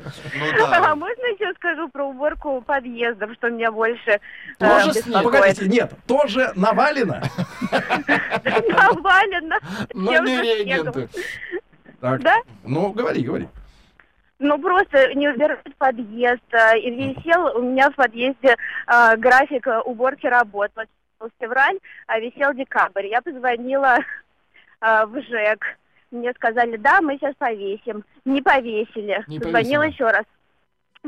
Ну 0.57 0.65
А 0.65 0.79
да. 0.81 0.95
можно 0.95 1.23
еще 1.27 1.53
скажу 1.53 1.87
про 1.89 2.05
уборку 2.05 2.61
подъездов, 2.61 3.31
что 3.33 3.49
меня 3.51 3.71
больше 3.71 4.09
э, 4.09 4.19
Тоже? 4.57 4.91
А 5.13 5.21
погодите, 5.21 5.67
нет, 5.67 5.93
тоже 6.07 6.51
навалено. 6.55 7.21
Навалено. 8.69 9.59
Но 9.93 10.11
Чем 10.13 10.25
не 10.25 10.35
же 10.37 10.43
реагенты. 10.43 11.09
Так, 12.01 12.21
Да? 12.21 12.35
ну, 12.63 12.91
говори, 12.91 13.21
говори. 13.23 13.47
Ну, 14.43 14.57
просто 14.57 15.13
не 15.13 15.29
убирать 15.29 15.59
подъезд. 15.77 16.41
э, 16.51 16.79
И 16.79 16.89
висел 16.89 17.55
у 17.57 17.61
меня 17.61 17.91
в 17.91 17.95
подъезде 17.95 18.55
э, 18.87 19.17
график 19.17 19.67
э, 19.67 19.79
уборки 19.81 20.25
работ. 20.25 20.71
Вот 21.19 21.29
февраль, 21.39 21.77
а 22.07 22.19
висел 22.19 22.51
декабрь. 22.53 23.05
Я 23.05 23.21
позвонила 23.21 23.97
э, 24.81 25.05
в 25.05 25.21
ЖЭК. 25.21 25.77
Мне 26.09 26.33
сказали, 26.33 26.75
да, 26.77 27.01
мы 27.01 27.17
сейчас 27.17 27.35
повесим. 27.35 28.03
Не 28.25 28.41
повесили. 28.41 29.23
Не 29.27 29.39
Позвонила 29.39 29.83
повесили. 29.83 29.93
еще 29.93 30.05
раз. 30.05 30.25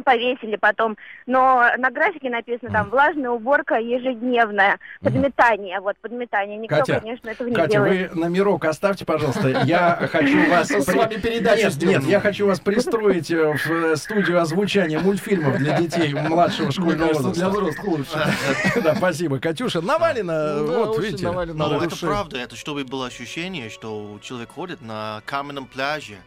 Повесили 0.04 0.56
потом. 0.56 0.98
Но 1.28 1.64
на 1.78 1.92
графике 1.92 2.30
написано 2.30 2.72
там 2.72 2.90
влажная 2.90 3.30
уборка 3.30 3.76
ежедневная. 3.76 4.80
Подметание. 5.02 5.80
Вот, 5.80 5.98
подметание. 5.98 6.58
Никто, 6.58 6.78
Катя, 6.78 7.00
конечно, 7.00 7.30
этого 7.30 7.48
не 7.48 7.56
Катя, 7.56 7.72
делает. 7.74 8.14
вы 8.14 8.20
номерок 8.20 8.66
оставьте, 8.66 9.06
пожалуйста. 9.06 9.50
Я 9.66 10.08
хочу 10.12 10.50
вас... 10.50 10.70
С 10.70 10.88
вами 10.88 11.16
передачу 11.16 11.70
Нет, 11.86 12.04
я 12.04 12.20
хочу 12.20 12.48
вас 12.48 12.60
пристроить 12.60 13.30
э, 13.30 13.54
в 13.54 13.72
э, 13.72 13.96
студию 13.96 14.42
озвучания 14.42 15.00
мультфильмов 15.00 15.58
для 15.58 15.78
детей 15.80 16.14
младшего 16.14 16.72
школьного 16.72 17.10
кажется, 17.10 17.32
для 17.34 17.50
возраста. 17.50 17.76
взрослых 17.84 17.88
лучше. 17.88 18.82
Да, 18.84 18.96
спасибо. 18.96 19.40
Катюша, 19.40 19.82
навалено, 19.82 20.56
Ну 20.58 20.86
вот 20.86 21.00
видите. 21.00 21.30
на 21.30 21.84
это 21.84 21.96
правда, 22.02 22.38
это 22.40 22.56
чтобы 22.56 22.84
было 22.84 23.08
ощущение, 23.08 23.70
что 23.70 24.18
человек 24.22 24.50
ходит 24.52 24.82
на 24.82 25.22
каменном 25.26 25.68
пляже. 25.68 26.18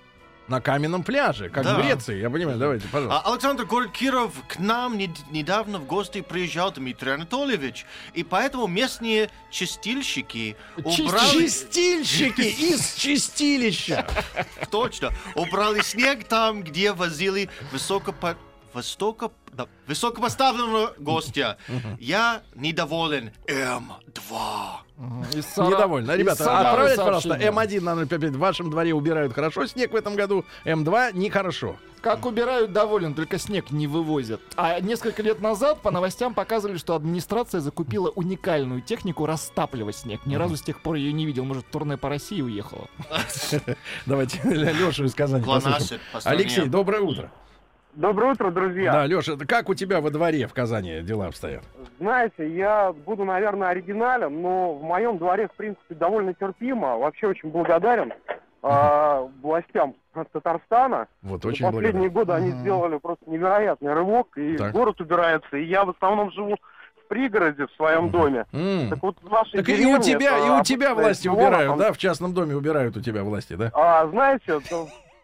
На 0.49 0.61
каменном 0.61 1.03
пляже, 1.03 1.49
как 1.49 1.65
Да. 1.65 1.75
в 1.75 1.83
Греции. 1.83 2.21
Я 2.21 2.31
понимаю, 2.31 2.57
давайте, 2.57 2.87
пожалуйста. 2.87 3.21
А 3.25 3.33
Александр, 3.33 3.65
город 3.65 3.91
Киров, 3.91 4.33
к 4.47 4.61
нам 4.61 4.97
не- 4.97 5.13
недавно 5.33 5.79
в 5.79 5.87
гости 5.87 6.21
приезжал 6.21 6.71
Дмитрий 6.71 7.11
Анатольевич, 7.13 7.85
и 8.15 8.23
поэтому 8.23 8.69
местные 8.69 9.29
чистильщики 9.51 10.57
убрали... 10.77 11.43
Чистильщики 11.47 12.41
из 12.73 12.95
чистилища. 12.95 14.07
Точно. 14.71 15.13
Убрали 15.35 15.81
снег 15.83 16.25
там, 16.29 16.63
где 16.63 16.93
возили 16.93 17.49
высокопо... 17.73 18.37
Востоко... 18.73 19.33
да, 19.57 19.67
высокопоставленного 19.87 20.95
гостя. 20.99 21.57
Я 21.99 22.43
недоволен. 22.55 23.31
М2. 23.47 24.77
Мгм. 24.97 25.23
Из 25.35 25.45
Сара- 25.47 25.69
Недовольно. 25.69 26.17
Ребята, 26.17 26.45
отправляйте, 26.59 26.97
пожалуйста, 26.97 27.29
сообщение. 27.29 27.53
М1 27.53 27.81
на 27.83 27.95
055. 28.07 28.33
В 28.35 28.39
вашем 28.39 28.71
дворе 28.71 28.95
убирают 28.95 29.35
хорошо 29.35 29.67
снег 29.67 29.93
в 29.93 29.97
этом 29.97 30.15
году, 30.17 30.45
М2 30.65 31.13
нехорошо. 31.13 31.77
Как 32.01 32.25
убирают, 32.25 32.73
доволен, 32.73 33.15
только 33.15 33.37
снег 33.37 33.71
не 33.73 33.87
вывозят. 33.89 34.41
А 34.57 34.79
несколько 34.81 35.23
лет 35.23 35.41
назад 35.41 35.83
по 35.83 35.91
новостям 35.91 36.35
показывали, 36.35 36.77
что 36.79 36.95
администрация 36.95 37.61
закупила 37.61 38.11
уникальную 38.11 38.81
технику 38.81 39.27
растапливать 39.27 39.97
снег. 39.97 40.25
Ни 40.25 40.37
разу 40.37 40.57
с 40.57 40.63
тех 40.63 40.81
пор 40.81 40.95
ее 40.95 41.13
не 41.13 41.27
видел. 41.27 41.45
Может, 41.45 41.65
в 41.67 41.71
турне 41.71 41.97
по 41.97 42.09
России 42.09 42.41
уехала. 42.41 42.87
Давайте 44.07 44.41
Лешу 44.45 45.05
из 45.05 45.15
Казани. 45.15 45.45
Алексей, 46.25 46.67
доброе 46.67 47.01
утро. 47.03 47.31
Доброе 47.97 48.33
утро, 48.33 48.51
друзья. 48.51 48.93
Да, 48.93 49.07
Леша, 49.07 49.37
как 49.49 49.71
у 49.71 49.75
тебя 49.75 50.03
во 50.03 50.11
дворе 50.11 50.47
в 50.47 50.53
Казани 50.53 51.01
дела 51.01 51.29
обстоят? 51.29 51.63
Знаете, 51.99 52.47
я 52.55 52.93
буду, 52.93 53.25
наверное, 53.25 53.69
оригинален, 53.69 54.43
но 54.43 54.75
в 54.75 54.83
моем 54.83 55.17
дворе, 55.17 55.49
в 55.49 55.57
принципе, 55.57 55.95
довольно 55.95 56.35
терпимо. 56.35 56.99
Вообще 56.99 57.29
очень 57.29 57.49
благодарен 57.49 58.13
а, 58.63 59.27
властям 59.41 59.95
Татарстана. 60.33 61.09
Вот, 61.23 61.43
За 61.43 61.49
очень 61.49 61.65
последние 61.65 62.11
благодарен. 62.11 62.45
годы 62.45 62.55
они 62.55 62.63
сделали 62.63 62.99
просто 62.99 63.31
невероятный 63.31 63.95
рывок, 63.95 64.29
и 64.37 64.59
Так. 64.59 64.73
город 64.73 65.01
убирается. 65.01 65.57
И 65.57 65.65
я 65.65 65.87
в 65.87 65.91
основном 65.91 66.31
живу 66.33 66.57
в 67.03 67.09
пригороде, 67.09 67.67
в 67.67 67.73
своем 67.77 68.11
доме. 68.11 68.45
Так 68.91 69.03
вот, 69.03 69.17
в 69.23 69.29
вашей 69.29 69.57
Так 69.59 69.69
и 69.71 69.87
у 69.87 69.99
тебя, 69.99 70.37
это 70.37 70.47
и 70.47 70.61
у 70.61 70.63
тебя 70.63 70.95
власти 70.95 71.29
убирают, 71.29 71.71
там, 71.71 71.79
да? 71.79 71.93
В 71.95 71.99
частном 71.99 72.35
доме 72.35 72.57
убирают 72.57 72.95
у 72.95 73.01
тебя 73.01 73.25
власти, 73.25 73.55
да? 73.55 73.71
А, 73.73 74.07
знаете, 74.09 74.61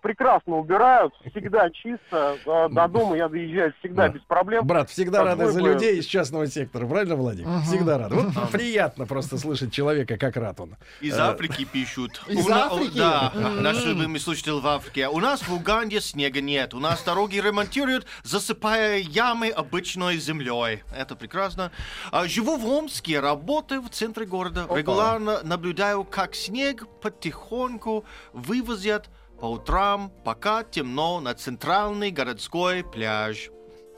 прекрасно 0.03 0.57
убирают, 0.59 1.15
всегда 1.31 1.71
чисто. 1.71 2.37
А, 2.47 2.69
До 2.69 2.89
дома 2.89 3.17
я 3.17 3.29
доезжаю 3.29 3.73
всегда 3.79 4.09
Да. 4.09 4.15
без 4.15 4.21
проблем. 4.23 4.67
Брат, 4.67 4.91
всегда 4.91 5.25
рады 5.25 5.47
за 5.51 5.61
бы- 5.61 5.69
людей 5.69 5.99
из 5.99 6.05
частного 6.07 6.47
сектора, 6.47 6.87
правильно, 6.87 7.17
Владимир? 7.17 7.49
Мгм. 7.49 7.63
Всегда 7.63 7.99
рады. 7.99 8.15
Вот 8.17 8.51
приятно 8.51 9.07
просто 9.07 9.39
слышать 9.39 9.73
человека, 9.73 10.17
как 10.19 10.37
рад 10.37 10.61
он. 10.61 10.77
Из 11.01 11.17
Э, 11.17 11.23
Африки 11.23 11.65
пишут. 11.65 12.21
Из 12.29 12.47
на- 12.47 12.67
Африки? 12.67 12.99
Да, 12.99 13.33
наш 13.61 13.85
любимый 13.87 14.19
слушатель 14.21 14.53
в 14.61 14.67
Африке. 14.67 15.09
У 15.09 15.21
нас 15.21 15.41
в 15.47 15.55
Уганде 15.55 16.01
снега 16.01 16.41
нет. 16.41 16.75
У 16.75 16.81
нас 16.81 17.03
дороги 17.05 17.37
ремонтируют, 17.39 18.07
засыпая 18.25 18.99
ямы 18.99 19.49
обычной 19.51 20.17
землей. 20.19 20.83
Это 20.97 21.15
прекрасно. 21.17 21.71
А, 22.11 22.27
Живу 22.27 22.57
в 22.57 22.67
Омске, 22.67 23.21
работаю 23.21 23.83
в 23.83 23.91
центре 23.91 24.27
города. 24.27 24.67
Регулярно 24.75 25.41
наблюдаю, 25.45 26.03
как 26.05 26.35
снег 26.35 26.87
потихоньку 27.01 28.05
вывозят 28.33 29.09
по 29.43 29.47
утрам, 29.47 30.13
пока 30.25 30.63
темно 30.63 31.19
на 31.21 31.35
центральный 31.35 32.13
городской 32.13 32.85
пляж. 32.85 33.51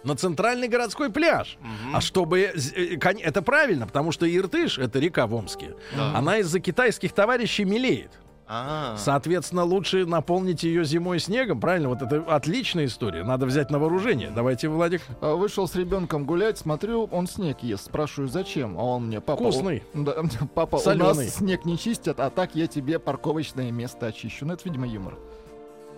На 0.02 0.16
центральный 0.16 0.68
городской 0.68 1.10
пляж. 1.10 1.58
Мгм. 1.60 1.96
А 1.96 2.00
чтобы... 2.00 2.40
э, 2.40 2.96
кон- 2.96 3.18
Это 3.22 3.42
правильно, 3.42 3.86
потому 3.86 4.10
что 4.10 4.26
Иртыш, 4.26 4.78
это 4.78 4.98
река 4.98 5.26
в 5.26 5.34
Омске, 5.34 5.74
Да. 5.94 6.16
она 6.16 6.38
из-за 6.38 6.60
китайских 6.60 7.12
товарищей 7.12 7.64
мелеет. 7.66 8.10
А. 8.46 8.94
Соответственно, 8.98 9.64
лучше 9.64 10.04
наполнить 10.04 10.64
ее 10.64 10.84
зимой 10.84 11.18
снегом, 11.18 11.60
правильно? 11.60 11.88
Вот 11.88 12.02
это 12.02 12.22
отличная 12.28 12.84
история. 12.84 13.24
Надо 13.24 13.46
взять 13.46 13.70
на 13.70 13.78
вооружение. 13.78 14.30
Давайте, 14.30 14.68
Владик. 14.68 15.00
А, 15.22 15.34
Вышел 15.34 15.66
с 15.66 15.74
ребенком 15.74 16.26
гулять, 16.26 16.58
смотрю, 16.58 17.04
он 17.10 17.26
снег 17.26 17.62
ест. 17.62 17.86
Спрашиваю, 17.86 18.28
зачем? 18.28 18.78
А 18.78 18.82
он 18.82 19.06
мне, 19.06 19.22
папа... 19.22 19.40
Вкусный. 19.44 19.82
у- 19.94 20.02
да, 20.02 20.14
папа, 20.54 20.76
у 20.76 20.78
Солёный. 20.78 21.24
нас 21.24 21.36
снег 21.36 21.64
не 21.64 21.78
чистят, 21.78 22.20
а 22.20 22.28
так 22.28 22.54
я 22.54 22.66
тебе 22.66 22.98
парковочное 22.98 23.70
место 23.70 24.08
очищу. 24.08 24.44
Ну, 24.44 24.52
это, 24.52 24.62
видимо, 24.66 24.86
юмор. 24.86 25.16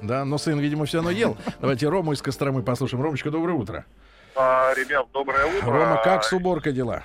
Да, 0.02 0.24
но 0.24 0.38
сын, 0.38 0.58
видимо, 0.58 0.84
все 0.86 0.98
равно 0.98 1.10
ел. 1.10 1.36
Давайте 1.60 1.88
Рому 1.88 2.12
из 2.12 2.22
Костромы 2.22 2.62
послушаем. 2.62 3.02
Ромочка, 3.02 3.30
доброе 3.30 3.54
утро. 3.54 3.84
А, 4.34 4.72
ребят, 4.74 5.06
доброе 5.12 5.46
утро. 5.46 5.70
Рома, 5.70 6.00
как 6.02 6.24
с 6.24 6.32
уборкой 6.32 6.72
дела? 6.72 7.04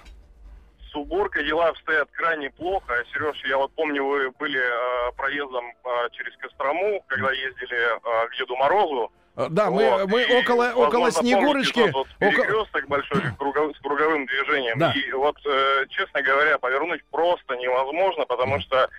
С 0.92 0.96
уборкой 0.96 1.46
дела 1.46 1.70
обстоят 1.70 2.10
крайне 2.12 2.50
плохо. 2.50 2.94
Сереж, 3.14 3.42
я 3.46 3.58
вот 3.58 3.72
помню, 3.76 4.04
вы 4.06 4.32
были 4.32 4.60
э, 4.60 5.12
проездом 5.16 5.64
э, 5.66 5.90
через 6.12 6.36
Кострому, 6.38 7.02
когда 7.08 7.32
ездили 7.32 7.78
э, 7.78 8.28
к 8.28 8.38
Деду 8.38 8.56
Морозу. 8.58 9.12
Да, 9.38 9.72
мы, 9.72 9.90
Вот, 9.90 10.10
мы 10.10 10.24
и, 10.24 10.42
около, 10.42 10.72
около 10.74 11.10
Снегурочки. 11.10 11.80
помните 11.80 11.94
вот 11.98 12.08
перекресток 12.20 12.88
большой 12.90 13.22
с, 13.22 13.36
кругов- 13.38 13.74
с 13.78 13.80
круговым 13.80 14.26
движением. 14.26 14.78
Да. 14.78 14.92
И 14.94 15.12
вот, 15.14 15.38
э, 15.46 15.86
честно 15.90 16.22
говоря, 16.22 16.58
повернуть 16.60 17.02
просто 17.10 17.56
невозможно, 17.56 18.26
потому 18.26 18.60
что 18.60 18.90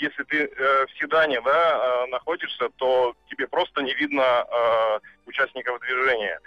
если 0.00 0.22
ты 0.24 0.44
э, 0.44 0.86
в 0.86 0.98
седане 0.98 1.40
да, 1.42 2.04
э, 2.04 2.06
находишься, 2.10 2.68
то 2.76 3.14
тебе 3.30 3.46
просто 3.46 3.82
не 3.82 3.94
видно 3.94 4.22
э, 4.22 4.98
участников 5.26 5.80
движения. 5.80 6.38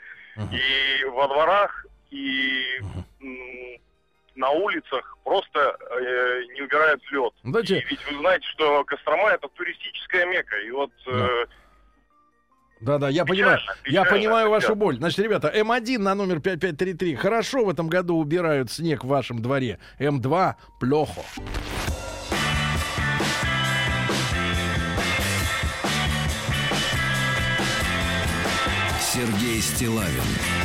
И 0.51 1.05
во 1.05 1.27
дворах, 1.29 1.85
и 2.11 2.61
на 4.35 4.49
улицах 4.49 5.17
просто 5.23 5.77
э, 5.79 6.41
не 6.55 6.61
убирают 6.63 7.01
лед. 7.09 7.33
Дайте- 7.43 7.79
И 7.79 7.85
ведь 7.85 8.05
вы 8.11 8.17
знаете, 8.19 8.45
что 8.47 8.83
Кострома 8.83 9.29
это 9.29 9.47
туристическая 9.47 10.25
мека. 10.25 10.57
И 10.59 10.71
вот 10.71 10.91
Да-да, 12.81 13.07
я 13.07 13.23
понимаю. 13.25 13.59
Я 13.85 14.03
печально, 14.03 14.09
понимаю 14.11 14.49
вашу 14.49 14.61
печально. 14.67 14.79
боль. 14.81 14.95
Значит, 14.97 15.19
ребята, 15.19 15.47
М1 15.55 15.97
на 15.99 16.15
номер 16.15 16.41
5533. 16.41 17.15
Хорошо 17.15 17.63
в 17.63 17.69
этом 17.69 17.87
году 17.87 18.17
убирают 18.17 18.69
снег 18.69 19.05
в 19.05 19.07
вашем 19.07 19.41
дворе. 19.41 19.79
М2 19.99 20.55
плохо. 20.81 21.21
Сергей 29.55 29.61
Стилавин 29.61 30.64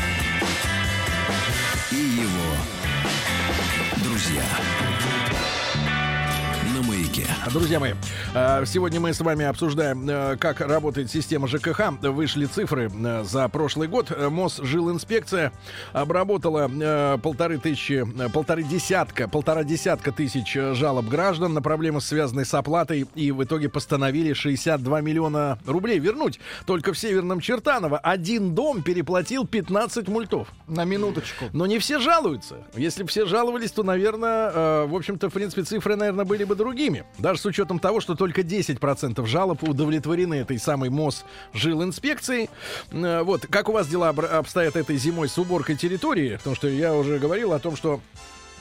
Друзья 7.52 7.80
мои, 7.80 7.94
э, 8.34 8.64
сегодня 8.66 9.00
мы 9.00 9.12
с 9.12 9.20
вами 9.20 9.44
обсуждаем, 9.44 10.08
э, 10.08 10.36
как 10.36 10.60
работает 10.60 11.10
система 11.10 11.48
ЖКХ. 11.48 11.90
Вышли 12.02 12.46
цифры 12.46 12.90
э, 12.92 13.24
за 13.24 13.48
прошлый 13.48 13.88
год. 13.88 14.10
Мосжилинспекция 14.30 15.52
обработала 15.92 17.18
полторы 17.22 17.58
тысячи, 17.58 18.06
полторы 18.32 18.62
десятка, 18.62 19.28
полтора 19.28 19.64
десятка 19.64 20.12
тысяч 20.12 20.52
жалоб 20.52 21.06
граждан 21.06 21.54
на 21.54 21.62
проблемы, 21.62 22.00
связанные 22.00 22.44
с 22.44 22.54
оплатой, 22.54 23.06
и 23.14 23.32
в 23.32 23.42
итоге 23.42 23.68
постановили 23.68 24.32
62 24.32 25.00
миллиона 25.00 25.58
рублей 25.66 25.98
вернуть. 25.98 26.40
Только 26.66 26.92
в 26.92 26.98
Северном 26.98 27.40
Чертаново 27.40 27.98
один 27.98 28.54
дом 28.54 28.82
переплатил 28.82 29.46
15 29.46 30.08
мультов. 30.08 30.48
На 30.66 30.84
минуточку. 30.84 31.46
Но 31.52 31.66
не 31.66 31.78
все 31.78 31.98
жалуются. 31.98 32.66
Если 32.76 33.02
бы 33.02 33.08
все 33.08 33.26
жаловались, 33.26 33.72
то, 33.72 33.82
наверное, 33.82 34.86
в 34.86 34.94
общем-то, 34.94 35.30
в 35.30 35.32
принципе, 35.32 35.62
цифры, 35.62 35.96
наверное, 35.96 36.24
были 36.24 36.44
бы 36.44 36.54
другими. 36.54 37.04
Даже 37.20 37.40
с 37.40 37.46
учетом 37.46 37.78
того, 37.78 38.00
что 38.00 38.14
только 38.14 38.40
10% 38.40 39.26
жалоб 39.26 39.62
удовлетворены 39.62 40.34
этой 40.34 40.58
самой 40.58 40.90
МОС 40.90 41.24
жилинспекцией. 41.52 42.48
Э, 42.90 43.22
вот, 43.22 43.46
как 43.48 43.68
у 43.68 43.72
вас 43.72 43.86
дела 43.88 44.08
обстоят 44.08 44.76
этой 44.76 44.96
зимой 44.96 45.28
с 45.28 45.36
уборкой 45.38 45.76
территории? 45.76 46.36
Потому 46.36 46.56
что 46.56 46.68
я 46.68 46.94
уже 46.94 47.18
говорил 47.18 47.52
о 47.52 47.58
том, 47.58 47.76
что 47.76 48.00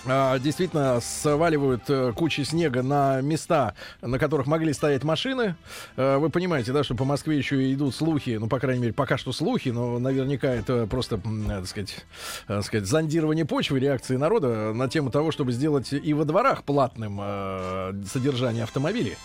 действительно 0.06 1.00
сваливают 1.02 1.84
э, 1.89 2.14
кучи 2.16 2.41
снега 2.41 2.82
на 2.84 3.22
места, 3.22 3.74
на 4.02 4.18
которых 4.18 4.47
могли 4.47 4.74
стоять 4.74 5.04
машины. 5.04 5.56
Э, 5.97 6.18
Вы 6.18 6.30
понимаете, 6.30 6.72
да, 6.72 6.84
что 6.84 6.95
по 6.95 7.04
Москве 7.06 7.38
еще 7.38 7.72
идут 7.74 7.93
слухи, 7.93 8.38
ну, 8.39 8.47
по 8.47 8.60
крайней 8.60 8.82
мере, 8.82 8.93
пока 8.93 9.18
что 9.18 9.32
слухи, 9.34 9.70
но 9.70 10.00
наверняка 10.00 10.47
это 10.50 10.88
просто, 10.88 11.20
м, 11.24 11.50
э, 11.50 11.60
так 11.60 11.68
сказать, 11.68 12.06
э, 12.47 12.62
сказать, 12.62 12.88
зондирование 12.88 13.45
почвы, 13.45 13.80
реакции 13.80 14.16
народа 14.16 14.74
на 14.74 14.88
тему 14.88 15.12
того, 15.12 15.32
чтобы 15.32 15.52
сделать 15.52 15.91
и 15.91 16.14
во 16.14 16.26
дворах 16.26 16.64
платным 16.64 17.20
содержание 18.06 18.64
автомобилей. 18.64 19.18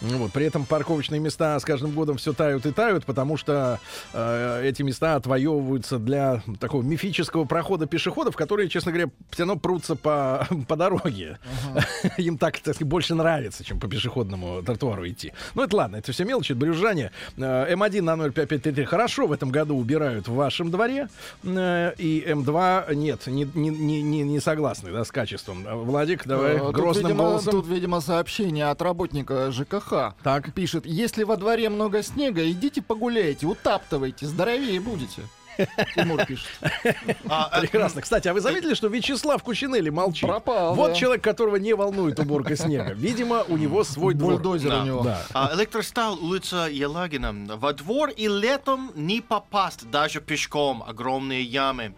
Ну 0.00 0.18
Вот. 0.18 0.32
При 0.32 0.46
этом 0.46 0.64
парковочные 0.64 1.20
места 1.20 1.58
с 1.58 1.64
каждым 1.64 1.90
годом 1.92 2.18
все 2.18 2.32
тают 2.32 2.66
и 2.66 2.72
тают, 2.72 3.04
потому 3.04 3.36
что 3.36 3.78
эти 4.12 4.82
места 4.82 5.16
отвоевываются 5.16 5.98
для 5.98 6.42
такого 6.58 6.82
мифического 6.82 7.44
прохода 7.44 7.86
пешеходов, 7.86 8.36
которые, 8.36 8.68
честно 8.68 8.92
говоря, 8.92 9.10
все 9.30 9.42
равно 9.42 9.56
прутся 9.56 9.96
по, 9.96 10.19
по 10.68 10.76
дороге. 10.76 11.38
Им 12.18 12.38
так, 12.38 12.58
так 12.58 12.74
сказать, 12.74 12.88
больше 12.88 13.14
нравится, 13.14 13.64
чем 13.64 13.80
по 13.80 13.88
пешеходному 13.88 14.62
тротуару 14.62 15.08
идти. 15.08 15.32
Ну, 15.54 15.62
это 15.62 15.76
ладно, 15.76 15.96
это 15.96 16.12
все 16.12 16.24
мелочи, 16.24 16.52
это 16.52 16.60
брюзжание. 16.60 17.12
Э, 17.36 17.72
М1 17.72 18.02
на 18.02 18.16
05533 18.16 18.84
хорошо 18.84 19.26
в 19.26 19.32
этом 19.32 19.50
году 19.50 19.76
убирают 19.76 20.28
в 20.28 20.34
вашем 20.34 20.70
дворе, 20.70 21.08
э, 21.42 21.92
и 21.98 22.24
М2 22.26 22.94
нет, 22.94 23.26
не, 23.26 23.44
не, 23.54 23.70
не, 24.02 24.22
не, 24.22 24.40
согласны 24.40 24.92
да, 24.92 25.04
с 25.04 25.10
качеством. 25.10 25.66
Э, 25.66 25.74
Владик, 25.74 26.26
давай 26.26 26.58
тут, 26.58 26.74
грозным 26.74 27.12
видимо, 27.12 27.24
голосом. 27.24 27.52
Тут, 27.52 27.66
видимо, 27.68 28.00
сообщение 28.00 28.66
от 28.66 28.80
работника 28.82 29.50
ЖКХ. 29.52 30.14
Так. 30.22 30.52
Пишет, 30.54 30.86
если 30.86 31.24
во 31.24 31.36
дворе 31.36 31.68
много 31.68 32.02
снега, 32.02 32.48
идите 32.50 32.82
погуляйте, 32.82 33.46
утаптывайте, 33.46 34.26
здоровее 34.26 34.80
будете. 34.80 35.22
Тимур 35.94 36.24
пишет. 36.26 36.48
Прекрасно. 37.60 38.00
Кстати, 38.02 38.28
а 38.28 38.34
вы 38.34 38.40
заметили, 38.40 38.74
что 38.74 38.88
Вячеслав 38.88 39.42
Кучинелли 39.42 39.90
молчит? 39.90 40.28
Пропал, 40.28 40.74
Вот 40.74 40.92
да. 40.92 40.94
человек, 40.94 41.22
которого 41.22 41.56
не 41.56 41.74
волнует 41.74 42.18
уборка 42.18 42.56
снега. 42.56 42.92
Видимо, 42.92 43.42
у 43.48 43.56
него 43.56 43.84
свой 43.84 44.14
двор. 44.14 44.34
Бульдозер 44.34 44.72
у 44.74 44.84
него. 44.84 45.02
Да. 45.02 45.22
А, 45.32 45.50
электростал, 45.54 46.18
улица 46.22 46.68
Елагина. 46.70 47.56
Во 47.56 47.72
двор 47.72 48.10
и 48.10 48.28
летом 48.28 48.92
не 48.94 49.20
попасть, 49.20 49.90
даже 49.90 50.20
пешком. 50.20 50.82
Огромные 50.86 51.42
ямы. 51.42 51.94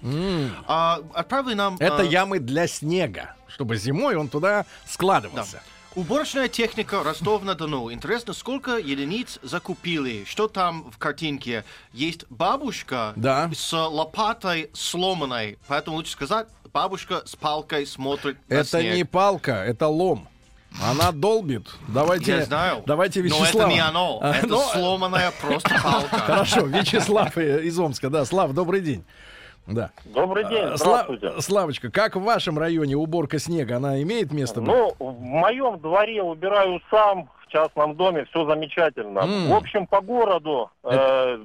А, 0.67 1.01
отправили 1.15 1.55
нам... 1.55 1.77
Это 1.79 2.03
а, 2.03 2.05
ямы 2.05 2.39
для 2.39 2.67
снега, 2.67 3.35
чтобы 3.49 3.77
зимой 3.77 4.17
он 4.17 4.29
туда 4.29 4.67
складывался. 4.87 5.63
Уборочная 5.95 6.49
техника 6.49 7.03
Ростов-на-Дону. 7.03 7.93
Интересно, 7.93 8.33
сколько 8.33 8.79
единиц 8.79 9.39
закупили? 9.43 10.25
Что 10.27 10.49
там 10.49 10.91
в 10.91 10.97
картинке? 10.97 11.65
Есть 11.93 12.25
бабушка 12.31 13.13
Да. 13.17 13.51
с 13.55 13.73
лопатой 13.77 14.71
сломанной. 14.73 15.59
Поэтому 15.69 15.97
лучше 15.97 16.13
сказать, 16.13 16.47
бабушка 16.73 17.23
с 17.27 17.37
палкой 17.37 17.87
смотрит 17.87 18.39
на 18.49 18.55
Это 18.55 18.81
снег. 18.81 18.95
не 18.95 19.05
палка, 19.05 19.53
это 19.53 19.87
лом. 19.89 20.29
Она 20.83 21.13
долбит. 21.13 21.69
Давайте, 21.89 22.33
Я 22.39 22.45
знаю. 22.47 22.83
давайте 22.87 23.21
Но 23.21 23.27
Вячеслава. 23.27 23.67
это 23.67 23.75
не 23.75 23.81
оно. 23.81 24.21
Это 24.35 24.47
но- 24.47 24.63
сломанная 24.73 25.31
просто 25.43 25.69
палка. 25.83 26.19
Хорошо, 26.27 26.61
Вячеслав 26.65 27.37
из 27.37 27.79
Омска. 27.79 28.09
Да, 28.09 28.25
Слав, 28.25 28.55
добрый 28.55 28.81
день. 28.81 29.05
Да. 29.67 29.91
Добрый 30.07 30.45
день, 30.49 30.65
А, 30.65 30.75
Сла- 30.75 31.05
здравствуйте. 31.07 31.41
Славочка, 31.41 31.91
как 31.91 32.17
в 32.17 32.23
вашем 32.23 32.59
районе 32.59 32.97
уборка 32.97 33.39
снега, 33.39 33.77
она 33.77 34.03
имеет 34.03 34.33
место 34.33 34.61
быть? 34.61 34.69
Ну, 34.71 34.93
в 34.99 35.21
моем 35.21 35.79
дворе 35.79 36.23
убираю 36.23 36.81
сам, 36.91 37.29
в 37.45 37.47
частном 37.49 37.95
доме, 37.97 38.25
все 38.27 38.45
замечательно. 38.45 39.21
М. 39.21 39.49
В 39.51 39.55
общем, 39.55 39.87
по 39.87 40.01
городу 40.01 40.71
э, 40.83 41.39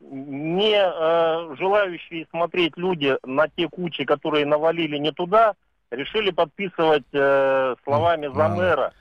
не 0.00 0.74
э, 0.74 1.54
желающие 1.58 2.26
смотреть 2.30 2.76
люди 2.76 3.16
на 3.24 3.48
те 3.48 3.68
кучи, 3.68 4.04
которые 4.04 4.46
навалили 4.46 4.96
не 4.98 5.12
туда, 5.12 5.54
решили 5.90 6.30
подписывать 6.30 7.04
э, 7.12 7.74
словами 7.84 8.26
за 8.34 8.48
мэра. 8.48 8.92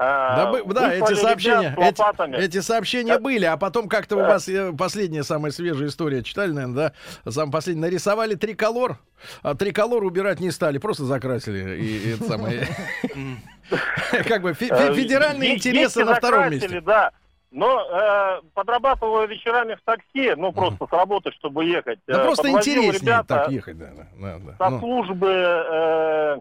А, 0.00 0.36
Да, 0.36 0.52
бы- 0.52 0.74
да, 0.74 0.94
эти 0.94 1.14
сообщения, 1.14 1.74
эти, 1.76 2.36
эти 2.36 2.60
сообщения 2.60 3.18
были, 3.18 3.44
а 3.46 3.56
потом 3.56 3.88
как-то 3.88 4.16
у 4.16 4.20
вас 4.20 4.48
э, 4.48 4.72
последняя 4.72 5.24
самая 5.24 5.50
свежая 5.50 5.88
история 5.88 6.22
читали, 6.22 6.52
наверное, 6.52 6.92
да? 7.24 7.30
Самый 7.32 7.50
последний 7.50 7.82
нарисовали 7.82 8.36
триколор, 8.36 8.98
а 9.42 9.56
триколор 9.56 10.04
убирать 10.04 10.38
не 10.38 10.52
стали, 10.52 10.78
просто 10.78 11.04
закрасили. 11.04 11.80
И, 11.80 12.10
и 12.10 12.14
это 12.14 12.24
самое. 12.24 12.68
Как 14.28 14.42
бы 14.42 14.50
Э, 14.50 14.94
федеральные 14.94 15.56
интересы 15.56 16.04
на 16.04 16.14
втором 16.14 16.50
месте. 16.50 16.80
Да. 16.80 17.10
Но 17.50 17.80
э, 17.80 18.40
подрабатываю 18.54 19.26
вечерами 19.26 19.74
в 19.74 19.80
такси, 19.82 20.34
ну 20.36 20.52
просто 20.52 20.86
с 20.86 20.92
работы, 20.92 21.32
чтобы 21.32 21.64
ехать. 21.64 21.98
Да 22.06 22.20
Э, 22.20 22.24
просто 22.24 22.50
интереснее 22.50 22.92
ребята 23.00 23.24
так 23.26 23.50
ехать, 23.50 23.78
да, 23.78 23.86
да, 23.96 24.06
да, 24.20 24.38
да. 24.38 24.64
со 24.64 24.70
Ну, 24.70 24.78
службы 24.80 26.40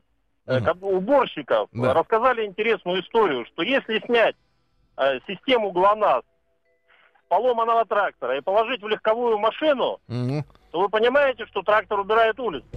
уборщиков 0.82 1.70
Да. 1.72 1.94
рассказали 1.94 2.46
интересную 2.46 3.02
историю, 3.02 3.46
что 3.48 3.64
если 3.64 4.00
снять 4.06 4.36
э, 4.98 5.20
систему 5.28 5.72
ГЛОНАСС 5.72 6.24
поломанного 7.28 7.86
трактора 7.86 8.38
и 8.38 8.42
положить 8.42 8.82
в 8.82 8.88
легковую 8.88 9.38
машину, 9.38 10.00
мгм, 10.08 10.46
то 10.72 10.80
вы 10.80 10.90
понимаете, 10.90 11.46
что 11.48 11.62
трактор 11.62 12.00
убирает 12.00 12.40
улицу. 12.40 12.68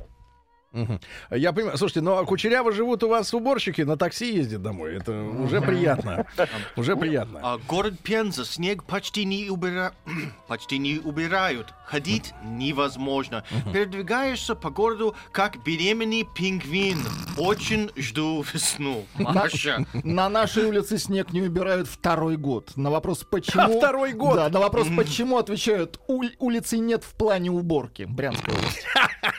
Я 1.30 1.52
понимаю, 1.52 1.76
слушайте, 1.76 2.00
но 2.00 2.24
кучеряво 2.24 2.72
живут 2.72 3.02
у 3.02 3.08
вас 3.08 3.34
уборщики, 3.34 3.82
на 3.82 3.96
такси 3.96 4.36
ездят 4.36 4.62
домой. 4.62 4.96
Это 4.96 5.12
уже 5.22 5.60
приятно. 5.60 6.26
Уже 6.76 6.96
приятно. 6.96 7.40
А, 7.42 7.58
город 7.58 7.94
Пенза 8.02 8.44
снег 8.44 8.84
почти 8.84 9.24
не, 9.24 9.50
убира... 9.50 9.92
почти 10.48 10.78
не 10.78 10.98
убирают. 10.98 11.74
Ходить 11.84 12.32
невозможно. 12.44 13.44
Передвигаешься 13.72 14.54
по 14.54 14.70
городу 14.70 15.16
как 15.32 15.62
беременный 15.64 16.26
пингвин. 16.36 16.98
Очень 17.36 17.90
жду 17.96 18.42
весну. 18.52 19.06
Маша. 19.14 19.84
На 20.04 20.28
нашей 20.28 20.64
улице 20.66 20.98
снег 20.98 21.32
не 21.32 21.42
убирают 21.42 21.88
второй 21.88 22.36
год. 22.36 22.76
На 22.76 22.90
вопрос 22.90 23.24
почему... 23.28 23.78
Второй 23.80 24.12
год? 24.12 24.36
Да, 24.36 24.48
на 24.48 24.60
вопрос 24.60 24.86
почему 24.96 25.38
отвечают, 25.38 25.98
«Уль- 26.06 26.36
улицы 26.38 26.78
нет 26.78 27.02
в 27.02 27.14
плане 27.14 27.50
уборки. 27.50 28.04
Брянская 28.04 28.54
область. 28.56 28.86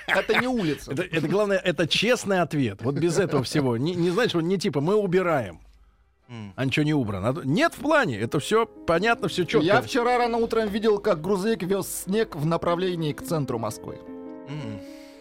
Это 0.08 0.40
не 0.40 0.48
улица. 0.48 0.92
Это, 1.24 1.32
главное, 1.32 1.58
это 1.58 1.88
честный 1.88 2.42
ответ. 2.42 2.82
Вот 2.82 2.96
без 2.96 3.18
этого 3.20 3.44
всего. 3.44 3.78
Не, 3.78 3.96
не 3.96 4.10
вот 4.10 4.34
не 4.36 4.58
типа 4.58 4.82
мы 4.82 4.96
убираем. 4.96 5.60
А 6.56 6.64
ничего 6.66 6.86
не 6.86 6.94
убрано. 6.94 7.30
А 7.30 7.42
Нет 7.44 7.74
в 7.74 7.80
плане. 7.82 8.18
Это 8.20 8.40
все 8.40 8.66
понятно, 8.66 9.28
все 9.28 9.44
четко. 9.44 9.66
Я 9.66 9.82
вчера 9.82 10.18
рано 10.18 10.38
утром 10.38 10.70
видел, 10.70 10.98
как 11.00 11.22
грузовик 11.22 11.64
вез 11.64 12.04
снег 12.06 12.36
в 12.36 12.46
направлении 12.46 13.12
к 13.12 13.22
центру 13.22 13.60
Москвы. 13.60 14.00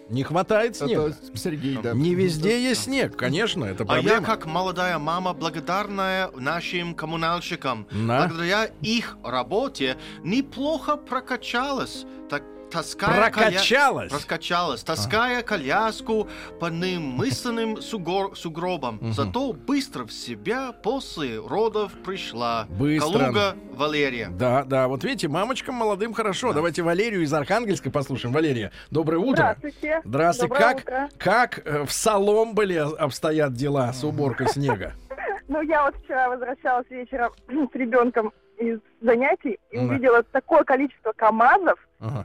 Не 0.09 0.25
хватает 0.25 0.77
снега. 0.77 1.09
Это 1.09 1.39
Сергей, 1.39 1.79
да. 1.81 1.93
Не 1.93 2.17
везде 2.17 2.61
есть 2.61 2.85
снег, 2.85 3.17
конечно, 3.17 3.65
это 3.65 3.85
А 3.85 3.97
я, 3.99 4.03
проблема. 4.03 4.27
как 4.27 4.47
молодая 4.47 4.99
мама, 4.99 5.35
благодарная 5.35 6.31
нашим 6.37 6.95
коммунальщикам. 6.97 7.87
Да. 7.93 8.27
Благодаря 8.27 8.65
их 8.83 9.17
работе 9.23 9.97
неплохо 10.25 10.97
прокачалась. 10.97 12.07
Так 12.29 12.43
таская 12.71 13.31
коля- 13.31 14.11
Прокачалась? 14.11 14.83
Таская 14.83 15.43
коляску 15.43 16.29
по 16.59 16.67
немысленным 16.67 17.77
сугор- 17.81 18.35
сугробам. 18.37 18.97
Мгм. 18.97 19.13
Зато 19.13 19.53
быстро 19.53 20.05
в 20.05 20.13
себя 20.13 20.73
после 20.73 21.39
родов 21.39 21.93
пришла 22.05 22.67
Быстро. 22.71 23.19
Калуга 23.19 23.57
Валерия. 23.73 24.29
Да, 24.31 24.65
да, 24.65 24.89
вот 24.89 25.05
видите, 25.05 25.29
мамочкам 25.29 25.75
молодым 25.75 26.13
хорошо. 26.15 26.53
Давайте 26.53 26.83
Валерию 26.83 27.23
из 27.23 27.33
Архангельска 27.33 27.91
послушаем. 27.91 28.33
Валерия, 28.35 28.71
доброе 28.91 29.19
утро. 29.19 29.57
Здравствуйте. 29.59 30.01
Здравствуйте. 30.05 30.55
Доброе 30.55 30.75
Как, 30.75 30.83
утро. 30.83 31.09
как 31.19 31.67
э, 31.67 31.85
в 31.85 31.93
Соломболе 31.93 32.83
обстоят 32.83 33.53
дела 33.55 33.93
с 33.93 34.05
уборкой 34.05 34.49
снега? 34.49 34.93
Ну, 35.49 35.61
я 35.63 35.83
вот 35.85 35.97
вчера 36.05 36.29
возвращалась 36.29 36.87
вечером 36.91 37.33
с 37.49 37.75
ребенком 37.75 38.33
из 38.57 38.79
занятий 39.01 39.59
и 39.73 39.77
Да. 39.79 39.83
увидела 39.83 40.23
такое 40.23 40.63
количество 40.63 41.13
КАМАЗов, 41.13 41.77
Ага. 41.99 42.25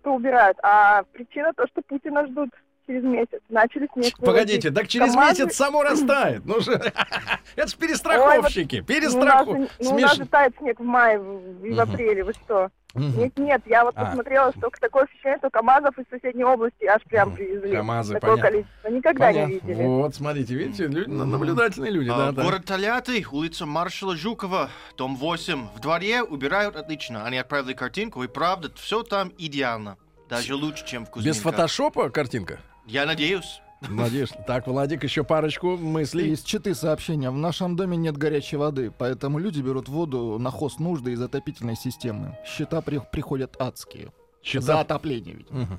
Что 0.00 0.14
убирают. 0.14 0.58
А 0.62 1.02
причина 1.12 1.52
то, 1.54 1.66
что 1.66 1.82
Путина 1.82 2.26
ждут 2.26 2.50
через 2.86 3.02
месяц. 3.02 3.40
Начали 3.48 3.88
снег 3.94 4.16
Погодите, 4.18 4.70
так 4.70 4.88
через 4.88 5.14
КАМАЗы- 5.14 5.28
месяц 5.44 5.56
само 5.56 5.82
растает. 5.82 6.42
Ну 6.44 6.60
же, 6.60 6.72
это 7.56 7.68
ж 7.68 7.74
Ой, 7.74 7.78
перестраховщики, 7.80 8.76
вот, 8.80 8.88
ну, 8.88 8.94
у 8.94 8.98
нас, 8.98 9.00
перестраховщики. 9.14 9.70
ну, 9.80 9.90
у 9.94 9.98
нас 9.98 10.16
же 10.16 10.26
тает 10.26 10.54
снег 10.58 10.80
в 10.80 10.84
мае 10.84 11.16
и 11.62 11.70
в 11.72 11.80
апреле. 11.80 12.24
Вы 12.24 12.32
что? 12.34 12.70
Нет, 12.94 13.38
нет, 13.38 13.62
я 13.66 13.84
вот 13.84 13.94
А. 13.96 14.04
посмотрела, 14.06 14.52
что 14.56 14.70
такое 14.80 15.04
ощущение, 15.04 15.38
что 15.38 15.50
КАМАЗов 15.50 15.98
из 15.98 16.04
соседней 16.10 16.44
области 16.44 16.84
аж 16.84 17.02
прям 17.04 17.34
привезли. 17.34 17.72
КАМАЗы, 17.76 18.14
Такое 18.14 18.30
понятно. 18.36 18.50
количество. 18.50 18.88
Никогда 18.88 19.26
Понятно. 19.26 19.52
не 19.52 19.58
видели. 19.58 19.82
Вот, 19.86 20.14
смотрите, 20.14 20.54
видите, 20.54 20.86
люди, 20.86 21.08
наблюдательные 21.10 21.90
люди, 21.90 22.08
А, 22.10 22.16
да, 22.16 22.32
да. 22.32 22.42
Город 22.44 22.64
Тольятти, 22.64 23.26
улица 23.30 23.66
маршала 23.66 24.16
Жукова, 24.16 24.70
дом 24.96 25.16
8. 25.16 25.68
В 25.74 25.80
дворе 25.80 26.22
убирают 26.22 26.76
отлично. 26.76 27.24
Они 27.26 27.38
отправили 27.38 27.72
картинку, 27.72 28.22
и 28.22 28.28
правда, 28.28 28.70
все 28.76 29.02
там 29.02 29.32
идеально. 29.38 29.96
Даже 30.28 30.54
лучше, 30.54 30.86
чем 30.86 31.04
в 31.04 31.10
Кузьминках. 31.10 31.36
Без 31.36 31.42
фотошопа 31.42 32.10
картинка? 32.10 32.60
Я 32.86 33.06
надеюсь. 33.06 33.60
Надеюсь. 33.88 34.30
Так, 34.46 34.66
Владик, 34.66 35.04
еще 35.04 35.24
парочку 35.24 35.76
мыслей. 35.76 36.30
Из 36.32 36.42
Читы 36.42 36.74
сообщения. 36.74 37.30
В 37.30 37.36
нашем 37.36 37.76
доме 37.76 37.96
нет 37.96 38.16
горячей 38.16 38.56
воды, 38.56 38.90
поэтому 38.96 39.38
люди 39.38 39.60
берут 39.60 39.88
воду 39.88 40.38
на 40.38 40.50
хоз 40.50 40.78
нужды 40.78 41.12
из 41.12 41.20
отопительной 41.22 41.76
системы. 41.76 42.36
Счета 42.46 42.80
при- 42.80 43.00
приходят 43.12 43.56
адские. 43.60 44.10
Счета- 44.42 44.66
За 44.66 44.80
отопление 44.80 45.34
ведь. 45.36 45.50
Мгм. 45.50 45.78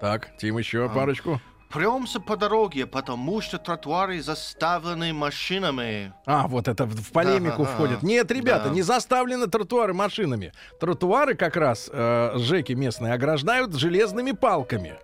Так, 0.00 0.36
Тим, 0.38 0.58
еще 0.58 0.86
А. 0.86 0.88
парочку. 0.88 1.40
Премся 1.70 2.20
по 2.20 2.36
дороге, 2.36 2.86
потому 2.86 3.40
что 3.40 3.58
тротуары 3.58 4.22
заставлены 4.22 5.12
машинами. 5.12 6.12
А, 6.24 6.46
вот 6.46 6.68
это 6.68 6.84
в 6.84 6.94
в 6.94 7.10
полемику 7.12 7.64
Да, 7.64 7.68
входит. 7.70 7.98
ага. 7.98 8.06
Нет, 8.06 8.30
ребята, 8.30 8.68
Да. 8.68 8.74
не 8.74 8.82
заставлены 8.82 9.48
тротуары 9.48 9.92
машинами. 9.92 10.52
Тротуары 10.78 11.34
как 11.34 11.56
раз 11.56 11.90
э, 11.92 12.32
жеки 12.36 12.72
местные 12.72 13.14
ограждают 13.14 13.74
железными 13.74 14.30
палками. 14.30 14.94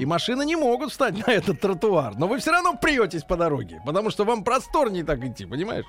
И 0.00 0.06
машины 0.06 0.44
не 0.46 0.56
могут 0.56 0.90
встать 0.90 1.26
на 1.26 1.30
этот 1.32 1.60
тротуар. 1.60 2.14
Но 2.16 2.26
вы 2.26 2.38
все 2.38 2.52
равно 2.52 2.76
приетесь 2.76 3.22
по 3.22 3.36
дороге, 3.36 3.80
потому 3.84 4.10
что 4.10 4.24
вам 4.24 4.44
просторнее 4.44 5.04
так 5.04 5.22
идти, 5.24 5.46
понимаешь? 5.46 5.84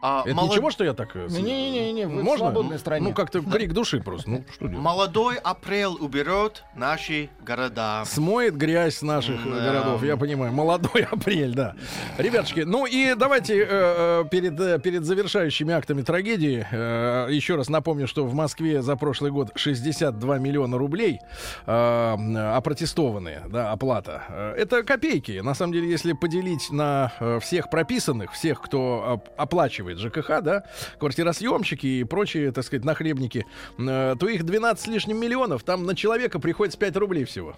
А 0.00 0.22
Это 0.24 0.34
молод- 0.34 0.52
ничего, 0.52 0.70
что 0.70 0.84
я 0.84 0.94
так... 0.94 1.16
э, 1.16 1.26
Не-не-не, 1.28 2.06
вы 2.06 2.20
в 2.20 2.24
Можно? 2.24 2.46
свободной 2.46 2.78
стране. 2.78 3.08
Ну, 3.08 3.12
как-то 3.14 3.40
крик 3.42 3.72
души 3.72 4.00
просто. 4.00 4.30
Ну, 4.30 4.44
что 4.52 4.68
делать? 4.68 4.82
Молодой 4.82 5.36
апрель 5.36 5.96
уберет 6.00 6.62
наши 6.76 7.30
города. 7.44 8.04
Смоет 8.06 8.56
греязь 8.56 8.98
с 8.98 9.02
наших 9.02 9.44
э, 9.44 9.50
Да. 9.50 9.60
городов, 9.72 10.04
я 10.04 10.16
понимаю. 10.16 10.52
Молодой 10.52 11.02
апрель, 11.10 11.52
да. 11.52 11.74
Ребятушки, 12.16 12.60
ну 12.60 12.86
и 12.86 13.14
давайте 13.16 13.58
э, 13.60 13.66
э, 13.68 14.24
перед, 14.30 14.58
э, 14.60 14.78
перед 14.78 15.04
завершающими 15.04 15.74
актами 15.74 16.02
трагедии 16.02 16.64
э, 16.70 17.26
еще 17.30 17.56
раз 17.56 17.68
напомню, 17.68 18.06
что 18.06 18.24
в 18.24 18.34
Москве 18.34 18.82
за 18.82 18.94
прошлый 18.96 19.32
год 19.32 19.50
62 19.56 20.38
миллиона 20.38 20.78
рублей 20.78 21.20
э, 21.66 22.16
опротестованные, 22.92 23.44
да, 23.48 23.72
оплата. 23.72 24.22
Э, 24.28 24.54
Это 24.56 24.82
копейки. 24.82 25.40
На 25.40 25.54
самом 25.54 25.72
деле, 25.72 25.88
если 25.90 26.12
поделить 26.14 26.70
на 26.70 27.12
э, 27.20 27.38
всех 27.40 27.70
прописанных, 27.70 28.32
всех, 28.32 28.60
кто 28.62 29.14
оп- 29.14 29.28
оплачивает 29.36 29.98
ЖКХ, 29.98 30.40
да, 30.42 30.64
квартиросъемщики 30.98 31.86
и 31.86 32.04
прочие, 32.04 32.50
так 32.52 32.64
сказать, 32.64 32.84
нахлебники, 32.84 33.44
э, 33.78 34.16
то 34.18 34.28
их 34.28 34.44
12 34.44 34.84
с 34.84 34.86
лишним 34.88 35.20
миллионов, 35.20 35.62
там 35.64 35.84
на 35.84 35.94
человека 35.94 36.38
приходится 36.38 36.78
5 36.78 36.96
рублей 36.96 37.24
всего. 37.24 37.56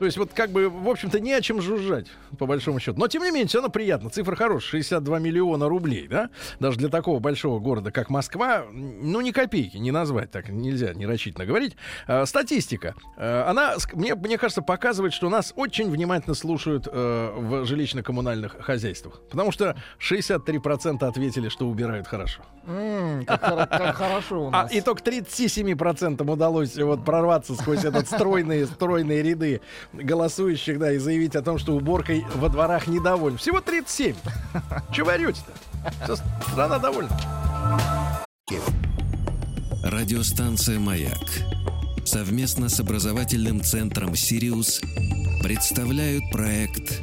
То 0.00 0.06
есть 0.06 0.16
вот 0.16 0.32
как 0.32 0.48
бы, 0.50 0.70
в 0.70 0.88
общем-то, 0.88 1.20
не 1.20 1.34
о 1.34 1.42
чем 1.42 1.60
жужжать, 1.60 2.06
по 2.38 2.46
большому 2.46 2.80
счету. 2.80 2.98
Но, 2.98 3.06
тем 3.06 3.22
не 3.22 3.30
менее, 3.30 3.46
все 3.48 3.58
равно 3.58 3.68
приятно. 3.70 4.08
Цифра 4.08 4.34
хорошая, 4.34 4.70
62 4.70 5.18
миллиона 5.18 5.68
рублей, 5.68 6.08
да? 6.08 6.30
Даже 6.58 6.78
для 6.78 6.88
такого 6.88 7.18
большого 7.20 7.58
города, 7.60 7.92
как 7.92 8.08
Москва, 8.08 8.64
ну, 8.72 9.20
ни 9.20 9.30
копейки 9.30 9.76
не 9.76 9.90
назвать, 9.90 10.30
так 10.30 10.48
нельзя 10.48 10.94
нерочительно 10.94 11.44
говорить. 11.44 11.76
А, 12.06 12.24
статистика. 12.24 12.94
А, 13.18 13.50
она, 13.50 13.74
мне, 13.92 14.14
мне 14.14 14.38
кажется, 14.38 14.62
показывает, 14.62 15.12
что 15.12 15.28
нас 15.28 15.52
очень 15.54 15.90
внимательно 15.90 16.34
слушают 16.34 16.88
э, 16.90 17.34
в 17.36 17.64
жилищно-коммунальных 17.66 18.58
хозяйствах. 18.62 19.20
Потому 19.30 19.52
что 19.52 19.76
63% 20.00 21.04
ответили, 21.04 21.50
что 21.50 21.68
убирают 21.68 22.06
хорошо. 22.06 22.40
Как 23.26 23.96
хорошо 23.96 24.44
у 24.44 24.48
А, 24.48 24.62
нас. 24.62 24.72
и 24.72 24.80
только 24.80 25.02
37% 25.02 26.30
удалось 26.30 26.76
вот 26.78 27.04
прорваться 27.04 27.54
сквозь 27.54 27.84
этот 27.84 28.06
стройные, 28.06 28.64
стройные 28.66 29.22
ряды 29.22 29.60
голосующих, 29.92 30.78
да, 30.78 30.92
и 30.92 30.98
заявить 30.98 31.36
о 31.36 31.42
том, 31.42 31.58
что 31.58 31.74
уборкой 31.74 32.24
во 32.34 32.48
дворах 32.48 32.86
недовольны. 32.86 33.38
Всего 33.38 33.60
37. 33.60 34.14
Чего? 34.92 35.10
Всё, 36.04 36.16
страна 36.52 36.78
довольна. 36.78 37.10
Радиостанция 39.82 40.78
«Маяк» 40.78 41.18
совместно 42.04 42.68
с 42.68 42.80
образовательным 42.80 43.62
центром 43.62 44.16
«Сириус» 44.16 44.80
представляют 45.42 46.24
проект 46.32 47.00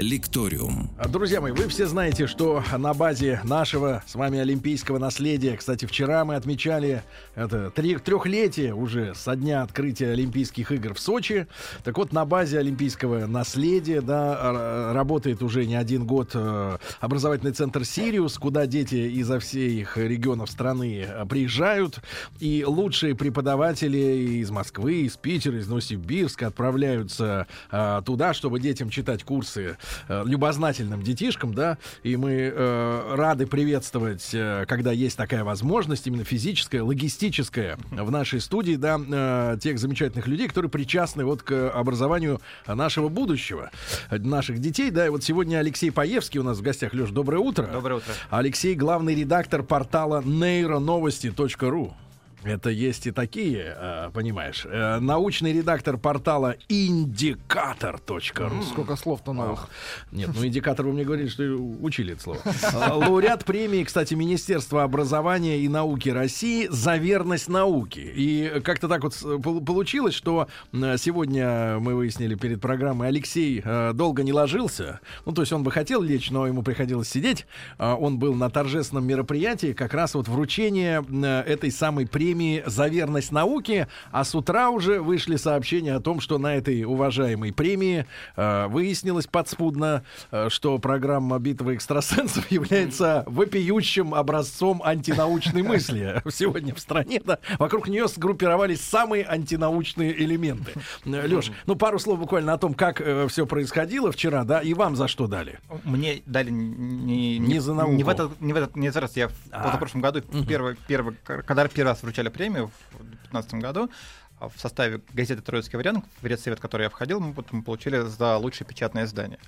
«Лекториум». 0.00 0.90
Друзья 1.08 1.40
мои, 1.40 1.52
вы 1.52 1.68
все 1.68 1.86
знаете, 1.86 2.26
что 2.26 2.62
на 2.76 2.94
базе 2.94 3.40
нашего 3.44 4.02
с 4.06 4.14
вами 4.14 4.38
олимпийского 4.38 4.98
наследия, 4.98 5.56
кстати, 5.56 5.84
вчера 5.84 6.24
мы 6.24 6.34
отмечали 6.34 7.02
это 7.34 7.70
трехлетие 7.70 8.74
уже 8.74 9.14
со 9.14 9.36
дня 9.36 9.62
открытия 9.62 10.10
Олимпийских 10.10 10.72
игр 10.72 10.94
в 10.94 11.00
Сочи. 11.00 11.46
Так 11.84 11.98
вот, 11.98 12.12
на 12.12 12.24
базе 12.24 12.58
олимпийского 12.58 13.26
наследия, 13.26 14.00
да, 14.00 14.92
работает 14.92 15.42
уже 15.42 15.66
не 15.66 15.76
один 15.76 16.06
год 16.06 16.30
э, 16.34 16.78
образовательный 17.00 17.52
центр 17.52 17.84
«Сириус», 17.84 18.38
куда 18.38 18.66
дети 18.66 18.94
изо 18.94 19.38
всех 19.38 19.96
регионов 19.96 20.50
страны 20.50 21.06
э, 21.06 21.26
приезжают, 21.26 22.00
и 22.38 22.64
лучшие 22.66 23.14
преподаватели 23.14 24.40
из 24.40 24.50
Москвы, 24.50 25.02
из 25.02 25.16
Питера, 25.16 25.58
из 25.58 25.68
Новосибирска 25.68 26.48
отправляются 26.48 27.46
э, 27.70 28.02
туда, 28.04 28.34
чтобы 28.34 28.60
детям 28.60 28.90
читать 28.90 29.24
курсы 29.24 29.76
э, 30.08 30.22
любознательным 30.26 31.02
детишкам, 31.02 31.54
да, 31.54 31.78
и 32.02 32.16
мы 32.16 32.52
э, 32.54 33.14
рады 33.14 33.46
приветствовать, 33.46 34.30
э, 34.32 34.64
когда 34.68 34.92
есть 34.92 35.16
такая 35.16 35.44
возможность, 35.44 36.06
именно 36.06 36.24
физическая, 36.24 36.82
логистическая, 36.82 37.78
в 37.90 38.10
нашей 38.10 38.40
студии, 38.40 38.76
да, 38.76 39.00
э, 39.00 39.58
тех 39.60 39.78
замечательных 39.78 40.26
людей, 40.26 40.48
которые 40.48 40.70
причастны 40.70 41.24
вот 41.24 41.42
к 41.42 41.70
образованию 41.70 42.40
нашего 42.66 43.08
будущего, 43.08 43.70
наших 44.10 44.58
детей, 44.58 44.90
да, 44.90 45.06
и 45.06 45.08
вот 45.08 45.24
сегодня 45.24 45.58
Алексей 45.58 45.90
Паевский 45.90 46.40
у 46.40 46.42
нас 46.42 46.58
в 46.58 46.62
гостях. 46.62 46.92
Леш, 46.94 47.10
доброе 47.10 47.38
утро. 47.38 47.66
Доброе 47.66 47.96
утро. 47.96 48.12
Алексей, 48.30 48.74
главный 48.74 49.14
редактор 49.14 49.62
портала 49.62 50.22
нейроновости.ру. 50.22 51.94
Это 52.42 52.70
есть 52.70 53.06
и 53.06 53.10
такие, 53.10 53.74
э, 53.76 54.10
понимаешь. 54.14 54.64
Э, 54.64 54.98
научный 54.98 55.52
редактор 55.52 55.98
портала 55.98 56.56
индикатор.ру. 56.68 58.62
Сколько 58.62 58.96
слов-то 58.96 59.32
новых. 59.32 59.68
Нет, 60.10 60.30
ну 60.34 60.46
индикатор 60.46 60.86
вы 60.86 60.92
мне 60.92 61.04
говорили, 61.04 61.28
что 61.28 61.42
учили 61.80 62.14
это 62.14 62.22
слово. 62.22 62.40
А, 62.72 62.94
Лауреат 62.96 63.44
премии, 63.44 63.84
кстати, 63.84 64.14
Министерства 64.14 64.84
образования 64.84 65.58
и 65.60 65.68
науки 65.68 66.08
России 66.08 66.66
за 66.70 66.96
верность 66.96 67.48
науке. 67.48 68.10
И 68.14 68.60
как-то 68.64 68.88
так 68.88 69.02
вот 69.02 69.14
пол- 69.42 69.60
получилось, 69.60 70.14
что 70.14 70.48
сегодня 70.72 71.78
мы 71.78 71.94
выяснили 71.94 72.36
перед 72.36 72.60
программой, 72.60 73.08
Алексей 73.08 73.60
э, 73.62 73.92
долго 73.92 74.22
не 74.22 74.32
ложился. 74.32 75.00
Ну, 75.26 75.32
то 75.32 75.42
есть 75.42 75.52
он 75.52 75.62
бы 75.62 75.70
хотел 75.70 76.00
лечь, 76.00 76.30
но 76.30 76.46
ему 76.46 76.62
приходилось 76.62 77.08
сидеть. 77.08 77.46
А, 77.76 77.96
Он 77.96 78.18
был 78.18 78.34
на 78.34 78.48
торжественном 78.50 79.06
мероприятии, 79.06 79.72
как 79.72 79.92
раз 79.94 80.14
вот 80.14 80.28
вручение 80.28 81.04
этой 81.46 81.70
самой 81.70 82.06
премии 82.06 82.29
за 82.66 82.88
верность 82.88 83.32
науке. 83.32 83.88
А 84.12 84.24
с 84.24 84.34
утра 84.34 84.70
уже 84.70 85.00
вышли 85.00 85.36
сообщения 85.36 85.94
о 85.94 86.00
том, 86.00 86.20
что 86.20 86.38
на 86.38 86.54
этой 86.56 86.84
уважаемой 86.84 87.52
премии 87.52 88.06
э, 88.36 88.66
выяснилось 88.68 89.26
подспудно, 89.26 90.04
э, 90.30 90.48
что 90.48 90.78
программа 90.78 91.38
«Битва 91.38 91.74
экстрасенсов» 91.74 92.50
является 92.50 93.24
вопиющим 93.26 94.14
образцом 94.14 94.82
антинаучной 94.84 95.62
мысли 95.62 96.22
сегодня 96.30 96.74
в 96.74 96.80
стране. 96.80 97.20
Да, 97.24 97.38
вокруг 97.58 97.88
нее 97.88 98.08
сгруппировались 98.08 98.80
самые 98.80 99.24
антинаучные 99.26 100.18
элементы. 100.22 100.72
Леш, 101.04 101.50
ну 101.66 101.76
пару 101.76 101.98
слов 101.98 102.18
буквально 102.18 102.52
о 102.52 102.58
том, 102.58 102.74
как 102.74 103.02
все 103.28 103.46
происходило 103.46 104.12
вчера, 104.12 104.44
да, 104.44 104.60
и 104.60 104.74
вам 104.74 104.96
за 104.96 105.08
что 105.08 105.26
дали. 105.26 105.58
Мне 105.84 106.22
дали 106.26 106.50
не, 106.50 107.38
Не 107.38 107.58
за 107.58 107.74
науку. 107.74 107.92
Не 107.92 108.04
в 108.04 108.08
этот, 108.08 108.40
не 108.40 108.52
в 108.52 108.56
этот, 108.56 108.76
не 108.76 108.90
за 108.90 109.00
раз. 109.00 109.16
Я 109.16 109.28
в 109.28 109.32
А. 109.50 109.64
позапрошлом 109.64 110.00
году 110.00 110.20
первый, 110.48 110.76
первый, 110.86 111.16
к- 111.24 111.42
когда 111.42 111.66
первый 111.68 111.90
раз 111.90 112.02
вручали 112.20 112.30
получали 112.30 112.30
премию 112.30 112.70
в 112.92 112.98
2015 112.98 113.54
году. 113.54 113.90
А 114.38 114.48
В 114.48 114.58
составе 114.58 115.00
газеты 115.12 115.42
«Троицкий 115.42 115.76
вариант», 115.76 116.04
в 116.22 116.26
редсовет, 116.26 116.58
в 116.58 116.62
который 116.62 116.84
я 116.84 116.88
входил, 116.88 117.20
мы, 117.20 117.32
вот 117.32 117.52
мы 117.52 117.62
получили 117.62 118.00
за 118.00 118.36
лучшее 118.38 118.66
печатное 118.66 119.04
издание. 119.04 119.38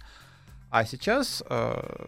А 0.70 0.84
сейчас 0.84 1.42
э, 1.48 2.06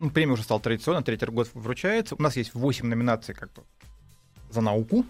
ну, 0.00 0.10
премия 0.10 0.32
уже 0.32 0.42
стала 0.42 0.60
традиционной, 0.60 1.02
третий 1.02 1.26
год 1.26 1.48
вручается. 1.54 2.14
У 2.14 2.22
нас 2.22 2.36
есть 2.36 2.54
8 2.54 2.86
номинаций 2.86 3.34
как 3.34 3.52
бы 3.52 3.62
за 4.50 4.60
науку. 4.60 5.04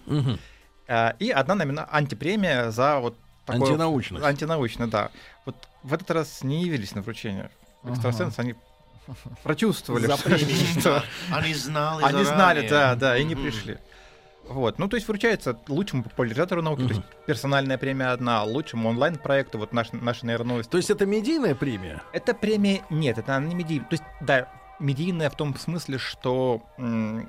Э, 0.89 1.13
И 1.21 1.31
одна 1.31 1.55
номина... 1.55 1.89
антипремия 1.93 2.71
за 2.71 2.99
вот 2.99 3.17
такое... 3.47 3.69
Антинаучность. 3.71 4.25
Антинаучно, 4.25 4.89
да. 4.89 5.11
Вот 5.47 5.57
в 5.83 5.93
этот 5.95 6.11
раз 6.11 6.45
не 6.45 6.65
явились 6.65 6.95
на 6.95 7.03
вручение. 7.03 7.51
Экстрасенсы, 7.85 8.41
они 8.41 8.55
прочувствовали, 9.43 10.07
что-. 10.81 11.03
Они 11.31 11.55
знали 11.55 12.05
Они 12.05 12.25
знали, 12.25 12.69
да, 12.69 12.95
да, 12.95 13.17
и 13.17 13.25
не 13.25 13.35
пришли. 13.37 13.79
Вот, 14.53 14.79
ну 14.79 14.89
то 14.89 14.97
есть 14.97 15.09
вручается 15.09 15.57
лучшему 15.69 16.03
популяризатору 16.05 16.63
науки, 16.63 16.83
то 16.83 16.89
есть 16.89 17.03
персональная 17.27 17.79
премия 17.79 18.07
одна, 18.13 18.45
лучшему 18.45 18.89
онлайн-проекту, 18.91 19.59
вот 19.59 19.73
наш, 19.73 19.93
наши 19.93 20.27
нейроновости. 20.27 20.71
То 20.71 20.77
есть 20.77 20.91
это 20.91 21.07
медийная 21.07 21.55
премия? 21.55 22.03
Это 22.13 22.35
премия, 22.35 22.83
нет, 22.91 23.19
это 23.19 23.37
она 23.37 23.47
не 23.47 23.55
медийная. 23.55 23.89
То 23.89 23.95
есть, 23.95 24.05
да, 24.21 24.49
медийная 24.79 25.31
в 25.31 25.37
том 25.37 25.57
смысле, 25.57 25.99
что 25.99 26.63
м, 26.79 27.29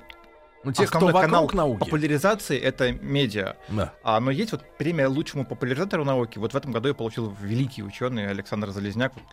Ну, 0.64 0.72
те, 0.72 0.86
кто 0.86 0.96
основной 0.98 1.12
вокруг 1.12 1.30
канал 1.30 1.50
науки. 1.52 1.78
популяризации— 1.80 2.58
это 2.60 2.92
медиа. 2.92 3.56
Да. 3.68 3.92
А, 4.02 4.18
но 4.20 4.30
есть 4.30 4.52
вот 4.52 4.62
премия 4.78 5.06
лучшему 5.08 5.44
популяризатору 5.44 6.04
науки. 6.04 6.38
Вот 6.38 6.52
в 6.54 6.56
этом 6.56 6.72
году 6.72 6.88
я 6.88 6.94
получил 6.94 7.34
великий 7.40 7.82
ученый 7.82 8.28
Александр 8.30 8.70
Залезняк, 8.70 9.12
вот, 9.14 9.24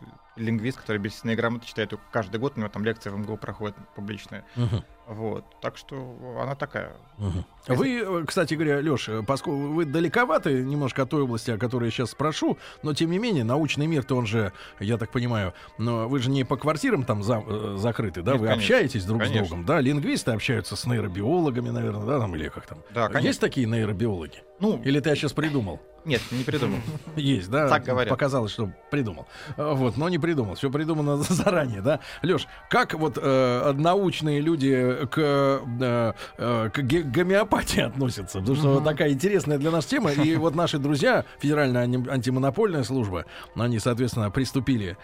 лингвист, 0.42 0.80
который 0.80 0.98
беседные 0.98 1.36
грамоты 1.36 1.66
читает 1.68 1.94
каждый 2.12 2.40
год, 2.40 2.54
у 2.56 2.60
него 2.60 2.70
там 2.70 2.84
лекции 2.84 3.10
в 3.10 3.18
МГУ 3.18 3.38
проходят 3.38 3.76
публичные. 3.96 4.44
Мгм. 4.56 4.84
Вот, 5.08 5.44
так 5.62 5.78
что 5.78 6.16
она 6.42 6.56
такая. 6.56 6.94
Мгм. 7.18 7.46
Вы, 7.68 8.24
кстати 8.26 8.54
говоря, 8.54 8.78
Леш, 8.80 9.10
поскольку 9.28 9.60
вы 9.74 9.86
далековаты 9.86 10.64
немножко 10.64 11.04
от 11.04 11.10
той 11.10 11.24
области, 11.24 11.52
о 11.52 11.58
которой 11.58 11.86
я 11.86 11.92
сейчас 11.92 12.12
спрошу, 12.12 12.58
но 12.82 12.94
тем 12.94 13.12
не 13.12 13.20
менее, 13.20 13.44
научный 13.44 13.88
мир-то 13.88 14.16
он 14.16 14.26
же, 14.26 14.54
я 14.80 14.98
так 14.98 15.12
понимаю, 15.12 15.54
но 15.78 16.08
вы 16.08 16.20
же 16.20 16.30
не 16.30 16.44
по 16.46 16.56
квартирам 16.56 17.04
там 17.04 17.24
за- 17.24 17.44
э, 17.46 17.76
закрыты, 17.78 18.22
да? 18.22 18.34
Нет, 18.34 18.42
вы 18.42 18.48
конечно. 18.48 18.76
общаетесь 18.76 19.04
друг 19.06 19.22
с 19.24 19.28
Конечно. 19.28 19.48
другом, 19.48 19.66
да? 19.66 19.82
Лингвисты 19.82 20.32
общаются 20.32 20.76
с 20.76 20.86
нейробиологами, 20.86 21.70
наверное, 21.72 22.06
да, 22.06 22.20
там 22.20 22.34
или 22.36 22.48
как 22.48 22.66
там? 22.66 22.78
Да, 22.92 23.08
конечно. 23.08 23.28
Есть 23.28 23.40
такие 23.42 23.68
нейробиологи? 23.68 24.44
Ну, 24.62 24.80
или 24.84 25.00
ты 25.00 25.10
я 25.10 25.16
сейчас 25.16 25.34
придумал? 25.34 25.82
Нет, 26.06 26.22
не 26.32 26.44
придумал. 26.44 26.80
Есть, 27.16 27.50
да? 27.50 27.68
Так 27.68 27.84
говорят. 27.84 28.10
Показалось, 28.10 28.52
что 28.52 28.72
придумал. 28.90 29.28
А, 29.58 29.74
Вот, 29.74 29.98
но 29.98 30.10
не 30.10 30.18
придумал. 30.18 30.56
Все 30.56 30.72
придумано 30.72 31.18
заранее, 31.30 31.82
да? 31.82 32.00
Леш, 32.24 32.48
как 32.70 32.94
вот 32.94 33.20
э, 33.22 33.74
научные 33.76 34.40
люди 34.40 34.98
к, 35.12 35.18
э, 35.18 36.14
э, 36.38 36.70
к 36.70 36.82
гомеопатии 36.82 37.82
относятся? 37.88 38.40
Потому 38.40 38.56
что 38.56 38.74
вот 38.76 38.84
такая 38.84 39.12
интересная 39.12 39.58
для 39.58 39.72
нас 39.72 39.86
тема. 39.86 40.12
И 40.12 40.36
вот 40.36 40.56
наши 40.56 40.80
друзья, 40.80 41.26
Федеральная 41.40 41.84
антимонопольная 41.84 42.84
служба, 42.84 43.26
они, 43.56 43.80
соответственно, 43.80 44.32
приступили 44.32 44.98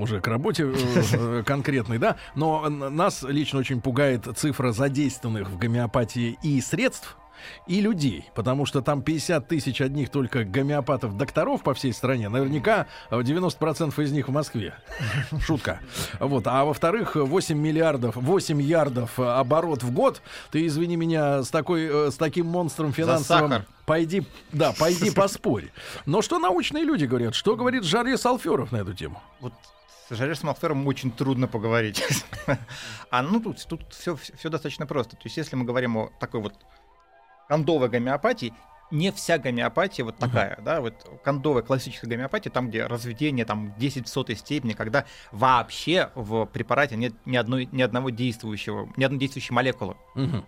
уже 0.00 0.20
к 0.20 0.26
работе 0.26 0.72
э, 1.12 1.42
конкретной, 1.44 1.98
да? 1.98 2.16
Но 2.34 2.68
нас 2.68 3.22
лично 3.22 3.58
очень 3.58 3.80
пугает 3.80 4.26
цифра 4.36 4.72
задействованных 4.72 5.48
в 5.48 5.58
гомеопатии 5.58 6.38
и 6.42 6.60
средств, 6.60 7.16
и 7.66 7.80
людей, 7.80 8.30
потому 8.34 8.66
что 8.66 8.82
там 8.82 9.02
50 9.02 9.48
тысяч 9.48 9.80
одних 9.80 10.10
только 10.10 10.44
гомеопатов-докторов 10.44 11.62
по 11.62 11.74
всей 11.74 11.92
стране, 11.92 12.28
наверняка 12.28 12.86
э, 13.10 13.20
90% 13.20 14.02
из 14.02 14.12
них 14.12 14.28
в 14.28 14.32
Москве. 14.32 14.74
Шутка. 15.40 15.80
Вот. 16.20 16.46
А 16.46 16.64
во-вторых, 16.64 17.16
8 17.16 17.58
миллиардов, 17.58 18.16
8 18.16 18.60
ярдов 18.62 19.18
э, 19.18 19.24
оборот 19.24 19.82
в 19.82 19.92
год. 19.92 20.22
Ты, 20.50 20.66
извини 20.66 20.96
меня, 20.96 21.42
с, 21.42 21.50
такой, 21.50 21.88
э, 21.90 22.10
с 22.10 22.16
таким 22.16 22.46
монстром 22.46 22.92
финансовым... 22.92 23.50
сахар. 23.50 23.66
Пойди, 23.86 24.22
да, 24.52 24.72
пойди 24.78 25.10
поспорь. 25.14 25.70
Но 26.06 26.22
что 26.22 26.38
научные 26.38 26.84
люди 26.84 27.04
говорят? 27.04 27.34
Что 27.34 27.56
говорит 27.56 27.84
Жаре 27.84 28.16
Салферов 28.16 28.72
на 28.72 28.78
эту 28.78 28.94
тему? 28.94 29.22
Вот 29.40 29.52
с 30.10 30.14
Жаре 30.14 30.34
Самофером 30.34 30.86
очень 30.86 31.10
трудно 31.10 31.48
поговорить. 31.48 32.04
а 33.10 33.22
ну 33.22 33.40
тут, 33.40 33.64
тут 33.66 33.80
все, 33.90 34.16
все 34.16 34.50
достаточно 34.50 34.86
просто. 34.86 35.16
То 35.16 35.22
есть 35.24 35.36
если 35.36 35.56
мы 35.56 35.64
говорим 35.64 35.96
о 35.96 36.10
такой 36.20 36.40
вот 36.40 36.54
кондовой 37.48 37.88
гомеопатии, 37.88 38.54
не 38.90 39.10
вся 39.10 39.38
гомеопатия 39.38 40.04
вот 40.04 40.18
такая, 40.18 40.58
да, 40.62 40.80
вот 40.80 41.20
кондовая 41.24 41.62
классическая 41.62 42.06
гомеопатия, 42.06 42.52
там, 42.52 42.68
где 42.68 42.86
разведение 42.86 43.44
там 43.44 43.74
10 43.76 44.06
в 44.06 44.08
сотой 44.08 44.36
степени, 44.36 44.72
когда 44.72 45.04
вообще 45.32 46.10
в 46.14 46.46
препарате 46.46 46.96
нет 46.96 47.14
ни, 47.24 47.36
одной, 47.36 47.68
ни 47.72 47.82
одного 47.82 48.10
действующего, 48.10 48.92
ни 48.96 49.04
одной 49.04 49.18
действующей 49.18 49.54
молекулы. 49.54 49.96
Мгм. 50.14 50.46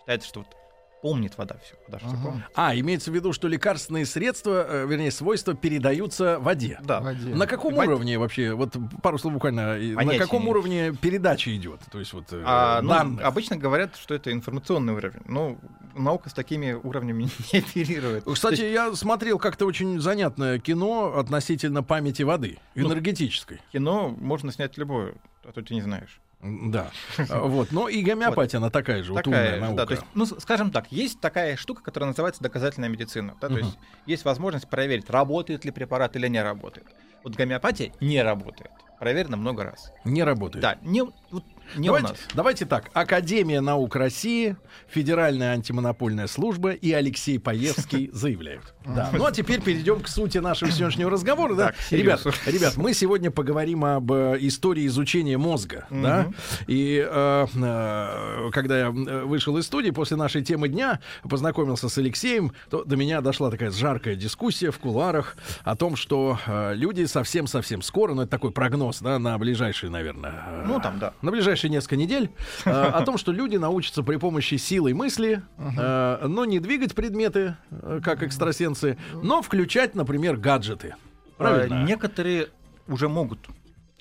Считается, 0.00 0.28
что 0.28 0.40
вот 0.40 0.56
помнит 1.02 1.36
вода 1.38 1.56
все. 1.64 1.74
Вода 1.86 1.98
что 1.98 2.08
помнит. 2.16 2.44
А, 2.54 2.74
имеется 2.76 3.10
в 3.10 3.14
виду, 3.14 3.32
что 3.32 3.48
лекарственные 3.48 4.06
средства, 4.06 4.66
э, 4.68 4.86
вернее, 4.86 5.10
свойства 5.10 5.54
передаются 5.54 6.38
воде. 6.38 6.78
Да. 6.82 7.00
На 7.00 7.46
каком 7.46 7.74
Воде. 7.74 7.88
уровне 7.88 8.18
вообще, 8.18 8.52
вот 8.54 8.76
пару 9.02 9.18
слов 9.18 9.34
буквально, 9.34 9.78
и 9.78 9.90
на 9.92 9.96
Понятия 9.96 10.18
каком 10.18 10.44
не 10.44 10.48
уровне 10.50 10.92
передача 10.92 11.54
идет? 11.56 11.80
То 11.90 11.98
есть 11.98 12.12
вот 12.12 12.26
э, 12.32 12.42
А, 12.44 12.82
ну, 12.82 13.18
обычно 13.22 13.56
говорят, 13.56 13.96
что 13.96 14.14
это 14.14 14.32
информационный 14.32 14.92
уровень. 14.92 15.20
Но 15.26 15.56
наука 15.94 16.28
с 16.28 16.32
такими 16.32 16.72
уровнями 16.72 17.28
не 17.52 17.58
оперирует. 17.58 18.24
Кстати, 18.24 18.56
То 18.56 18.62
есть, 18.62 18.74
я 18.74 18.94
смотрел 18.94 19.38
как-то 19.38 19.66
очень 19.66 20.00
занятное 20.00 20.58
кино 20.58 21.14
относительно 21.16 21.82
памяти 21.82 22.22
воды, 22.22 22.58
Ну, 22.74 22.88
энергетической. 22.88 23.60
кино 23.72 24.08
можно 24.08 24.52
снять 24.52 24.76
любое, 24.78 25.14
а 25.44 25.52
то 25.52 25.62
ты 25.62 25.74
не 25.74 25.80
знаешь. 25.82 26.20
Да. 26.42 26.90
А, 27.28 27.40
Вот. 27.40 27.70
Но 27.70 27.88
и 27.88 28.02
гомеопатия, 28.02 28.58
она 28.58 28.70
такая 28.70 29.02
же, 29.02 29.12
вот 29.12 29.22
Такая 29.24 29.44
умная 29.46 29.54
же, 29.56 29.60
наука. 29.60 29.76
да, 29.76 29.86
то 29.86 29.92
есть, 29.94 30.04
ну, 30.14 30.26
скажем 30.26 30.70
так, 30.70 30.90
есть 30.90 31.20
такая 31.20 31.56
штука, 31.56 31.82
которая 31.82 32.08
называется 32.08 32.42
доказательная 32.42 32.88
медицина. 32.88 33.34
Да, 33.40 33.48
то 33.48 33.54
Мгм. 33.54 33.64
есть 33.64 33.78
есть 34.06 34.24
возможность 34.24 34.68
проверить, 34.68 35.10
работает 35.10 35.64
ли 35.64 35.70
препарат 35.70 36.16
или 36.16 36.28
не 36.28 36.42
работает. 36.42 36.86
Вот 37.22 37.36
гомеопатия 37.36 37.92
не 38.00 38.22
работает. 38.22 38.70
Проверено 38.98 39.36
много 39.36 39.64
раз. 39.64 39.92
Не 40.04 40.22
работает. 40.24 40.62
Да, 40.62 40.78
не, 40.82 41.02
вот 41.02 41.44
не 41.76 41.86
давайте, 41.88 42.06
у 42.06 42.10
нас. 42.10 42.18
давайте 42.34 42.66
так. 42.66 42.90
Академия 42.92 43.60
наук 43.60 43.96
России, 43.96 44.56
Федеральная 44.88 45.52
антимонопольная 45.52 46.26
служба 46.26 46.70
и 46.72 46.92
Алексей 46.92 47.38
Паевский 47.38 48.10
заявляют. 48.12 48.74
Да. 48.86 49.10
Ну 49.12 49.24
а 49.24 49.32
теперь 49.32 49.60
перейдем 49.60 50.00
к 50.00 50.08
сути 50.08 50.38
нашего 50.38 50.70
сегодняшнего 50.70 51.10
разговора. 51.10 51.54
Да? 51.54 51.66
Так, 51.68 51.76
Ребят, 51.90 52.24
ребят, 52.46 52.76
мы 52.76 52.94
сегодня 52.94 53.30
поговорим 53.30 53.84
об 53.84 54.10
э, 54.12 54.36
истории 54.40 54.86
изучения 54.86 55.36
мозга. 55.38 55.86
Да? 55.90 56.22
Мгм. 56.24 56.34
И 56.66 57.06
э, 57.08 57.46
э, 57.54 58.50
когда 58.52 58.78
я 58.78 58.86
э, 58.86 59.24
вышел 59.24 59.56
из 59.58 59.66
студии 59.66 59.90
после 59.90 60.16
нашей 60.16 60.42
темы 60.42 60.68
дня, 60.68 61.00
познакомился 61.28 61.88
с 61.88 61.98
Алексеем, 61.98 62.52
то 62.70 62.84
до 62.84 62.96
меня 62.96 63.20
дошла 63.20 63.50
такая 63.50 63.70
жаркая 63.70 64.14
дискуссия 64.16 64.70
в 64.70 64.78
кулуарах 64.78 65.36
о 65.64 65.76
том, 65.76 65.96
что 65.96 66.38
э, 66.46 66.74
люди 66.74 67.04
совсем-совсем 67.04 67.82
скоро, 67.82 68.14
ну 68.14 68.22
это 68.22 68.30
такой 68.30 68.50
прогноз 68.50 69.00
да, 69.00 69.18
на 69.18 69.36
ближайшие, 69.38 69.90
наверное, 69.90 70.32
э, 70.46 70.64
Ну, 70.66 70.80
там, 70.80 70.98
да. 70.98 71.12
на 71.22 71.30
ближайшие 71.30 71.59
несколько 71.68 71.96
недель, 71.96 72.30
э, 72.64 72.70
о 72.70 73.02
том, 73.04 73.18
что 73.18 73.32
люди 73.32 73.56
научатся 73.56 74.02
при 74.02 74.16
помощи 74.16 74.54
силы 74.56 74.94
мысли, 74.94 75.42
э, 75.58 76.26
но 76.26 76.44
не 76.44 76.58
двигать 76.60 76.94
предметы, 76.94 77.56
э, 77.70 78.00
как 78.02 78.22
экстрасенсы, 78.22 78.96
но 79.12 79.42
включать, 79.42 79.94
например, 79.94 80.36
гаджеты. 80.36 80.94
Правильно? 81.36 81.82
А, 81.82 81.84
некоторые 81.84 82.48
уже 82.88 83.08
могут. 83.08 83.38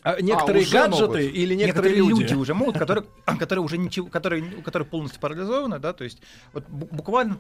А 0.02 0.20
некоторые 0.22 0.64
уже 0.64 0.72
гаджеты 0.74 1.06
могут. 1.08 1.20
или 1.20 1.56
некоторые 1.56 1.96
люди? 1.96 2.22
люди? 2.22 2.34
уже 2.34 2.54
могут, 2.54 2.78
которые, 2.78 3.06
которые 3.38 3.64
уже 3.64 3.78
ничего, 3.78 4.08
которые, 4.08 4.44
которые 4.62 4.88
полностью 4.88 5.20
парализованы, 5.20 5.80
да, 5.80 5.94
то 5.94 6.04
есть 6.04 6.22
вот 6.54 6.64
бу- 6.70 6.88
буквально, 6.92 7.38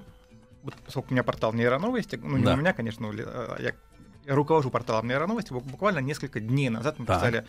вот 0.63 0.73
поскольку 0.85 1.09
у 1.09 1.13
меня 1.13 1.23
портал 1.23 1.53
нейроновости, 1.53 2.19
ну 2.21 2.37
не 2.37 2.43
Да. 2.43 2.53
у 2.53 2.57
меня, 2.57 2.73
конечно, 2.73 3.09
а, 3.09 3.57
я, 3.61 3.71
я 4.25 4.35
руковожу 4.35 4.69
порталом 4.69 5.07
нейроновости, 5.07 5.51
бу- 5.53 5.63
буквально 5.63 5.99
несколько 5.99 6.39
дней 6.39 6.69
назад 6.69 6.99
мы 6.99 7.05
писали 7.05 7.37
а, 7.37 7.45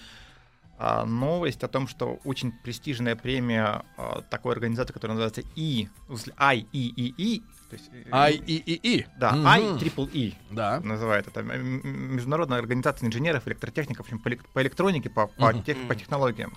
новость 1.05 1.63
о 1.63 1.69
том, 1.69 1.87
что 1.89 2.19
очень 2.25 2.53
престижная 2.53 3.15
премия 3.15 3.83
а, 3.99 4.23
такой 4.23 4.55
организации, 4.55 4.95
которая 4.95 5.15
называется 5.17 5.43
И, 5.55 5.89
смысле, 6.07 6.33
IEEE, 6.39 7.43
то 7.69 7.77
есть, 7.77 7.91
э, 7.93 8.11
IEEE. 8.11 9.07
да, 9.19 9.33
Мгм. 9.33 9.47
I 9.47 9.61
triple 9.79 10.11
E 10.15 10.35
Да. 10.51 10.81
называют 10.81 11.29
это. 11.29 11.43
Международная 11.43 12.59
организация 12.59 13.07
инженеров, 13.07 13.47
электротехников, 13.47 14.07
в 14.07 14.09
общем, 14.09 14.19
по, 14.21 14.29
элек- 14.29 14.47
по 14.55 14.63
электронике, 14.63 15.11
по, 15.11 15.27
по, 15.27 15.53
Мгм. 15.53 15.63
тех- 15.65 15.87
по 15.87 15.95
технологиям. 15.95 16.55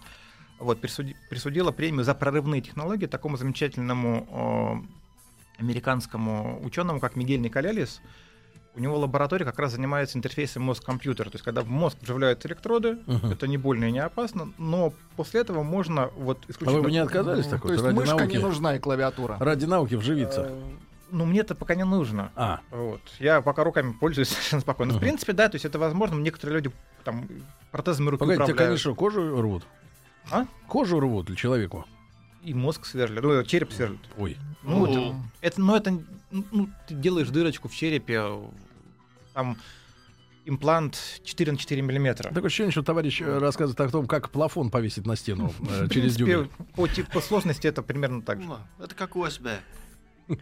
Вот, 0.60 0.80
присуди- 0.80 1.16
присудила 1.30 1.72
премию 1.72 2.06
за 2.06 2.16
прорывные 2.16 2.62
технологии 2.62 3.08
такому 3.08 3.36
замечательному 3.36 4.86
э, 5.60 5.62
американскому 5.62 6.64
ученому, 6.64 7.00
как 7.00 7.16
Мигель 7.18 7.42
Николялис. 7.42 8.02
У 8.76 8.80
него 8.80 8.98
лаборатория 8.98 9.46
как 9.46 9.60
раз 9.60 9.74
занимается 9.74 10.18
интерфейсом 10.18 10.64
мозг-компьютер. 10.64 11.30
То 11.30 11.36
есть, 11.36 11.46
когда 11.46 11.62
в 11.62 11.68
мозг 11.68 11.98
вживляются 12.02 12.48
электроды, 12.48 12.98
Мгм. 13.06 13.32
это 13.32 13.48
не 13.48 13.58
больно 13.58 13.86
и 13.86 13.92
не 13.92 14.00
опасно, 14.00 14.52
но 14.58 14.94
после 15.16 15.42
этого 15.42 15.62
можно 15.62 16.08
вот 16.18 16.40
А 16.48 16.52
исключительно... 16.52 16.78
вы 16.80 16.84
бы 16.86 16.92
не 16.92 16.98
отказались 16.98 17.46
такой? 17.46 17.70
То 17.70 17.74
есть 17.74 17.84
ради 17.86 17.96
мышка 17.96 18.16
науки? 18.18 18.32
не 18.32 18.38
нужна 18.40 18.76
и 18.76 18.80
клавиатура. 18.80 19.38
Ради 19.40 19.66
науки 19.66 19.94
вживиться. 19.96 20.52
Ну, 21.12 21.26
мне 21.26 21.42
это 21.42 21.54
пока 21.54 21.76
не 21.76 21.86
нужно. 21.86 22.32
А. 22.36 22.62
Вот. 22.72 23.02
Я 23.20 23.42
пока 23.42 23.64
руками 23.64 23.94
пользуюсь 23.94 24.30
совершенно 24.30 24.62
спокойно. 24.62 24.94
В 24.96 25.00
принципе, 25.00 25.34
да, 25.34 25.48
то 25.50 25.56
есть 25.56 25.66
это 25.66 25.78
возможно. 25.78 26.16
Некоторые 26.16 26.56
люди 26.56 26.72
там 27.04 27.28
протезами 27.72 28.10
руки 28.10 28.20
Погодите, 28.22 28.44
управляют. 28.44 28.70
конечно, 28.70 28.96
кожу 28.96 29.40
рвут. 29.40 29.64
А? 30.32 30.48
Кожу 30.68 31.00
рвут 31.00 31.30
ли 31.30 31.36
человеку? 31.38 31.86
И 32.44 32.54
мозг 32.54 32.86
сверлят. 32.86 33.24
Ну, 33.24 33.44
череп 33.44 33.72
сверлят. 33.72 34.00
Ой. 34.18 34.38
Ну, 34.64 34.86
это- 34.86 35.16
Это, 35.42 35.62
ну, 35.62 35.76
это, 35.76 36.00
ну, 36.32 36.70
ты 36.88 36.94
делаешь 36.96 37.30
дырочку 37.30 37.68
в 37.70 37.76
черепе, 37.76 38.22
там 39.34 39.58
имплант 40.46 41.22
4 41.24 41.52
на 41.54 41.58
4 41.58 41.82
миллиметра. 41.82 42.30
Такое 42.30 42.46
ощущение, 42.48 42.72
что 42.72 42.84
товарищ 42.84 43.22
э, 43.22 43.38
рассказывает 43.38 43.80
о 43.80 43.90
том, 43.90 44.08
как 44.08 44.30
плафон 44.30 44.70
повесить 44.72 45.06
на 45.06 45.16
стену 45.16 45.54
э, 45.70 45.88
через 45.90 46.16
дюбель. 46.18 46.50
По, 46.76 46.88
типу- 46.88 47.12
по 47.14 47.22
сложности 47.22 47.66
это 47.68 47.82
примерно 47.82 48.22
так 48.22 48.42
же. 48.42 48.48
Ну, 48.48 48.58
Это 48.80 48.94
как 48.96 49.16
USB. 49.16 49.52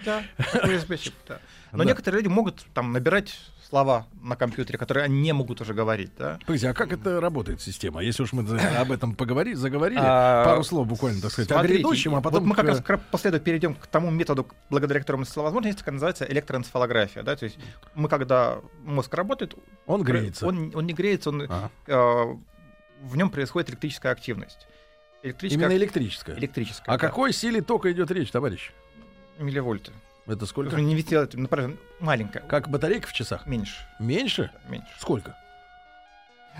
Да, 0.05 0.23
USB-чип, 0.53 1.13
да. 1.27 1.39
Но 1.71 1.79
Да. 1.79 1.85
некоторые 1.85 2.21
люди 2.23 2.31
могут 2.31 2.65
там 2.73 2.91
набирать 2.93 3.35
слова 3.71 4.05
на 4.21 4.35
компьютере, 4.35 4.77
которые 4.77 5.05
они 5.05 5.21
не 5.21 5.31
могут 5.31 5.61
уже 5.61 5.73
говорить, 5.73 6.11
да. 6.17 6.37
Погоди, 6.45 6.67
а 6.67 6.73
как 6.73 6.91
это 6.91 7.21
работает 7.21 7.61
система? 7.61 8.01
Если 8.03 8.21
уж 8.21 8.33
мы 8.33 8.43
об 8.77 8.91
этом 8.91 9.15
поговорили, 9.15 9.55
заговорили, 9.55 9.99
А, 10.01 10.43
пару 10.43 10.63
слов 10.63 10.87
буквально, 10.87 11.21
так 11.21 11.31
сказать, 11.31 11.49
о 11.51 11.53
Смотрите, 11.53 11.75
грядущем, 11.75 12.15
а 12.15 12.21
потом... 12.21 12.41
Вот 12.41 12.49
мы 12.49 12.55
как 12.55 12.65
раз 12.65 12.77
как 12.79 12.89
раз 12.89 12.99
после 13.09 13.29
этого 13.29 13.41
перейдем 13.41 13.75
к 13.75 13.87
тому 13.87 14.11
методу, 14.11 14.45
благодаря 14.69 14.99
которому 14.99 15.23
стало 15.23 15.45
возможно, 15.45 15.67
есть 15.67 15.79
такая 15.79 15.93
называется 15.93 16.25
электроэнцефалография. 16.25 17.23
Да? 17.23 17.33
То 17.37 17.45
есть 17.45 17.57
мы, 17.95 18.09
когда 18.09 18.57
мозг 18.83 19.13
работает... 19.13 19.55
Он 19.85 20.03
греется. 20.03 20.45
Он, 20.45 20.71
он 20.75 20.85
не 20.85 20.93
греется, 20.93 21.29
он, 21.29 21.43
Ага. 21.43 21.71
э, 21.87 22.35
в 23.03 23.15
нем 23.15 23.29
происходит 23.29 23.69
электрическая 23.69 24.11
активность. 24.11 24.67
Электрическая 25.23 25.67
Именно 25.69 25.77
электрическая. 25.77 26.37
Электрическая, 26.37 26.93
О 26.93 26.97
да. 26.97 27.07
какой 27.07 27.31
силе 27.31 27.61
тока 27.61 27.89
идет 27.89 28.11
речь, 28.11 28.31
товарищ? 28.31 28.71
Милливольты. 29.39 29.93
Это 30.27 30.45
сколько? 30.45 30.75
Не 30.75 30.95
висит, 30.95 31.33
например, 31.33 31.77
маленькая. 31.99 32.41
Как 32.41 32.69
батарейка 32.69 33.07
в 33.07 33.13
часах? 33.13 33.45
Меньше. 33.47 33.75
Меньше? 33.99 34.51
Меньше. 34.69 34.87
Сколько? 34.99 35.35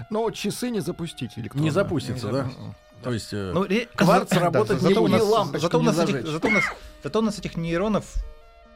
Но 0.10 0.30
часы 0.32 0.70
не 0.70 0.80
запустить 0.80 1.38
электронно. 1.38 1.64
Не 1.64 1.70
запустится, 1.70 2.28
Не 2.28 2.32
да? 2.32 2.38
запустится. 2.44 2.76
То 3.04 3.12
есть 3.14 3.34
э, 3.34 3.52
Ну, 3.54 3.64
ре- 3.64 3.88
кварц 3.96 4.30
за- 4.30 4.36
да, 4.36 4.42
работать 4.42 4.80
зато 4.80 4.94
не 4.94 4.98
у 4.98 5.02
будет. 5.02 5.12
нас, 5.14 5.24
лампочку 5.24 5.60
зато 5.62 5.80
у 5.80 5.82
нас 5.82 6.00
этих, 6.00 6.28
зато 6.28 6.48
у 6.48 6.52
нас, 6.52 6.64
зато 7.04 7.20
у 7.20 7.22
нас 7.24 7.40
этих 7.40 7.58
нейронов 7.58 8.06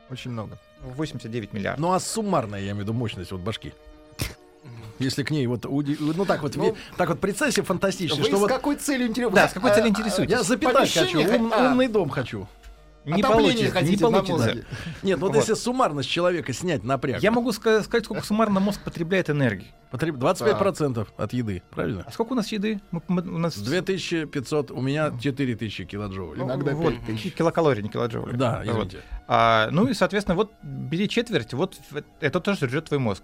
Очень 0.10 0.32
много. 0.32 0.57
89 0.82 1.53
миллиардов. 1.53 1.80
Ну 1.82 1.94
а 1.94 1.99
суммарная, 1.99 2.60
я 2.60 2.66
имею 2.72 2.78
в 2.78 2.80
виду, 2.82 2.94
мощность 2.94 3.32
вот 3.32 3.41
башки. 3.41 3.74
Если 4.99 5.24
к 5.24 5.30
ней 5.32 5.45
вот, 5.48 5.66
ну 5.66 6.26
так 6.26 6.41
вот, 6.41 6.56
ве- 6.56 6.76
так 6.98 7.10
вот 7.10 7.20
представь 7.20 7.53
себе 7.53 7.64
фантастично, 7.64 8.18
Вы 8.18 8.24
что 8.28 8.38
с 8.38 8.40
вот 8.40 8.49
какой 8.49 8.76
целью 8.78 9.07
интересуетесь? 9.07 9.36
Да, 9.44 9.48
с 9.49 9.53
какой 9.53 9.72
целью 9.74 9.90
интересуетесь? 9.90 10.32
я 10.32 10.44
запитать 10.44 10.91
хочу, 10.94 11.20
а. 11.53 11.70
умный 11.70 11.88
дом 11.88 12.10
хочу. 12.10 12.48
Не 13.06 13.22
Отопление 13.22 13.69
получится, 13.72 13.82
не 13.84 13.95
на 13.98 14.02
получится. 14.02 14.34
мозге. 14.34 14.65
Нет, 15.03 15.19
вот, 15.19 15.27
Вот. 15.30 15.38
если 15.38 15.53
суммарность 15.53 16.10
человека 16.10 16.53
снять 16.53 16.84
напряг, 16.84 17.22
Я 17.22 17.32
могу 17.32 17.52
ска- 17.52 17.84
сказать, 17.84 18.06
сколько 18.06 18.26
суммарно 18.26 18.60
мозг 18.60 18.82
потребляет 18.84 19.30
энергии. 19.30 19.68
потреб- 19.91 20.18
25% 20.18 21.07
от 21.15 21.34
еды, 21.34 21.61
правильно? 21.69 22.03
А 22.07 22.11
сколько 22.11 22.34
у 22.34 22.36
нас 22.36 22.52
еды? 22.52 22.82
Мы- 22.91 23.02
мы- 23.07 23.22
у 23.22 23.38
нас 23.38 23.57
2500, 23.57 24.72
у 24.72 24.82
меня 24.82 25.11
4000 25.22 25.86
килоджоулей. 25.86 26.40
ну, 26.41 26.48
иногда 26.48 26.73
вот, 26.73 26.94
5000. 26.95 27.32
килокалорий, 27.36 27.84
не 27.84 27.90
килоджоулей. 27.90 28.36
Да, 28.38 28.57
Вот. 28.65 28.88
извините. 28.88 28.98
А, 29.27 29.69
ну 29.72 29.88
и, 29.88 29.94
соответственно, 29.94 30.36
вот 30.36 30.52
бери 30.64 31.07
четверть, 31.07 31.53
вот 31.53 31.80
это 32.19 32.40
тоже 32.40 32.68
жрет 32.68 32.86
твой 32.86 32.99
мозг. 32.99 33.23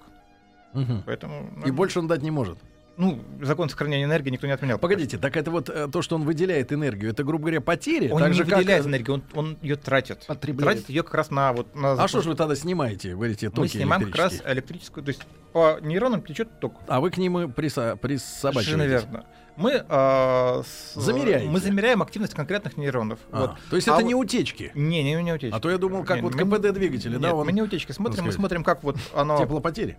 Мгм. 0.73 1.03
Поэтому, 1.05 1.49
И 1.65 1.67
ну, 1.69 1.73
больше 1.73 1.99
он 1.99 2.07
дать 2.07 2.21
не 2.21 2.31
может. 2.31 2.57
Ну, 2.97 3.19
закон 3.41 3.69
сохранения 3.69 4.03
энергии 4.05 4.29
никто 4.29 4.47
не 4.47 4.53
отменял. 4.53 4.77
Погодите, 4.77 5.17
так 5.17 5.35
это 5.37 5.49
вот 5.51 5.69
э, 5.69 5.87
то, 5.91 6.01
что 6.01 6.15
он 6.15 6.23
выделяет 6.23 6.71
энергию, 6.73 7.11
это, 7.11 7.23
грубо 7.23 7.43
говоря, 7.43 7.61
потери? 7.61 8.09
Он 8.09 8.19
так 8.19 8.29
не 8.29 8.35
же, 8.35 8.45
как, 8.45 8.59
выделяет 8.59 8.85
э, 8.85 8.89
энергию, 8.89 9.15
он, 9.15 9.23
он 9.33 9.57
ее 9.61 9.75
тратит. 9.75 10.25
Потребляет. 10.27 10.73
Тратит 10.73 10.89
ее 10.89 11.03
как 11.03 11.13
раз 11.15 11.31
на 11.31 11.53
вот 11.53 11.73
на. 11.75 11.93
А 11.93 12.07
что 12.07 12.21
же 12.21 12.29
вы 12.29 12.35
тогда 12.35 12.55
снимаете, 12.55 13.15
говорите, 13.15 13.49
токи 13.49 13.59
мы 13.59 13.67
снимаем 13.67 14.03
как 14.05 14.15
раз 14.15 14.41
электрическую, 14.45 15.03
то 15.03 15.09
есть 15.09 15.21
по 15.53 15.79
нейронам 15.81 16.21
течет 16.21 16.59
ток. 16.59 16.75
А 16.87 16.99
вы 16.99 17.11
к 17.11 17.17
ним 17.17 17.37
приса- 17.37 17.97
присобачиваетесь? 17.97 18.41
Совершенно 18.41 18.83
верно. 18.83 19.25
Мы 19.57 19.83
а, 19.89 20.61
с- 20.63 20.93
Замеряете? 20.95 21.49
Мы 21.49 21.59
замеряем 21.59 22.01
активность 22.01 22.33
конкретных 22.33 22.77
нейронов. 22.77 23.19
Ага. 23.31 23.41
Вот. 23.41 23.57
То 23.69 23.75
есть 23.75 23.87
А 23.87 23.91
это 23.91 24.01
вот- 24.01 24.07
не 24.07 24.15
утечки? 24.15 24.71
Не, 24.75 25.03
не, 25.03 25.21
не 25.21 25.33
утечки. 25.33 25.55
А 25.55 25.59
то 25.59 25.69
я 25.69 25.77
думал, 25.77 26.03
как 26.03 26.17
Не, 26.17 26.23
вот 26.23 26.35
КПД 26.35 26.71
двигателя, 26.73 27.19
да, 27.19 27.33
он 27.33 27.45
мы 27.45 27.51
не 27.51 27.61
утечки 27.61 27.91
смотрим, 27.91 28.25
мы 28.25 28.31
смотрим, 28.31 28.63
как 28.63 28.83
вот 28.83 28.97
оно, 29.13 29.37
теплопотери. 29.37 29.97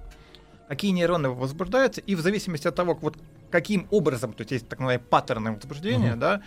Какие 0.73 0.90
нейроны 0.93 1.28
возбуждаются, 1.28 2.01
и 2.01 2.15
в 2.15 2.20
зависимости 2.23 2.66
от 2.66 2.74
того, 2.74 2.94
вот 3.03 3.19
каким 3.51 3.86
образом, 3.90 4.32
то 4.32 4.40
есть 4.40 4.53
есть 4.53 4.69
так 4.69 4.78
называемые 4.78 5.05
паттерны 5.07 5.53
возбуждения, 5.53 6.12
Мгм. 6.12 6.20
да, 6.20 6.40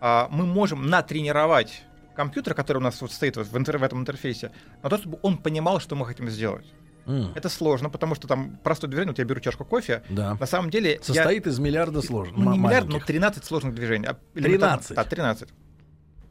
а, 0.00 0.26
мы 0.32 0.44
можем 0.44 0.88
натренировать 0.90 1.84
компьютер, 2.16 2.54
который 2.54 2.78
у 2.78 2.80
нас 2.80 3.00
вот 3.00 3.12
стоит 3.12 3.36
вот 3.36 3.46
в, 3.46 3.56
интер- 3.56 3.78
в 3.78 3.82
этом 3.84 4.00
интерфейсе, 4.00 4.50
на 4.82 4.90
то, 4.90 4.98
чтобы 4.98 5.18
он 5.22 5.38
понимал, 5.38 5.78
что 5.78 5.94
мы 5.94 6.04
хотим 6.06 6.28
сделать. 6.30 6.66
М, 7.06 7.30
Это 7.36 7.48
сложно, 7.48 7.90
потому 7.90 8.16
что 8.16 8.26
там 8.26 8.58
простое 8.64 8.88
движение, 8.90 9.12
вот 9.12 9.18
я 9.18 9.24
беру 9.24 9.38
чашку 9.40 9.64
кофе, 9.64 10.02
Да. 10.08 10.34
на 10.40 10.46
самом 10.46 10.70
деле... 10.70 10.94
я- 10.94 11.02
Состоит 11.02 11.46
из 11.46 11.58
миллиарда 11.60 12.02
сложных. 12.02 12.36
ну, 12.36 12.52
не 12.52 12.58
миллиард, 12.58 12.88
но 12.88 12.98
13 12.98 13.44
сложных 13.44 13.74
движений. 13.76 14.06
а 14.08 14.16
элементарно- 14.34 14.78
13? 14.82 14.96
Да, 14.96 15.04
13. 15.04 15.48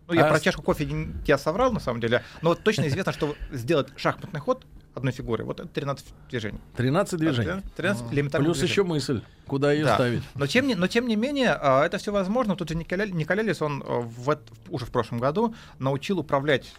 Ну, 0.08 0.14
я 0.16 0.26
А 0.26 0.30
про 0.30 0.40
чашку 0.42 0.62
кофе 0.64 0.86
я 1.26 1.38
соврал, 1.38 1.72
на 1.72 1.80
самом 1.80 2.02
деле. 2.02 2.22
Но 2.42 2.50
вот 2.50 2.64
точно 2.64 2.86
известно, 2.90 3.14
что 3.14 3.36
сделать 3.52 3.88
шахматный 3.96 4.42
ход 4.42 4.66
одной 4.96 5.12
фигуры, 5.14 5.44
вот 5.44 5.60
это 5.60 5.68
13 5.70 6.06
движений. 6.30 6.60
13 6.76 7.20
движений. 7.20 7.62
13 7.76 8.12
элементарных 8.14 8.48
Плюс 8.48 8.58
движений. 8.58 8.72
еще 8.72 8.84
мысль, 8.84 9.22
куда 9.48 9.72
ее 9.74 9.86
Да. 9.86 9.96
ставить. 9.96 10.24
Но 10.36 10.48
тем, 10.48 10.68
не, 10.68 10.76
но 10.76 10.88
тем 10.88 11.08
не 11.08 11.16
менее, 11.16 11.52
а, 11.60 11.84
это 11.86 11.98
все 11.98 12.12
возможно. 12.12 12.56
Тут 12.56 12.70
же 12.70 12.76
Николя- 12.76 13.12
Николелис, 13.12 13.62
он 13.62 13.84
а, 13.86 14.02
в 14.02 14.38
уже 14.70 14.86
в 14.86 14.92
прошлом 14.92 15.20
году 15.20 15.56
научил 15.80 16.20
управлять 16.20 16.72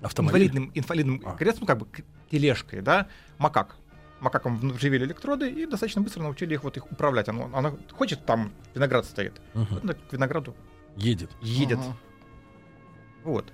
Автомобиль. 0.00 0.46
инвалидным, 0.46 0.70
инвалидным 0.74 1.22
А. 1.26 1.36
креслом, 1.36 1.66
как 1.66 1.78
бы 1.78 1.86
тележкой, 2.30 2.80
да, 2.80 3.06
макак. 3.38 3.76
Макакам 4.20 4.58
вживили 4.58 5.04
электроды 5.04 5.50
и 5.50 5.64
достаточно 5.66 6.02
быстро 6.02 6.22
научили 6.22 6.52
их 6.54 6.62
вот 6.62 6.76
их 6.76 6.90
управлять. 6.92 7.28
Оно, 7.30 7.50
оно 7.54 7.78
хочет, 7.92 8.24
там 8.26 8.52
виноград 8.74 9.06
стоит. 9.06 9.40
Она 9.54 9.94
к 9.94 10.12
винограду 10.12 10.54
Едет. 10.96 11.30
едет. 11.40 11.78
Ага. 11.78 11.96
Вот. 13.24 13.52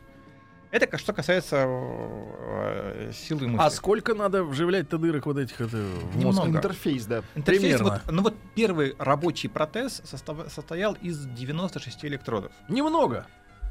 Это 0.70 0.98
что 0.98 1.12
касается 1.12 1.64
э, 1.66 3.12
силы 3.14 3.48
мысли. 3.48 3.64
А 3.64 3.70
сколько 3.70 4.14
надо 4.14 4.44
вживлять-то 4.44 4.98
дырок 4.98 5.26
вот 5.26 5.38
этих 5.38 5.60
это, 5.60 5.76
в 5.76 6.16
мозг? 6.16 6.38
Немного. 6.40 6.58
Интерфейс, 6.58 7.06
да. 7.06 7.22
Интерфейс, 7.34 7.62
примерно? 7.76 8.00
вот- 8.04 8.12
ну 8.12 8.22
вот 8.22 8.34
первый 8.54 8.94
рабочий 8.98 9.48
протез 9.48 10.02
состав- 10.04 10.50
состоял 10.52 10.94
из 11.00 11.24
96 11.26 12.04
электродов. 12.04 12.52
Немного. 12.68 13.26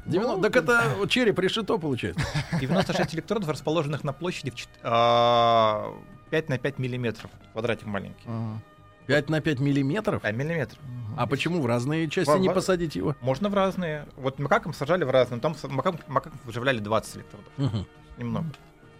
Девяно- 0.06 0.36
Ну, 0.36 0.42
так 0.42 0.54
это 0.56 0.82
череп 1.08 1.38
решето 1.38 1.78
получается. 1.78 2.24
96 2.60 3.14
электродов, 3.14 3.48
расположенных 3.48 4.04
на 4.04 4.12
площади 4.12 4.50
в 4.50 4.54
чет- 4.54 4.68
а, 4.82 5.92
5 6.30 6.48
на 6.48 6.58
5 6.58 6.78
миллиметров. 6.78 7.30
Квадратик 7.52 7.86
маленький. 7.86 8.24
Ага. 8.26 8.60
5 9.06 9.30
на 9.30 9.40
5 9.40 9.60
миллиметров? 9.60 10.22
5 10.22 10.34
миллиметров. 10.34 10.78
А 11.16 11.26
почему 11.26 11.62
в 11.62 11.66
разные 11.66 12.08
части 12.10 12.30
Во- 12.30 12.38
не 12.38 12.50
посадить 12.50 12.94
его? 12.96 13.16
Можно 13.22 13.48
в 13.48 13.54
разные. 13.54 14.06
Вот 14.16 14.38
макакам 14.38 14.74
сажали 14.74 15.04
в 15.04 15.10
разные. 15.10 15.40
Там 15.40 15.56
макакам, 15.70 16.00
макакам 16.08 16.38
вживляли 16.44 16.78
20 16.78 17.16
электродов. 17.16 17.52
Мгм. 17.56 17.86
Немного. 18.18 18.46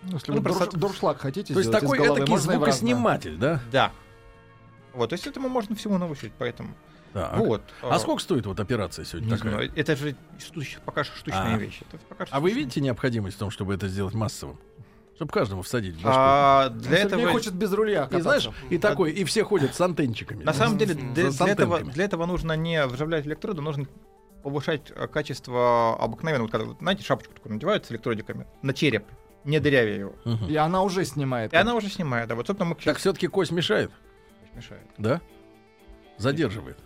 Ну, 0.03 0.13
Если 0.15 0.31
Ну, 0.33 0.39
вы 0.39 0.43
просто- 0.45 0.65
дурш- 0.67 0.79
дуршлаг 0.81 1.21
хотите 1.21 1.53
То 1.53 1.61
есть 1.61 1.73
такой 1.73 1.99
этакий 1.99 2.35
в 2.35 2.39
звукосниматель, 2.39 3.37
да? 3.37 3.61
Да. 3.73 3.93
Вот, 4.95 5.11
то 5.11 5.15
есть 5.15 5.27
этому 5.27 5.49
можно 5.49 5.75
всего 5.77 5.99
научить, 5.99 6.33
поэтому. 6.39 6.71
Так. 7.13 7.37
Вот. 7.39 7.63
А 7.83 7.99
сколько 7.99 8.23
стоит 8.23 8.47
вот 8.47 8.61
операция 8.61 9.05
сегодня 9.05 9.27
Не 9.31 9.37
такая? 9.37 9.53
знаю, 9.53 9.73
это 9.75 9.97
же 9.97 10.17
пока 10.85 11.03
что 11.05 11.17
штучная 11.17 11.55
А. 11.55 11.59
вещь. 11.59 11.81
Это 11.91 11.99
пока 12.09 12.27
что 12.27 12.35
А 12.37 12.41
вы 12.41 12.49
штучная. 12.51 12.65
видите 12.65 12.81
необходимость 12.83 13.37
в 13.37 13.39
том, 13.39 13.51
чтобы 13.51 13.75
это 13.75 13.89
сделать 13.89 14.15
массовым? 14.15 14.59
Чтобы 15.17 15.33
каждому 15.33 15.63
всадить 15.63 15.95
в 15.95 16.03
башку. 16.03 16.11
А, 16.13 16.69
для 16.69 16.99
Сергей 16.99 17.07
этого 17.07 17.33
хочет 17.33 17.55
без 17.55 17.73
руля 17.73 18.03
и 18.05 18.05
кататься. 18.05 18.23
знаешь, 18.23 18.51
и 18.71 18.79
такой, 18.79 19.13
и 19.13 19.25
все 19.25 19.45
ходят 19.45 19.75
с 19.75 19.81
антенчиками. 19.81 20.45
На 20.45 20.53
самом 20.53 20.77
деле, 20.79 20.95
для, 20.95 21.31
для 21.31 21.49
этого, 21.49 21.81
для 21.81 22.05
этого 22.05 22.27
нужно 22.27 22.53
не 22.53 22.87
вживлять 22.87 23.27
электроды, 23.27 23.63
нужно 23.63 23.87
повышать 24.43 24.93
э, 24.95 25.09
качество 25.09 25.97
обыкновенного. 25.99 26.49
Вот 26.49 26.53
когда, 26.53 26.73
знаете, 26.79 27.03
шапочку 27.03 27.33
такую 27.33 27.55
надевают 27.55 27.87
с 27.87 27.91
электродиками 27.91 28.47
на 28.63 28.75
череп, 28.75 29.07
не 29.45 29.59
дырявя 29.59 29.97
его. 29.97 30.15
Мгм. 30.25 30.47
И 30.49 30.57
она 30.57 30.83
уже 30.83 31.05
снимает. 31.05 31.53
И 31.53 31.57
она 31.57 31.75
уже 31.75 31.89
снимает. 31.89 32.29
Да, 32.29 32.35
вот, 32.35 32.47
собственно, 32.47 32.69
мы 32.69 32.75
к 32.77 32.83
Так 32.83 32.99
все-таки 32.99 33.27
кость 33.27 33.53
мешает, 33.53 33.91
мешает. 34.55 34.87
да? 34.99 35.21
Задерживает. 36.19 36.79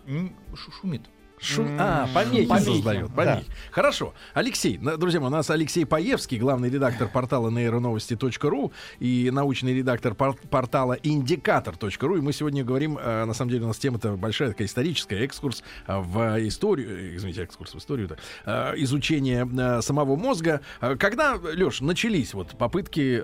Шумит. 0.79 1.03
Шу- 1.41 1.65
А, 1.79 2.07
помехи, 2.13 2.45
помехи, 2.45 2.65
создает. 2.65 3.07
да. 3.07 3.13
Помехи. 3.15 3.45
Хорошо. 3.71 4.13
Алексей, 4.35 4.77
друзья 4.77 5.19
мои, 5.19 5.29
у 5.29 5.31
нас 5.31 5.49
Алексей 5.49 5.85
Паевский, 5.85 6.37
главный 6.37 6.69
редактор 6.69 7.07
портала 7.07 7.49
нейроновости.ру 7.49 8.71
и 8.99 9.29
научный 9.33 9.73
редактор 9.73 10.13
пор- 10.13 10.35
портала 10.51 10.93
индикатор.ру. 11.01 12.17
И 12.17 12.21
мы 12.21 12.31
сегодня 12.31 12.63
говорим, 12.63 12.97
э, 13.01 13.25
на 13.25 13.33
самом 13.33 13.49
деле 13.51 13.63
у 13.65 13.67
нас 13.69 13.77
тема-то 13.79 14.11
большая, 14.17 14.49
такая 14.49 14.67
историческая, 14.67 15.23
экскурс 15.25 15.63
э, 15.87 15.97
в 15.99 16.47
историю, 16.47 17.13
э, 17.13 17.15
извините, 17.15 17.41
экскурс 17.43 17.73
в 17.73 17.77
историю, 17.79 18.15
изучение 18.45 19.49
э, 19.51 19.81
самого 19.81 20.15
мозга. 20.15 20.61
Когда, 20.79 21.35
Леш, 21.41 21.81
начались 21.81 22.33
вот 22.35 22.49
попытки 22.57 23.21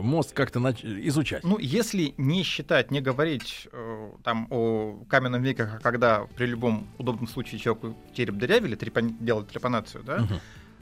мозг 0.00 0.32
как-то 0.34 0.58
нач- 0.58 0.84
изучать? 1.08 1.44
Ну, 1.44 1.58
если 1.58 2.14
не 2.16 2.42
считать, 2.44 2.90
не 2.90 3.00
говорить 3.00 3.68
там 4.24 4.46
о 4.50 4.98
каменном 5.08 5.42
веке, 5.42 5.68
когда 5.82 6.26
при 6.36 6.46
любом 6.46 6.86
удобном 6.98 7.26
случае 7.28 7.41
человеку 7.44 7.96
череп 8.14 8.36
дырявили, 8.36 8.76
трепан- 8.76 9.16
делали 9.20 9.44
трепанацию, 9.44 10.02
да, 10.04 10.26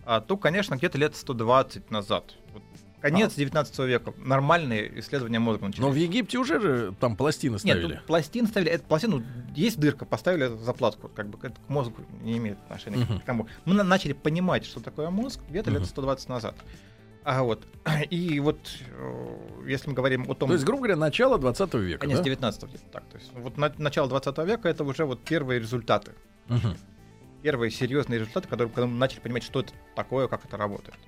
а, 0.04 0.20
то, 0.20 0.36
конечно, 0.36 0.76
где-то 0.76 0.98
лет 0.98 1.14
120 1.16 1.90
назад. 1.90 2.34
Вот 2.52 2.62
Конец 3.00 3.34
19 3.34 3.78
века. 3.86 4.12
Нормальные 4.18 5.00
исследования 5.00 5.38
мозга 5.38 5.64
начались. 5.64 5.80
Но 5.80 5.88
в 5.90 5.94
Египте 5.94 6.36
уже 6.36 6.60
же 6.60 6.94
там 7.00 7.16
пластины 7.16 7.52
Нет, 7.54 7.60
ставили. 7.62 7.94
тут 7.94 8.04
пластин 8.04 8.46
ставили. 8.46 8.70
Это 8.72 8.84
пластину 8.84 9.22
есть 9.56 9.80
дырка, 9.80 10.04
поставили 10.04 10.48
заплатку. 10.58 11.08
Как 11.08 11.28
бы 11.30 11.38
это 11.40 11.54
к 11.58 11.68
мозгу 11.70 12.02
не 12.20 12.36
имеет 12.36 12.58
отношения 12.58 12.98
Мгм. 12.98 13.20
к 13.20 13.24
тому. 13.24 13.46
Мы 13.64 13.72
на- 13.72 13.84
начали 13.84 14.12
понимать, 14.12 14.66
что 14.66 14.80
такое 14.80 15.08
мозг 15.08 15.40
где-то 15.48 15.70
лет 15.70 15.80
Мгм. 15.80 15.88
120 15.88 16.28
назад. 16.28 16.56
А 17.24 17.42
вот. 17.42 17.66
И 18.10 18.38
вот, 18.40 18.58
э, 18.90 19.36
если 19.66 19.88
мы 19.88 19.94
говорим 19.94 20.30
о 20.30 20.34
том... 20.34 20.48
То 20.50 20.52
есть, 20.54 20.66
грубо 20.66 20.80
говоря, 20.82 20.96
начало 20.96 21.38
20 21.38 21.72
века. 21.74 22.00
Конец 22.00 22.18
да? 22.18 22.24
19 22.24 22.64
где-то 22.68 22.84
так. 22.92 23.04
То 23.08 23.16
есть, 23.16 23.30
вот 23.34 23.56
на- 23.56 23.72
начало 23.78 24.10
20 24.10 24.36
века 24.44 24.68
это 24.68 24.84
уже 24.84 25.06
вот 25.06 25.20
первые 25.24 25.58
результаты. 25.58 26.12
Мгм. 26.50 26.76
Первые 27.42 27.70
серьезные 27.70 28.20
результаты, 28.20 28.48
которые 28.48 28.72
когда 28.72 28.86
мы 28.86 28.98
начали 28.98 29.20
понимать, 29.20 29.42
что 29.42 29.60
это 29.60 29.72
такое, 29.94 30.28
как 30.28 30.44
это 30.44 30.56
работает. 30.56 30.98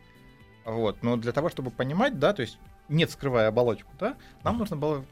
Вот. 0.65 1.03
Но 1.03 1.17
для 1.17 1.33
того, 1.33 1.51
чтобы 1.51 1.71
понимать, 1.71 2.19
да, 2.19 2.33
то 2.33 2.43
есть 2.43 2.59
не 2.89 3.05
вскрывая 3.05 3.49
оболочку, 3.49 3.91
да, 3.99 4.17
нам 4.45 4.59
нужно 4.59 4.77
было 4.77 5.05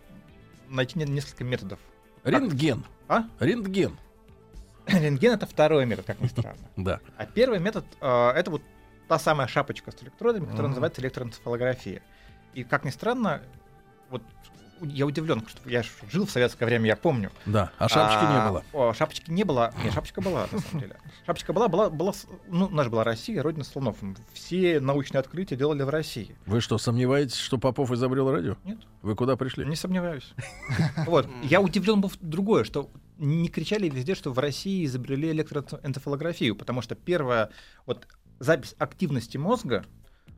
найти 0.69 0.98
не- 0.98 1.05
несколько 1.05 1.44
методов. 1.44 1.78
Рентген. 2.24 2.85
А? 3.09 3.24
Рентген. 3.39 3.98
Рентген 4.86 5.32
это 5.32 5.47
второй 5.47 5.85
метод, 5.86 6.07
как 6.07 6.20
ни 6.20 6.28
странно. 6.28 6.59
Да. 6.77 7.01
А 7.16 7.27
первый 7.27 7.59
метод 7.59 7.85
э, 8.01 8.31
это 8.31 8.51
вот 8.51 8.62
та 9.09 9.19
самая 9.19 9.48
шапочка 9.48 9.90
с 9.90 10.02
электродами, 10.02 10.47
которая 10.47 10.69
называется 10.69 11.02
электроэнцефалография. 11.02 12.02
И 12.55 12.65
как 12.65 12.85
ни 12.85 12.90
странно, 12.90 13.43
вот 14.09 14.23
я 14.82 15.07
удивлен, 15.07 15.44
что 15.47 15.69
я 15.69 15.82
жил 16.11 16.27
в 16.27 16.31
советское 16.31 16.66
время, 16.66 16.86
я 16.86 16.97
помню. 16.97 17.31
Да, 17.47 17.70
а 17.78 17.89
шапочки 17.89 18.24
не 18.24 18.48
было. 18.48 18.65
О, 18.73 18.93
шапочки 18.93 19.31
не 19.31 19.44
было. 19.44 19.73
Нет, 19.85 19.93
шапочка 19.93 20.20
была, 20.20 20.47
на 20.51 20.59
самом 20.59 20.81
деле. 20.81 20.97
Шапочка 21.27 21.52
была, 21.52 21.69
была, 21.69 21.90
была, 21.90 22.12
ну, 22.48 22.69
наша 22.69 22.90
была 22.90 23.05
Россия, 23.05 23.43
родина 23.43 23.65
слонов. 23.65 23.97
Все 24.32 24.81
научные 24.81 25.20
открытия 25.20 25.57
делали 25.57 25.82
в 25.82 25.89
России. 25.89 26.36
Вы 26.47 26.61
что, 26.61 26.78
сомневаетесь, 26.78 27.36
что 27.36 27.59
Попов 27.59 27.90
изобрел 27.93 28.31
радио? 28.31 28.57
Нет. 28.65 28.78
Вы 29.02 29.15
куда 29.15 29.36
пришли? 29.36 29.65
Не 29.65 29.77
сомневаюсь. 29.77 30.35
Вот. 31.07 31.28
Я 31.43 31.61
удивлен 31.61 32.01
был 32.01 32.12
другое, 32.20 32.65
что 32.65 32.90
не 33.19 33.48
кричали 33.48 33.89
везде, 33.89 34.15
что 34.15 34.32
в 34.32 34.39
России 34.39 34.85
изобрели 34.85 35.31
электроэнцефалографию, 35.31 36.57
потому 36.57 36.82
что 36.82 36.94
первая 36.94 37.51
вот 37.86 38.07
запись 38.39 38.74
активности 38.78 39.36
мозга 39.36 39.85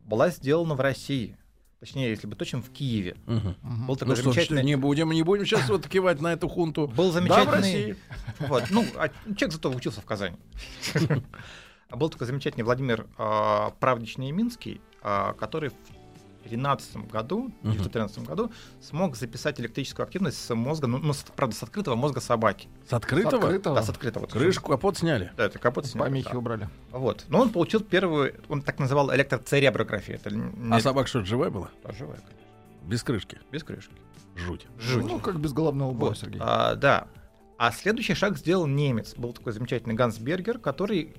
была 0.04 0.30
сделана 0.30 0.74
в 0.74 0.80
России. 0.80 1.36
Точнее, 1.82 2.10
если 2.10 2.28
бы 2.28 2.36
точно, 2.36 2.62
в 2.62 2.70
Киеве. 2.70 3.16
Мгм. 3.26 3.56
Был 3.88 3.96
такой 3.96 4.14
Ну 4.14 4.14
что 4.14 4.30
замечательный... 4.30 4.62
не 4.62 4.76
будем, 4.76 5.10
не 5.10 5.24
будем 5.24 5.44
сейчас 5.44 5.68
вот 5.68 5.88
кивать 5.88 6.20
на 6.20 6.32
эту 6.32 6.48
хунту. 6.48 6.86
Был 6.86 7.06
Да, 7.06 7.10
в 7.10 7.12
замечательный... 7.14 7.50
России. 7.50 7.96
Вот, 8.38 8.70
ну, 8.70 8.86
а 8.94 9.08
человек 9.08 9.50
зато 9.50 9.68
учился 9.68 10.00
в 10.00 10.04
Казани. 10.04 10.36
А 11.88 11.96
был 11.96 12.08
такой 12.08 12.26
замечательный 12.28 12.62
Владимир 12.62 13.06
а, 13.18 13.70
Правдич 13.80 14.16
Нееминский, 14.16 14.80
а, 15.02 15.34
который 15.34 15.70
в 15.70 15.74
2013 16.42 16.96
году, 17.10 17.50
в 17.62 17.68
1913 17.70 18.18
году 18.26 18.50
смог 18.80 19.16
записать 19.16 19.60
электрическую 19.60 20.04
активность 20.04 20.38
с 20.44 20.54
мозга, 20.54 20.86
ну, 20.86 20.98
ну, 20.98 21.12
с- 21.12 21.24
правда, 21.36 21.54
с 21.56 21.62
открытого 21.62 21.94
мозга 21.94 22.20
собаки. 22.20 22.68
С 22.88 22.92
открытого? 22.92 23.42
открытого? 23.44 23.76
Да, 23.76 23.82
с 23.82 23.88
открытого. 23.88 24.26
Крышку, 24.26 24.70
капот 24.70 24.98
сняли. 24.98 25.32
Да, 25.36 25.44
это 25.46 25.58
капот 25.58 25.86
сняли, 25.86 26.04
Помехи 26.08 26.30
да. 26.32 26.38
убрали. 26.38 26.68
Вот. 26.90 27.24
Но 27.28 27.40
он 27.40 27.50
получил 27.50 27.80
первую, 27.80 28.34
он 28.48 28.62
так 28.62 28.78
называл 28.78 29.14
электроцеребрографию. 29.14 30.16
Это 30.16 30.34
не- 30.34 30.74
А 30.74 30.80
собака 30.80 31.08
что, 31.08 31.24
живая 31.24 31.50
была? 31.50 31.68
Да, 31.84 31.92
живая, 31.92 32.16
конечно. 32.18 32.38
Без 32.88 33.02
крышки. 33.02 33.38
Без 33.50 33.62
крышки. 33.64 33.94
Жуть. 34.34 34.66
Жуть. 34.80 35.04
Ну, 35.04 35.18
как 35.20 35.38
без 35.38 35.52
головного 35.52 35.90
убора, 35.90 36.10
Вот, 36.10 36.18
Сергей. 36.18 36.40
а, 36.42 36.74
да. 36.74 37.06
А 37.58 37.70
следующий 37.70 38.14
шаг 38.14 38.36
сделал 38.38 38.66
немец. 38.66 39.14
Был 39.16 39.32
такой 39.32 39.52
замечательный 39.52 39.94
Ганс 39.94 40.18
Бергер, 40.18 40.58
который... 40.58 41.14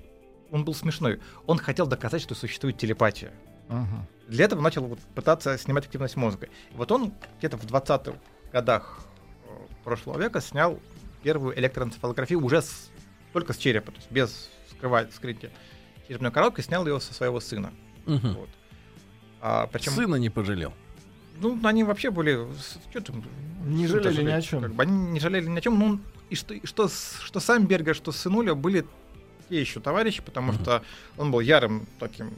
Он 0.52 0.66
был 0.66 0.74
смешной. 0.76 1.20
Он 1.48 1.58
хотел 1.58 1.88
доказать, 1.88 2.22
что 2.22 2.36
существует 2.36 2.78
телепатия. 2.78 3.32
Ага. 3.69 4.07
Для 4.27 4.45
этого 4.45 4.61
начал 4.61 4.84
вот 4.85 4.99
пытаться 5.15 5.57
снимать 5.57 5.85
активность 5.85 6.15
мозга. 6.15 6.48
И 6.72 6.76
вот 6.76 6.91
он 6.91 7.14
где-то 7.40 7.57
в 7.57 7.65
20-х 7.65 8.18
годах 8.52 8.99
э, 9.48 9.49
прошлого 9.84 10.18
века 10.19 10.41
снял 10.41 10.80
первую 11.23 11.57
электроэнцефалографию 11.60 12.44
уже 12.44 12.61
с- 12.61 12.90
только 13.34 13.53
с 13.53 13.57
черепа, 13.57 13.91
то 13.91 13.98
есть 13.98 14.11
без 14.11 14.49
скрывать, 14.69 15.11
вскрытия 15.11 15.52
черепной 16.07 16.31
коробки, 16.31 16.61
снял 16.61 16.85
ее 16.85 16.99
со 16.99 17.14
своего 17.14 17.40
сына. 17.40 17.72
Мгм. 18.06 18.34
Вот. 18.34 18.49
А, 19.41 19.68
причем, 19.68 19.91
Сына 19.94 20.15
не 20.15 20.30
пожалел. 20.30 20.73
ну, 21.40 21.60
они 21.64 21.84
вообще 21.84 22.11
были... 22.11 22.48
чё 22.94 23.02
там, 23.02 23.23
Не 23.65 23.88
что 23.88 24.02
жалели 24.03 24.23
ни 24.23 24.31
о 24.31 24.41
чем. 24.41 24.61
Как 24.61 24.73
бы 24.73 24.84
они 24.84 25.11
не 25.11 25.19
жалели 25.19 25.48
ни 25.48 25.57
о 25.57 25.61
чем. 25.61 25.77
Ну, 25.80 25.99
и 26.30 26.35
что, 26.35 26.53
и 26.53 26.65
что, 26.65 26.88
что 26.90 27.40
сам 27.40 27.65
Бергер, 27.65 27.95
что 27.95 28.11
сынуля 28.11 28.56
были 28.56 28.85
те 29.49 29.60
еще 29.60 29.80
товарищи, 29.80 30.22
потому 30.22 30.53
что 30.53 30.84
он 31.18 31.31
был 31.31 31.40
ярым 31.41 31.88
таким 31.99 32.34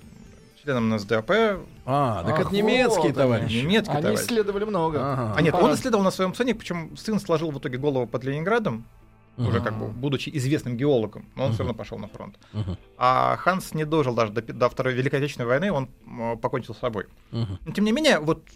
членом 0.66 0.90
НСДАП. 0.90 1.32
А, 1.86 2.24
так 2.24 2.34
Ах, 2.34 2.40
это 2.42 2.54
немецкие 2.56 3.08
вот 3.08 3.16
товарищи. 3.16 3.58
Немецкий 3.58 3.92
Они 3.94 4.02
товарищ. 4.02 4.20
исследовали 4.22 4.66
много. 4.66 5.00
Ага. 5.00 5.34
А 5.38 5.42
нет, 5.42 5.54
Пора. 5.54 5.66
он 5.66 5.74
исследовал 5.76 6.04
на 6.04 6.12
своем 6.12 6.34
сыне, 6.34 6.56
причем 6.56 6.98
сын 6.98 7.20
сложил 7.20 7.52
в 7.52 7.60
итоге 7.60 7.78
голову 7.78 8.08
под 8.08 8.24
Ленинградом, 8.24 8.86
уже 9.38 9.62
как 9.62 9.78
бы 9.78 9.88
будучи 9.88 10.30
известным 10.34 10.78
геологом, 10.78 11.26
но 11.36 11.46
он 11.46 11.52
все 11.52 11.60
равно 11.60 11.74
пошел 11.74 11.98
на 12.00 12.08
фронт. 12.08 12.40
Мгм. 12.54 12.78
А 12.98 13.36
Ханс 13.38 13.74
не 13.74 13.86
дожил 13.86 14.16
даже 14.16 14.32
до, 14.32 14.42
до 14.42 14.70
Второй 14.70 14.94
Великой 14.94 15.20
Отечественной 15.20 15.48
войны, 15.48 15.72
он 15.72 15.90
покончил 16.38 16.74
с 16.74 16.80
собой. 16.80 17.06
Мгм. 17.32 17.60
Но 17.66 17.72
тем 17.74 17.86
не 17.86 17.92
менее, 17.92 18.20
вот, 18.20 18.48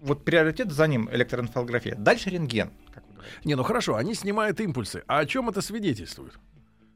вот 0.00 0.24
приоритет 0.24 0.70
за 0.72 0.86
ним 0.86 1.08
электроэнцефалография. 1.12 1.96
Дальше 1.96 2.30
рентген. 2.30 2.70
как 2.94 3.02
вы 3.08 3.14
говорите. 3.14 3.38
Не, 3.44 3.56
ну 3.56 3.64
хорошо, 3.64 3.96
они 3.96 4.14
снимают 4.14 4.60
импульсы. 4.60 5.02
А 5.08 5.18
о 5.18 5.26
чем 5.26 5.48
это 5.50 5.60
свидетельствует? 5.60 6.32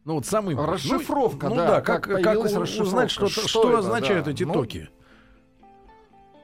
Ну 0.05 0.15
вот 0.15 0.27
сам 0.27 0.51
импульс. 0.51 0.67
Ну, 0.67 0.73
Расшифровка, 0.73 1.49
ну, 1.49 1.57
да, 1.57 1.67
да, 1.67 1.81
как 1.81 2.05
как, 2.05 2.23
как 2.23 2.45
расшифровка. 2.45 2.83
узнать, 2.83 3.11
что, 3.11 3.29
Что 3.29 3.49
что, 3.49 3.69
это, 3.71 3.79
означают 3.79 4.27
да. 4.27 4.31
эти 4.33 4.45
Ну, 4.45 4.53
токи? 4.53 4.89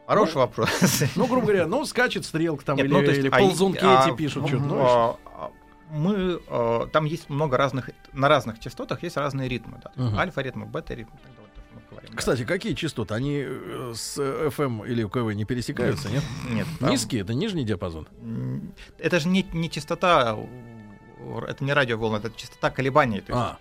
Хороший 0.06 0.36
вопрос. 0.36 0.68
Ну, 1.16 1.26
грубо 1.26 1.42
говоря, 1.46 1.66
ну, 1.66 1.84
скачет 1.84 2.24
стрелка 2.24 2.64
там, 2.64 2.76
Нет, 2.76 2.86
или, 2.86 2.92
ну, 2.92 3.00
то 3.00 3.06
есть, 3.06 3.18
или 3.20 3.28
а, 3.28 3.38
ползунки 3.38 3.78
а, 3.82 4.06
эти 4.08 4.16
пишут 4.16 4.48
что-то. 4.48 4.64
ну, 4.64 4.78
а, 4.80 5.16
а, 5.26 5.50
мы 5.90 6.40
э, 6.46 6.86
там 6.92 7.04
есть 7.04 7.28
много 7.28 7.56
разных 7.56 7.90
на 8.12 8.28
разных 8.28 8.58
частотах 8.60 9.02
есть 9.02 9.16
разные 9.16 9.48
ритмы, 9.48 9.80
да, 9.84 9.92
Мгм. 10.02 10.18
альфа-ритмы, 10.18 10.66
бета-ритмы. 10.66 11.18
говорим, 11.90 12.10
да. 12.10 12.16
Кстати, 12.16 12.44
какие 12.44 12.74
частоты? 12.74 13.14
Они 13.14 13.44
э, 13.46 13.92
с 13.94 14.18
FM 14.18 14.86
или 14.88 15.02
УКВ 15.04 15.34
не 15.34 15.44
пересекаются, 15.44 16.08
нет? 16.08 16.22
Нет, 16.48 16.66
там- 16.80 16.90
Низкие, 16.90 17.22
это 17.22 17.34
нижний 17.34 17.64
диапазон. 17.64 18.08
Это 18.98 19.20
же 19.20 19.28
не, 19.28 19.44
не 19.52 19.70
частота, 19.70 20.36
это 21.48 21.64
не 21.64 21.72
радиоволна, 21.72 22.16
это 22.16 22.30
частота 22.36 22.70
колебаний, 22.70 23.20
то 23.20 23.32
есть 23.32 23.44
А, 23.44 23.58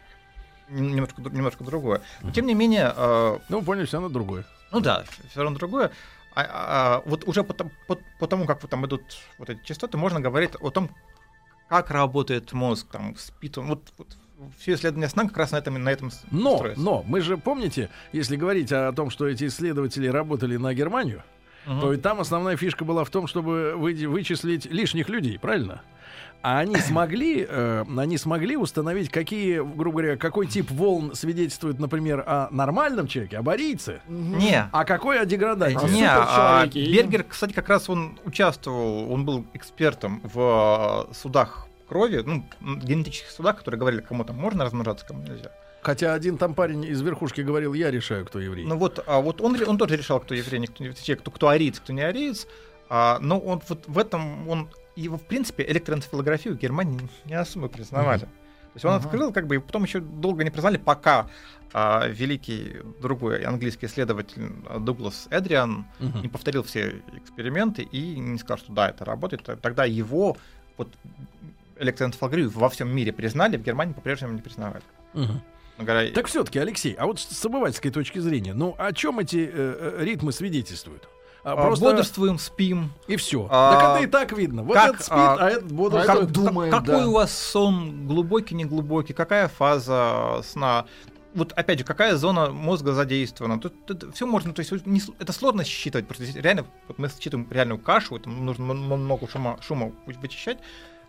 нем- 0.69 0.93
немножко, 0.95 1.21
немножко 1.21 1.63
другое. 1.63 2.01
Но 2.21 2.31
тем 2.31 2.45
не 2.45 2.53
менее, 2.55 2.93
э, 2.95 3.39
ну, 3.49 3.61
поняли, 3.61 3.85
все 3.85 3.97
равно 3.97 4.09
другое. 4.09 4.45
ну 4.71 4.79
да, 4.79 5.03
все 5.29 5.41
равно 5.43 5.57
другое. 5.57 5.91
А, 6.35 6.45
а, 6.45 7.01
вот 7.05 7.27
уже 7.27 7.43
по, 7.43 7.53
том- 7.53 7.71
по, 7.87 7.97
по 8.19 8.27
тому, 8.27 8.45
как 8.45 8.61
вот 8.61 8.69
там 8.71 8.85
идут 8.85 9.01
вот 9.39 9.49
эти 9.49 9.63
частоты, 9.63 9.97
можно 9.97 10.19
говорить 10.21 10.51
о 10.61 10.69
том, 10.69 10.89
как 11.67 11.91
работает 11.91 12.53
мозг, 12.53 12.87
там, 12.91 13.15
спит 13.17 13.57
он. 13.57 13.67
Вот, 13.67 13.91
вот 13.97 14.15
все 14.57 14.73
исследования 14.75 15.09
сна 15.09 15.25
как 15.27 15.37
раз 15.37 15.51
на 15.51 15.57
этом, 15.57 15.83
на 15.83 15.89
этом 15.89 16.11
Но, 16.31 16.55
строятся. 16.57 16.81
но, 16.83 17.03
мы 17.05 17.21
же 17.21 17.37
помните, 17.37 17.89
если 18.13 18.37
говорить 18.37 18.71
о 18.71 18.91
том, 18.93 19.09
что 19.09 19.27
эти 19.27 19.47
исследователи 19.47 20.07
работали 20.07 20.55
на 20.57 20.73
Германию, 20.73 21.23
Мгм. 21.65 21.81
то 21.81 21.93
и 21.93 21.97
там 21.97 22.21
основная 22.21 22.55
фишка 22.55 22.85
была 22.85 23.03
в 23.03 23.09
том, 23.09 23.27
чтобы 23.27 23.73
вы- 23.75 24.07
вычислить 24.07 24.65
лишних 24.65 25.09
людей, 25.09 25.37
правильно? 25.37 25.81
А 26.41 26.59
они 26.59 26.77
смогли, 26.77 27.45
э, 27.47 27.83
они 27.97 28.17
смогли 28.17 28.55
установить, 28.55 29.09
какие, 29.09 29.59
грубо 29.59 29.99
говоря, 29.99 30.17
какой 30.17 30.47
тип 30.47 30.71
волн 30.71 31.13
свидетельствует, 31.13 31.79
например, 31.79 32.23
о 32.25 32.47
нормальном 32.51 33.07
человеке, 33.07 33.37
об 33.37 33.49
арийце, 33.49 34.01
Не, 34.07 34.69
а 34.71 34.85
какой 34.85 35.19
о 35.19 35.25
деграданте. 35.25 35.85
Не, 35.89 36.07
а 36.09 36.65
Бергер, 36.65 37.25
кстати, 37.25 37.51
как 37.51 37.67
раз 37.67 37.89
он 37.89 38.17
участвовал, 38.25 39.11
он 39.11 39.25
был 39.25 39.45
экспертом 39.53 40.21
в 40.23 41.07
э, 41.09 41.13
судах 41.13 41.67
крови, 41.89 42.23
ну, 42.25 42.45
генетических 42.61 43.31
судах, 43.31 43.57
которые 43.57 43.79
говорили, 43.79 44.01
кому 44.01 44.23
там 44.23 44.37
можно 44.37 44.63
размножаться, 44.63 45.05
кому 45.05 45.23
нельзя. 45.23 45.51
Хотя 45.81 46.13
один 46.13 46.37
там 46.37 46.53
парень 46.53 46.85
из 46.85 47.01
верхушки 47.01 47.41
говорил, 47.41 47.73
я 47.73 47.89
решаю, 47.89 48.25
кто 48.25 48.39
еврей. 48.39 48.65
Ну 48.65 48.77
вот, 48.77 49.03
а 49.05 49.19
вот 49.21 49.41
он, 49.41 49.57
он 49.67 49.77
тоже 49.77 49.97
решал, 49.97 50.19
кто 50.19 50.35
еврей, 50.35 50.59
никто, 50.59 50.83
не- 50.83 50.91
точнее, 50.91 51.15
кто, 51.15 51.31
кто 51.31 51.49
ариец, 51.49 51.79
кто 51.79 51.93
не 51.93 52.01
ариец. 52.01 52.47
А, 52.89 53.17
но 53.21 53.39
он 53.39 53.61
вот 53.67 53.83
в 53.87 53.97
этом, 53.97 54.47
он 54.49 54.69
его, 54.99 55.17
в 55.17 55.23
принципе, 55.23 55.63
электроэнцефалографию 55.67 56.55
в 56.55 56.57
Германии 56.57 56.99
не 57.25 57.33
особо 57.33 57.67
признавали. 57.67 58.21
То 58.21 58.75
есть 58.75 58.85
он 58.85 58.93
Ага. 58.93 59.05
открыл, 59.05 59.33
как 59.33 59.47
бы, 59.47 59.55
и 59.55 59.59
потом 59.59 59.83
еще 59.83 59.99
долго 59.99 60.43
не 60.43 60.51
признали, 60.51 60.77
пока 60.77 61.27
а, 61.73 62.07
великий 62.07 62.77
другой 63.01 63.43
английский 63.43 63.87
исследователь 63.87 64.51
а, 64.67 64.79
Дуглас 64.79 65.27
Эдриан 65.31 65.85
Мгм. 65.99 66.21
не 66.21 66.27
повторил 66.27 66.63
все 66.63 67.01
эксперименты 67.15 67.81
и 67.83 68.19
не 68.19 68.37
сказал, 68.37 68.57
что 68.57 68.71
да, 68.73 68.89
это 68.89 69.05
работает. 69.05 69.43
Тогда 69.61 69.85
его 69.85 70.37
вот, 70.77 70.89
электроэнцефалографию 71.79 72.49
во 72.51 72.69
всем 72.69 72.93
мире 72.95 73.11
признали, 73.13 73.57
в 73.57 73.63
Германии 73.63 73.93
по-прежнему 73.93 74.33
не 74.33 74.41
признавали. 74.41 74.83
Говоря, 75.77 76.11
Так 76.11 76.27
все-таки, 76.27 76.59
Алексей, 76.59 76.93
а 76.93 77.05
вот 77.05 77.19
с 77.21 77.45
обывательской 77.45 77.89
точки 77.91 78.19
зрения, 78.19 78.53
ну 78.53 78.75
о 78.77 78.91
чем 78.91 79.19
эти 79.19 79.49
э, 79.49 79.49
э, 79.99 80.03
ритмы 80.03 80.33
свидетельствуют? 80.33 81.07
А, 81.43 81.53
а, 81.53 81.75
бодрствуем, 81.75 82.37
спим, 82.37 82.91
и 83.07 83.15
все. 83.15 83.47
а, 83.49 83.73
так 83.73 83.95
это 83.95 84.03
и 84.03 84.07
так 84.07 84.37
видно. 84.37 84.63
Вот 84.63 84.73
как, 84.73 84.89
этот 84.89 85.01
спит, 85.01 85.17
а, 85.17 85.35
а, 85.39 85.49
этот 85.49 85.71
бодрствует. 85.71 86.17
этот 86.23 86.31
думает, 86.31 86.71
какой 86.71 87.01
да. 87.01 87.07
у 87.07 87.11
вас 87.13 87.31
сон, 87.37 88.07
глубокий, 88.07 88.55
неглубокий, 88.55 89.13
какая 89.13 89.47
фаза 89.47 90.41
сна. 90.43 90.85
вот 91.33 91.53
опять 91.53 91.79
же, 91.79 91.85
какая 91.85 92.15
зона 92.17 92.49
мозга 92.51 92.91
задействована? 92.91 93.59
Тут, 93.59 93.73
все 94.13 94.25
можно, 94.25 94.53
то 94.53 94.59
есть 94.61 94.85
не 94.85 95.01
это 95.19 95.31
сложно 95.31 95.63
считывать, 95.63 96.07
просто 96.07 96.25
здесь 96.25 96.43
реально, 96.43 96.65
вот 96.87 96.99
мы 96.99 97.09
считываем 97.09 97.47
реальную 97.51 97.79
кашу, 97.79 98.17
это 98.17 98.29
нужно 98.29 98.73
много 98.73 99.27
шума, 99.27 99.57
шума 99.61 99.93
вычищать, 100.05 100.57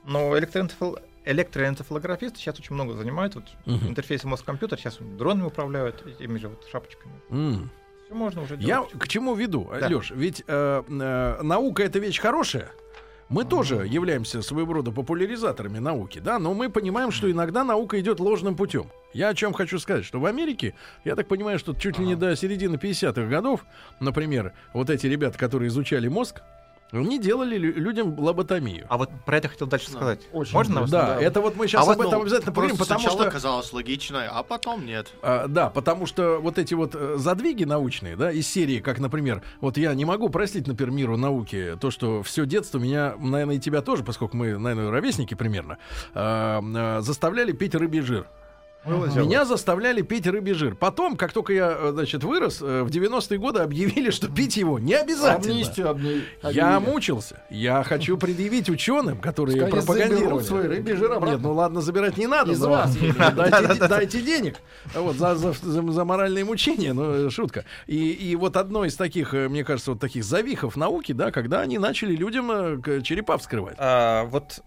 но 0.05 0.39
электроэнцефал- 0.39 0.99
электроэнцефалографисты 1.25 2.39
сейчас 2.39 2.59
очень 2.59 2.75
много 2.75 2.95
занимают, 2.95 3.35
вот 3.35 3.45
Мгм. 3.67 3.89
интерфейсы 3.89 4.27
мозг-компьютер, 4.29 4.79
сейчас 4.79 4.99
дронами 5.01 5.47
управляют, 5.47 6.07
этими 6.07 6.39
же 6.39 6.49
вот 6.49 6.67
шапочками. 6.71 7.15
М. 7.31 7.71
Все 8.11 8.17
можно 8.17 8.43
уже 8.43 8.55
Я 8.55 8.59
делать. 8.59 8.91
к 8.99 9.07
чему 9.07 9.37
веду, 9.37 9.71
Да. 9.79 9.87
Леш? 9.87 10.11
Ведь 10.11 10.43
э, 10.45 10.83
э, 10.89 11.43
наука 11.43 11.85
это 11.85 12.01
вещь 12.01 12.19
хорошая. 12.19 12.73
Мы 13.29 13.45
тоже 13.45 13.87
являемся 13.87 14.43
своего 14.43 14.73
рода 14.73 14.91
популяризаторами 14.91 15.79
науки, 15.79 16.19
да, 16.19 16.41
но 16.41 16.53
мы 16.53 16.71
понимаем, 16.71 17.13
что 17.13 17.31
иногда 17.31 17.63
наука 17.63 18.01
идет 18.01 18.19
ложным 18.19 18.57
путем. 18.57 18.91
Я 19.13 19.29
о 19.29 19.35
чем 19.35 19.53
хочу 19.53 19.79
сказать, 19.79 20.05
что 20.05 20.19
в 20.19 20.27
Америке, 20.27 20.75
я 21.05 21.15
так 21.15 21.29
понимаю, 21.29 21.61
что 21.61 21.73
чуть 21.73 22.01
ли 22.01 22.05
не 22.05 22.17
до 22.17 22.35
середины 22.35 22.75
50-х 22.75 23.29
годов, 23.29 23.65
например, 24.01 24.55
вот 24.73 24.91
эти 24.91 25.07
ребята, 25.07 25.39
которые 25.39 25.69
изучали 25.69 26.09
мозг, 26.09 26.43
они 26.93 27.19
делали 27.19 27.57
лю- 27.57 27.75
людям 27.75 28.19
лоботомию. 28.19 28.87
А 28.89 28.99
вот 28.99 29.11
про 29.25 29.37
это 29.39 29.49
хотел 29.49 29.67
дальше 29.67 29.91
сказать. 29.91 30.21
Очень 30.33 30.55
Можно? 30.55 30.73
интересно, 30.73 30.99
Да, 30.99 31.07
да. 31.15 31.21
это 31.23 31.41
вот 31.41 31.57
мы 31.57 31.67
сейчас 31.69 31.83
А 31.83 31.85
вот, 31.85 31.97
об 31.97 32.01
этом 32.01 32.13
ну, 32.19 32.23
обязательно 32.23 32.53
поговорим, 32.53 32.77
потому 32.77 33.01
сначала 33.01 33.23
что... 33.23 33.31
казалось 33.31 33.73
логично, 33.73 34.29
а 34.31 34.43
потом 34.43 34.85
нет. 34.87 35.09
А, 35.23 35.47
да, 35.49 35.71
потому 35.71 36.07
что 36.07 36.39
вот 36.39 36.59
эти 36.59 36.75
вот 36.75 36.95
э, 36.95 37.15
задвиги 37.17 37.65
научные, 37.65 38.17
да, 38.17 38.33
из 38.33 38.49
серии, 38.49 38.81
как, 38.81 38.99
например, 38.99 39.43
вот 39.61 39.77
я 39.77 39.95
не 39.95 40.05
могу 40.05 40.29
простить, 40.29 40.67
например, 40.67 40.93
миру 40.93 41.17
науки 41.17 41.77
то, 41.81 41.91
что 41.91 42.23
все 42.23 42.47
детство 42.47 42.79
меня, 42.79 43.15
наверное, 43.19 43.57
и 43.57 43.61
тебя 43.61 43.83
тоже, 43.83 44.03
поскольку 44.05 44.37
мы, 44.37 44.59
наверное, 44.59 44.91
ровесники 44.91 45.35
примерно, 45.35 45.79
а, 46.15 46.61
а, 46.63 47.01
заставляли 47.03 47.53
пить 47.53 47.75
рыбий 47.75 48.01
жир. 48.01 48.27
Меня 48.87 49.45
заставляли 49.45 50.01
пить 50.03 50.27
рыбий 50.27 50.55
жир. 50.55 50.75
Потом, 50.75 51.17
как 51.17 51.33
только 51.33 51.53
я, 51.53 51.71
э, 51.79 51.91
значит, 51.93 52.25
вырос, 52.25 52.61
э, 52.63 52.83
в 52.83 52.89
90-е 52.91 53.39
годы 53.39 53.61
объявили, 53.61 54.11
что 54.11 54.29
пить 54.29 54.57
его 54.57 54.79
не 54.79 54.95
обязательно. 54.95 55.53
Амнистию 55.53 55.89
обне- 55.91 56.23
Я 56.51 56.81
мучился. 56.81 57.43
Я 57.51 57.83
хочу 57.83 58.17
предъявить 58.17 58.71
ученым, 58.71 59.19
которые 59.19 59.61
Пускай 59.61 59.71
пропагандировали. 59.83 60.43
свой 60.45 60.67
рыбий 60.67 60.95
жир 60.95 61.13
обратно. 61.13 61.35
Нет, 61.35 61.43
ну 61.43 61.53
ладно, 61.53 61.81
забирать 61.83 62.17
не 62.17 62.27
надо. 62.27 62.53
Из 62.53 62.61
вас. 62.63 62.97
Дайте, 63.37 63.87
дайте 63.87 64.23
денег. 64.23 64.57
Вот, 64.95 65.17
за, 65.17 65.35
за, 65.37 65.53
за- 65.53 65.93
за 65.93 66.05
моральные 66.05 66.45
мучения, 66.47 66.95
ну, 66.95 67.27
э, 67.27 67.31
шутка. 67.31 67.65
И, 67.87 68.11
и 68.13 68.35
вот 68.37 68.57
одно 68.57 68.85
из 68.87 68.97
таких, 68.97 69.33
мне 69.35 69.63
кажется, 69.63 69.91
вот 69.93 70.01
таких 70.01 70.25
завихов 70.25 70.77
науки, 70.77 71.13
да, 71.13 71.31
когда 71.31 71.61
они 71.61 71.79
начали 71.79 72.17
людям 72.17 72.83
черепа 73.03 73.37
вскрывать. 73.37 73.77
А, 73.79 74.25
вот 74.25 74.61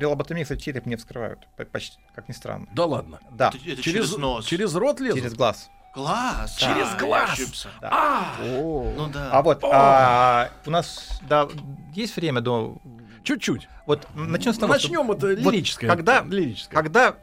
при 0.00 0.06
лоботомии, 0.06 0.44
кстати, 0.44 0.62
череп 0.62 0.86
не 0.86 0.96
вскрывают, 0.96 1.40
по- 1.58 1.64
почти, 1.66 1.98
как 2.14 2.26
ни 2.26 2.32
странно. 2.32 2.66
Да 2.72 2.86
ладно. 2.86 3.20
Да. 3.32 3.48
Это, 3.54 3.58
это 3.70 3.82
через, 3.82 4.16
нос. 4.16 4.46
Через 4.46 4.74
рот 4.74 4.98
лезут? 4.98 5.18
Через 5.20 5.34
глаз. 5.34 5.68
глаз. 5.94 6.56
Через 6.56 6.88
Да, 6.88 6.96
глаз. 6.98 7.26
я 7.28 7.32
ошибся. 7.34 7.68
А, 7.82 8.34
Ну 8.42 9.10
да. 9.12 9.30
А 9.30 9.42
вот 9.42 9.62
а, 9.62 10.48
у 10.64 10.70
нас 10.70 11.20
да, 11.28 11.48
есть 11.94 12.16
время 12.16 12.40
до. 12.40 12.78
чуть-чуть. 13.24 13.68
Вот 13.84 14.06
начнем 14.14 14.54
с 14.54 14.58
того, 14.58 14.72
что 14.78 14.88
Начнем 14.88 15.10
это 15.12 15.26
вот 15.42 15.52
лирическое. 15.52 15.90
когда, 15.90 16.22
лирическое. 16.22 16.74
когда 16.82 17.14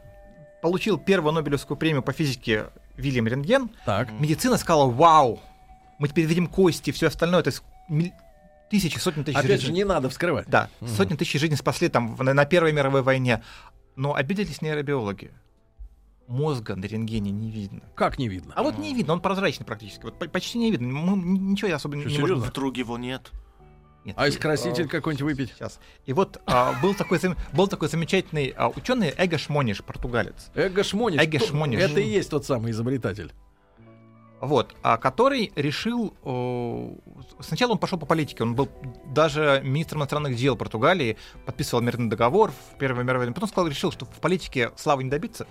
получил 0.62 0.98
первую 0.98 1.32
Нобелевскую 1.32 1.76
премию 1.76 2.02
по 2.04 2.12
физике 2.12 2.66
Вильям 2.96 3.26
Рентген, 3.26 3.70
Так. 3.84 4.12
медицина 4.12 4.56
сказала: 4.56 4.88
Вау, 4.88 5.40
мы 5.98 6.06
теперь 6.06 6.26
видим 6.26 6.46
кости, 6.46 6.92
все 6.92 7.08
остальное, 7.08 7.42
то 7.42 7.48
есть 7.48 7.62
тысячи, 8.70 8.98
сотни 8.98 9.22
тысяч 9.22 9.36
Опять 9.36 9.60
же, 9.60 9.66
жизней. 9.68 9.78
не 9.78 9.84
надо 9.84 10.08
вскрывать. 10.08 10.46
Да, 10.48 10.68
Мгм. 10.80 10.90
сотни 10.90 11.14
тысяч 11.16 11.40
жизней 11.40 11.56
спасли 11.56 11.88
там 11.88 12.16
на, 12.18 12.34
на 12.34 12.44
Первой 12.44 12.72
мировой 12.72 13.02
войне. 13.02 13.42
Но 13.96 14.14
обиделись 14.14 14.62
нейробиологи. 14.62 15.32
Мозга 16.26 16.76
на 16.76 16.84
рентгене 16.84 17.30
не 17.30 17.50
видно. 17.50 17.80
Как 17.94 18.18
не 18.18 18.28
видно? 18.28 18.52
А 18.54 18.62
вот 18.62 18.76
не 18.78 18.94
видно, 18.94 19.14
он 19.14 19.20
прозрачный 19.20 19.64
практически. 19.64 20.02
Вот 20.04 20.18
по- 20.18 20.28
почти 20.28 20.58
не 20.58 20.70
видно. 20.70 20.88
Мы 20.88 21.16
ничего 21.52 21.74
особо 21.74 21.96
не 21.96 22.02
Что, 22.02 22.10
можем 22.20 22.26
серьезно? 22.26 22.50
Вдруг 22.50 22.76
его 22.76 22.98
нет. 22.98 23.30
Нет. 24.04 24.14
А 24.18 24.28
из 24.28 24.36
краситель 24.36 24.88
какой-нибудь 24.88 25.22
выпить? 25.22 25.52
Сейчас. 25.56 25.80
И 26.06 26.12
вот 26.12 26.40
а, 26.46 26.74
был, 26.80 26.94
такой, 26.94 27.18
был 27.52 27.66
такой 27.66 27.88
замечательный 27.88 28.54
ученый 28.76 29.12
Эго 29.16 29.38
Шмониш, 29.38 29.82
португалец. 29.82 30.50
Эго 30.54 30.84
Шмониш. 30.84 31.20
Эго 31.20 31.38
Шмониш. 31.38 31.80
Это 31.80 32.00
и 32.00 32.08
есть 32.08 32.30
тот 32.30 32.44
самый 32.46 32.72
изобретатель. 32.72 33.32
Вот, 34.40 34.74
а, 34.82 34.98
который 34.98 35.52
решил... 35.56 36.14
сначала 37.40 37.72
он 37.72 37.78
пошел 37.78 37.98
по 37.98 38.06
политике, 38.06 38.44
он 38.44 38.54
был 38.54 38.68
даже 39.06 39.60
министром 39.64 40.00
иностранных 40.00 40.36
дел 40.36 40.56
Португалии, 40.56 41.16
подписывал 41.44 41.82
мирный 41.82 42.08
договор 42.08 42.52
в 42.52 42.78
Первой 42.78 43.02
мировой 43.02 43.20
войне. 43.20 43.34
Потом 43.34 43.48
сказал, 43.48 43.68
решил, 43.68 43.90
что 43.90 44.04
в 44.04 44.20
политике 44.20 44.70
славы 44.76 45.02
не 45.04 45.10
добиться, 45.10 45.46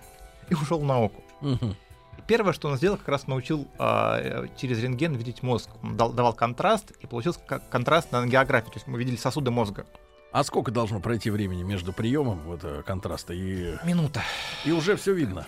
и 0.50 0.54
ушел 0.54 0.80
в 0.80 0.86
науку. 0.86 1.22
И 2.18 2.22
Первое, 2.28 2.54
что 2.54 2.70
он 2.70 2.78
сделал, 2.78 2.98
как 2.98 3.10
раз 3.10 3.28
научил 3.28 3.68
э, 3.78 4.48
через 4.58 4.82
рентген 4.82 5.14
видеть 5.16 5.44
мозг. 5.44 5.70
Он 5.84 5.98
дал- 5.98 6.14
давал 6.14 6.34
контраст, 6.34 6.92
и 7.02 7.08
получился 7.08 7.40
контраст 7.70 8.12
на 8.12 8.26
географии. 8.26 8.70
То 8.70 8.76
есть 8.76 8.88
мы 8.88 8.98
видели 8.98 9.18
сосуды 9.18 9.52
мозга. 9.52 9.86
А 10.32 10.44
сколько 10.44 10.72
должно 10.72 11.00
пройти 11.00 11.30
времени 11.30 11.64
между 11.64 11.94
приемом 11.94 12.40
вот, 12.46 12.60
э, 12.64 12.84
контраста 12.86 13.34
и... 13.34 13.76
Минута. 13.86 14.22
И 14.66 14.72
уже 14.72 14.98
все 14.98 15.14
видно. 15.14 15.46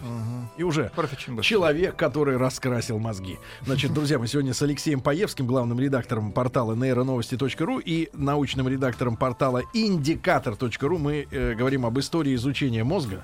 И 0.57 0.63
уже 0.63 0.91
быстро. 0.95 1.43
человек, 1.43 1.95
который 1.95 2.37
раскрасил 2.37 2.97
мозги. 2.97 3.37
Значит, 3.61 3.93
друзья, 3.93 4.17
мы 4.17 4.27
сегодня 4.27 4.53
с 4.53 4.61
Алексеем 4.61 5.01
Паевским, 5.01 5.45
главным 5.45 5.79
редактором 5.79 6.31
портала 6.31 6.75
нейроновости.ру 6.75 7.79
и 7.79 8.09
научным 8.13 8.67
редактором 8.69 9.17
портала 9.17 9.63
индикатор.ру 9.73 10.97
мы 10.97 11.27
э, 11.29 11.53
говорим 11.55 11.85
об 11.85 11.99
истории 11.99 12.33
изучения 12.35 12.83
мозга. 12.83 13.23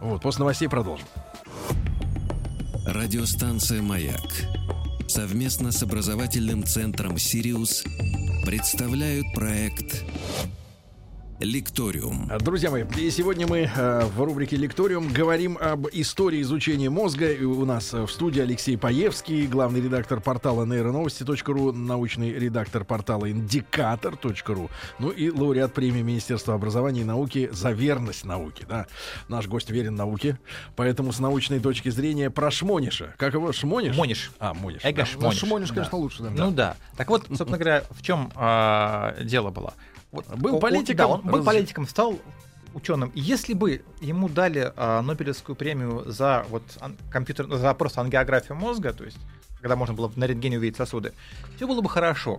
Вот, 0.00 0.22
после 0.22 0.40
новостей 0.40 0.68
продолжим. 0.68 1.06
Радиостанция 2.86 3.82
«Маяк» 3.82 4.30
совместно 5.08 5.72
с 5.72 5.82
образовательным 5.82 6.64
центром 6.64 7.18
«Сириус» 7.18 7.82
представляют 8.44 9.26
проект 9.34 10.04
«Лекториум». 11.40 12.28
А, 12.30 12.38
Друзья 12.38 12.70
мои, 12.70 12.84
и 12.96 13.10
сегодня 13.10 13.46
мы 13.46 13.70
э, 13.74 14.04
в 14.06 14.22
рубрике 14.22 14.56
«Лекториум» 14.56 15.12
говорим 15.12 15.58
об 15.60 15.86
истории 15.92 16.40
изучения 16.40 16.88
мозга. 16.88 17.30
И 17.30 17.44
у 17.44 17.64
нас 17.64 17.92
э, 17.92 18.02
в 18.02 18.10
студии 18.10 18.40
Алексей 18.40 18.78
Паевский, 18.78 19.46
главный 19.46 19.82
редактор 19.82 20.20
портала 20.20 20.64
нейроновости.ру, 20.64 21.72
научный 21.72 22.32
редактор 22.32 22.84
портала 22.84 23.30
индикатор.ру, 23.30 24.70
ну 24.98 25.10
и 25.10 25.30
лауреат 25.30 25.74
премии 25.74 26.02
Министерства 26.02 26.54
образования 26.54 27.02
и 27.02 27.04
науки 27.04 27.50
за 27.52 27.72
верность 27.72 28.24
науке. 28.24 28.64
Да? 28.66 28.86
Наш 29.28 29.46
гость 29.46 29.70
верен 29.70 29.94
науке, 29.94 30.38
поэтому 30.74 31.12
с 31.12 31.18
научной 31.18 31.60
точки 31.60 31.90
зрения 31.90 32.30
про 32.30 32.50
Шмониша. 32.50 33.14
Как 33.18 33.34
его? 33.34 33.52
Шмониш? 33.52 33.96
Мониш. 33.96 34.32
А, 34.38 34.54
Мониш. 34.54 34.80
Эго 34.84 35.02
да. 35.02 35.06
Шмониш. 35.06 35.38
Шмониш, 35.38 35.68
конечно, 35.68 35.98
лучше, 35.98 36.22
да. 36.22 36.30
Ну 36.30 36.50
да. 36.50 36.76
Так 36.96 37.08
вот, 37.08 37.26
собственно 37.28 37.58
говоря, 37.58 37.84
в 37.90 38.02
чем 38.02 38.32
а, 38.34 39.14
дело 39.22 39.50
было? 39.50 39.74
Вот 40.12 40.26
Был 40.36 40.54
он- 40.54 40.60
политиком, 40.60 40.96
да, 40.96 41.06
он 41.08 41.20
был 41.22 41.36
раз- 41.38 41.44
политиком, 41.44 41.86
стал 41.86 42.18
ученым. 42.74 43.10
И 43.14 43.20
если 43.20 43.54
бы 43.54 43.82
ему 44.00 44.28
дали 44.28 44.72
а, 44.76 45.02
Нобелевскую 45.02 45.56
премию 45.56 46.04
за 46.10 46.44
вот 46.48 46.62
ан- 46.80 46.96
компьютер, 47.10 47.46
за 47.56 47.74
просто 47.74 48.00
ангиографию 48.00 48.56
мозга, 48.56 48.92
то 48.92 49.04
есть 49.04 49.18
когда 49.60 49.76
можно 49.76 49.94
было 49.94 50.12
на 50.16 50.24
рентгене 50.24 50.58
увидеть 50.58 50.76
сосуды, 50.76 51.12
все 51.56 51.66
было 51.66 51.80
бы 51.80 51.88
хорошо. 51.88 52.38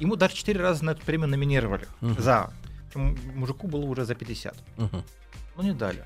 Ему 0.00 0.16
даже 0.16 0.34
четыре 0.34 0.60
раза 0.60 0.84
на 0.84 0.90
эту 0.90 1.02
премию 1.04 1.28
номинировали 1.28 1.86
Мгм. 2.00 2.20
за. 2.20 2.50
Причем 2.88 3.16
мужику 3.34 3.66
было 3.68 3.84
уже 3.84 4.04
за 4.04 4.14
50. 4.14 4.54
Мгм. 4.76 5.02
Но 5.56 5.62
не 5.62 5.72
дали. 5.72 6.04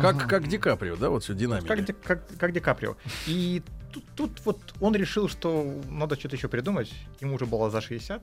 Как, 0.00 0.28
как 0.28 0.48
Ди 0.48 0.58
Каприо, 0.58 0.96
да, 0.96 1.10
вот 1.10 1.22
все 1.24 1.34
динамика. 1.34 1.68
Как, 1.76 1.84
Ди- 1.84 1.92
как, 1.92 2.36
как 2.38 2.52
Ди 2.52 2.60
Каприо. 2.60 2.96
И 3.26 3.62
тут, 3.92 4.04
тут 4.16 4.40
вот 4.44 4.58
он 4.80 4.94
решил, 4.94 5.28
что 5.28 5.80
надо 5.90 6.16
что-то 6.18 6.36
еще 6.36 6.48
придумать. 6.48 6.92
Ему 7.20 7.34
уже 7.34 7.46
было 7.46 7.68
за 7.70 7.80
60. 7.80 8.22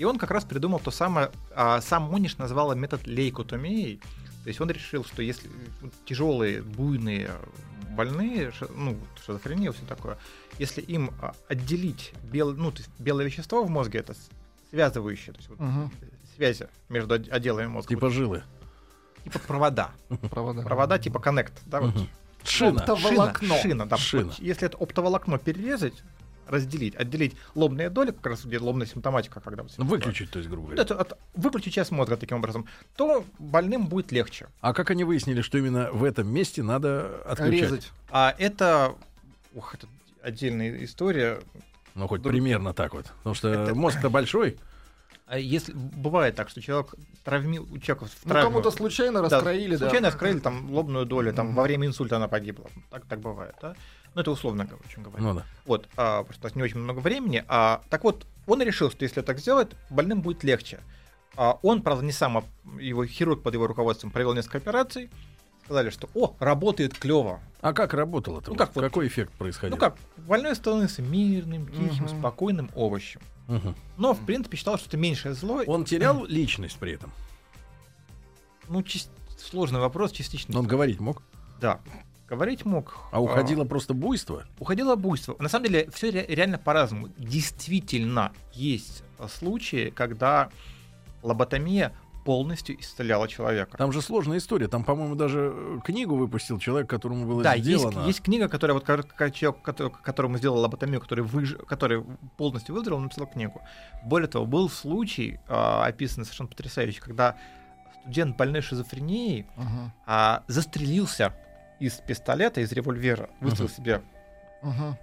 И 0.00 0.04
он 0.04 0.16
как 0.16 0.30
раз 0.30 0.46
придумал 0.46 0.78
то 0.80 0.90
самое, 0.90 1.30
а, 1.54 1.82
сам 1.82 2.04
Мониш 2.04 2.38
назвал 2.38 2.74
метод 2.74 3.06
лейкотомии. 3.06 4.00
То 4.44 4.48
есть 4.48 4.58
он 4.58 4.70
решил, 4.70 5.04
что 5.04 5.20
если 5.20 5.50
тяжелые, 6.06 6.62
буйные 6.62 7.30
больные, 7.90 8.50
ну, 8.74 8.94
вот 8.94 9.08
шизофрения, 9.26 9.70
все 9.72 9.84
такое, 9.84 10.16
если 10.58 10.80
им 10.80 11.10
а, 11.20 11.34
отделить 11.48 12.14
бел, 12.22 12.54
ну, 12.54 12.72
то 12.72 12.78
есть 12.78 12.88
белое 12.98 13.26
вещество 13.26 13.62
в 13.62 13.68
мозге, 13.68 13.98
это 13.98 14.14
связывающее, 14.70 15.34
то 15.34 15.38
есть 15.38 15.50
вот 15.50 15.60
Мгм. 15.60 15.92
связи 16.34 16.68
между 16.88 17.16
от- 17.16 17.28
отделами 17.28 17.66
мозга. 17.66 17.90
Типа 17.94 18.08
жилы. 18.08 18.42
Типа 19.24 19.38
провода. 19.40 19.90
Провода. 20.30 20.62
Провода 20.62 20.98
типа 20.98 21.18
коннект, 21.20 21.52
да, 21.66 21.82
вот. 21.82 21.94
Мгм. 21.94 22.08
Шина. 22.44 22.80
Оптоволокно. 22.80 23.48
Шина, 23.48 23.58
шина, 23.60 23.86
да. 23.86 23.96
Шина. 23.98 24.24
Вот 24.28 24.38
если 24.38 24.64
это 24.66 24.78
оптоволокно 24.78 25.36
перерезать, 25.38 26.02
разделить, 26.50 26.94
отделить 26.96 27.34
лобные 27.54 27.88
доли, 27.90 28.10
как 28.10 28.26
раз 28.26 28.44
где 28.44 28.58
лобная 28.58 28.86
симптоматика, 28.86 29.40
когда 29.40 29.62
вот 29.62 29.72
Ну, 29.78 29.84
Выключить, 29.84 30.30
то 30.30 30.38
есть, 30.38 30.50
грубо 30.50 30.66
вот 30.68 30.76
говоря. 30.76 31.00
от- 31.00 31.18
выключить 31.34 31.72
часть 31.74 31.90
мозга 31.90 32.16
таким 32.16 32.38
образом, 32.38 32.66
то 32.96 33.24
больным 33.38 33.86
будет 33.86 34.12
легче. 34.12 34.48
А 34.60 34.74
как 34.74 34.90
они 34.90 35.04
выяснили, 35.04 35.40
что 35.40 35.58
именно 35.58 35.90
в 35.92 36.04
этом 36.04 36.28
месте 36.28 36.62
надо 36.62 37.22
отключать? 37.24 37.60
Резать. 37.70 37.92
А 38.10 38.34
это, 38.38 38.94
ух, 39.54 39.74
это 39.74 39.86
отдельная 40.22 40.84
история. 40.84 41.40
Ну, 41.94 42.06
хоть 42.08 42.22
Друг- 42.22 42.32
примерно 42.32 42.72
так 42.74 42.94
вот. 42.94 43.06
Потому 43.18 43.34
что 43.34 43.48
Это- 43.48 43.74
мозг-то 43.74 44.10
большой. 44.10 44.58
А 45.26 45.38
если 45.38 45.72
бывает 45.72 46.34
так, 46.34 46.48
что 46.48 46.60
человек 46.60 46.92
травмил, 47.22 47.62
у 47.70 47.78
человека 47.78 48.06
в 48.06 48.26
Ну, 48.26 48.32
травме- 48.34 48.42
кому-то 48.42 48.70
случайно 48.72 49.22
раскроили, 49.22 49.76
да. 49.76 49.84
случайно 49.84 50.08
раскроили 50.08 50.40
там 50.40 50.68
лобную 50.72 51.06
долю, 51.06 51.32
там 51.32 51.54
во 51.54 51.62
время 51.62 51.86
инсульта 51.86 52.16
она 52.16 52.26
погибла. 52.26 52.68
Так, 52.90 53.06
так 53.06 53.20
бывает, 53.20 53.54
да? 53.62 53.76
Ну, 54.14 54.20
это 54.20 54.30
условно 54.30 54.68
очень 54.88 55.02
говоря. 55.02 55.22
Ну 55.22 55.34
да. 55.34 55.44
Вот, 55.66 55.88
а, 55.96 56.24
просто 56.24 56.42
у 56.42 56.46
нас 56.48 56.56
не 56.56 56.62
очень 56.62 56.78
много 56.78 56.98
времени. 56.98 57.44
А, 57.48 57.80
так 57.90 58.02
вот, 58.04 58.26
он 58.46 58.60
решил, 58.62 58.90
что 58.90 59.04
если 59.04 59.20
так 59.22 59.38
сделать, 59.38 59.70
больным 59.88 60.20
будет 60.20 60.42
легче. 60.44 60.80
А, 61.36 61.58
он, 61.62 61.82
правда, 61.82 62.04
не 62.04 62.12
сам, 62.12 62.38
а 62.38 62.44
его 62.80 63.06
хирург 63.06 63.42
под 63.42 63.54
его 63.54 63.66
руководством 63.68 64.10
провел 64.10 64.34
несколько 64.34 64.58
операций. 64.58 65.10
Сказали, 65.64 65.90
что, 65.90 66.08
о, 66.14 66.34
работает 66.40 66.98
клево. 66.98 67.38
А 67.60 67.72
как 67.72 67.94
работало-то? 67.94 68.48
Ну, 68.50 68.54
вот? 68.54 68.58
как 68.58 68.74
вот- 68.74 68.82
Какой 68.82 69.06
эффект 69.06 69.32
происходил? 69.34 69.76
Ну 69.76 69.80
как, 69.80 69.96
больной 70.16 70.56
становился 70.56 71.00
мирным, 71.02 71.68
тихим, 71.68 72.04
Мгм. 72.06 72.18
спокойным 72.18 72.70
овощем. 72.74 73.20
Мгм. 73.46 73.76
Но, 73.96 74.12
в 74.14 74.24
принципе, 74.26 74.56
считал, 74.56 74.78
что 74.78 74.88
это 74.88 74.96
меньшее 74.96 75.34
зло. 75.34 75.62
Он 75.66 75.84
терял 75.84 76.24
личность 76.24 76.76
при 76.78 76.92
этом? 76.94 77.12
Ну, 78.68 78.80
чис- 78.80 79.08
сложный 79.38 79.78
вопрос, 79.80 80.10
частично. 80.12 80.58
Он 80.58 80.66
говорить 80.66 80.98
мог? 80.98 81.22
Да. 81.60 81.80
Говорить 82.30 82.64
мог. 82.64 82.94
А 83.10 83.20
уходило 83.20 83.64
просто 83.64 83.92
буйство? 83.92 84.44
Уходило 84.60 84.94
буйство. 84.94 85.34
На 85.40 85.48
самом 85.48 85.66
деле, 85.66 85.90
все 85.92 86.10
реально 86.12 86.58
по-разному. 86.58 87.08
Действительно, 87.18 88.30
есть 88.52 89.02
а, 89.18 89.26
случаи, 89.26 89.90
когда 89.90 90.50
лоботомия 91.24 91.92
полностью 92.24 92.78
исцеляла 92.80 93.26
человека. 93.26 93.76
Там 93.76 93.90
же 93.92 94.00
сложная 94.00 94.38
история. 94.38 94.68
Там, 94.68 94.84
по-моему, 94.84 95.16
даже 95.16 95.52
э, 95.52 95.78
книгу 95.84 96.14
выпустил 96.14 96.58
человек, 96.60 96.88
которому 96.88 97.26
было 97.26 97.42
Да, 97.42 97.54
есть, 97.54 97.64
сделано. 97.80 98.06
есть 98.06 98.20
книга, 98.22 98.46
которая 98.48 98.74
вот 98.74 98.84
как- 98.84 99.34
человек, 99.34 99.62
который- 99.62 99.90
которому 99.90 100.36
сделал 100.38 100.58
лоботомию, 100.60 101.00
который, 101.00 101.24
выж... 101.24 101.56
который 101.66 102.04
полностью 102.36 102.74
выздоровел, 102.74 102.98
он 102.98 103.04
написал 103.04 103.26
книгу. 103.26 103.60
Более 104.04 104.28
того, 104.28 104.46
был 104.46 104.68
случай, 104.70 105.40
а, 105.48 105.84
описанный 105.86 106.24
совершенно 106.26 106.48
потрясающий, 106.50 107.00
когда 107.00 107.36
студент 108.02 108.36
больной 108.36 108.60
шизофренией 108.60 109.46
Ага. 109.56 109.94
а, 110.06 110.42
застрелился 110.46 111.34
из 111.80 111.94
пистолета, 111.94 112.60
из 112.60 112.70
револьвера, 112.72 113.30
выставил 113.40 113.68
Мгм. 113.68 113.74
себе 113.76 114.02
Ага. 114.62 114.98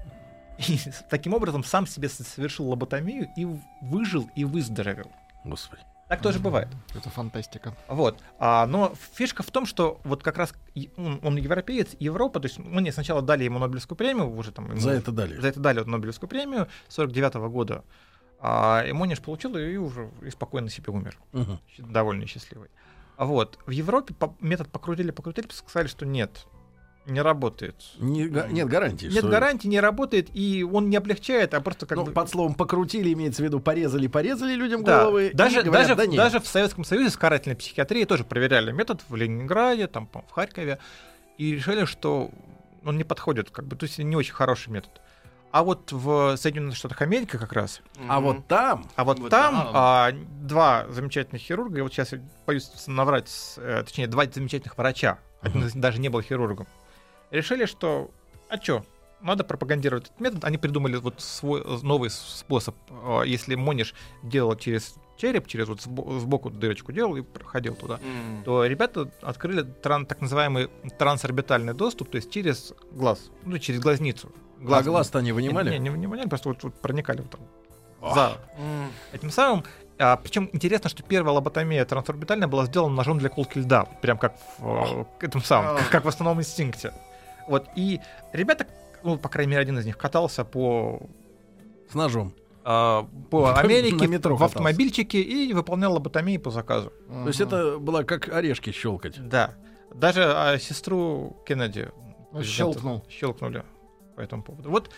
и 0.58 0.80
таким 1.10 1.34
образом 1.34 1.64
сам 1.64 1.86
себе 1.88 2.08
совершил 2.10 2.70
лоботомию 2.70 3.28
и 3.36 3.45
выжил 3.82 4.30
и 4.36 4.45
выздоровел. 4.45 5.12
Господи. 5.44 5.82
Так 6.10 6.22
тоже 6.22 6.40
бывает. 6.40 6.70
Это 6.95 7.10
фантастика. 7.10 7.76
Вот. 7.90 8.18
А, 8.40 8.66
но 8.66 8.94
фишка 9.14 9.44
в 9.44 9.52
том, 9.52 9.66
что 9.66 9.99
вот 10.06 10.24
как 10.24 10.38
раз 10.38 10.54
он, 10.95 11.20
он 11.22 11.36
европеец, 11.36 11.95
Европа, 11.99 12.40
то 12.40 12.45
есть 12.48 12.60
мне 12.60 12.94
сначала 12.94 13.22
дали 13.22 13.44
ему 13.44 13.60
Нобелевскую 13.60 13.98
премию, 13.98 14.34
уже 14.34 14.54
там... 14.54 14.70
ему- 14.70 14.80
За 14.80 14.91
это 14.91 15.12
дали? 15.12 15.36
За 15.38 15.49
это 15.49 15.60
дали 15.60 15.80
вот 15.80 15.88
Нобелевскую 15.88 16.30
премию 16.30 16.70
49 16.88 17.34
года. 17.52 17.84
А 18.40 18.86
и 18.88 18.94
Мониш 18.94 19.20
получил 19.20 19.58
ее 19.58 19.74
и 19.74 19.78
уже 19.78 20.10
и 20.22 20.30
спокойно 20.30 20.70
себе 20.70 20.94
умер. 20.94 21.18
Щ- 21.34 21.84
Довольно 21.84 22.26
счастливый. 22.26 22.70
А 23.18 23.26
вот. 23.26 23.60
В 23.66 23.72
Европе 23.72 24.14
по- 24.14 24.34
метод 24.40 24.70
покрутили, 24.72 25.12
покрутили, 25.12 25.48
сказали, 25.52 25.88
что 25.88 26.06
нет, 26.06 26.45
не 27.07 27.21
работает. 27.21 27.75
Не 27.99 28.27
га- 28.27 28.47
нет 28.47 28.67
гарантии. 28.67 29.05
Нет 29.05 29.19
что- 29.19 29.27
гарантии, 29.29 29.67
не 29.67 29.79
работает, 29.79 30.29
и 30.34 30.63
он 30.63 30.89
не 30.89 30.97
облегчает, 30.97 31.53
а 31.53 31.61
просто 31.61 31.85
как 31.85 31.97
Ну, 31.97 32.05
бы... 32.05 32.11
под 32.11 32.29
словом 32.29 32.53
покрутили 32.53 33.13
имеется 33.13 33.41
в 33.41 33.45
виду 33.45 33.59
порезали, 33.59 34.07
порезали 34.07 34.53
людям 34.53 34.84
Да, 34.84 34.99
головы. 35.01 35.31
даже, 35.34 35.63
говорят, 35.63 35.88
даже, 35.88 35.95
да 35.95 36.03
в- 36.03 36.07
нет. 36.07 36.17
даже 36.17 36.39
в 36.39 36.47
Советском 36.47 36.84
Союзе 36.84 37.09
с 37.09 37.17
карательной 37.17 37.55
психиатрией 37.55 38.05
тоже 38.05 38.23
проверяли 38.23 38.71
метод 38.71 39.01
в 39.09 39.15
Ленинграде, 39.15 39.88
там, 39.88 40.07
в 40.07 40.31
Харькове, 40.31 40.79
и 41.38 41.55
решили, 41.55 41.85
что 41.85 42.29
он 42.85 42.97
не 42.97 43.03
подходит, 43.03 43.49
как 43.51 43.65
бы, 43.67 43.75
то 43.75 43.85
есть 43.85 43.97
не 43.99 44.15
очень 44.15 44.34
хороший 44.34 44.69
метод. 44.69 44.91
А 45.51 45.63
вот 45.63 45.93
в 45.93 46.35
Соединенных 46.35 46.75
Штатах 46.75 47.01
Америки 47.01 47.38
как 47.38 47.53
раз. 47.53 47.81
А 48.09 48.19
вот 48.19 48.47
там, 48.47 48.85
А 48.95 49.05
вот, 49.05 49.17
Вот 49.19 49.29
там 49.31 49.55
там. 49.55 49.71
а, 49.73 50.11
два 50.41 50.85
замечательных 50.89 51.41
хирурга, 51.41 51.79
и 51.79 51.81
вот 51.81 51.93
сейчас 51.93 52.11
я 52.11 52.19
боюсь 52.45 52.69
наврать, 52.85 53.29
с- 53.29 53.57
э, 53.57 53.81
точнее, 53.84 54.07
два 54.07 54.25
замечательных 54.25 54.77
врача, 54.77 55.19
один 55.41 55.61
из 55.65 55.73
них 55.73 55.81
даже 55.81 55.99
не 56.01 56.09
был 56.09 56.21
хирургом, 56.21 56.67
решили, 57.32 57.66
что, 57.66 58.10
а 58.49 58.58
чё, 58.58 58.84
надо 59.22 59.44
пропагандировать 59.44 60.06
этот 60.06 60.20
метод. 60.20 60.44
Они 60.45 60.58
придумали 60.58 60.98
вот 60.98 61.22
свой 61.22 61.64
новый 61.84 62.10
способ. 62.10 62.76
Э, 62.90 63.24
Если 63.26 63.56
Мониш 63.56 63.94
делал 64.24 64.56
через 64.56 64.95
череп, 65.18 65.48
через 65.48 65.68
вот 65.68 65.80
сбо- 65.80 66.20
сбоку 66.20 66.49
дырочку 66.52 66.91
делал 66.91 67.16
и 67.16 67.22
проходил 67.24 67.74
туда, 67.76 67.99
М. 68.04 68.44
то 68.44 68.64
ребята 68.66 69.10
открыли 69.22 69.64
тран- 69.64 70.06
так 70.06 70.22
называемый 70.22 70.70
трансорбитальный 70.99 71.74
доступ, 71.74 72.12
то 72.12 72.18
есть 72.18 72.30
через 72.32 72.74
глаз, 72.91 73.32
ну, 73.44 73.58
через 73.58 73.80
глазницу. 73.80 74.32
А 74.70 74.82
глаз-то 74.84 75.20
они 75.20 75.32
вынимали? 75.32 75.70
Не, 75.72 75.80
не, 75.80 75.84
не 75.84 75.90
вынимали, 75.90 76.28
просто 76.30 76.49
вот, 76.49 76.64
вот 76.64 76.74
проникали 76.82 77.22
вот 77.22 77.32
там. 77.32 77.41
За 78.14 78.38
М. 78.60 78.91
этим 79.12 79.32
самым. 79.32 79.64
А, 79.99 80.16
причем 80.18 80.48
интересно, 80.54 80.88
что 80.91 81.02
первая 81.02 81.34
лоботомия 81.34 81.84
трансорбитальная 81.86 82.48
была 82.48 82.66
сделана 82.68 82.94
ножом 82.95 83.18
для 83.18 83.30
колки 83.30 83.58
льда, 83.58 83.86
прям 83.86 84.20
как 84.20 84.38
в 84.60 85.08
э, 85.22 85.26
этом 85.26 85.41
самом, 85.41 85.78
как, 85.78 85.90
как 85.90 86.06
в 86.06 86.08
основном 86.08 86.40
инстинкте. 86.40 86.94
Вот 87.48 87.68
и 87.76 87.99
ребята, 88.34 88.68
ну 89.03 89.18
по 89.18 89.30
крайней 89.30 89.52
мере 89.52 89.61
один 89.61 89.78
из 89.80 89.86
них 89.86 89.98
катался 89.98 90.44
по 90.45 91.02
с 91.90 91.94
ножом. 91.95 92.34
а, 92.64 93.07
по 93.32 93.48
На 93.48 93.60
Америке 93.61 94.07
метро 94.07 94.36
в 94.36 94.40
катался. 94.40 94.57
автомобильчике 94.60 95.22
и 95.22 95.53
выполнял 95.53 95.94
лоботомию 95.94 96.40
по 96.41 96.52
заказу. 96.52 96.91
То 97.07 97.28
есть 97.28 97.40
это 97.41 97.78
было 97.78 98.03
как 98.03 98.28
орешки 98.30 98.72
щелкать. 98.72 99.15
Да. 99.30 99.53
Даже 99.94 100.24
а, 100.26 100.57
сестру 100.60 101.38
Кеннеди 101.45 101.90
Ну, 102.34 102.44
щелкнул. 102.44 103.06
щелкнули 103.10 103.64
по 104.18 104.22
этому 104.22 104.44
поводу. 104.44 104.69
Вот 104.69 104.91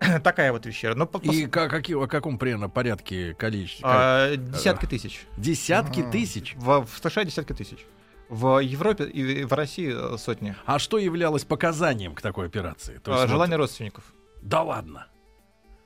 такая 0.24 0.50
вот 0.52 0.66
вещь. 0.66 0.82
Но 0.96 1.06
по- 1.06 1.18
И 1.18 1.46
ка- 1.46 1.68
какие, 1.68 1.96
о 2.02 2.08
каком 2.08 2.38
примерно 2.38 2.68
порядке 2.68 3.34
количества? 3.34 3.88
А, 3.92 4.36
десятки 4.36 4.86
тысяч. 4.86 5.24
Десятки 5.36 6.00
А. 6.00 6.10
тысяч? 6.10 6.54
В, 6.56 6.84
в 6.84 6.98
США 7.08 7.24
десятки 7.24 7.52
тысяч. 7.52 7.86
В 8.28 8.58
Европе 8.60 9.04
и 9.04 9.44
в 9.44 9.52
России 9.52 9.92
э, 9.94 10.18
сотни. 10.18 10.56
А 10.66 10.78
что 10.78 10.98
являлось 10.98 11.44
показанием 11.44 12.14
к 12.14 12.20
такой 12.22 12.46
операции? 12.46 12.98
То 12.98 13.12
А, 13.12 13.14
есть 13.14 13.22
вот- 13.26 13.30
Желание 13.30 13.56
родственников. 13.56 14.04
Да 14.42 14.62
ладно. 14.62 15.06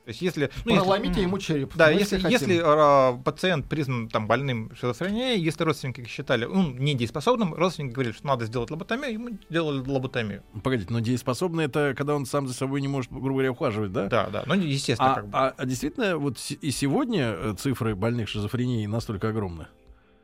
То 0.03 0.09
есть 0.09 0.21
если... 0.23 0.49
ну, 0.65 0.71
если- 0.73 0.83
Проломите 0.83 1.21
ему 1.21 1.37
череп. 1.37 1.75
Да, 1.75 1.91
если, 1.91 2.15
если 2.15 2.57
хотим. 2.57 2.63
а, 2.65 3.21
пациент 3.23 3.69
признан 3.69 4.09
там 4.09 4.25
больным 4.27 4.71
шизофренией, 4.75 5.39
если 5.39 5.63
родственники 5.63 6.03
считали 6.07 6.45
ну, 6.45 6.71
недееспособным, 6.71 7.53
родственники 7.53 7.93
говорили, 7.93 8.13
что 8.13 8.25
надо 8.25 8.45
сделать 8.47 8.71
лоботомию, 8.71 9.13
ему 9.13 9.29
делали 9.51 9.87
лоботомию. 9.87 10.41
Погодите, 10.63 10.91
но 10.91 10.99
дееспособный 11.01 11.65
это 11.65 11.93
когда 11.95 12.15
он 12.15 12.25
сам 12.25 12.47
за 12.47 12.55
собой 12.55 12.81
не 12.81 12.87
может, 12.87 13.11
грубо 13.11 13.29
говоря, 13.29 13.51
ухаживать, 13.51 13.93
да? 13.93 14.07
Да, 14.07 14.29
да, 14.31 14.43
ну 14.47 14.55
естественно 14.55 15.11
А, 15.11 15.15
как 15.15 15.27
бы. 15.27 15.37
а- 15.37 15.53
а 15.55 15.65
действительно, 15.67 16.17
вот 16.17 16.39
с- 16.39 16.51
и 16.59 16.71
сегодня 16.71 17.35
э, 17.37 17.55
цифры 17.59 17.93
больных 17.95 18.27
шизофренией 18.27 18.87
настолько 18.87 19.29
огромны? 19.29 19.67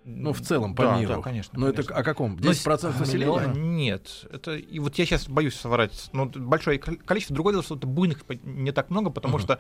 Ну, 0.10 0.32
в 0.32 0.40
целом, 0.40 0.74
по 0.74 0.84
Да, 0.84 0.98
миру. 1.00 1.16
да, 1.16 1.22
конечно, 1.22 1.60
Но 1.60 1.68
это 1.68 1.84
конечно. 1.84 1.96
о 1.98 2.04
каком? 2.04 2.38
Но 2.38 2.52
10% 2.52 2.96
с- 2.96 3.00
населения? 3.00 3.54
Нет. 3.54 4.26
Это, 4.32 4.56
и 4.56 4.80
вот 4.80 4.96
я 4.96 5.06
сейчас 5.06 5.28
боюсь 5.28 5.54
соврать. 5.56 6.10
Но 6.14 6.26
большое 6.28 6.80
кол- 6.80 6.96
количество. 7.06 7.34
Другое 7.34 7.54
дело, 7.56 7.64
что 7.64 7.76
это 7.76 7.88
буйных 7.88 8.24
не 8.44 8.72
так 8.72 8.90
много, 8.90 9.10
потому 9.10 9.36
Мгм. 9.36 9.44
что 9.44 9.60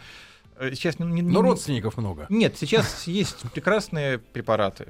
э, 0.55 0.71
сейчас... 0.73 0.99
Не, 0.99 1.05
не- 1.05 1.21
Но 1.21 1.41
родственников 1.41 1.97
много. 1.97 2.27
Нет, 2.29 2.57
сейчас 2.57 3.07
есть 3.07 3.41
прекрасные 3.51 4.19
препараты, 4.19 4.87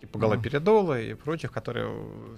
типа 0.00 0.18
галоперидола 0.18 0.98
и 0.98 1.12
прочих, 1.12 1.52
которые 1.52 1.86
э, 1.90 2.36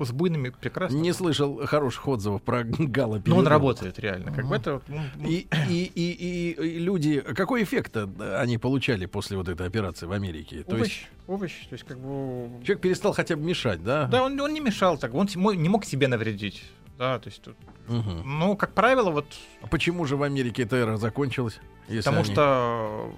с 0.00 0.12
буйными 0.12 0.50
прекрасно. 0.50 0.96
Не 0.96 1.12
слышал 1.12 1.66
хороших 1.66 2.06
отзывов 2.06 2.42
про 2.42 2.62
гала 2.64 3.20
Но 3.26 3.36
он 3.38 3.46
работает 3.46 3.98
реально. 3.98 4.32
Как 4.32 4.46
бы 4.46 4.56
это... 4.56 4.80
ну, 4.88 5.00
ну, 5.16 5.28
И, 5.28 5.46
и, 5.68 5.84
и, 5.94 6.50
и- 6.52 6.78
люди, 6.78 7.20
какой 7.20 7.62
эффект 7.64 7.96
они 7.96 8.58
получали 8.58 9.06
после 9.06 9.36
вот 9.36 9.48
этой 9.48 9.66
операции 9.66 10.06
в 10.06 10.12
Америке? 10.12 10.62
То 10.62 10.76
есть 10.76 11.08
овощ, 11.26 11.52
овощ, 11.52 11.66
то 11.68 11.74
есть 11.74 11.84
как 11.84 11.98
бы... 11.98 12.48
человек 12.64 12.80
перестал 12.80 13.12
хотя 13.12 13.36
бы 13.36 13.42
мешать, 13.42 13.82
да? 13.82 14.06
Да, 14.06 14.22
он, 14.22 14.38
он 14.40 14.52
не 14.52 14.60
мешал 14.60 14.96
так, 14.98 15.12
он 15.14 15.28
не 15.34 15.68
мог 15.68 15.84
себе 15.84 16.06
навредить. 16.08 16.62
Да, 16.98 17.18
то 17.18 17.28
есть, 17.28 17.42
тут- 17.42 17.56
Мгм. 17.88 18.22
ну, 18.38 18.56
как 18.56 18.72
правило, 18.72 19.10
вот 19.10 19.26
А 19.60 19.66
почему 19.66 20.04
же 20.06 20.16
в 20.16 20.22
Америке 20.22 20.62
эта 20.62 20.76
эра 20.76 20.96
закончилась? 20.96 21.58
Если 21.88 21.98
потому 22.02 22.22
они- 22.22 22.32
что 22.32 23.12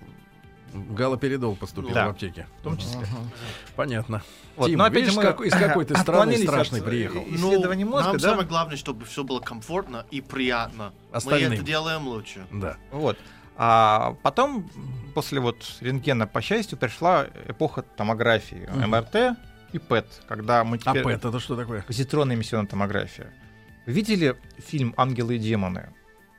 галоперидол 0.74 1.56
поступил 1.56 1.94
Да. 1.94 2.06
в 2.06 2.10
аптеке. 2.10 2.46
в 2.60 2.62
том 2.62 2.76
числе. 2.78 3.00
Понятно. 3.76 4.22
Вот, 4.56 4.66
Тим, 4.68 4.78
но 4.78 4.84
опять 4.84 5.02
видишь, 5.02 5.16
мы 5.16 5.22
какой- 5.22 5.48
из 5.48 5.52
какой 5.52 5.84
ты 5.84 5.96
страны 5.96 6.36
страшной 6.38 6.80
от, 6.80 6.86
приехал? 6.86 7.20
э, 7.20 7.34
исследований 7.34 7.84
Ну, 7.84 7.90
мозга, 7.90 8.08
нам 8.08 8.16
да? 8.18 8.28
самое 8.30 8.48
главное, 8.48 8.76
чтобы 8.76 9.04
все 9.04 9.22
было 9.24 9.40
комфортно 9.40 10.06
и 10.10 10.20
приятно. 10.20 10.92
Мы 11.10 11.16
Остальным. 11.16 11.52
это 11.52 11.62
делаем 11.62 12.06
лучше. 12.08 12.46
Да. 12.52 12.76
Вот. 12.90 13.18
А 13.58 14.16
потом, 14.22 14.68
после 15.14 15.40
вот 15.40 15.56
рентгена, 15.80 16.26
по 16.26 16.40
счастью, 16.42 16.76
пришла 16.78 17.26
эпоха 17.46 17.82
томографии, 17.82 18.68
Мгм. 18.70 18.90
МРТ 18.90 19.36
и 19.72 19.78
ПЭТ, 19.78 20.06
когда 20.28 20.62
мы 20.64 20.76
А 20.76 20.90
теперь... 20.90 21.02
ПЭТ 21.04 21.24
это 21.24 21.40
что 21.40 21.56
такое? 21.56 21.82
Позитронная 21.82 22.36
эмиссионная 22.36 22.68
томография. 22.68 23.32
Видели 23.86 24.36
фильм 24.58 24.94
«Ангелы 24.96 25.36
и 25.36 25.38
демоны» 25.38 25.90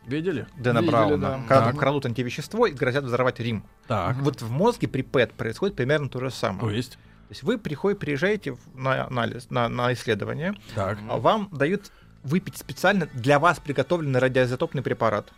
Видели? 0.05 0.47
Дэна 0.55 0.79
Видели, 0.79 0.91
Брауна? 0.91 1.17
да. 1.17 1.39
Когда 1.47 1.65
там 1.69 1.77
крадут 1.77 2.05
антивещество 2.05 2.65
и 2.67 2.71
грозят 2.71 3.03
взорвать 3.03 3.39
Рим. 3.41 3.65
Так. 3.87 4.17
Вот 4.17 4.41
в 4.41 4.49
мозге 4.51 4.87
при 4.87 5.01
ПЭТ 5.01 5.33
происходит 5.33 5.75
примерно 5.75 6.09
то 6.09 6.19
же 6.19 6.29
самое. 6.31 6.61
То 6.61 6.69
есть? 6.71 6.91
То 6.93 7.31
есть 7.31 7.43
вы 7.43 7.57
приходите, 7.57 7.99
приезжаете 7.99 8.57
на 8.73 9.07
анализ, 9.07 9.49
на, 9.49 9.67
на 9.69 9.91
исследование, 9.93 10.55
Так. 10.75 10.97
а 11.09 11.17
вам 11.17 11.49
дают 11.51 11.91
выпить 12.23 12.57
специально 12.57 13.07
для 13.13 13.39
вас 13.39 13.59
приготовленный 13.59 14.19
радиоизотопный 14.19 14.81
препарат. 14.81 15.31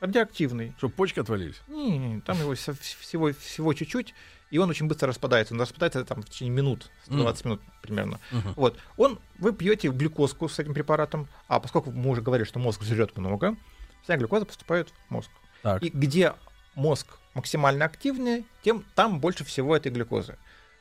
радиоактивный. 0.00 0.72
Чтобы 0.78 0.94
почки 0.94 1.20
отвалились? 1.20 1.60
Не, 1.68 1.98
не, 1.98 2.20
там 2.20 2.38
его 2.38 2.54
всего, 2.54 3.32
всего 3.32 3.72
чуть-чуть, 3.74 4.14
и 4.50 4.58
он 4.58 4.68
очень 4.70 4.86
быстро 4.86 5.08
распадается. 5.08 5.54
Он 5.54 5.60
распадается 5.60 6.04
там 6.04 6.22
в 6.22 6.28
течение 6.28 6.54
минут, 6.54 6.90
120 7.04 7.44
минут 7.44 7.60
примерно. 7.82 8.20
Мгм. 8.32 8.52
Вот. 8.54 8.78
Он, 8.96 9.18
вы 9.38 9.52
пьете 9.52 9.88
глюкозку 9.88 10.48
с 10.48 10.58
этим 10.58 10.74
препаратом, 10.74 11.28
а 11.48 11.58
поскольку 11.60 11.90
мы 11.90 12.10
уже 12.10 12.20
говорили, 12.22 12.46
что 12.46 12.58
мозг 12.58 12.82
жрет 12.82 13.16
много, 13.16 13.56
вся 14.02 14.16
глюкоза 14.16 14.44
поступает 14.44 14.90
в 14.90 15.10
мозг. 15.10 15.30
Так. 15.62 15.82
И 15.82 15.88
где 15.88 16.34
мозг 16.74 17.06
максимально 17.34 17.84
активнее, 17.84 18.44
тем 18.62 18.84
там 18.94 19.20
больше 19.20 19.44
всего 19.44 19.76
этой 19.76 19.90
глюкозы. 19.92 20.36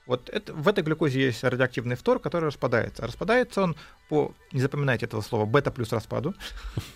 Вот 0.07 0.29
это, 0.29 0.53
в 0.53 0.67
этой 0.67 0.83
глюкозе 0.83 1.21
есть 1.21 1.43
радиоактивный 1.43 1.95
фтор, 1.95 2.19
который 2.19 2.45
распадается. 2.47 3.05
Распадается 3.05 3.61
он 3.61 3.75
по, 4.09 4.33
не 4.51 4.59
запоминайте 4.59 5.05
этого 5.05 5.21
слова, 5.21 5.45
бета 5.45 5.71
плюс 5.71 5.91
распаду. 5.93 6.33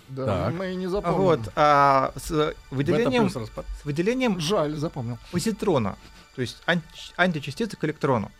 Да, 0.10 0.52
мы 0.52 0.74
и 0.74 0.76
не 0.76 0.88
запомним. 0.88 1.18
Вот, 1.20 1.40
а 1.56 2.12
с 2.16 2.54
выделением, 2.72 3.30
с 3.30 3.86
выделением 3.86 4.40
Жаль, 4.40 4.76
запомнил. 4.76 5.18
позитрона, 5.32 5.98
то 6.36 6.42
есть 6.42 6.62
анти- 6.66 7.14
античастицы 7.16 7.78
к 7.78 7.84
электрону. 7.86 8.32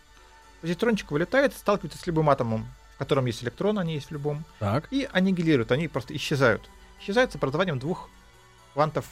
Позитрончик 0.60 1.10
вылетает, 1.12 1.54
сталкивается 1.54 1.98
с 1.98 2.06
любым 2.06 2.28
атомом, 2.28 2.66
в 2.96 2.98
котором 2.98 3.26
есть 3.26 3.42
электрон, 3.44 3.78
они 3.78 3.94
есть 3.94 4.08
в 4.08 4.12
любом, 4.12 4.44
Так. 4.58 4.88
и 4.90 5.08
аннигилируют, 5.12 5.70
они 5.70 5.86
просто 5.86 6.14
исчезают. 6.16 6.68
Исчезают 7.00 7.30
с 7.32 7.36
образованием 7.36 7.78
двух 7.78 8.10
квантов. 8.74 9.04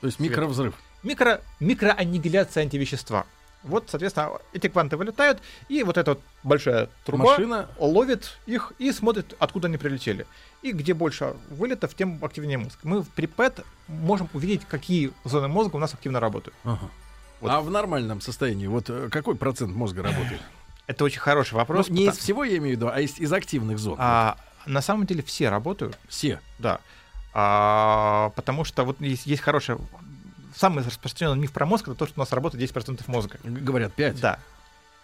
То 0.00 0.08
есть 0.08 0.20
микровзрыв. 0.20 0.74
Микро, 1.04 1.40
микроаннигиляция 1.60 2.62
антивещества. 2.62 3.26
Вот, 3.62 3.84
соответственно, 3.88 4.32
эти 4.52 4.68
кванты 4.68 4.96
вылетают, 4.98 5.40
и 5.68 5.82
вот 5.84 5.96
эта 5.96 6.12
вот 6.12 6.20
большая 6.42 6.90
труба 7.04 7.24
Машина. 7.24 7.68
ловит 7.78 8.36
их 8.44 8.72
и 8.78 8.92
смотрит, 8.92 9.34
откуда 9.38 9.68
они 9.68 9.78
прилетели. 9.78 10.26
И 10.60 10.72
где 10.72 10.92
больше 10.92 11.34
вылетов, 11.48 11.94
тем 11.94 12.22
активнее 12.22 12.58
мозг. 12.58 12.78
Мы 12.82 13.02
в 13.02 13.08
припэт 13.08 13.64
можем 13.88 14.28
увидеть, 14.34 14.66
какие 14.66 15.12
зоны 15.24 15.48
мозга 15.48 15.76
у 15.76 15.78
нас 15.78 15.94
активно 15.94 16.20
работают. 16.20 16.54
Ага. 16.64 16.90
А 17.40 17.60
в 17.60 17.70
нормальном 17.70 18.20
состоянии, 18.20 18.66
вот 18.66 18.88
э, 18.88 19.08
какой 19.10 19.34
процент 19.34 19.74
мозга 19.74 20.02
работает? 20.02 20.40
Это 20.86 21.04
очень 21.04 21.20
хороший 21.20 21.54
вопрос. 21.54 21.88
Ну, 21.88 21.94
не 21.94 22.02
из 22.02 22.06
потому- 22.08 22.22
всего, 22.22 22.44
я 22.44 22.56
имею 22.58 22.76
в 22.76 22.80
виду, 22.80 22.90
а 22.92 23.00
из, 23.00 23.18
из 23.18 23.32
активных 23.32 23.78
зон. 23.78 23.96
А, 23.98 24.36
на 24.66 24.82
самом 24.82 25.06
деле 25.06 25.22
все 25.22 25.48
работают. 25.48 25.98
Все. 26.08 26.40
Да. 26.58 26.80
А, 27.32 28.30
потому 28.36 28.64
что 28.64 28.84
вот 28.84 29.00
есть, 29.00 29.26
есть 29.26 29.42
хорошая... 29.42 29.78
Самый 30.54 30.84
распространенный 30.84 31.40
миф 31.40 31.52
про 31.52 31.66
мозг 31.66 31.88
это 31.88 31.96
то, 31.96 32.06
что 32.06 32.14
у 32.16 32.20
нас 32.20 32.32
работает 32.32 32.70
10% 32.70 33.02
мозга. 33.08 33.38
Говорят 33.42 33.92
5. 33.94 34.20
Да. 34.20 34.38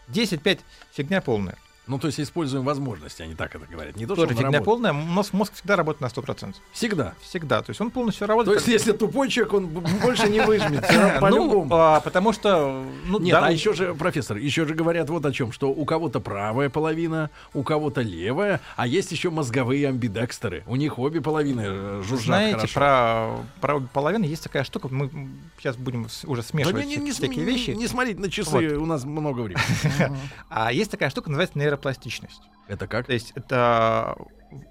10-5 0.09 0.61
фигня 0.93 1.21
полная. 1.21 1.57
Ну, 1.91 1.99
то 1.99 2.07
есть 2.07 2.21
используем 2.21 2.65
возможности, 2.65 3.21
они 3.23 3.35
так 3.35 3.53
это 3.53 3.67
говорят. 3.67 3.97
Не 3.97 4.07
то, 4.07 4.15
Тоже 4.15 4.29
что 4.35 4.43
фигня 4.43 4.63
полная. 4.63 4.93
У 4.93 4.97
нас 5.13 5.33
мозг 5.33 5.55
всегда 5.55 5.75
работает 5.75 6.01
на 6.01 6.21
100%. 6.21 6.55
Всегда. 6.73 7.15
Всегда. 7.21 7.63
То 7.63 7.71
есть 7.71 7.81
он 7.81 7.91
полностью 7.91 8.29
То 8.29 8.33
работает. 8.33 8.59
есть, 8.59 8.69
если 8.69 8.93
тупой 8.93 9.29
человек, 9.29 9.55
он 9.55 9.67
больше 9.67 10.29
не 10.29 10.41
выжмет. 10.41 10.85
Ну, 11.01 11.21
по-любому. 11.21 11.75
а, 11.75 12.01
потому 12.01 12.33
что... 12.33 12.85
Ну, 13.07 13.19
Нет, 13.19 13.37
а 13.41 13.51
еще 13.51 13.73
же, 13.73 13.95
профессор, 13.95 14.37
еще 14.37 14.67
же 14.67 14.75
говорят 14.75 15.11
вот 15.11 15.25
о 15.27 15.33
чем, 15.33 15.51
что 15.51 15.71
у 15.71 15.85
кого-то 15.85 16.21
правая 16.21 16.69
половина, 16.69 17.31
у 17.55 17.63
кого-то 17.63 18.03
левая, 18.03 18.61
а 18.77 18.87
есть 18.87 19.11
еще 19.13 19.31
мозговые 19.31 19.89
амбидекстеры. 19.89 20.63
У 20.67 20.77
них 20.77 20.99
обе 20.99 21.21
половины 21.21 21.63
э, 21.65 22.03
жужжат 22.07 22.27
Знаете, 22.27 22.69
про, 22.73 23.39
про 23.61 23.77
обе 23.77 23.89
половины 23.93 24.25
есть 24.25 24.45
такая 24.45 24.63
штука, 24.65 24.89
мы 24.91 25.11
сейчас 25.59 25.77
будем 25.77 26.07
уже 26.25 26.43
смешивать 26.43 26.87
всякие 26.87 27.13
см- 27.13 27.45
вещи. 27.45 27.71
не 27.71 27.89
смотрите 27.89 28.21
на 28.21 28.31
часы, 28.31 28.77
у 28.77 28.87
нас 28.87 29.05
много 29.05 29.41
времени. 29.41 29.61
А 30.49 30.73
есть 30.73 30.91
такая 30.91 31.11
штука, 31.11 31.31
называется 31.31 31.59
нейропластичность. 31.81 32.43
Это 32.69 32.87
как? 32.87 33.07
То 33.07 33.13
есть 33.13 33.33
это 33.35 34.17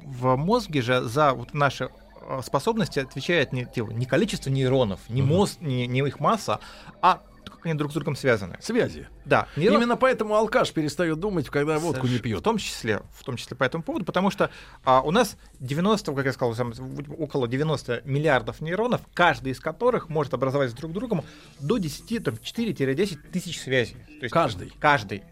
в 0.06 0.36
мозге 0.36 0.82
же 0.82 1.02
за 1.02 1.34
вот 1.34 1.54
наши 1.54 1.90
э, 2.22 2.42
способности 2.44 3.00
отвечает 3.00 3.52
не, 3.54 3.66
те- 3.66 3.82
не 3.84 4.06
количество 4.06 4.50
нейронов, 4.50 5.00
не 5.10 5.22
Мгм. 5.22 5.30
мозг, 5.32 5.58
не, 5.62 5.88
не 5.88 6.00
их 6.00 6.20
масса, 6.20 6.60
а 7.02 7.22
как 7.46 7.66
они 7.66 7.74
друг 7.74 7.92
с 7.92 7.94
другом 7.96 8.16
связаны. 8.16 8.58
Связи. 8.62 9.08
Да, 9.26 9.48
нейрон- 9.56 9.76
Именно 9.78 9.96
поэтому 9.98 10.36
алкаш 10.36 10.72
перестает 10.72 11.20
думать, 11.20 11.50
когда 11.50 11.78
водку 11.80 12.08
не 12.08 12.18
В 12.18 12.22
пьет. 12.22 12.44
том 12.44 12.58
числе, 12.58 13.02
в 13.18 13.24
том 13.24 13.36
числе 13.38 13.58
по 13.58 13.64
этому 13.64 13.84
поводу, 13.84 14.06
потому 14.06 14.30
что 14.32 14.50
а, 14.86 15.02
у 15.02 15.12
нас 15.12 15.36
90, 15.60 16.14
как 16.14 16.26
я 16.26 16.34
сказал, 16.34 16.54
в- 16.54 17.22
около 17.22 17.48
90 17.48 18.02
миллиардов 18.06 18.62
нейронов, 18.62 19.02
каждый 19.14 19.52
из 19.54 19.60
которых 19.60 20.10
может 20.10 20.34
образовать 20.34 20.72
с 20.72 20.74
друг 20.74 20.92
другом 20.94 21.24
до 21.60 21.78
10, 21.78 22.20
там, 22.24 22.36
4-10 22.36 23.18
тысяч 23.32 23.60
связей. 23.60 23.98
То 24.20 24.24
есть 24.26 24.34
Каждый? 24.34 24.72
Каждый. 24.80 25.24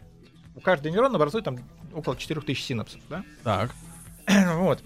У 0.57 0.59
каждого 0.59 0.91
нейрона 0.91 1.15
образует 1.15 1.45
там 1.45 1.59
около 1.93 2.17
4 2.17 2.41
тысяч 2.41 2.63
синапсов, 2.65 2.99
да? 3.09 3.23
Так. 3.43 3.71
вот. 4.55 4.84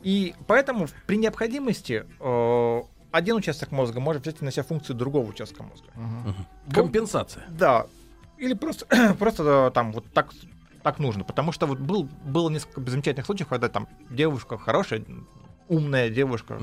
И 0.00 0.34
поэтому 0.46 0.86
при 1.06 1.16
необходимости 1.16 2.06
э, 2.20 2.82
один 3.10 3.34
участок 3.36 3.72
мозга 3.72 3.98
может 3.98 4.22
взять 4.22 4.40
на 4.40 4.52
себя 4.52 4.62
функцию 4.62 4.94
другого 4.94 5.28
участка 5.28 5.64
мозга. 5.64 5.88
Компенсация. 6.72 7.44
Да. 7.50 7.86
Или 8.38 8.54
просто, 8.54 8.86
просто 9.18 9.42
э, 9.42 9.70
там 9.74 9.92
вот 9.92 10.04
так, 10.12 10.32
так 10.84 11.00
нужно. 11.00 11.24
Потому 11.24 11.50
что 11.50 11.66
вот 11.66 11.80
был, 11.80 12.08
было 12.24 12.48
несколько 12.48 12.88
замечательных 12.88 13.26
случаев, 13.26 13.48
когда 13.48 13.68
там 13.68 13.88
девушка 14.10 14.56
хорошая, 14.56 15.02
умная 15.66 16.10
девушка, 16.10 16.60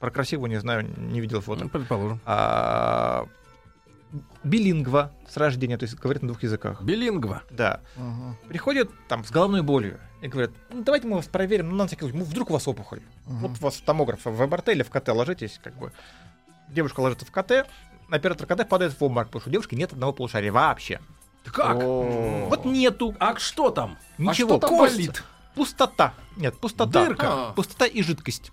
про 0.00 0.10
красивую 0.10 0.50
не 0.50 0.60
знаю, 0.60 0.88
не 0.98 1.20
видел 1.20 1.42
фото. 1.42 1.64
Ну, 1.64 1.68
предположим. 1.68 2.20
А, 2.24 3.26
билингва 4.44 5.12
с 5.28 5.36
рождения, 5.36 5.78
то 5.78 5.84
есть 5.84 5.96
говорит 5.96 6.22
на 6.22 6.28
двух 6.28 6.42
языках. 6.42 6.82
Билингва. 6.82 7.42
Да. 7.50 7.80
Приходит 8.48 8.90
там 9.08 9.24
с 9.24 9.30
головной 9.30 9.62
болью 9.62 9.98
и 10.20 10.28
говорят, 10.28 10.52
ну 10.70 10.82
давайте 10.82 11.06
мы 11.06 11.16
вас 11.16 11.26
проверим, 11.26 11.70
ну 11.70 11.76
на 11.76 11.86
всякий 11.86 12.02
случай, 12.02 12.18
ну, 12.18 12.24
вдруг 12.24 12.50
у 12.50 12.52
вас 12.52 12.68
опухоль. 12.68 13.00
Вот 13.26 13.52
у 13.52 13.64
вас 13.64 13.76
томограф 13.76 14.24
в 14.24 14.46
МРТ 14.46 14.68
или 14.68 14.82
в 14.82 14.90
КТ 14.90 15.08
ложитесь, 15.08 15.58
как 15.62 15.76
бы. 15.76 15.92
Девушка 16.68 17.00
ложится 17.00 17.26
в 17.26 17.30
КТ, 17.30 17.66
оператор 18.10 18.46
КТ 18.46 18.68
падает 18.68 18.98
в 18.98 19.02
обморок, 19.02 19.28
потому 19.28 19.40
что 19.40 19.50
у 19.50 19.52
девушки 19.52 19.74
нет 19.74 19.92
одного 19.92 20.12
полушария 20.12 20.52
вообще. 20.52 21.00
Как? 21.44 21.82
Вот 21.82 22.64
нету. 22.64 23.14
А 23.18 23.36
что 23.36 23.70
там? 23.70 23.98
Ничего. 24.18 24.30
А 24.30 24.34
что 24.34 24.58
там 24.58 24.70
Кость. 24.70 24.94
болит? 24.94 25.24
Пустота. 25.54 26.14
Нет, 26.36 26.56
пустота. 26.58 27.04
Дырка. 27.04 27.26
А. 27.28 27.52
Пустота 27.52 27.86
и 27.86 28.02
жидкость. 28.02 28.52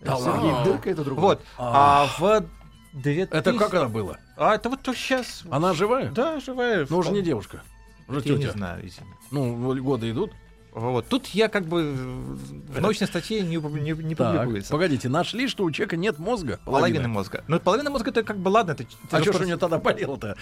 Да 0.00 0.16
Сергей, 0.16 0.52
дырка 0.64 0.90
это 0.90 1.04
другое. 1.04 1.26
Вот. 1.26 1.44
А, 1.58 2.06
в 2.18 2.46
2000... 2.92 3.34
Это 3.34 3.52
как 3.54 3.74
она 3.74 3.88
была? 3.88 4.18
А 4.38 4.54
это 4.54 4.68
вот 4.68 4.80
сейчас. 4.94 5.42
Она 5.50 5.74
живая? 5.74 6.10
Да, 6.10 6.38
живая. 6.40 6.86
Но 6.88 6.98
уже 6.98 7.10
не 7.10 7.22
девушка. 7.22 7.62
Уже 8.06 8.20
Я 8.24 8.36
не 8.36 8.46
знаю, 8.46 8.86
извини. 8.86 9.10
Ну, 9.30 9.82
годы 9.82 10.10
идут. 10.10 10.32
Вот. 10.72 11.08
Тут 11.08 11.26
я 11.28 11.48
как 11.48 11.64
бы 11.66 11.92
в 11.92 12.80
научной 12.80 13.06
статье 13.06 13.40
не, 13.40 13.56
не, 13.56 13.92
не 13.92 14.14
Так, 14.14 14.32
публикуется. 14.32 14.70
погодите, 14.70 15.08
нашли, 15.08 15.48
что 15.48 15.64
у 15.64 15.70
человека 15.70 15.96
нет 15.96 16.18
мозга? 16.18 16.60
Половина 16.64 17.08
мозга. 17.08 17.42
Ну, 17.48 17.58
половина 17.58 17.90
мозга 17.90 18.10
это 18.10 18.22
как 18.22 18.38
бы 18.38 18.48
ладно. 18.48 18.72
Это, 18.72 18.84
А 19.10 19.20
что 19.20 19.32
ж 19.32 19.40
у 19.40 19.44
нее 19.44 19.56
тогда 19.56 19.78
болело-то, 19.78 20.36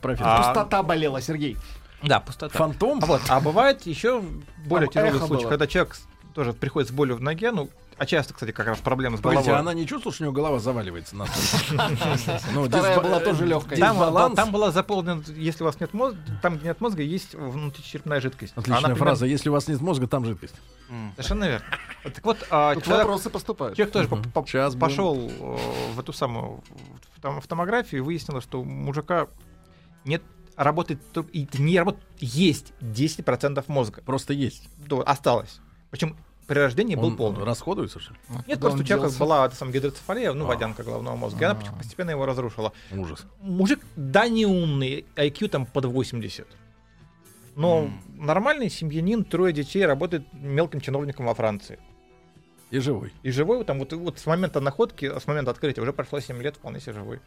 профессор? 0.00 0.28
А, 0.28 0.42
Пустота 0.44 0.82
болела, 0.82 1.20
Сергей. 1.20 1.56
Да, 2.02 2.20
пустота. 2.20 2.56
Фантом? 2.56 3.00
А, 3.02 3.06
вот. 3.06 3.22
а 3.28 3.40
бывает 3.40 3.84
еще 3.86 4.22
более 4.66 4.88
тяжелый 4.88 5.18
случай, 5.18 5.44
было. 5.44 5.50
когда 5.50 5.66
человек 5.66 5.96
тоже 6.34 6.52
приходит 6.52 6.88
с 6.88 6.92
болью 6.92 7.16
в 7.16 7.20
ноге, 7.20 7.50
ну, 7.50 7.68
а 7.98 8.06
часто, 8.06 8.34
кстати, 8.34 8.50
как 8.52 8.66
раз 8.66 8.78
проблемы 8.78 9.18
с 9.18 9.20
Погодите, 9.20 9.50
головой. 9.50 9.58
а 9.58 9.60
она 9.60 9.74
не 9.74 9.86
чувствует, 9.86 10.14
что 10.14 10.24
у 10.24 10.26
нее 10.26 10.34
голова 10.34 10.58
заваливается 10.58 11.16
на 11.16 11.26
Ну, 12.54 12.68
была 12.68 13.20
тоже 13.20 13.46
легкая. 13.46 13.78
Там, 13.78 14.52
была 14.52 14.70
заполнена, 14.70 15.22
если 15.28 15.62
у 15.62 15.66
вас 15.66 15.80
нет 15.80 15.92
мозга, 15.94 16.18
там, 16.40 16.56
где 16.56 16.68
нет 16.68 16.80
мозга, 16.80 17.02
есть 17.02 17.34
внутричерепная 17.34 18.20
жидкость. 18.20 18.52
Отличная 18.56 18.94
фраза. 18.94 19.26
Если 19.26 19.48
у 19.48 19.52
вас 19.52 19.68
нет 19.68 19.80
мозга, 19.80 20.06
там 20.06 20.24
жидкость. 20.24 20.54
Совершенно 21.16 21.44
верно. 21.44 21.66
Так 22.02 22.24
вот, 22.24 22.46
а, 22.50 22.74
человек, 22.74 23.06
вопросы 23.06 23.30
поступают. 23.30 23.76
человек 23.76 23.92
тоже 23.92 24.08
пошел 24.78 25.16
э, 25.16 25.56
в 25.94 26.00
эту 26.00 26.12
самую 26.12 26.62
в, 27.22 27.46
томографию 27.46 28.02
и 28.02 28.04
выяснилось, 28.04 28.44
что 28.44 28.60
у 28.60 28.64
мужика 28.64 29.28
нет 30.04 30.22
работает 30.56 31.00
не 31.58 31.78
работает 31.78 32.04
есть 32.18 32.72
10% 32.80 33.64
мозга. 33.68 34.02
Просто 34.02 34.32
есть. 34.32 34.68
Да, 34.86 35.00
осталось. 35.02 35.60
Причем 35.90 36.16
при 36.52 36.58
рождении 36.58 36.96
был 36.96 37.06
Он 37.06 37.16
полный. 37.16 37.44
расходуется, 37.44 37.98
что 37.98 38.12
ли? 38.12 38.18
Нет, 38.46 38.60
просто 38.60 38.80
у 38.80 38.84
человека 38.84 39.14
была 39.18 39.50
самая 39.50 39.72
гидроцефалия, 39.74 40.34
ну, 40.34 40.44
А. 40.44 40.48
водянка 40.48 40.82
головного 40.82 41.16
мозга, 41.16 41.40
и 41.40 41.44
она 41.44 41.58
А. 41.66 41.76
постепенно 41.78 42.10
его 42.10 42.26
разрушила. 42.26 42.72
Ужас. 42.90 43.24
Мужик, 43.40 43.80
да, 43.96 44.28
не 44.28 44.44
умный, 44.44 45.06
IQ 45.16 45.48
там 45.48 45.64
под 45.64 45.86
80. 45.86 46.46
Но 47.56 47.90
нормальный 48.18 48.68
семьянин, 48.68 49.24
трое 49.24 49.54
детей, 49.54 49.86
работает 49.86 50.24
мелким 50.34 50.80
чиновником 50.82 51.24
во 51.24 51.34
Франции. 51.34 51.78
И 52.70 52.78
живой. 52.80 53.14
И 53.22 53.30
живой 53.30 53.64
там 53.64 53.78
вот, 53.78 53.94
вот 53.94 54.18
с 54.18 54.26
момента 54.26 54.60
находки, 54.60 55.06
с 55.18 55.26
момента 55.26 55.50
открытия 55.50 55.80
уже 55.80 55.92
прошло 55.94 56.20
7 56.20 56.42
лет, 56.42 56.56
вполне 56.56 56.80
себе 56.80 56.92
живой. 56.92 57.20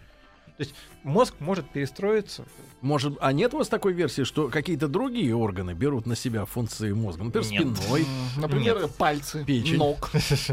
То 0.58 0.64
есть 0.64 0.74
мозг 1.04 1.36
может 1.40 1.70
перестроиться. 1.70 2.46
Может, 2.82 3.18
а 3.20 3.34
нет 3.34 3.54
у 3.54 3.58
вас 3.58 3.68
такой 3.68 3.94
версии, 3.94 4.24
что 4.24 4.48
какие-то 4.50 4.88
другие 4.88 5.36
органы 5.36 5.74
берут 5.74 6.06
на 6.06 6.16
себя 6.16 6.46
функции 6.46 6.92
мозга? 6.94 7.24
Например, 7.26 7.66
Нет. 7.66 7.78
спиной, 7.78 8.06
Например, 8.38 8.88
пальцы, 8.88 9.44
Печень. 9.44 9.78
ног, 9.78 10.12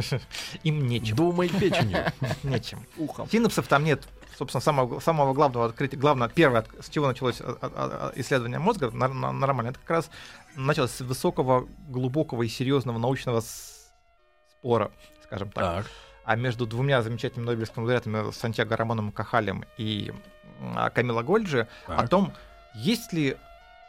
Им 0.64 0.86
нечем. 0.88 1.14
думай 1.16 1.48
печенью. 1.48 1.98
Нечем. 2.42 2.80
ухом. 2.96 3.28
Синапсов 3.30 3.68
там 3.68 3.84
нет. 3.84 4.02
Собственно, 4.36 4.62
самого, 4.62 4.98
самого 5.00 5.34
главного 5.34 5.66
открытия, 5.66 5.98
главное, 5.98 6.28
первое, 6.28 6.64
с 6.80 6.88
чего 6.88 7.06
началось 7.06 7.40
а, 7.40 7.56
а, 7.60 7.70
а, 7.70 8.12
исследование 8.16 8.58
мозга, 8.58 8.90
на- 8.90 9.08
на- 9.08 9.30
нормально, 9.30 9.68
это 9.70 9.78
как 9.80 9.90
раз 9.90 10.10
началось 10.56 10.90
с 10.90 11.00
высокого, 11.02 11.68
глубокого 11.88 12.42
и 12.42 12.48
серьезного 12.48 12.98
научного 12.98 13.42
спора, 13.42 14.90
скажем 15.24 15.50
так. 15.50 15.84
Так. 15.84 15.92
А 16.24 16.36
между 16.36 16.66
двумя 16.66 17.03
замечательными 17.03 17.47
нобелевскими 17.51 17.85
лауреатами 17.85 18.32
Сантьяго 18.32 18.77
Рамоном 18.77 19.12
Кахалем 19.12 19.65
и 19.77 20.12
м, 20.61 20.78
Камила 20.94 21.23
Гольджи 21.23 21.66
о 21.86 21.97
Так. 21.97 22.09
том, 22.09 22.32
есть 22.74 23.12
ли 23.12 23.36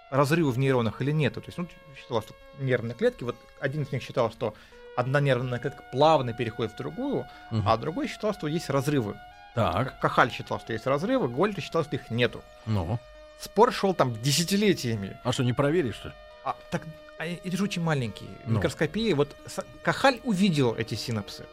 разрывы 0.09 0.51
в 0.51 0.59
нейронах 0.59 1.01
или 1.01 1.11
нет. 1.11 1.33
То 1.35 1.41
есть, 1.45 1.57
ну, 1.57 1.67
считалось, 1.99 2.25
что 2.25 2.35
нервные 2.59 2.93
клетки, 2.95 3.23
вот 3.23 3.35
один 3.59 3.83
из 3.83 3.91
них 3.91 4.03
считал, 4.03 4.31
что 4.31 4.53
одна 4.95 5.19
нервная 5.19 5.57
клетка 5.59 5.83
плавно 5.91 6.33
переходит 6.33 6.73
в 6.73 6.77
другую, 6.77 7.25
Мгм. 7.51 7.67
а 7.67 7.77
другой 7.77 8.07
считал, 8.07 8.33
что 8.33 8.47
есть 8.47 8.69
разрывы. 8.69 9.15
Так. 9.55 9.99
Кахаль 9.99 10.31
считал, 10.31 10.59
что 10.59 10.73
есть 10.73 10.85
разрывы, 10.87 11.27
Гольджи 11.27 11.61
считал, 11.61 11.83
что 11.83 11.95
их 11.95 12.09
нету. 12.11 12.43
Ну. 12.65 12.99
Спор 13.39 13.71
шел 13.73 13.93
там 13.93 14.13
десятилетиями. 14.21 15.17
А 15.23 15.31
что, 15.31 15.43
не 15.43 15.53
проверишь, 15.53 15.95
что 15.95 16.09
ли? 16.09 16.13
А, 16.43 16.55
так, 16.71 16.83
а 17.17 17.25
эти 17.25 17.55
же 17.55 17.63
очень 17.63 17.81
маленькие. 17.81 18.29
Ну. 18.45 18.57
Микроскопия. 18.57 19.15
Вот 19.15 19.35
Кахаль 19.83 20.19
увидел 20.23 20.75
эти 20.75 20.95
синапсы, 20.95 21.45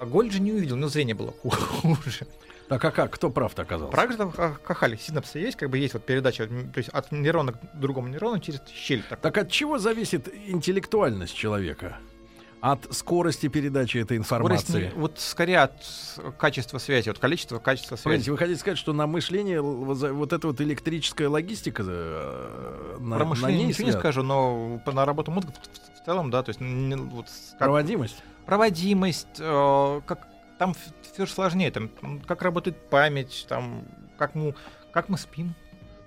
а 0.00 0.06
Гольджи 0.06 0.40
не 0.40 0.52
увидел, 0.52 0.76
у 0.76 0.78
него 0.78 0.88
зрение 0.88 1.14
было 1.14 1.32
хуже. 1.42 2.26
Так 2.68 2.84
а 2.84 2.90
как? 2.90 3.12
Кто 3.12 3.30
прав-то 3.30 3.62
оказался? 3.62 3.92
Правильно, 3.92 4.30
что 4.32 4.48
в 4.48 4.58
Кахале 4.58 4.98
синапсы 4.98 5.38
есть, 5.38 5.56
как 5.56 5.70
бы 5.70 5.78
есть 5.78 5.94
вот 5.94 6.04
передача, 6.04 6.46
то 6.48 6.78
есть 6.78 6.88
от 6.88 7.12
нейрона 7.12 7.52
к 7.52 7.58
другому 7.78 8.08
нейрону 8.08 8.40
через 8.40 8.60
щель. 8.74 9.04
Так. 9.08 9.20
Так 9.20 9.38
от 9.38 9.50
чего 9.50 9.78
зависит 9.78 10.28
интеллектуальность 10.46 11.34
человека? 11.34 11.98
От 12.60 12.92
скорости 12.92 13.46
передачи 13.48 13.98
этой 13.98 14.20
Скорость 14.24 14.70
информации? 14.70 14.84
не- 14.94 15.00
вот 15.00 15.20
скорее 15.20 15.58
от 15.60 15.74
качества 16.38 16.78
связи, 16.78 17.08
от 17.10 17.18
количества 17.20 17.58
качества 17.60 17.94
связи. 17.94 18.04
Погодите, 18.04 18.30
вы 18.32 18.38
хотите 18.38 18.58
сказать, 18.58 18.78
что 18.78 18.92
на 18.92 19.06
мышление 19.06 19.60
вот 19.60 20.32
эта 20.32 20.46
вот 20.48 20.60
электрическая 20.60 21.28
логистика 21.28 21.84
э, 21.86 22.96
на, 22.98 23.16
Про 23.16 23.24
на 23.24 23.30
мышление 23.30 23.58
ней 23.58 23.66
ничего 23.68 23.86
не 23.86 23.92
скажу, 23.92 24.22
но 24.24 24.80
на 24.86 25.04
работу 25.04 25.30
мозга 25.30 25.52
в, 25.52 26.04
целом, 26.06 26.30
да, 26.30 26.42
то 26.42 26.50
есть 26.50 26.60
вот 26.60 27.26
как- 27.50 27.58
Проводимость? 27.58 28.22
Проводимость, 28.46 29.26
э, 29.38 30.00
как 30.06 30.28
там 30.58 30.74
все 31.12 31.26
сложнее, 31.26 31.70
там 31.70 31.90
как 32.26 32.42
работает 32.42 32.76
память, 32.88 33.46
там 33.48 33.84
как 34.18 34.34
мы 34.34 34.54
как 34.92 35.08
мы 35.08 35.18
спим. 35.18 35.54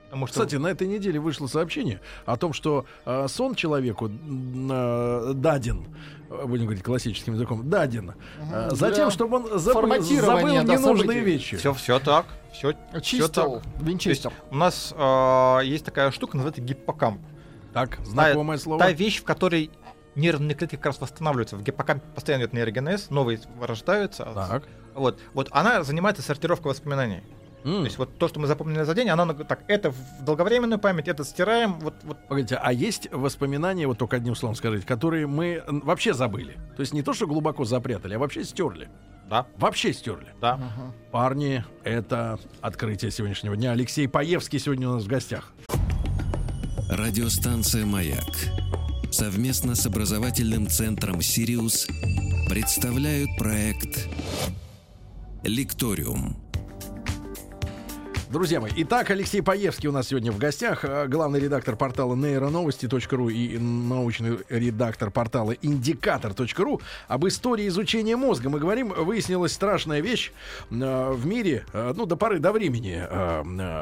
Потому 0.05 0.25
что 0.25 0.39
Кстати, 0.39 0.55
на 0.55 0.67
этой 0.67 0.87
неделе 0.87 1.19
вышло 1.19 1.45
сообщение 1.45 2.01
о 2.25 2.35
том, 2.35 2.51
что 2.51 2.85
э, 3.05 3.27
сон 3.27 3.53
человеку 3.53 4.09
э, 4.09 5.31
даден, 5.35 5.85
э, 6.31 6.45
будем 6.47 6.63
говорить 6.65 6.81
классическим 6.83 7.35
языком, 7.35 7.69
даден, 7.69 8.13
э, 8.39 8.69
Для 8.69 8.75
затем, 8.75 9.11
чтобы 9.11 9.37
он 9.37 9.59
забыл, 9.59 10.01
забыл 10.01 10.47
да, 10.47 10.63
ненужные 10.63 10.81
событий. 10.81 11.19
вещи. 11.19 11.57
Все, 11.57 11.73
все 11.75 11.99
так. 11.99 12.25
Все, 12.51 12.73
Чистил 13.03 13.61
Винчестер. 13.79 14.33
У 14.49 14.55
нас 14.55 14.95
э, 14.97 15.59
есть 15.65 15.85
такая 15.85 16.09
штука, 16.09 16.37
называется 16.37 16.61
гиппокамп. 16.63 17.21
Так, 17.71 17.99
знакомое 18.03 18.57
Та- 18.57 18.63
слово. 18.63 18.79
Та 18.79 18.91
вещь, 18.91 19.19
в 19.21 19.23
которой 19.23 19.69
нервные 20.15 20.55
клетки 20.55 20.75
как 20.75 20.87
раз 20.87 21.01
восстанавливаются. 21.01 21.55
В 21.57 21.63
гиппокампе 21.63 22.05
постоянно 22.13 22.43
идет 22.43 22.53
нейрогенез, 22.53 23.09
новые 23.09 23.39
рождаются. 23.61 24.25
Так. 24.33 24.63
Вот, 24.95 25.19
вот 25.33 25.49
она 25.51 25.83
занимается 25.83 26.21
сортировкой 26.21 26.71
воспоминаний. 26.71 27.23
То 27.63 27.83
есть 27.83 27.97
вот 27.97 28.17
то, 28.17 28.27
что 28.27 28.39
мы 28.39 28.47
запомнили 28.47 28.83
за 28.83 28.93
день, 28.93 29.09
оно 29.09 29.33
так, 29.33 29.63
это 29.67 29.91
в 29.91 30.23
долговременную 30.23 30.79
память, 30.79 31.09
это 31.09 31.25
стираем, 31.25 31.79
вот, 31.79 31.93
вот 32.03 32.17
Погодите, 32.27 32.55
а 32.55 32.71
есть 32.71 33.11
воспоминания, 33.11 33.85
вот 33.85 33.97
только 33.97 34.15
одним 34.15 34.35
словом 34.35 34.55
скажите, 34.55 34.85
которые 34.85 35.27
мы 35.27 35.61
вообще 35.67 36.13
забыли? 36.13 36.53
То 36.77 36.81
есть 36.81 36.93
не 36.93 37.01
то, 37.01 37.13
что 37.13 37.27
глубоко 37.27 37.65
запрятали, 37.65 38.13
а 38.13 38.19
вообще 38.19 38.45
стерли? 38.45 38.89
Да. 39.29 39.45
Вообще 39.57 39.93
стерли? 39.93 40.33
Да. 40.39 40.57
Парни, 41.11 41.63
это 41.83 42.39
открытие 42.61 43.11
сегодняшнего 43.11 43.57
дня. 43.57 43.71
Алексей 43.71 44.07
Паевский 44.07 44.57
сегодня 44.57 44.89
у 44.89 44.93
нас 44.93 45.03
в 45.03 45.07
гостях. 45.07 45.51
Радиостанция 46.89 47.85
«Маяк» 47.85 48.25
совместно 49.11 49.75
с 49.75 49.85
образовательным 49.85 50.67
центром 50.67 51.21
«Сириус» 51.21 51.87
представляют 52.47 53.29
проект 53.37 54.07
«Лекториум». 55.43 56.48
Друзья 58.29 58.61
мои, 58.61 58.69
итак, 58.75 59.09
Алексей 59.09 59.41
Паевский 59.41 59.89
у 59.89 59.91
нас 59.91 60.09
сегодня 60.09 60.31
в 60.31 60.37
гостях, 60.37 60.85
э, 60.85 61.07
главный 61.07 61.39
редактор 61.39 61.75
портала 61.75 62.13
нейроновости.ру 62.13 63.29
и 63.29 63.57
научный 63.57 64.37
редактор 64.49 65.09
портала 65.09 65.53
индикатор.ру 65.53 66.79
об 67.07 67.27
истории 67.27 67.67
изучения 67.69 68.15
мозга. 68.15 68.51
Мы 68.51 68.59
говорим, 68.59 68.89
выяснилась 68.89 69.53
страшная 69.53 70.01
вещь 70.01 70.31
э, 70.69 71.11
в 71.11 71.25
мире, 71.25 71.65
э, 71.73 71.93
ну, 71.95 72.05
до 72.05 72.17
поры 72.17 72.37
до 72.37 72.51
времени 72.51 73.01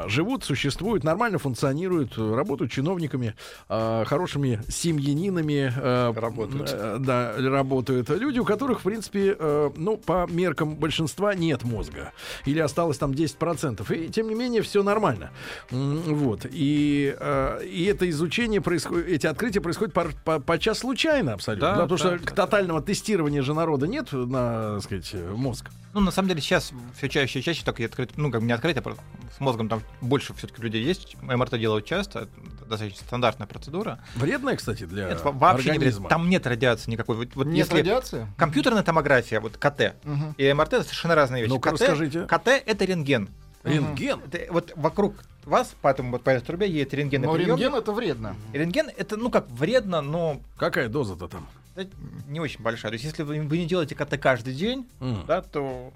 живут, 0.08 0.44
существуют, 0.44 1.04
нормально 1.04 1.38
функционируют, 1.38 2.16
работают 2.16 2.72
чиновниками, 2.72 3.34
хорошими 3.68 4.62
семьянинами. 4.68 5.72
Работают. 6.18 7.02
да, 7.02 7.34
работают. 7.36 8.08
Люди, 8.08 8.38
у 8.38 8.44
которых, 8.44 8.80
в 8.80 8.82
принципе, 8.84 9.36
ну, 9.76 9.96
по 9.98 10.26
меркам 10.30 10.76
большинства 10.76 11.34
нет 11.34 11.64
мозга. 11.64 12.12
Или 12.46 12.60
осталось 12.60 12.96
там 12.96 13.10
10%. 13.10 13.94
И, 13.94 14.08
тем 14.08 14.28
не 14.28 14.37
менее, 14.38 14.62
все 14.62 14.82
нормально. 14.82 15.30
Вот. 15.70 16.46
И, 16.50 17.14
э, 17.18 17.64
и 17.64 17.84
это 17.84 18.08
изучение 18.10 18.60
происходит, 18.60 19.06
эти 19.08 19.26
открытия 19.26 19.60
происходят 19.60 19.92
по, 19.94 20.06
по, 20.24 20.38
подчас 20.40 20.78
случайно 20.78 21.34
абсолютно. 21.34 21.68
Да, 21.68 21.76
Да, 21.76 21.82
потому 21.86 21.98
да, 22.10 22.18
что 22.18 22.34
тотального 22.34 22.80
тестирования 22.82 23.42
же 23.42 23.54
народа 23.54 23.86
нет 23.86 24.12
на, 24.12 24.74
так 24.74 24.82
сказать, 24.84 25.14
мозг. 25.34 25.70
Ну, 25.94 26.00
на 26.00 26.10
самом 26.10 26.28
деле, 26.28 26.40
сейчас 26.40 26.72
все 26.96 27.08
чаще 27.08 27.40
и 27.40 27.42
чаще 27.42 27.64
так 27.64 27.80
и 27.80 27.84
открыто, 27.84 28.12
ну, 28.16 28.30
как 28.30 28.40
бы 28.42 28.46
не 28.46 28.52
открыто, 28.52 28.82
а 28.84 28.94
с 29.34 29.40
мозгом 29.40 29.68
там 29.68 29.82
больше 30.00 30.34
все-таки 30.34 30.60
людей 30.62 30.82
есть. 30.84 31.16
МРТ 31.22 31.58
делают 31.58 31.86
часто, 31.86 32.20
это 32.20 32.66
достаточно 32.68 33.06
стандартная 33.06 33.46
процедура. 33.46 33.98
Вредная, 34.14 34.56
кстати, 34.56 34.84
для 34.84 35.08
Нет, 35.08 35.24
во- 35.24 35.32
вообще 35.32 35.70
не 35.70 35.76
организма. 35.76 36.08
Там 36.10 36.28
нет 36.28 36.46
радиации 36.46 36.90
никакой. 36.90 37.16
Вот, 37.16 37.28
вот 37.34 37.46
Нет 37.46 37.66
если 37.66 37.78
радиации? 37.78 38.26
Компьютерная 38.36 38.82
томография, 38.82 39.40
вот 39.40 39.56
КТ, 39.56 39.94
Мгм. 40.04 40.34
и 40.36 40.52
МРТ 40.52 40.74
это 40.74 40.82
совершенно 40.84 41.14
разные 41.14 41.42
вещи. 41.42 41.52
Ну-ка, 41.52 41.70
КТ, 41.72 41.80
расскажите. 41.80 42.26
КТ 42.26 42.48
это 42.48 42.84
рентген. 42.84 43.28
Рентген? 43.68 44.20
Это 44.30 44.52
вот 44.52 44.72
вокруг 44.76 45.14
вас, 45.44 45.74
поэтому 45.80 46.12
вот 46.12 46.22
по 46.22 46.30
этой 46.30 46.44
трубе 46.44 46.68
едет 46.68 46.94
рентген. 46.94 47.22
Но 47.22 47.36
рентген 47.36 47.74
это 47.74 47.92
вредно. 47.92 48.36
Рентген 48.52 48.90
это, 48.96 49.16
ну 49.16 49.30
как, 49.30 49.48
вредно, 49.50 50.00
но 50.00 50.40
Какая 50.56 50.88
доза-то 50.88 51.28
там? 51.28 51.46
да, 51.74 51.84
не 52.26 52.40
очень 52.40 52.62
большая. 52.62 52.90
То 52.90 52.94
есть, 52.94 53.04
если 53.04 53.22
вы, 53.22 53.40
вы 53.40 53.58
не 53.58 53.66
делаете 53.66 53.94
КТ 53.94 54.18
каждый 54.18 54.54
день, 54.54 54.88
М. 55.00 55.24
да, 55.26 55.42
то 55.42 55.92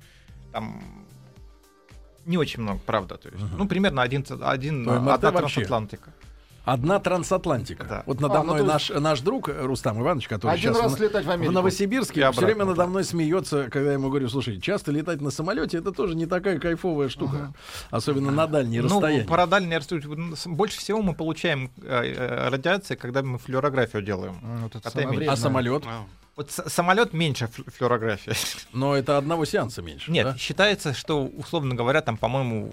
там 0.53 0.83
не 2.25 2.39
очень 2.39 2.63
много, 2.63 2.81
правда. 2.87 3.17
То 3.17 3.29
есть, 3.29 3.43
ну, 3.57 3.67
примерно 3.67 4.03
один, 4.03 4.25
один 4.43 4.85
МРТ 4.85 5.25
одна 5.25 5.31
вообще? 5.33 5.67
Одна 6.65 7.01
трансатлантика. 7.01 8.05
Вот 8.07 8.21
надо 8.21 8.35
А, 8.37 8.39
ну, 8.45 8.45
мной 8.53 8.59
то 8.61 8.65
наш, 8.67 8.89
наш 8.91 9.21
друг 9.21 9.49
Рустам 9.49 10.01
Иванович, 10.01 10.29
который 10.29 10.53
Один 10.53 10.73
сейчас 10.75 10.83
раз 10.83 10.93
в, 10.93 10.97
слетать 10.97 11.25
в 11.25 11.31
Америку. 11.31 11.53
Новосибирске, 11.53 12.21
И 12.21 12.33
все 12.33 12.45
время 12.45 12.65
надо 12.65 12.87
мной 12.87 13.03
смеется, 13.05 13.65
когда 13.71 13.89
я 13.89 13.93
ему 13.95 14.09
говорю, 14.11 14.29
слушай, 14.29 14.61
часто 14.61 14.93
летать 14.93 15.21
на 15.21 15.31
самолете 15.31 15.79
это 15.79 15.91
тоже 15.93 16.15
не 16.15 16.27
такая 16.27 16.59
кайфовая 16.61 17.09
штука. 17.09 17.53
Особенно 17.91 18.31
на 18.31 18.47
дальние 18.47 18.83
Ну, 18.83 18.89
расстояния. 18.89 19.25
по 19.25 19.37
радальной 19.37 19.77
расстоянию- 19.79 20.37
больше 20.47 20.79
всего 20.79 21.03
мы 21.03 21.15
получаем 21.15 21.71
э, 21.83 22.15
э, 22.17 22.49
радиации, 22.49 22.95
когда 22.95 23.23
мы 23.23 23.39
флюорографию 23.39 24.03
делаем. 24.03 24.39
Вот 24.63 24.77
это 24.77 24.89
самое. 24.89 25.29
А 25.29 25.37
самолет? 25.37 25.85
Вот 26.37 26.51
с- 26.51 26.69
самолет 26.71 27.13
меньше 27.13 27.45
фл- 27.47 27.71
флюорографии. 27.71 28.33
Но 28.73 28.97
это 28.97 29.19
одного 29.19 29.45
сеанса 29.45 29.83
меньше. 29.83 30.11
Нет, 30.11 30.27
да? 30.29 30.37
считается, 30.39 30.95
что, 30.95 31.25
условно 31.27 31.75
говоря, 31.75 32.01
там, 32.01 32.17
по-моему, 32.17 32.73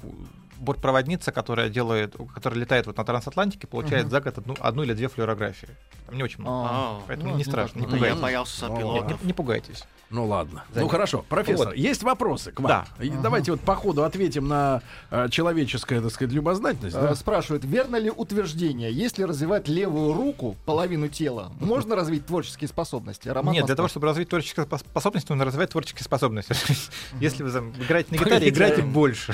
бортпроводница, 0.60 1.32
которая 1.32 1.70
делает, 1.70 2.16
которая 2.34 2.60
летает 2.60 2.86
вот 2.88 2.98
на 2.98 3.04
трансатлантике, 3.04 3.68
получает 3.68 4.04
Мгм. 4.06 4.12
за 4.12 4.22
год 4.22 4.38
одну, 4.38 4.56
одну 4.60 4.84
или 4.84 4.94
две 4.94 5.08
флюорографии. 5.08 5.70
Там 6.06 6.16
не 6.18 6.24
очень 6.24 6.42
много. 6.42 6.68
А, 6.72 7.02
Поэтому 7.08 7.30
ну, 7.30 7.36
не 7.36 7.40
не 7.40 7.44
страшно, 7.46 7.80
не 7.80 7.86
так 7.86 7.94
много. 7.94 7.98
пугайтесь. 8.00 8.18
Я 8.18 8.22
боялся 8.24 8.68
Ну, 8.68 8.74
сопилок. 8.76 9.08
Нет, 9.10 9.22
не, 9.22 9.28
не 9.28 9.34
пугайтесь. 9.34 9.84
Ну 10.10 10.26
ладно. 10.26 10.64
За 10.74 10.80
Ну 10.82 10.88
хорошо, 10.88 11.24
профессор, 11.30 11.68
Вот. 11.68 11.76
есть 11.76 12.02
вопросы 12.04 12.52
к 12.52 12.60
вам? 12.60 12.68
Да. 12.98 13.04
И 13.04 13.10
Давайте 13.12 13.52
вот 13.52 13.62
по 13.62 13.76
ходу 13.76 14.04
ответим 14.04 14.48
на 14.48 14.82
э, 15.12 15.30
человеческое, 15.30 16.02
так 16.02 16.12
сказать, 16.12 16.34
любознательность. 16.34 16.96
Э, 16.96 17.02
да? 17.02 17.16
Спрашивают, 17.16 17.64
верно 17.64 17.98
ли 17.98 18.10
утверждение, 18.10 18.92
если 18.92 19.22
развивать 19.24 19.68
левую 19.68 20.14
руку, 20.14 20.56
половину 20.66 21.10
тела, 21.10 21.52
можно 21.60 21.96
развить 21.96 22.26
творческие 22.26 22.68
способности? 22.68 23.30
Роман 23.30 23.54
Нет, 23.54 23.66
для 23.66 23.74
Москва. 23.74 23.76
того, 23.76 23.88
чтобы 23.88 24.08
развить 24.08 24.30
творческие 24.30 24.66
спос- 24.66 24.80
способности, 24.80 25.30
нужно 25.32 25.46
развивать 25.46 25.70
творческие 25.70 26.04
способности. 26.04 26.56
Если 27.20 27.44
вы 27.44 27.52
там 27.52 27.70
играете 27.80 28.16
на 28.16 28.18
гитаре, 28.24 28.50
играйте 28.50 28.82
больше. 28.82 29.34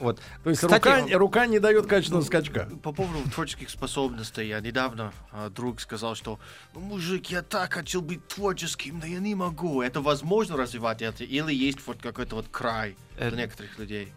Вот. 0.00 0.20
То 0.42 0.50
есть 0.50 0.62
Кстати, 0.62 0.88
рука, 0.88 1.18
рука 1.18 1.46
не 1.46 1.58
дает 1.58 1.86
качественного 1.86 2.24
скачка. 2.24 2.68
По 2.82 2.92
поводу 2.92 3.30
творческих 3.30 3.70
способностей, 3.70 4.48
я 4.48 4.60
недавно 4.60 5.12
а, 5.30 5.50
друг 5.50 5.80
сказал, 5.80 6.14
что 6.14 6.40
ну, 6.74 6.80
мужик, 6.80 7.26
я 7.26 7.42
так 7.42 7.74
хотел 7.74 8.00
быть 8.00 8.26
творческим, 8.26 8.98
но 8.98 9.06
я 9.06 9.18
не 9.18 9.34
могу. 9.34 9.82
Это 9.82 10.00
возможно 10.00 10.56
развивать 10.56 11.02
это? 11.02 11.22
Или 11.22 11.54
есть 11.54 11.78
вот 11.86 11.98
какой-то 12.00 12.36
вот 12.36 12.46
край 12.50 12.96
Э, 13.20 13.28
для 13.28 13.42
некоторых 13.42 13.78
людей? 13.78 14.12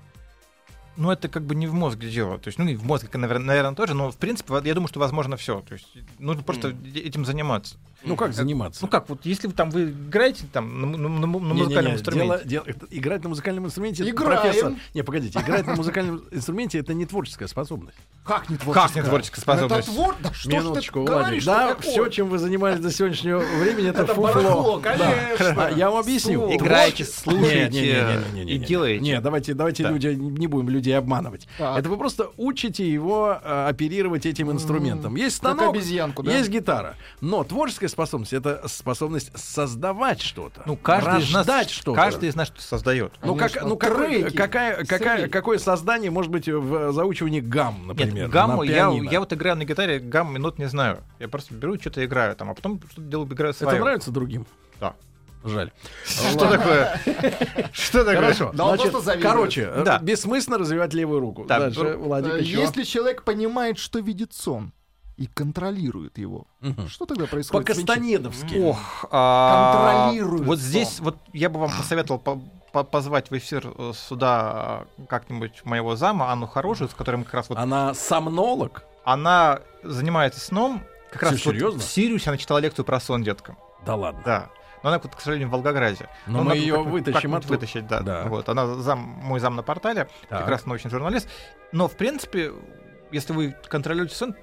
Ну, 0.95 1.11
это 1.11 1.27
как 1.27 1.43
бы 1.43 1.55
не 1.55 1.67
в 1.67 1.73
мозге 1.73 2.09
дело. 2.09 2.39
То 2.39 2.47
есть, 2.47 2.57
ну, 2.57 2.67
и 2.67 2.75
в 2.75 2.85
мозге, 2.85 3.09
наверное, 3.17 3.75
тоже, 3.75 3.93
но, 3.93 4.11
в 4.11 4.17
принципе, 4.17 4.53
я 4.63 4.73
думаю, 4.73 4.87
что 4.87 4.99
возможно 4.99 5.35
все. 5.35 5.61
То 5.61 5.73
есть, 5.73 5.87
нужно 6.19 6.43
просто 6.43 6.75
этим 6.95 7.25
заниматься. 7.25 7.75
Ну, 8.05 8.15
как 8.15 8.33
заниматься? 8.33 8.79
Ну, 8.83 8.87
как, 8.87 9.07
вот 9.09 9.19
если 9.25 9.47
вы 9.47 9.53
там 9.53 9.69
вы 9.69 9.91
играете 9.91 10.45
там 10.51 10.81
на, 10.81 10.87
на- 10.97 11.09
на- 11.09 11.19
на 11.19 11.27
музыкальном 11.27 11.93
инструменте. 11.93 12.41
дело- 12.47 12.63
дело- 12.65 12.87
играть 12.89 13.23
на 13.23 13.29
музыкальном 13.29 13.65
инструменте, 13.65 14.03
Играем. 14.09 14.41
профессор. 14.41 14.73
Не, 14.93 15.03
погодите, 15.03 15.39
играть 15.39 15.65
на 15.67 15.75
музыкальном 15.75 16.23
инструменте 16.31 16.79
это 16.79 16.93
не 16.93 17.05
творческая 17.05 17.47
способность. 17.47 17.97
Как 18.25 18.49
не 18.49 18.57
Как 18.57 18.95
не 18.95 19.01
творческая 19.01 19.41
способность? 19.41 19.87
Это 19.87 19.95
твор... 19.95 20.15
Да 20.21 20.33
что 20.33 20.49
ты 20.49 20.55
Минуточку, 20.55 20.99
Владик. 21.01 21.17
говоришь 21.17 21.45
Да, 21.45 21.67
такое? 21.75 21.91
все, 21.91 22.07
чем 22.09 22.29
вы 22.29 22.37
занимались 22.39 22.79
до 22.79 22.91
сегодняшнего 22.91 23.39
времени, 23.39 23.89
это, 23.89 24.03
Это 24.03 24.13
фуфло. 24.15 24.79
Да. 24.81 24.91
конечно. 24.97 25.69
Я 25.75 25.89
вам 25.89 25.99
объясню. 25.99 26.53
Играете, 26.55 27.03
слушаете 27.05 28.23
и 28.45 28.57
делаете. 28.57 29.03
Нет, 29.03 29.21
давайте, 29.23 29.53
давайте 29.53 29.83
Да. 29.83 29.89
люди, 29.91 30.07
не 30.07 30.47
будем 30.47 30.69
людей 30.69 30.97
обманывать. 30.97 31.47
Так. 31.57 31.77
Это 31.79 31.89
вы 31.89 31.97
просто 31.97 32.29
учите 32.37 32.89
его 32.89 33.37
э, 33.43 33.67
оперировать 33.69 34.25
этим 34.25 34.51
инструментом. 34.51 35.15
Есть 35.15 35.37
станок, 35.37 35.71
обезьянку, 35.75 36.23
да? 36.23 36.35
есть 36.37 36.49
гитара. 36.49 36.95
Но 37.21 37.43
творческая 37.43 37.87
способность 37.93 38.33
это 38.33 38.61
способность 38.67 39.31
создавать 39.37 40.21
что-то. 40.21 40.63
Ну, 40.65 40.75
каждый 40.75 41.21
из 41.21 41.31
нас, 41.31 41.69
что-то. 41.69 41.95
каждый 41.95 42.29
из 42.29 42.35
нас 42.35 42.47
что-то 42.47 42.63
создает. 42.63 43.13
Ну, 43.23 43.35
как, 43.35 43.63
ну 43.63 43.77
какой- 43.77 44.21
треки, 44.21 44.35
какая, 44.35 44.83
какая, 44.83 45.17
сырые. 45.17 45.29
какое 45.29 45.57
создание 45.57 46.11
может 46.11 46.31
быть 46.31 46.49
в 46.49 46.91
заучивании 46.91 47.39
гамм, 47.39 47.87
например? 47.87 48.13
Нет, 48.13 48.29
гамму, 48.29 48.63
на 48.63 48.67
я, 48.67 48.73
пианино? 48.73 49.09
я 49.09 49.19
вот 49.19 49.31
играю 49.31 49.55
на 49.55 49.65
гитаре, 49.65 49.99
гамм 49.99 50.33
минут 50.33 50.59
не 50.59 50.67
знаю. 50.67 51.03
Я 51.19 51.27
просто 51.29 51.53
беру, 51.53 51.79
что-то 51.79 52.03
играю 52.03 52.35
там, 52.35 52.49
а 52.49 52.53
потом 52.53 52.81
что-то 52.91 53.07
делаю, 53.07 53.27
играю 53.27 53.51
Это 53.51 53.59
свое. 53.59 53.79
нравится 53.79 54.11
другим? 54.11 54.45
Да. 54.79 54.95
Жаль. 55.45 55.71
Что 56.05 56.49
такое? 56.49 56.99
Что 57.73 58.05
такое? 58.05 58.15
Хорошо. 58.15 58.51
Да 58.53 58.65
он 58.65 58.77
Значит, 58.77 59.21
короче, 59.21 59.69
э, 59.73 59.83
Да. 59.83 59.99
бессмысленно 59.99 60.57
развивать 60.57 60.93
левую 60.93 61.19
руку. 61.19 61.45
Так, 61.45 61.59
Дальше, 61.59 61.97
Владик, 61.97 62.33
Э. 62.33 62.41
Если 62.41 62.83
человек 62.83 63.23
понимает, 63.23 63.77
что 63.77 63.99
видит 63.99 64.33
сон 64.33 64.71
и 65.17 65.27
контролирует 65.27 66.17
его, 66.17 66.47
Мгм. 66.61 66.87
что 66.87 67.05
тогда 67.05 67.25
происходит? 67.27 67.67
По-кастанедовски. 67.67 68.55
Ох, 68.63 69.05
а, 69.11 70.03
Контролирует 70.07 70.45
Вот 70.45 70.59
здесь 70.59 70.99
вот 70.99 71.17
я 71.33 71.49
бы 71.49 71.59
вам 71.59 71.69
посоветовал 71.77 72.19
по- 72.19 72.41
по- 72.71 72.83
позвать 72.83 73.29
в 73.29 73.37
эфир 73.37 73.71
э, 73.77 73.91
сюда 73.95 74.85
э, 74.97 75.05
как-нибудь 75.07 75.63
моего 75.65 75.95
зама 75.95 76.31
Анну 76.31 76.47
Хорошую, 76.47 76.89
с 76.89 76.93
которой 76.95 77.17
мы 77.17 77.23
как 77.25 77.35
раз 77.35 77.49
вот... 77.49 77.57
Она 77.59 77.93
сомнолог? 77.93 78.83
Она 79.05 79.59
занимается 79.83 80.39
сном. 80.39 80.81
Как 81.11 81.21
Всё 81.21 81.31
раз 81.31 81.45
вот 81.45 81.53
серьезно? 81.53 81.79
в 81.79 81.83
Сириусе 81.83 82.29
она 82.31 82.37
читала 82.37 82.57
лекцию 82.57 82.83
про 82.85 82.99
сон 82.99 83.21
деткам. 83.23 83.57
Да 83.85 83.95
ладно. 83.95 84.21
Да. 84.25 84.49
Но 84.81 84.89
она, 84.89 84.99
вот, 84.99 85.15
к 85.15 85.19
сожалению, 85.21 85.47
в 85.49 85.51
Волгограде. 85.51 86.09
Но 86.25 86.39
Ну, 86.39 86.49
мы 86.49 86.57
её 86.57 86.77
как-нибудь- 86.83 87.05
вытащим 87.05 87.35
оттуда. 87.35 87.53
вытащить, 87.53 87.87
да. 87.87 87.99
Да. 88.01 88.23
Вот, 88.25 88.49
она 88.49 88.65
зам, 88.75 88.99
мой 88.99 89.39
зам 89.39 89.55
на 89.55 89.61
портале, 89.61 90.09
Так. 90.27 90.39
прекрасный 90.39 90.69
научный 90.69 90.89
журналист. 90.89 91.29
Но, 91.71 91.87
в 91.87 91.95
принципе, 91.95 92.51
если 93.11 93.31
вы 93.33 93.55
контролируете 93.69 94.15
сон, 94.15 94.35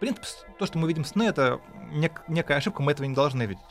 принципе, 0.00 0.26
то, 0.58 0.66
что 0.66 0.78
мы 0.78 0.88
видим 0.88 1.04
сны, 1.04 1.24
это 1.24 1.60
нек- 1.92 2.22
некая 2.28 2.56
ошибка, 2.58 2.82
мы 2.82 2.92
этого 2.92 3.06
не 3.06 3.14
должны 3.14 3.42
видеть. 3.44 3.62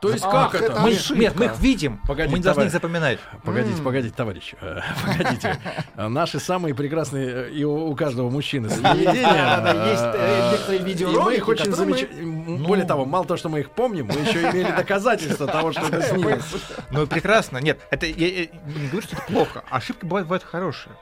То 0.00 0.10
есть 0.10 0.24
Ах, 0.24 0.50
как 0.52 0.60
это? 0.60 0.72
это 0.72 0.80
Мы, 0.82 0.90
ошибка. 0.92 1.14
нет, 1.22 1.34
мы 1.38 1.44
их 1.46 1.58
видим, 1.60 1.98
Погоди, 2.06 2.30
мы 2.30 2.38
не 2.38 2.44
должны 2.44 2.60
давай. 2.62 2.66
их 2.66 2.72
запоминать. 2.72 3.18
Погодите, 3.42 3.78
М. 3.78 3.84
погодите, 3.84 4.14
товарищ. 4.14 4.54
Э, 4.60 4.80
Погодите. 5.06 5.56
Э, 5.96 6.08
Наши 6.08 6.40
самые 6.40 6.74
прекрасные, 6.74 7.46
э, 7.46 7.50
и 7.52 7.64
у 7.64 7.86
у 7.88 7.96
каждого 7.96 8.28
мужчины 8.28 8.68
сновидения. 8.70 9.22
Да, 9.22 9.60
да, 9.72 9.90
есть, 9.90 10.02
э, 10.02 10.14
э, 10.14 10.50
некоторые 10.82 11.22
мы 11.24 11.34
их 11.36 11.48
очень 11.48 11.70
мы- 11.70 11.76
замечательно. 11.76 12.58
Более 12.66 12.84
того, 12.84 13.06
мало 13.06 13.24
того, 13.24 13.38
что 13.38 13.48
мы 13.48 13.60
их 13.60 13.70
помним, 13.70 14.06
мы 14.08 14.14
еще 14.20 14.42
имели 14.42 14.70
доказательства 14.72 15.46
того, 15.46 15.72
что 15.72 15.82
это 15.86 16.02
снилось. 16.14 16.44
Ну, 16.90 17.06
прекрасно. 17.06 17.58
Нет, 17.58 17.80
это 17.90 18.04
я, 18.04 18.26
я 18.28 18.46
не 18.66 18.88
говорю, 18.88 19.00
что 19.02 19.16
это 19.16 19.24
плохо. 19.26 19.64
Ошибки 19.70 20.04
бывают, 20.04 20.26
бывают 20.28 20.44
хорошие. 20.44 20.92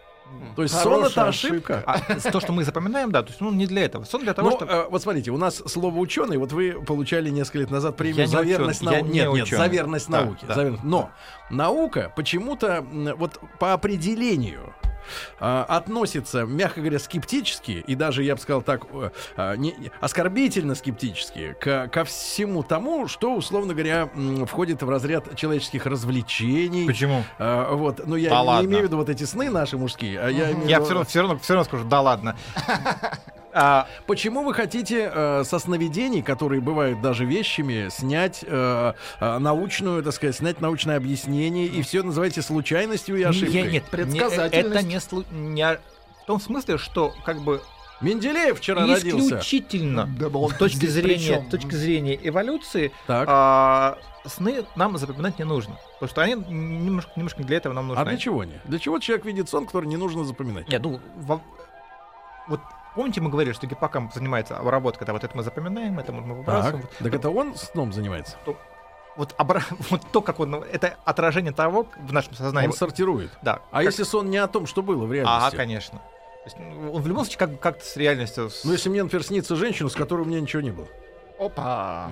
То 0.57 0.63
есть 0.63 0.75
сон 0.79 1.05
это 1.05 1.29
ошибка. 1.29 1.83
А 1.87 1.99
то, 2.31 2.41
что 2.41 2.53
мы 2.53 2.65
запоминаем, 2.65 3.11
да, 3.11 3.23
то 3.23 3.29
есть 3.29 3.41
ну, 3.41 3.51
не 3.53 3.67
для 3.67 3.85
этого. 3.85 4.05
Сон 4.05 4.23
для 4.23 4.35
того, 4.35 4.51
Ну, 4.51 4.57
чтобы... 4.57 4.73
э, 4.73 4.87
вот 4.91 5.03
смотрите, 5.03 5.31
у 5.31 5.39
нас 5.39 5.63
слово 5.67 5.97
ученый, 5.99 6.37
вот 6.37 6.53
вы 6.53 6.73
получали 6.85 7.31
несколько 7.31 7.59
лет 7.59 7.71
назад 7.71 7.97
премию 7.97 8.21
Я 8.23 8.27
за 8.27 8.43
верность 8.43 8.83
я 8.83 8.91
науке. 8.91 9.03
не 9.09 9.19
Нет, 9.21 9.33
нет, 9.33 9.49
за 9.49 9.67
верность 9.67 10.09
Да, 10.11 10.25
науки. 10.25 10.45
да. 10.47 10.55
за 10.55 10.63
верность- 10.65 10.85
Но 10.85 11.11
наука 11.53 12.12
почему-то 12.16 12.85
вот 13.16 13.39
по 13.61 13.73
определению 13.74 14.74
а, 15.41 15.65
относится, 15.69 16.45
мягко 16.45 16.81
говоря, 16.81 17.01
скептически, 17.01 17.83
и 17.87 17.95
даже, 17.97 18.23
я 18.23 18.37
бы 18.37 18.41
сказал 18.41 18.62
так, 18.62 18.85
э, 18.93 19.11
а, 19.37 19.57
не- 19.57 19.73
не- 19.77 19.91
оскорбительно 20.01 20.77
скептически 20.77 21.57
к- 21.61 21.89
ко 21.89 22.05
всему 22.05 22.62
тому, 22.62 23.09
что, 23.09 23.35
условно 23.35 23.73
говоря, 23.74 24.09
входит 24.47 24.81
в 24.83 24.89
разряд 24.89 25.35
человеческих 25.37 25.87
развлечений. 25.87 26.87
Почему? 26.87 27.24
А, 27.41 27.74
вот, 27.74 28.07
но 28.07 28.16
я 28.16 28.31
Да 28.31 28.41
не 28.43 28.47
ладно. 28.47 28.66
имею 28.69 28.83
в 28.83 28.87
виду 28.87 28.97
вот 28.97 29.09
эти 29.09 29.24
сны 29.24 29.51
наши 29.51 29.77
мужские, 29.77 30.20
а 30.20 30.29
я 30.31 30.53
имею 30.53 30.66
в 30.66 30.69
Я 30.69 30.77
виду- 30.79 30.85
все 30.85 30.95
равно, 30.95 31.05
все 31.09 31.20
равно, 31.20 31.39
все 31.41 31.55
равно 31.55 31.65
скажу, 31.65 31.85
да 31.85 32.01
ладно. 32.01 32.37
А, 33.55 33.87
Почему 34.07 34.45
вы 34.45 34.55
хотите 34.55 35.11
э, 35.12 35.45
со 35.45 35.59
сновидений, 35.59 36.23
которые 36.23 36.61
бывают 36.61 37.01
даже 37.03 37.24
вещами, 37.24 37.89
снять 37.91 38.45
э, 38.47 38.93
э, 39.20 39.39
научную, 39.39 40.03
так 40.03 40.15
сказать, 40.15 40.37
снять 40.37 40.61
научное 40.61 40.97
объяснение 40.97 41.66
и 41.66 41.83
все 41.83 42.03
называете 42.03 42.41
случайностью 42.43 43.16
и 43.16 43.23
ошибкой? 43.23 43.53
я- 43.55 43.62
нет, 43.70 43.73
не- 43.85 43.91
Предсказательность. 43.91 44.77
это 44.77 44.83
не, 44.87 44.97
слу- 44.97 45.27
не 45.35 45.65
в 46.23 46.27
том 46.27 46.41
смысле, 46.41 46.79
что 46.79 47.12
как 47.24 47.41
бы 47.43 47.61
Менделеев 48.01 48.59
вчера 48.59 48.83
родился. 48.87 49.19
исключительно 49.37 50.09
Да, 50.19 50.29
с 50.29 50.55
точки 50.57 50.87
зрения, 50.87 51.45
с 51.47 51.51
точки 51.51 51.74
зрения 51.74 52.19
эволюции 52.23 52.91
Так. 53.07 53.27
а, 53.31 53.99
сны 54.24 54.65
нам 54.77 54.97
запоминать 54.99 55.39
не 55.39 55.45
нужно, 55.45 55.77
потому 55.95 56.09
что 56.11 56.23
они 56.23 56.35
немножко, 56.35 57.12
немножко 57.16 57.41
не 57.43 57.47
для 57.47 57.59
этого 57.59 57.74
нам 57.74 57.89
нужны. 57.89 58.01
А 58.01 58.05
для 58.05 58.16
чего 58.16 58.41
они? 58.41 58.55
Для 58.65 58.79
чего 58.79 58.99
человек 58.99 59.24
видит 59.27 59.49
сон, 59.49 59.66
который 59.66 59.87
не 59.87 59.97
нужно 59.97 60.24
запоминать? 60.24 60.69
Нет, 60.69 60.83
ну 60.83 61.01
во- 61.16 61.41
вот 62.49 62.61
помните 62.94 63.20
мы 63.20 63.31
говорили, 63.31 63.52
что 63.52 63.66
гиппокамп 63.66 64.12
занимается 64.14 64.56
обработкой, 64.56 65.06
да, 65.06 65.12
вот 65.12 65.24
это 65.24 65.36
мы 65.36 65.43
запоминаем, 65.43 65.98
это 65.98 66.12
мы 66.12 66.23
Так, 66.23 66.36
выбрасываем. 66.36 66.89
так 66.98 67.14
это 67.14 67.31
он 67.31 67.55
сном 67.56 67.93
занимается? 67.93 68.36
Вот, 69.16 69.35
обра- 69.39 69.62
вот 69.90 70.01
то, 70.12 70.23
как 70.23 70.40
он, 70.40 70.51
ну, 70.51 70.60
это 70.62 70.97
отражение 71.05 71.52
того 71.52 71.86
в 71.98 72.12
нашем 72.12 72.35
сознании. 72.35 72.69
Он 72.69 72.74
сортирует. 72.74 73.31
Да. 73.43 73.60
А 73.70 73.77
как- 73.78 73.85
если 73.85 74.05
сон 74.05 74.31
не 74.31 74.39
о 74.39 74.47
том, 74.48 74.66
что 74.66 74.82
было 74.82 75.05
в 75.06 75.10
А, 75.10 75.14
реальности? 75.14 75.56
конечно. 75.56 75.98
То 75.98 76.44
есть, 76.47 76.56
ну, 76.59 76.93
он 76.93 77.02
в 77.02 77.06
любом 77.06 77.24
случае 77.24 77.39
как, 77.39 77.60
как-то 77.60 77.85
с 77.85 77.97
реальностью... 77.97 78.51
с- 78.51 78.64
Ну, 78.64 78.73
если 78.73 78.89
мне, 78.89 79.02
например, 79.02 79.23
снится 79.24 79.55
женщина, 79.55 79.89
с 79.90 79.94
которой 79.94 80.23
у 80.23 80.24
меня 80.24 80.40
ничего 80.40 80.62
не 80.62 80.70
было. 80.70 80.89
Опа. 81.39 82.10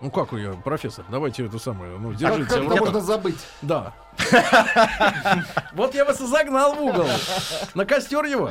Ну, 0.00 0.10
как 0.10 0.32
ее, 0.32 0.56
профессор? 0.62 1.04
Давайте 1.08 1.46
это 1.46 1.58
самое, 1.58 1.96
ну, 1.98 2.10
Как, 2.10 2.18
держите 2.18 2.50
как 2.50 2.64
в 2.64 2.72
это 2.72 2.80
можно 2.80 3.00
забыть? 3.00 3.38
Да. 3.62 3.94
Вот 5.72 5.94
я 5.94 6.04
вас 6.04 6.20
и 6.20 6.26
загнал 6.26 6.74
в 6.74 6.82
угол. 6.82 7.06
На 7.74 7.86
костер 7.86 8.24
его. 8.24 8.50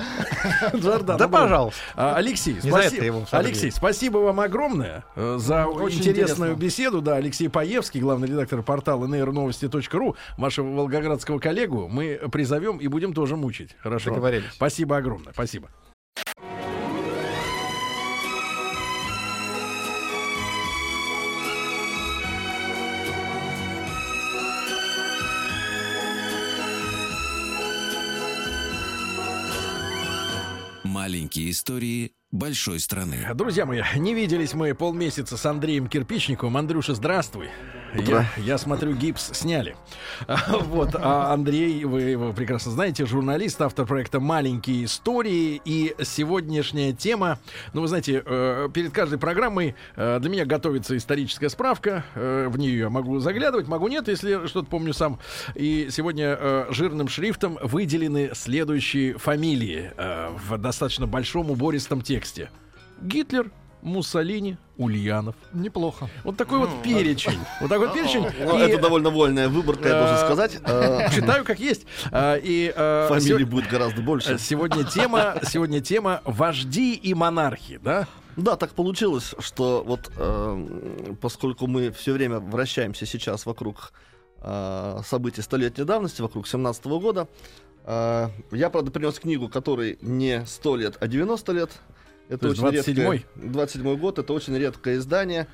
Джордан. 0.76 1.18
Да, 1.18 1.26
ну, 1.26 1.32
пожалуйста. 1.32 1.80
А, 1.96 2.16
Алексей, 2.16 2.60
спасибо. 2.62 3.26
Алексей, 3.32 3.72
спасибо 3.72 4.18
вам 4.20 4.40
огромное 4.40 5.04
э, 5.16 5.38
за 5.40 5.66
Очень 5.66 6.00
интересную 6.00 6.56
беседу. 6.56 7.02
Да, 7.02 7.16
Алексей 7.16 7.50
Паевский, 7.50 8.00
главный 8.00 8.28
редактор 8.28 8.62
портала 8.62 9.06
nrnovости.ру, 9.06 10.16
вашего 10.38 10.68
волгоградского 10.68 11.40
коллегу, 11.40 11.88
мы 11.88 12.20
призовем 12.32 12.78
и 12.78 12.88
будем 12.88 13.14
тоже 13.14 13.36
мучить. 13.36 13.76
Хорошо? 13.82 14.12
Договорились. 14.12 14.52
Спасибо 14.54 14.98
огромное. 14.98 15.34
Спасибо. 15.34 15.70
Маленькие 31.26 31.50
истории 31.50 32.12
большой 32.30 32.80
страны. 32.80 33.28
Друзья 33.34 33.66
мои, 33.66 33.82
не 33.96 34.14
виделись 34.14 34.54
мы 34.54 34.76
полмесяца 34.76 35.38
с 35.38 35.46
Андреем 35.48 35.88
Кирпичниковым. 35.88 36.56
Андрюша, 36.56 36.94
здравствуй. 36.94 37.50
Я, 37.94 38.28
я 38.38 38.58
смотрю, 38.58 38.94
гипс 38.94 39.32
сняли. 39.34 39.76
А, 40.28 40.58
Вот, 40.60 40.96
а 40.96 41.34
Андрей, 41.34 41.84
вы 41.84 42.02
его 42.02 42.32
прекрасно 42.34 42.72
знаете, 42.72 43.06
журналист, 43.06 43.62
автор 43.62 43.86
проекта 43.86 44.20
«Маленькие 44.20 44.86
истории». 44.86 45.62
И 45.66 45.96
сегодняшняя 46.04 46.94
тема, 46.94 47.40
ну, 47.74 47.82
вы 47.82 47.88
знаете, 47.88 48.24
э, 48.26 48.70
перед 48.74 48.92
каждой 48.94 49.20
программой 49.20 49.76
э, 49.96 50.20
для 50.20 50.30
меня 50.30 50.46
готовится 50.46 50.96
историческая 50.98 51.50
справка. 51.50 52.06
Э, 52.16 52.48
В 52.50 52.58
нее 52.58 52.78
я 52.80 52.90
могу 52.90 53.20
заглядывать, 53.20 53.68
могу 53.68 53.88
нет, 53.88 54.08
если 54.08 54.48
что-то 54.48 54.70
помню 54.70 54.94
сам. 54.94 55.20
И 55.54 55.90
сегодня 55.92 56.66
жирным 56.70 57.08
шрифтом 57.08 57.58
выделены 57.62 58.32
следующие 58.34 59.18
фамилии 59.18 59.92
в 60.48 60.58
достаточно 60.58 61.08
большом 61.08 61.52
убористом 61.52 62.02
тексте. 62.02 62.50
Гитлер, 63.02 63.52
Муссолини, 63.86 64.58
Ульянов. 64.78 65.36
Неплохо. 65.54 66.10
Вот 66.24 66.38
такой 66.38 66.58
вот 66.58 66.82
перечень. 66.82 67.38
Вот 67.62 67.70
такой 67.70 67.88
вот 67.88 67.96
перечень. 67.96 68.26
Ну, 68.44 68.58
И, 68.58 68.62
это 68.64 68.82
довольно 68.82 69.12
вольная 69.12 69.48
выборка, 69.48 69.88
я 69.88 70.00
должен 70.00 70.16
э, 70.16 70.26
сказать. 70.26 70.60
Э, 70.64 71.08
Читаю 71.16 71.46
как 71.46 71.60
есть. 71.60 71.86
А, 72.12 72.36
И 72.36 72.74
э, 72.76 73.08
Фамилий 73.08 73.46
будет 73.46 73.70
гораздо 73.70 74.02
больше. 74.02 74.34
э, 74.34 74.38
Сегодня 74.40 74.84
тема, 74.86 75.36
сегодня 75.44 75.82
тема 75.82 76.22
вожди 76.26 76.96
и 76.96 77.14
монархи, 77.14 77.78
да? 77.78 78.08
Да, 78.36 78.56
так 78.58 78.72
получилось, 78.72 79.36
что 79.38 79.84
вот 79.86 80.12
э, 80.18 81.16
поскольку 81.22 81.68
мы 81.68 81.92
все 81.92 82.14
время 82.14 82.40
вращаемся 82.40 83.06
сейчас 83.06 83.46
вокруг 83.46 83.94
э, 84.42 85.00
событий 85.06 85.44
столетней 85.44 85.84
давности, 85.84 86.24
вокруг 86.24 86.48
17 86.48 86.86
года, 86.86 87.28
Я, 87.86 88.70
правда, 88.72 88.90
принес 88.90 89.20
книгу, 89.20 89.48
которой 89.48 90.00
не 90.02 90.44
100 90.44 90.76
лет, 90.76 90.98
а 91.00 91.06
90 91.08 91.52
лет. 91.52 91.72
Это 92.30 92.40
То 92.40 92.48
есть 92.50 92.62
очень 92.64 92.80
27-й? 92.94 93.18
редкое- 93.18 93.50
27 93.50 93.96
год, 93.98 94.20
это 94.20 94.34
очень 94.34 94.58
редкое 94.58 94.98
издание. 94.98 95.48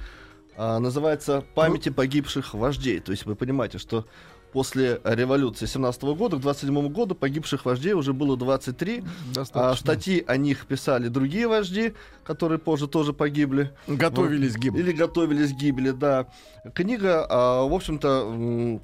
А, 0.57 0.79
Называется 0.79 1.43
«Памяти 1.55 1.89
погибших 1.89 2.53
вождей». 2.53 2.99
То 2.99 3.11
есть 3.11 3.25
вы 3.25 3.35
понимаете, 3.35 3.77
что 3.77 4.05
после 4.53 4.99
революции 5.05 5.65
17 5.65 6.13
года 6.13 6.35
к 6.37 6.41
27 6.41 6.89
году 6.89 7.15
погибших 7.15 7.65
вождей 7.65 7.93
уже 7.93 8.11
было 8.13 8.35
23. 8.35 9.03
Достаточно. 9.33 9.69
А 9.71 9.75
статьи 9.75 10.23
о 10.27 10.35
них 10.37 10.65
писали 10.65 11.07
другие 11.07 11.47
вожди, 11.47 11.93
которые 12.25 12.59
позже 12.59 12.87
тоже 12.87 13.13
погибли. 13.13 13.71
Готовились 13.87 14.53
к 14.55 14.59
гибели. 14.59 14.81
Или 14.81 14.91
готовились 14.91 15.51
к 15.53 15.55
гибели, 15.55 15.91
да. 15.91 16.27
Книга, 16.73 17.25
а, 17.29 17.63
в 17.65 17.73
общем-то, 17.73 18.79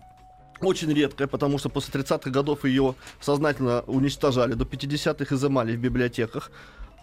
очень 0.62 0.92
редкая, 0.94 1.28
потому 1.28 1.58
что 1.60 1.70
после 1.70 1.92
30-х 1.92 2.32
годов 2.32 2.66
ее 2.66 2.96
сознательно 3.22 3.82
уничтожали, 3.88 4.54
до 4.54 4.66
50-х 4.66 5.36
изымали 5.36 5.76
в 5.76 5.80
библиотеках. 5.80 6.50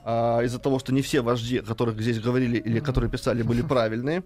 А, 0.04 0.40
из-за 0.42 0.58
того, 0.58 0.78
что 0.78 0.92
не 0.92 1.00
все 1.00 1.22
вожди, 1.22 1.58
о 1.58 1.62
которых 1.62 1.98
здесь 2.00 2.20
говорили 2.20 2.58
или 2.58 2.78
которые 2.78 3.10
писали, 3.10 3.42
были 3.42 3.62
правильные. 3.68 4.22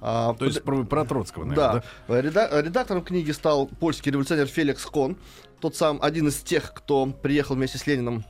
А, 0.00 0.34
То 0.34 0.46
есть 0.46 0.62
про, 0.62 0.84
про 0.84 1.04
Троцкого, 1.04 1.44
да. 1.54 1.82
наверное, 2.08 2.30
Реда- 2.30 2.62
редактором 2.62 3.02
книги 3.02 3.30
стал 3.30 3.66
польский 3.66 4.10
революционер 4.10 4.46
Феликс 4.46 4.84
Кон, 4.86 5.16
тот 5.60 5.76
сам 5.76 5.98
один 6.02 6.28
из 6.28 6.36
тех, 6.36 6.72
кто 6.72 7.06
приехал 7.06 7.54
вместе 7.54 7.78
с 7.78 7.86
Лениным 7.86 8.24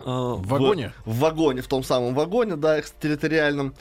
э, 0.00 0.04
в 0.04 0.46
вагоне? 0.46 0.92
В, 1.04 1.18
вагоне, 1.18 1.60
в 1.60 1.68
том 1.68 1.84
самом 1.84 2.14
вагоне, 2.14 2.56
да, 2.56 2.80
экстерриториальном. 2.80 3.74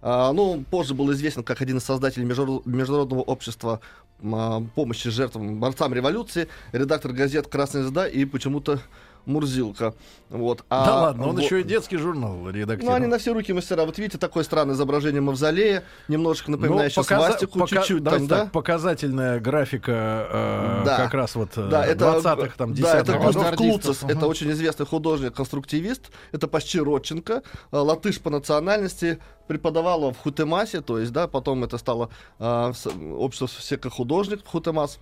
А, 0.00 0.32
ну, 0.32 0.64
позже 0.70 0.94
был 0.94 1.12
известен 1.12 1.44
как 1.44 1.60
один 1.60 1.78
из 1.78 1.84
создателей 1.84 2.26
международного 2.26 3.22
общества 3.22 3.80
а, 4.22 4.62
помощи 4.74 5.10
жертвам, 5.10 5.60
борцам 5.60 5.92
революции, 5.94 6.48
редактор 6.72 7.12
газет 7.12 7.46
«Красная 7.48 7.82
звезда» 7.82 8.08
и 8.08 8.24
почему-то 8.24 8.80
Мурзилка. 9.26 9.94
Вот. 10.30 10.64
А 10.68 10.84
Да 10.84 11.00
ладно, 11.02 11.28
он 11.28 11.34
вот- 11.36 11.44
еще 11.44 11.60
и 11.60 11.64
детский 11.64 11.96
журнал 11.96 12.34
ну, 12.34 12.50
редактировал. 12.50 12.96
они 12.96 13.06
на 13.06 13.18
все 13.18 13.32
руки 13.32 13.52
мастера. 13.52 13.84
Вот 13.84 13.96
видите, 13.98 14.18
такое 14.18 14.42
странное 14.44 14.74
изображение 14.74 15.20
мавзолея, 15.20 15.84
немножечко 16.08 16.50
напоминающее 16.50 16.96
Ну, 16.98 17.04
показа- 17.04 17.26
свастику, 17.28 17.58
пока- 17.58 17.76
чуть-чуть 17.76 18.04
там, 18.04 18.26
так, 18.26 18.26
да? 18.28 18.46
показательная 18.52 19.40
графика 19.40 20.28
э, 20.30 20.82
Да. 20.84 20.96
как 20.96 21.14
раз 21.14 21.34
вот 21.36 21.50
Да, 21.56 21.86
это, 21.86 22.04
20-х, 22.04 22.54
там, 22.56 22.72
10-х 22.72 22.92
да, 23.04 23.12
это. 23.14 23.18
Густав 23.18 23.56
Клуцес, 23.56 24.02
это 24.02 24.26
очень 24.26 24.50
известный 24.50 24.86
художник-конструктивист, 24.86 26.10
это 26.32 26.48
почти 26.48 26.80
Родченко, 26.80 27.42
э, 27.72 27.76
латыш 27.76 28.20
по 28.20 28.30
национальности, 28.30 29.18
преподавала 29.46 30.12
в 30.12 30.18
Хутемасе, 30.18 30.80
то 30.80 30.98
есть, 30.98 31.12
да, 31.12 31.28
потом 31.28 31.64
это 31.64 31.78
стало 31.78 32.10
э, 32.38 32.72
общество 33.12 33.46
всех 33.46 33.80
художник 33.92 34.44
в 34.44 34.48
Хутемас. 34.48 34.98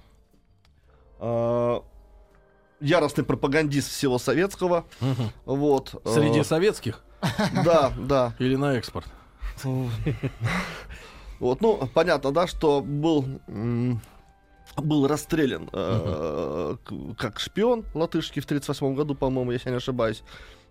Э, 1.21 1.81
яростный 2.83 3.25
пропагандист 3.25 3.91
всего 3.91 4.19
советского. 4.19 4.85
Вот. 5.45 6.01
э, 6.05 6.15
Среди 6.15 6.43
советских? 6.45 7.03
Да, 7.65 7.93
да. 7.97 8.35
Или 8.39 8.57
на 8.57 8.75
экспорт? 8.75 9.07
Вот, 11.39 11.61
ну, 11.61 11.89
понятно, 11.93 12.31
да, 12.33 12.47
что 12.47 12.81
был, 12.81 13.25
был 14.77 15.07
расстрелян 15.09 15.69
э, 15.73 16.77
как 17.19 17.41
шпион 17.41 17.85
латышский 17.95 18.41
в 18.41 18.45
1938 18.45 18.95
году, 18.95 19.15
по-моему, 19.17 19.51
если 19.51 19.69
я 19.69 19.73
не 19.73 19.79
ошибаюсь. 19.79 20.23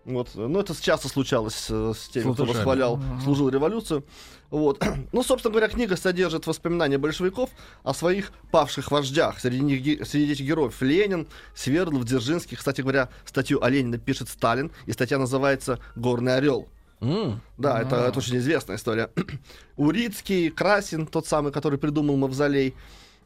Вот. 0.05 0.29
Ну, 0.35 0.59
это 0.59 0.73
часто 0.81 1.07
случалось 1.09 1.67
э, 1.69 1.93
с 1.95 2.09
теми, 2.09 2.33
кто 2.33 2.45
восхвалял, 2.45 2.97
Мгм. 2.97 3.21
служил 3.21 3.49
революцию. 3.49 4.03
Вот. 4.49 4.83
Ну, 5.11 5.23
собственно 5.23 5.51
говоря, 5.53 5.67
книга 5.67 5.95
содержит 5.95 6.47
воспоминания 6.47 6.97
большевиков 6.97 7.49
о 7.83 7.93
своих 7.93 8.31
павших 8.51 8.91
вождях. 8.91 9.39
Среди, 9.39 9.59
них, 9.61 10.07
среди 10.07 10.31
этих 10.31 10.45
героев 10.45 10.81
Ленин, 10.81 11.27
Свердлов, 11.55 12.03
Дзержинский. 12.05 12.57
Кстати 12.57 12.81
говоря, 12.81 13.09
статью 13.25 13.63
о 13.63 13.69
Ленине 13.69 13.97
пишет 13.99 14.27
Сталин, 14.29 14.71
и 14.87 14.91
статья 14.91 15.17
называется 15.19 15.79
«Горный 15.95 16.35
орел». 16.35 16.67
Да, 16.99 17.81
это, 17.81 18.05
А. 18.05 18.09
это 18.09 18.19
очень 18.19 18.37
известная 18.37 18.75
история. 18.75 19.09
Урицкий, 19.77 20.49
Красин, 20.49 21.07
тот 21.07 21.25
самый, 21.27 21.51
который 21.51 21.79
придумал 21.79 22.15
мавзолей, 22.17 22.75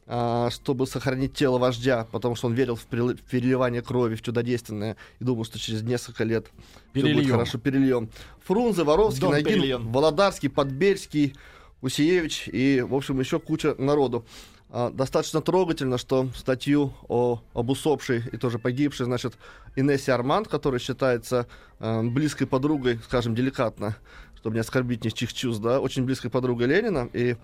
чтобы 0.06 0.86
сохранить 0.86 1.34
тело 1.34 1.58
вождя, 1.58 2.06
потому 2.12 2.36
что 2.36 2.46
он 2.46 2.54
верил 2.54 2.76
в 2.76 2.86
перел- 2.86 3.16
в 3.16 3.22
переливание 3.22 3.82
крови, 3.82 4.14
в 4.14 4.22
чудодейственное, 4.22 4.96
и 5.18 5.24
думал, 5.24 5.44
что 5.44 5.58
через 5.58 5.82
несколько 5.82 6.22
лет 6.22 6.46
все 6.92 7.02
будет 7.02 7.16
Перельем. 7.16 7.30
хорошо 7.32 7.58
перельем. 7.58 8.08
Фрунзе, 8.44 8.84
Воровский, 8.84 9.28
Нагин. 9.28 9.88
Володарский, 9.90 10.48
Подбельский, 10.48 11.34
Усиевич 11.80 12.48
и, 12.52 12.84
в 12.88 12.94
общем, 12.94 13.18
еще 13.18 13.40
куча 13.40 13.74
народу. 13.78 14.24
А, 14.70 14.90
достаточно 14.90 15.40
трогательно, 15.40 15.98
что 15.98 16.28
статью 16.34 16.92
о, 17.08 17.40
об 17.54 17.70
усопшей 17.70 18.22
и 18.32 18.36
тоже 18.36 18.58
погибшей, 18.58 19.06
значит, 19.06 19.34
Инессе 19.76 20.12
Арманд, 20.12 20.48
которая 20.48 20.80
считается 20.80 21.46
э, 21.78 22.02
близкой 22.02 22.46
подругой, 22.46 22.98
скажем, 23.04 23.34
деликатно, 23.34 23.96
чтобы 24.36 24.54
не 24.54 24.60
оскорбить 24.60 25.04
ничьих 25.04 25.32
чувств, 25.32 25.62
да, 25.62 25.80
очень 25.80 26.04
близкой 26.04 26.30
подругой 26.30 26.66
Ленина, 26.66 27.08
и 27.12 27.36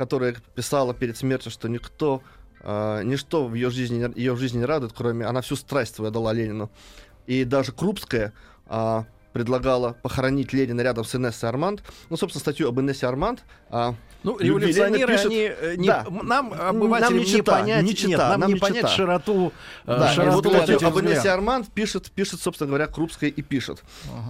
которая 0.00 0.34
писала 0.54 0.94
перед 0.94 1.18
смертью, 1.18 1.52
что 1.52 1.68
никто, 1.68 2.22
э, 2.62 3.02
ничто 3.04 3.46
в 3.46 3.52
ее 3.54 3.68
жизни, 3.68 4.10
ее 4.18 4.34
жизни 4.34 4.56
не 4.60 4.64
радует, 4.64 4.94
кроме 4.96 5.26
она 5.26 5.42
всю 5.42 5.56
страсть 5.56 5.94
свою 5.96 6.10
дала 6.10 6.32
Ленину. 6.32 6.70
И 7.26 7.44
даже 7.44 7.72
Крупская 7.72 8.32
а, 8.66 9.04
предлагала 9.34 9.92
похоронить 10.02 10.54
Ленина 10.54 10.80
рядом 10.80 11.04
с 11.04 11.14
Инессой 11.14 11.50
Арманд. 11.50 11.82
Ну, 12.08 12.16
собственно, 12.16 12.40
статью 12.40 12.66
об 12.68 12.80
Инессе 12.80 13.06
Арманд. 13.06 13.44
а, 13.68 13.94
Ну, 14.22 14.38
революционеры, 14.38 15.12
пишет- 15.12 15.26
они 15.26 15.50
э, 15.60 15.74
не, 15.76 15.86
Да. 15.88 16.06
нам, 16.10 16.52
обывателям, 16.52 17.12
Нам 17.12 17.18
не, 17.18 17.20
не 17.20 17.26
чита, 17.26 17.52
понять, 17.52 17.82
не 17.82 17.88
нет, 17.90 17.98
чита, 17.98 18.28
нам, 18.30 18.40
нам 18.40 18.48
не 18.48 18.54
не 18.54 18.60
понять 18.60 18.76
чита. 18.78 18.88
широту, 18.88 19.52
э, 19.86 19.96
Да, 19.98 20.12
широту 20.12 20.50
вот 20.50 20.62
статью 20.64 20.88
об 20.88 20.98
Инессе. 20.98 21.30
Арманд 21.30 21.68
пишет, 21.72 22.10
пишет, 22.10 22.40
собственно 22.40 22.68
говоря, 22.68 22.86
Крупская 22.86 23.30
и 23.30 23.42
пишет. 23.42 23.82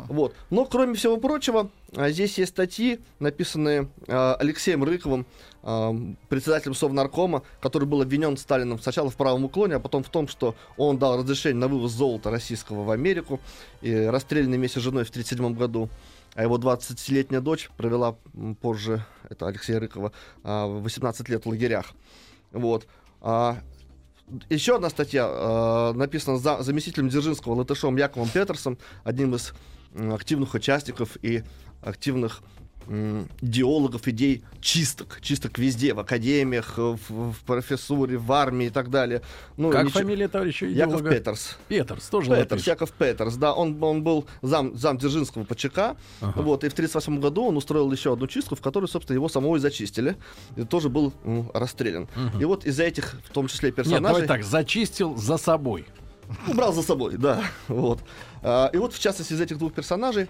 Вот. 0.08 0.34
Но, 0.50 0.64
кроме 0.64 0.94
всего 0.94 1.16
прочего, 1.16 1.70
здесь 1.92 2.38
есть 2.38 2.52
статьи, 2.52 3.00
написанные 3.18 3.88
а, 4.06 4.36
Алексеем 4.36 4.84
Рыковым, 4.84 5.26
а, 5.62 5.94
председателем 6.28 6.74
Совнаркома, 6.74 7.42
который 7.60 7.86
был 7.86 8.00
обвинен 8.00 8.36
Сталином 8.36 8.78
сначала 8.80 9.10
в 9.10 9.16
правом 9.16 9.44
уклоне, 9.44 9.76
а 9.76 9.80
потом 9.80 10.04
в 10.04 10.08
том, 10.08 10.28
что 10.28 10.54
он 10.76 10.98
дал 10.98 11.18
разрешение 11.18 11.58
на 11.58 11.68
вывоз 11.68 11.92
золота 11.92 12.30
российского 12.30 12.84
в 12.84 12.90
Америку, 12.90 13.40
и 13.82 13.94
расстрелянный 13.94 14.58
вместе 14.58 14.80
с 14.80 14.82
женой 14.82 15.04
в 15.04 15.10
1937 15.10 15.54
году. 15.58 15.88
А 16.34 16.44
его 16.44 16.58
20-летняя 16.58 17.40
дочь 17.40 17.70
провела 17.76 18.16
позже, 18.60 19.04
это 19.28 19.48
Алексея 19.48 19.80
Рыкова, 19.80 20.12
а, 20.44 20.66
18 20.66 21.28
лет 21.28 21.44
в 21.44 21.48
лагерях. 21.48 21.92
Вот. 22.52 22.86
А, 23.20 23.58
еще 24.48 24.76
одна 24.76 24.90
статья 24.90 25.92
написана 25.92 26.38
за, 26.38 26.62
заместителем 26.62 27.08
Дзержинского 27.08 27.54
Латышом 27.54 27.96
Яковом 27.96 28.28
Петерсом, 28.28 28.78
одним 29.02 29.34
из 29.34 29.52
активных 29.92 30.54
участников 30.54 31.16
и 31.22 31.42
активных 31.82 32.42
идеологов 33.40 34.08
идей 34.08 34.42
чисток. 34.60 35.18
Чисток 35.20 35.58
везде, 35.58 35.94
в 35.94 36.00
академиях, 36.00 36.76
в, 36.76 36.98
в 37.08 37.34
профессуре, 37.46 38.18
в 38.18 38.32
армии 38.32 38.66
и 38.66 38.70
так 38.70 38.90
далее. 38.90 39.22
Ну, 39.56 39.70
Как 39.70 39.84
ничего- 39.84 40.00
фамилия 40.00 40.26
товарища 40.28 40.66
Яков 40.66 40.94
идеолога? 40.94 41.10
Петерс. 41.14 41.58
Петерс, 41.68 42.08
тоже 42.08 42.30
Петерс, 42.30 42.50
латыш. 42.50 42.66
Яков 42.66 42.90
Петерс, 42.92 43.34
да, 43.36 43.52
он, 43.54 43.80
он 43.82 44.02
был 44.02 44.26
зам, 44.42 44.76
зам 44.76 44.98
Дзержинского 44.98 45.44
по 45.44 45.54
ЧК, 45.54 45.96
Ага. 46.20 46.42
вот, 46.42 46.64
и 46.64 46.68
в 46.68 46.72
1938 46.72 47.20
году 47.20 47.44
он 47.46 47.56
устроил 47.56 47.92
еще 47.92 48.12
одну 48.12 48.26
чистку, 48.26 48.56
в 48.56 48.60
которой, 48.60 48.86
собственно, 48.86 49.14
его 49.14 49.28
самого 49.28 49.56
и 49.56 49.60
зачистили, 49.60 50.16
и 50.56 50.64
тоже 50.64 50.88
был 50.88 51.12
м, 51.24 51.50
расстрелян. 51.54 52.08
Мгм. 52.16 52.40
И 52.40 52.44
вот 52.44 52.64
из-за 52.64 52.84
этих, 52.84 53.20
в 53.24 53.30
том 53.30 53.46
числе, 53.46 53.68
Нет, 53.68 53.76
персонажей... 53.76 54.22
давай 54.22 54.26
так, 54.26 54.42
зачистил 54.42 55.16
за 55.16 55.36
собой. 55.36 55.86
Убрал 56.48 56.72
за 56.72 56.82
собой, 56.82 57.16
да. 57.18 57.42
Вот. 57.68 58.00
А, 58.42 58.70
и 58.72 58.78
вот, 58.78 58.94
в 58.94 58.98
частности, 58.98 59.32
из 59.32 59.40
этих 59.40 59.58
двух 59.58 59.72
персонажей, 59.74 60.28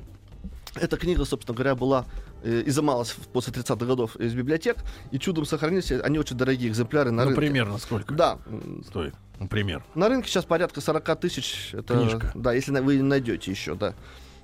эта 0.75 0.97
книга, 0.97 1.25
собственно 1.25 1.55
говоря, 1.57 1.75
была 1.75 2.07
э, 2.43 2.63
изымалась 2.67 3.13
после 3.33 3.53
30-х 3.53 3.85
годов 3.87 4.17
из 4.17 4.35
библиотек, 4.35 4.77
и 5.11 5.19
чудом 5.19 5.45
сохранились. 5.45 5.91
Они 5.93 6.19
очень 6.19 6.37
дорогие 6.37 6.71
экземпляры 6.71 7.11
на 7.11 7.25
Ну, 7.25 7.31
рынке. 7.31 7.41
примерно 7.41 7.79
сколько? 7.79 8.15
Да. 8.15 8.39
Стоит. 8.87 9.15
Ну, 9.39 9.49
пример. 9.49 9.83
На 9.95 10.09
рынке 10.09 10.29
сейчас 10.29 10.45
порядка 10.45 10.81
40 10.81 11.21
тысяч. 11.21 11.71
Это, 11.73 11.95
Книжка. 11.95 12.31
Да, 12.35 12.53
если 12.53 12.79
вы 12.81 13.03
найдете 13.03 13.51
еще, 13.51 13.75
да. 13.75 13.95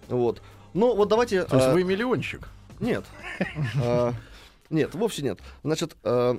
Вот. 0.09 0.43
Ну, 0.74 0.94
вот 0.94 1.09
давайте... 1.09 1.44
То 1.44 1.57
есть 1.57 1.69
а, 1.69 1.73
вы 1.73 1.85
миллионщик? 1.85 2.48
Нет. 2.81 3.05
А, 3.82 4.12
Нет, 4.70 4.94
вовсе 4.94 5.23
нет. 5.23 5.39
Значит, 5.62 5.97
а, 6.03 6.39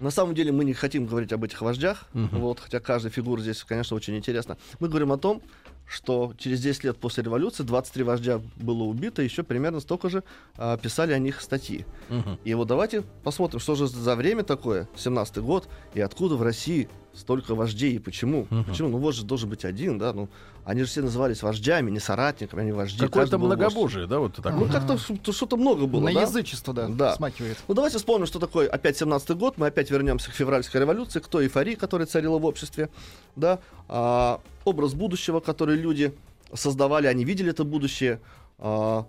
на 0.00 0.10
самом 0.10 0.34
деле 0.34 0.50
мы 0.52 0.64
не 0.64 0.74
хотим 0.74 1.06
говорить 1.06 1.32
об 1.32 1.44
этих 1.44 1.62
вождях, 1.62 2.08
вот, 2.12 2.58
хотя 2.60 2.80
каждая 2.80 3.12
фигура 3.12 3.40
здесь, 3.40 3.62
конечно, 3.62 3.96
очень 3.96 4.16
интересна. 4.16 4.58
Мы 4.80 4.88
говорим 4.88 5.12
о 5.12 5.16
том, 5.18 5.40
что 5.86 6.34
через 6.38 6.60
10 6.60 6.84
лет 6.84 6.96
после 6.98 7.22
революции 7.22 7.62
23 7.62 8.04
вождя 8.04 8.40
было 8.56 8.84
убито, 8.84 9.22
еще 9.22 9.42
примерно 9.42 9.80
столько 9.80 10.08
же 10.08 10.24
а, 10.56 10.76
писали 10.76 11.12
о 11.12 11.18
них 11.18 11.40
статьи. 11.40 11.84
Мгм. 12.08 12.38
И 12.44 12.54
вот 12.54 12.68
давайте 12.68 13.02
посмотрим, 13.22 13.60
что 13.60 13.74
же 13.74 13.86
за 13.86 14.16
время 14.16 14.42
такое, 14.42 14.88
17-й 14.96 15.42
год, 15.42 15.68
и 15.94 16.00
откуда 16.00 16.36
в 16.36 16.42
России 16.42 16.88
столько 17.16 17.54
вождей, 17.54 17.94
и 17.94 17.98
почему. 17.98 18.46
Мгм. 18.50 18.64
Почему? 18.64 18.88
Ну, 18.88 18.98
вождь 18.98 19.18
же 19.18 19.24
должен 19.24 19.48
быть 19.48 19.64
один, 19.64 19.98
да, 19.98 20.12
ну, 20.12 20.28
они 20.64 20.80
же 20.80 20.86
все 20.86 21.02
назывались 21.02 21.42
вождями, 21.42 21.90
не 21.90 22.00
соратниками, 22.00 22.62
они 22.62 22.72
вожди. 22.72 22.98
Какое-то 23.00 23.38
был 23.38 23.48
вождь. 23.48 23.58
многобожие, 23.58 24.06
да, 24.06 24.18
вот 24.18 24.36
такое? 24.36 24.52
Ну, 24.52 24.66
как-то 24.68 24.98
что-то 25.32 25.56
много 25.56 25.86
было, 25.86 26.00
На 26.08 26.12
да? 26.12 26.22
язычество, 26.22 26.72
да, 26.74 26.88
Да. 26.88 27.14
смакивает. 27.14 27.58
Ну, 27.68 27.74
давайте 27.74 27.98
вспомним, 27.98 28.26
что 28.26 28.38
такое 28.38 28.68
опять 28.68 29.00
17-й 29.00 29.34
год. 29.36 29.58
Мы 29.58 29.66
опять 29.66 29.90
вернемся 29.90 30.30
к 30.30 30.34
февральской 30.34 30.80
революции, 30.80 31.20
к 31.20 31.28
той 31.28 31.44
эйфории, 31.44 31.74
которая 31.74 32.06
царила 32.06 32.38
в 32.38 32.44
обществе. 32.44 32.88
Да? 33.36 33.58
А, 33.88 34.40
образ 34.64 34.94
будущего, 34.94 35.40
который 35.40 35.76
люди 35.76 36.14
создавали, 36.52 37.06
они 37.06 37.24
видели 37.24 37.50
это 37.50 37.64
будущее. 37.64 38.20
а, 38.58 39.06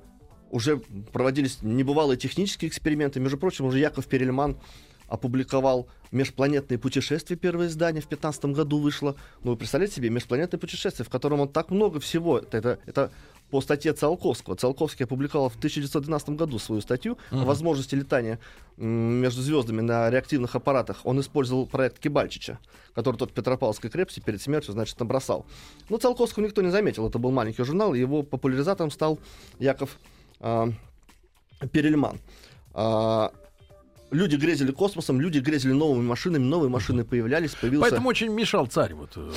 уже 0.51 0.77
проводились 1.11 1.59
небывалые 1.63 2.17
технические 2.17 2.69
эксперименты. 2.69 3.19
Между 3.19 3.37
прочим, 3.37 3.65
уже 3.65 3.79
Яков 3.79 4.05
Перельман 4.07 4.55
опубликовал 5.07 5.87
«Межпланетные 6.11 6.77
путешествия», 6.77 7.35
первое 7.35 7.67
издание 7.67 8.01
в 8.01 8.07
15 8.07 8.45
году 8.45 8.79
вышло. 8.79 9.15
Ну, 9.43 9.51
вы 9.51 9.57
представляете 9.57 9.95
себе, 9.95 10.09
«Межпланетные 10.09 10.59
путешествия», 10.59 11.05
в 11.05 11.09
котором 11.09 11.41
он 11.41 11.49
так 11.49 11.71
много 11.71 11.99
всего, 11.99 12.39
это, 12.39 12.57
это, 12.57 12.79
это 12.85 13.11
по 13.49 13.61
статье 13.61 13.93
Циолковского. 13.93 14.55
Циолковский 14.55 15.05
опубликовал 15.05 15.49
в 15.49 15.55
1912 15.55 16.29
году 16.29 16.57
свою 16.59 16.81
статью 16.81 17.17
о 17.31 17.35
Мгм. 17.35 17.45
возможности 17.45 17.95
летания 17.95 18.39
между 18.77 19.41
звездами 19.41 19.81
на 19.81 20.09
реактивных 20.09 20.55
аппаратах. 20.55 21.01
Он 21.03 21.19
использовал 21.19 21.67
проект 21.67 21.99
Кибальчича, 21.99 22.59
который 22.93 23.17
тот 23.17 23.31
в 23.31 23.33
Петропавловской 23.33 23.89
крепости 23.89 24.19
перед 24.19 24.41
смертью, 24.41 24.73
значит, 24.73 24.99
набросал. 24.99 25.45
Но 25.89 25.97
Циолковского 25.97 26.43
никто 26.43 26.61
не 26.61 26.71
заметил. 26.71 27.07
Это 27.07 27.19
был 27.19 27.31
маленький 27.31 27.63
журнал, 27.63 27.93
и 27.93 27.99
его 27.99 28.23
популяризатором 28.23 28.89
стал 28.91 29.19
Яков 29.59 29.99
а, 30.39 30.69
Перельман. 31.71 32.19
А, 32.73 33.31
люди 34.11 34.35
грезили 34.35 34.71
космосом, 34.71 35.19
люди 35.19 35.39
грезили 35.39 35.73
новыми 35.73 36.03
машинами, 36.03 36.43
новые 36.43 36.69
машины 36.69 37.03
появлялись, 37.03 37.55
появился... 37.55 37.89
Поэтому 37.89 38.09
очень 38.09 38.29
мешал 38.29 38.65
царь 38.67 38.93
вот 38.93 39.11
э, 39.15 39.31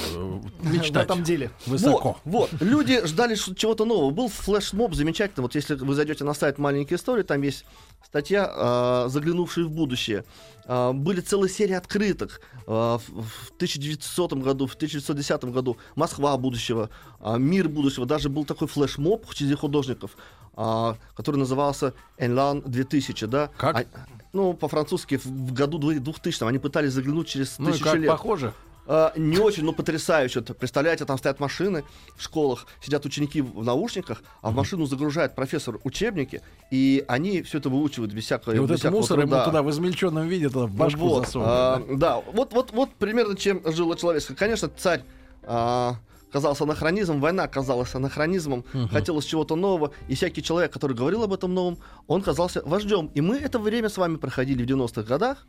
мечтать. 0.63 1.09
В 1.09 1.11
этом 1.11 1.23
деле. 1.23 1.51
Высоко. 1.67 2.19
Вот, 2.25 2.51
вот. 2.53 2.63
люди 2.63 3.05
ждали 3.07 3.35
чего-то 3.35 3.85
нового. 3.85 4.11
Был 4.11 4.29
флешмоб 4.29 4.95
замечательно. 4.95 5.43
Вот 5.43 5.55
если 5.55 5.75
вы 5.75 5.95
зайдете 5.95 6.25
на 6.25 6.35
сайт 6.35 6.59
«Маленькие 6.59 6.97
истории», 6.97 7.23
там 7.23 7.43
есть 7.43 7.65
статья, 8.09 8.51
а, 8.51 9.09
заглянувшая 9.09 9.65
в 9.67 9.71
будущее. 9.71 10.25
А, 10.67 10.93
были 10.93 11.21
целые 11.21 11.51
серии 11.51 11.75
открыток 11.75 12.41
а, 12.67 12.99
в, 12.99 13.23
в 13.23 13.51
1900 13.57 14.33
году, 14.35 14.67
в 14.67 14.75
1910 14.75 15.45
году. 15.45 15.77
Москва 15.95 16.37
будущего, 16.37 16.91
мир 17.39 17.69
будущего. 17.69 18.07
Даже 18.07 18.29
был 18.29 18.45
такой 18.45 18.69
флешмоб 18.69 19.27
среди 19.35 19.55
художников, 19.55 20.17
который 20.55 21.37
назывался 21.37 21.95
«Энлан 22.19 22.61
2000». 22.61 23.27
Да? 23.27 23.51
Как? 23.57 23.87
Ну, 24.33 24.55
по-французски 24.55 25.17
в, 25.17 25.53
году 25.53 25.79
2000 25.79 26.45
они 26.45 26.59
пытались 26.59 26.93
заглянуть 26.93 27.29
через 27.29 27.59
Ну 27.59 27.71
тысячу 27.71 27.85
как, 27.85 27.95
лет. 27.97 28.09
похоже? 28.09 28.53
А, 28.91 29.13
не 29.17 29.39
очень, 29.39 29.65
но 29.65 29.73
потрясающе. 29.73 30.41
Представляете, 30.41 31.05
там 31.05 31.19
стоят 31.19 31.41
машины 31.41 31.85
в 32.17 32.23
школах, 32.23 32.67
сидят 32.81 33.05
ученики 33.05 33.43
в 33.43 33.63
наушниках, 33.63 34.23
а 34.41 34.51
в 34.51 34.55
машину 34.55 34.87
загружает 34.87 35.35
профессор 35.35 35.79
учебники, 35.85 36.41
и 36.71 37.05
они 37.07 37.43
все 37.43 37.59
это 37.59 37.69
выучивают 37.69 38.13
без 38.15 38.25
всякого 38.25 38.55
И 38.55 38.59
вот 38.59 38.71
без 38.71 38.79
этот 38.81 38.93
мусор 38.93 39.19
ему 39.21 39.29
труда. 39.33 39.45
туда 39.45 39.63
в 39.63 39.71
измельченном 39.71 40.27
виде 40.27 40.49
туда 40.49 40.67
в 40.67 40.75
башку 40.75 41.01
Вот, 41.01 41.27
засовывают. 41.27 41.85
а, 41.91 41.97
да? 41.97 42.23
вот, 42.33 42.53
вот, 42.55 42.73
вот 42.73 42.91
примерно 42.95 43.37
чем 43.37 43.61
жило 43.67 43.95
человечество. 43.95 44.35
Конечно, 44.35 44.71
царь 44.75 45.03
а, 45.43 45.97
казался 46.33 46.65
анахронизмом, 46.65 47.21
война 47.21 47.47
казалась 47.47 47.95
анахронизмом, 47.95 48.65
Мгм. 48.73 48.89
хотелось 48.89 49.27
чего-то 49.27 49.55
нового, 49.55 49.93
и 50.09 50.15
всякий 50.15 50.43
человек, 50.43 50.73
который 50.73 50.97
говорил 50.97 51.23
об 51.25 51.33
этом 51.35 51.53
новом, 51.53 51.77
он 52.07 52.23
казался 52.23 52.63
вождем. 52.65 53.11
И 53.15 53.21
мы 53.21 53.37
это 53.37 53.59
время 53.59 53.91
с 53.91 53.99
вами 53.99 54.17
проходили 54.17 54.63
в 54.63 54.67
90-х 54.67 55.03
годах, 55.03 55.47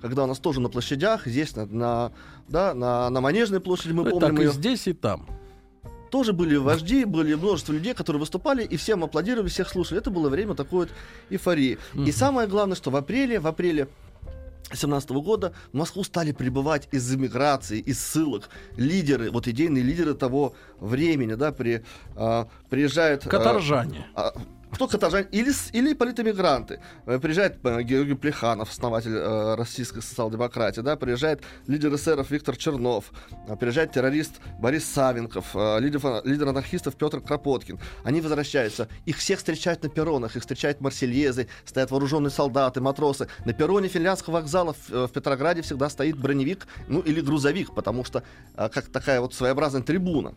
когда 0.00 0.24
у 0.24 0.26
нас 0.26 0.38
тоже 0.38 0.60
на 0.60 0.68
площадях, 0.68 1.26
здесь 1.26 1.54
на, 1.56 1.66
на, 1.66 2.12
да, 2.48 2.74
на, 2.74 3.10
на 3.10 3.20
Манежной 3.20 3.60
площади, 3.60 3.92
мы 3.92 4.04
Ну, 4.04 4.10
помним 4.10 4.28
так 4.30 4.38
и 4.38 4.42
её. 4.42 4.52
здесь, 4.52 4.86
и 4.86 4.92
там. 4.92 5.26
Тоже 6.10 6.32
были 6.32 6.56
вожди, 6.56 7.04
были 7.04 7.34
множество 7.34 7.72
людей, 7.72 7.94
которые 7.94 8.18
выступали, 8.20 8.64
и 8.64 8.76
всем 8.76 9.04
аплодировали, 9.04 9.48
всех 9.48 9.68
слушали. 9.68 10.00
Это 10.00 10.10
было 10.10 10.28
время 10.28 10.54
такой 10.54 10.86
вот 10.86 10.88
эйфории. 11.30 11.78
И 11.94 12.10
самое 12.10 12.48
главное, 12.48 12.74
что 12.76 12.90
в 12.90 12.96
апреле, 12.96 13.38
в 13.38 13.46
апреле 13.46 13.86
2017 14.70 15.10
года 15.10 15.52
в 15.72 15.76
Москву 15.76 16.04
стали 16.04 16.32
прибывать 16.32 16.88
из 16.92 17.12
эмиграции, 17.14 17.78
из 17.80 18.00
ссылок 18.00 18.48
лидеры, 18.76 19.30
вот 19.30 19.48
идейные 19.48 19.82
лидеры 19.82 20.14
того 20.14 20.54
времени, 20.78 21.34
да, 21.34 21.50
при, 21.52 21.84
а, 22.16 22.48
приезжают... 22.68 23.26
а, 23.26 23.28
Каторжане. 23.30 24.06
а, 24.14 24.32
кто 24.72 24.88
каторжане? 24.88 25.28
Или, 25.32 25.52
или 25.72 25.94
политэмигранты. 25.94 26.80
Э, 27.06 27.18
Приезжает 27.18 27.58
э, 27.64 27.82
Георгий 27.82 28.14
Плеханов, 28.14 28.70
основатель 28.70 29.14
э, 29.14 29.54
российской 29.56 30.00
социал-демократии, 30.00 30.80
да, 30.80 30.96
приезжает 30.96 31.42
лидер 31.66 31.94
эсеров 31.94 32.30
Виктор 32.30 32.56
Чернов, 32.56 33.12
э, 33.48 33.56
приезжает 33.56 33.92
террорист 33.92 34.40
Борис 34.60 34.84
Савенков, 34.84 35.54
э, 35.54 35.80
лидер, 35.80 36.00
лидер 36.24 36.48
анархистов 36.48 36.96
Петр 36.96 37.20
Кропоткин. 37.20 37.78
Они 38.04 38.20
возвращаются. 38.20 38.88
Их 39.06 39.16
всех 39.16 39.38
встречают 39.38 39.82
на 39.82 39.88
перронах, 39.88 40.36
их 40.36 40.42
встречают 40.42 40.80
марсельезы, 40.80 41.48
стоят 41.64 41.90
вооруженные 41.90 42.30
солдаты, 42.30 42.80
матросы. 42.80 43.28
На 43.44 43.52
перроне 43.52 43.88
финляндского 43.88 44.34
вокзала 44.34 44.74
в, 44.74 45.06
в 45.06 45.12
Петрограде 45.12 45.62
всегда 45.62 45.88
стоит 45.88 46.16
броневик, 46.18 46.66
ну 46.88 47.00
или 47.00 47.20
грузовик, 47.20 47.74
потому 47.74 48.04
что 48.04 48.22
э, 48.56 48.68
как 48.68 48.86
такая 48.86 49.20
вот 49.20 49.34
своеобразная 49.34 49.82
трибуна. 49.82 50.34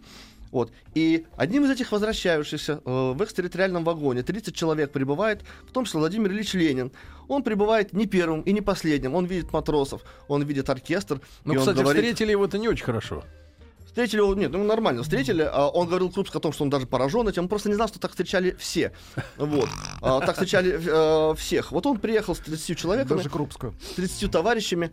Вот. 0.54 0.72
И 0.94 1.26
одним 1.36 1.66
из 1.66 1.72
этих 1.72 1.92
возвращающихся 1.92 2.80
э, 2.86 3.14
в 3.14 3.24
экстерриториальном 3.24 3.84
вагоне 3.84 4.22
30 4.22 4.56
человек 4.56 4.92
прибывает, 4.92 5.42
в 5.68 5.72
том 5.72 5.86
числе 5.86 6.00
Владимир 6.00 6.32
Ильич 6.32 6.54
Ленин. 6.54 6.92
Он 7.28 7.42
прибывает 7.42 7.92
не 7.92 8.06
первым 8.06 8.42
и 8.42 8.54
не 8.54 8.62
последним. 8.62 9.16
Он 9.16 9.26
видит 9.26 9.52
матросов, 9.52 10.04
он 10.28 10.44
видит 10.44 10.70
оркестр. 10.70 11.22
Ну, 11.44 11.56
кстати, 11.56 11.80
говорит, 11.80 12.04
встретили 12.04 12.32
его-то 12.32 12.60
не 12.60 12.70
очень 12.70 12.86
хорошо. 12.86 13.24
Встретили 13.94 14.22
его, 14.22 14.34
нет, 14.34 14.52
ну 14.52 14.64
нормально, 14.64 15.04
встретили. 15.04 15.44
а 15.44 15.68
он 15.68 15.88
говорил 15.88 16.10
Крупск 16.10 16.36
о 16.36 16.40
том, 16.40 16.52
что 16.52 16.64
он 16.64 16.72
даже 16.72 16.88
поражен 16.88 17.28
этим. 17.28 17.44
Он 17.44 17.48
просто 17.48 17.70
не 17.70 17.76
знал, 17.76 17.88
что 17.88 18.00
так 18.00 18.10
встречали 18.10 18.56
все. 18.58 18.92
Вот. 19.38 19.70
А, 20.02 20.20
так 20.20 20.32
встречали 20.32 20.80
э, 20.84 21.36
всех. 21.36 21.72
Вот 21.72 21.86
он 21.86 22.00
приехал 22.00 22.34
с 22.34 22.40
30 22.40 22.76
человеками. 22.76 23.18
Даже 23.18 23.30
Крупскую. 23.30 23.76
С 23.92 23.94
30 23.94 24.32
товарищами. 24.32 24.92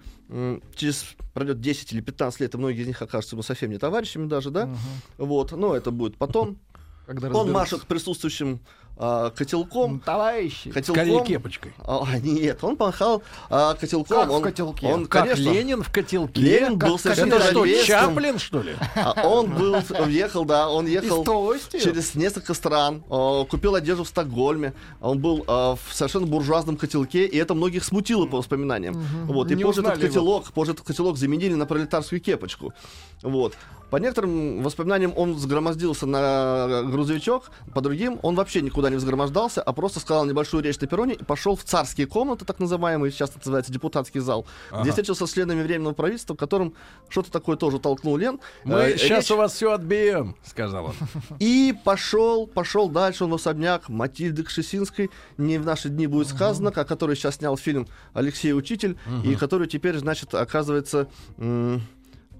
Через 0.76 1.06
пройдет 1.32 1.62
10 1.62 1.94
или 1.94 2.02
15 2.02 2.40
лет, 2.40 2.54
и 2.54 2.58
многие 2.58 2.82
из 2.82 2.88
них 2.88 3.00
окажутся 3.00 3.36
ему 3.36 3.42
совсем 3.42 3.70
не 3.70 3.78
товарищами 3.78 4.26
даже, 4.26 4.50
да? 4.50 4.68
Вот. 5.16 5.52
Но 5.52 5.74
это 5.74 5.90
будет 5.90 6.18
потом. 6.18 6.58
Когда 7.06 7.30
Он 7.30 7.50
машет 7.50 7.86
присутствующим 7.86 8.60
а, 9.02 9.30
котелком. 9.30 10.00
Товарищи. 10.00 10.70
Котелком. 10.70 11.04
Скорее 11.04 11.24
кепочкой. 11.24 11.72
А, 11.78 12.04
нет, 12.18 12.62
он 12.62 12.76
махал 12.78 13.22
а, 13.48 13.72
котелком. 13.74 14.18
Как 14.20 14.28
в 14.28 14.32
он, 14.32 14.42
котелке? 14.42 14.86
Он, 14.86 15.06
Как 15.06 15.22
конечно, 15.22 15.50
Ленин 15.50 15.82
в 15.82 15.90
котелке. 15.90 16.40
Ленин 16.42 16.78
был 16.78 16.92
Как- 16.98 17.00
совершенно 17.00 17.34
Это 17.36 17.50
что. 17.50 17.66
Чаплин, 17.84 18.38
что 18.38 18.60
ли? 18.60 18.74
А 18.94 19.26
он 19.26 19.50
был, 19.54 19.76
ехал, 20.06 20.44
да, 20.44 20.68
он 20.68 20.86
ехал 20.86 21.24
через 21.72 22.14
несколько 22.14 22.52
стран, 22.52 23.02
э, 23.10 23.44
купил 23.48 23.74
одежду 23.74 24.04
в 24.04 24.08
Стокгольме, 24.08 24.74
он 25.00 25.18
был 25.18 25.44
в 25.46 25.78
совершенно 25.92 26.26
буржуазном 26.26 26.76
котелке, 26.76 27.24
и 27.24 27.38
это 27.38 27.54
многих 27.54 27.84
смутило 27.84 28.26
по 28.26 28.36
воспоминаниям. 28.36 28.94
Вот, 29.24 29.50
и 29.50 29.56
Не 29.56 29.64
позже 29.64 29.80
этот 29.80 29.96
его. 29.96 30.06
котелок, 30.08 30.52
позже 30.52 30.72
этот 30.72 30.86
котелок 30.86 31.16
заменили 31.16 31.54
на 31.54 31.64
пролетарскую 31.64 32.20
кепочку. 32.20 32.74
Вот. 33.22 33.54
По 33.90 33.96
некоторым 33.96 34.62
воспоминаниям 34.62 35.12
он 35.16 35.34
взгромоздился 35.34 36.06
на 36.06 36.84
грузовичок, 36.84 37.50
по 37.74 37.80
другим 37.80 38.20
он 38.22 38.36
вообще 38.36 38.62
никуда 38.62 38.88
не 38.88 38.94
взгромождался, 38.94 39.60
а 39.62 39.72
просто 39.72 39.98
сказал 39.98 40.24
небольшую 40.26 40.62
речь 40.62 40.78
на 40.78 40.86
перроне 40.86 41.14
и 41.14 41.24
пошел 41.24 41.56
в 41.56 41.64
царские 41.64 42.06
комнаты, 42.06 42.44
так 42.44 42.60
называемые, 42.60 43.10
сейчас 43.10 43.34
называется 43.34 43.72
депутатский 43.72 44.20
зал, 44.20 44.46
Ага. 44.70 44.82
где 44.82 44.90
встретился 44.90 45.26
с 45.26 45.32
членами 45.32 45.62
Временного 45.64 45.92
правительства, 45.92 46.36
которым 46.36 46.74
что-то 47.08 47.32
такое 47.32 47.56
тоже 47.56 47.80
толкнул 47.80 48.16
Лен. 48.16 48.38
Мы 48.62 48.76
Э, 48.76 48.96
сейчас 48.96 49.24
речь- 49.24 49.30
у 49.32 49.36
вас 49.36 49.54
все 49.54 49.72
отбьем, 49.72 50.36
сказал 50.44 50.84
он. 50.86 50.94
и 51.40 51.74
пошел, 51.84 52.46
пошел 52.46 52.88
дальше 52.88 53.24
он 53.24 53.30
в 53.32 53.34
особняк 53.34 53.88
Матильды 53.88 54.44
Кшесинской. 54.44 55.10
Не 55.36 55.58
в 55.58 55.66
наши 55.66 55.88
дни 55.88 56.06
будет 56.06 56.28
сказано, 56.28 56.70
о 56.70 56.84
которой 56.84 57.16
сейчас 57.16 57.38
снял 57.38 57.56
фильм 57.56 57.88
Алексей 58.14 58.52
Учитель, 58.54 58.96
и 59.24 59.34
который 59.34 59.66
теперь, 59.66 59.98
значит, 59.98 60.32
оказывается... 60.32 61.08
м, 61.38 61.82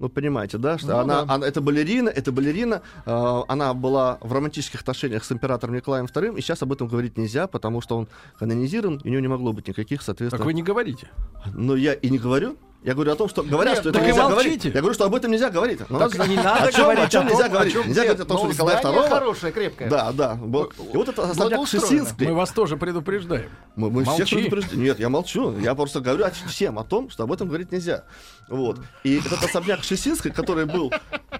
ну, 0.01 0.09
понимаете, 0.09 0.57
да, 0.57 0.77
что 0.77 0.87
Ну 0.87 0.97
она, 0.97 1.23
да. 1.25 1.33
она- 1.35 1.47
это 1.47 1.61
балерина, 1.61 2.09
это 2.09 2.31
балерина, 2.31 2.81
э, 3.05 3.41
она 3.47 3.73
была 3.73 4.17
в 4.21 4.33
романтических 4.33 4.81
отношениях 4.81 5.23
с 5.23 5.31
императором 5.31 5.75
Николаем 5.75 6.05
II, 6.05 6.37
и 6.37 6.41
сейчас 6.41 6.61
об 6.63 6.73
этом 6.73 6.87
говорить 6.87 7.17
нельзя, 7.17 7.47
потому 7.47 7.81
что 7.81 7.97
он 7.97 8.07
канонизирован, 8.39 8.97
и 9.03 9.07
у 9.07 9.11
него 9.11 9.21
не 9.21 9.27
могло 9.27 9.53
быть 9.53 9.67
никаких, 9.67 10.01
соответственно... 10.01 10.39
Так 10.39 10.45
вы 10.45 10.53
не 10.53 10.63
говорите. 10.63 11.07
Но 11.53 11.75
я 11.75 11.93
и 11.93 12.09
не 12.09 12.17
говорю. 12.17 12.57
Я 12.83 12.95
говорю 12.95 13.11
о 13.11 13.15
том, 13.15 13.29
что 13.29 13.43
говорят, 13.43 13.75
Нет, 13.75 13.79
что 13.81 13.89
это 13.89 14.01
нельзя 14.01 14.27
говорить. 14.27 14.65
Я 14.65 14.71
говорю, 14.71 14.93
что 14.95 15.05
об 15.05 15.13
этом 15.13 15.29
нельзя 15.31 15.51
говорить. 15.51 15.79
Ну, 15.87 15.99
Так 15.99 16.15
надо- 16.17 16.29
не 16.29 16.35
надо 16.43 16.63
о 16.63 16.71
чем, 16.71 16.81
говорить 16.83 17.03
о 17.03 17.09
чем 17.09 17.21
о 17.21 17.29
нельзя 17.29 17.47
говорить. 17.49 17.73
о 17.73 17.77
чем 17.77 17.87
нельзя 17.87 18.01
нет. 18.01 18.09
говорить 18.17 18.21
о 18.21 18.25
том, 18.25 18.37
Но 18.37 18.43
что 18.43 18.53
Николай 18.53 18.83
II... 18.83 19.09
хорошее, 19.09 19.53
крепкое. 19.53 19.89
Да, 19.89 20.11
да. 20.11 20.33
Вот. 20.41 20.73
И 20.91 20.97
вот 20.97 21.09
это 21.09 21.29
особняк. 21.29 21.63
Кшесинской. 21.65 22.27
Мы 22.27 22.33
вас 22.33 22.49
тоже 22.51 22.77
предупреждаем. 22.77 23.49
Мы, 23.75 23.91
мы 23.91 24.03
всех 24.03 24.17
Молчи. 24.19 24.35
предупреждаем. 24.35 24.83
Нет, 24.83 24.99
я 24.99 25.09
молчу. 25.09 25.55
Я 25.59 25.75
просто 25.75 25.99
говорю 26.01 26.25
всем 26.47 26.79
о 26.79 26.83
том, 26.83 27.11
что 27.11 27.23
об 27.23 27.31
этом 27.31 27.47
говорить 27.49 27.71
нельзя. 27.71 28.03
Вот. 28.49 28.79
И 29.03 29.19
этот 29.19 29.43
особняк 29.43 29.81
Кшесинской, 29.81 30.31
который 30.31 30.65
был 30.65 30.91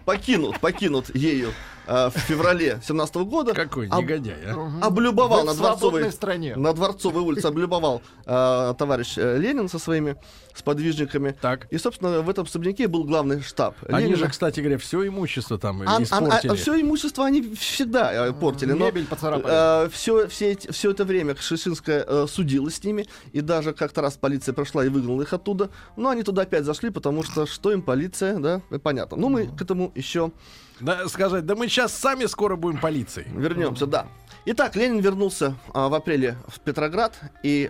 покинут, 0.05 0.59
покинут 0.59 1.13
ею 1.15 1.53
э, 1.91 2.09
в 2.09 2.17
феврале 2.19 2.79
17 2.83 3.15
года, 3.17 3.53
Какой 3.53 3.87
об- 3.87 4.01
негодяй, 4.01 4.35
а? 4.47 4.87
облюбовал 4.87 5.43
на 5.45 5.53
Дворцовой, 5.53 6.11
стране. 6.11 6.55
на 6.55 6.73
Дворцовой 6.73 7.21
улице 7.23 7.47
облюбовал 7.47 8.01
э, 8.25 8.73
товарищ 8.77 9.13
э, 9.17 9.37
Ленин 9.37 9.67
со 9.69 9.79
своими 9.79 10.15
сподвижниками. 10.55 11.35
Так. 11.41 11.67
И, 11.71 11.77
собственно, 11.77 12.21
в 12.21 12.29
этом 12.29 12.45
особняке 12.45 12.87
был 12.87 13.03
главный 13.03 13.41
штаб. 13.41 13.75
Они 13.87 14.05
Ленина. 14.05 14.17
же, 14.17 14.27
кстати 14.29 14.59
говоря, 14.59 14.77
все 14.77 15.07
имущество 15.07 15.57
там 15.57 15.81
А, 15.85 16.01
испортили. 16.01 16.55
все 16.55 16.79
имущество 16.81 17.25
они 17.25 17.41
всегда 17.55 18.27
э, 18.27 18.33
портили. 18.33 18.73
но, 18.73 18.85
Мебель 18.87 19.05
поцарапали. 19.05 19.85
э, 19.85 19.89
все, 19.89 20.27
все, 20.27 20.51
эти- 20.51 20.71
все 20.71 20.91
это 20.91 21.05
время 21.05 21.35
Кшесинская 21.35 22.03
э, 22.07 22.25
судилась 22.29 22.75
с 22.75 22.83
ними, 22.83 23.07
и 23.33 23.41
даже 23.41 23.73
как-то 23.73 24.01
раз 24.01 24.17
полиция 24.17 24.53
прошла 24.53 24.85
и 24.85 24.89
выгнала 24.89 25.21
их 25.21 25.33
оттуда. 25.33 25.69
Но 25.97 26.09
они 26.09 26.23
туда 26.23 26.43
опять 26.43 26.65
зашли, 26.65 26.89
потому 26.89 27.23
что 27.23 27.45
что 27.45 27.71
им 27.71 27.81
полиция, 27.81 28.37
да, 28.39 28.61
понятно. 28.83 29.17
Но 29.17 29.29
мы 29.29 29.47
к 29.47 29.61
этому 29.61 29.91
еще 29.95 30.31
Да, 30.81 31.07
сказать, 31.07 31.45
да 31.45 31.55
мы 31.55 31.67
сейчас 31.67 31.93
сами 31.93 32.25
скоро 32.25 32.55
будем 32.55 32.79
полицией. 32.79 33.27
Вернемся, 33.35 33.85
да. 33.85 34.07
Итак, 34.45 34.75
Ленин 34.75 34.99
вернулся 34.99 35.55
а, 35.73 35.87
в 35.87 35.93
апреле 35.93 36.37
в 36.47 36.59
Петроград, 36.59 37.19
и 37.43 37.69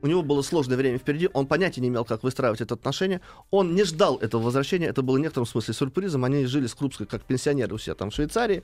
у 0.00 0.06
него 0.06 0.22
было 0.22 0.40
сложное 0.42 0.76
время 0.76 0.98
впереди, 0.98 1.28
он 1.34 1.46
понятия 1.46 1.80
не 1.80 1.88
имел, 1.88 2.04
как 2.04 2.22
выстраивать 2.22 2.60
это 2.60 2.74
отношение. 2.74 3.20
Он 3.50 3.74
не 3.74 3.84
ждал 3.84 4.16
этого 4.16 4.42
возвращения, 4.42 4.86
это 4.86 5.02
было 5.02 5.16
в 5.16 5.20
некотором 5.20 5.46
смысле 5.46 5.74
сюрпризом. 5.74 6.24
Они 6.24 6.46
жили 6.46 6.66
с 6.66 6.74
Крупской 6.74 7.06
как 7.06 7.22
пенсионеры 7.24 7.74
у 7.74 7.78
себя 7.78 7.94
там 7.94 8.10
в 8.10 8.14
Швейцарии. 8.14 8.62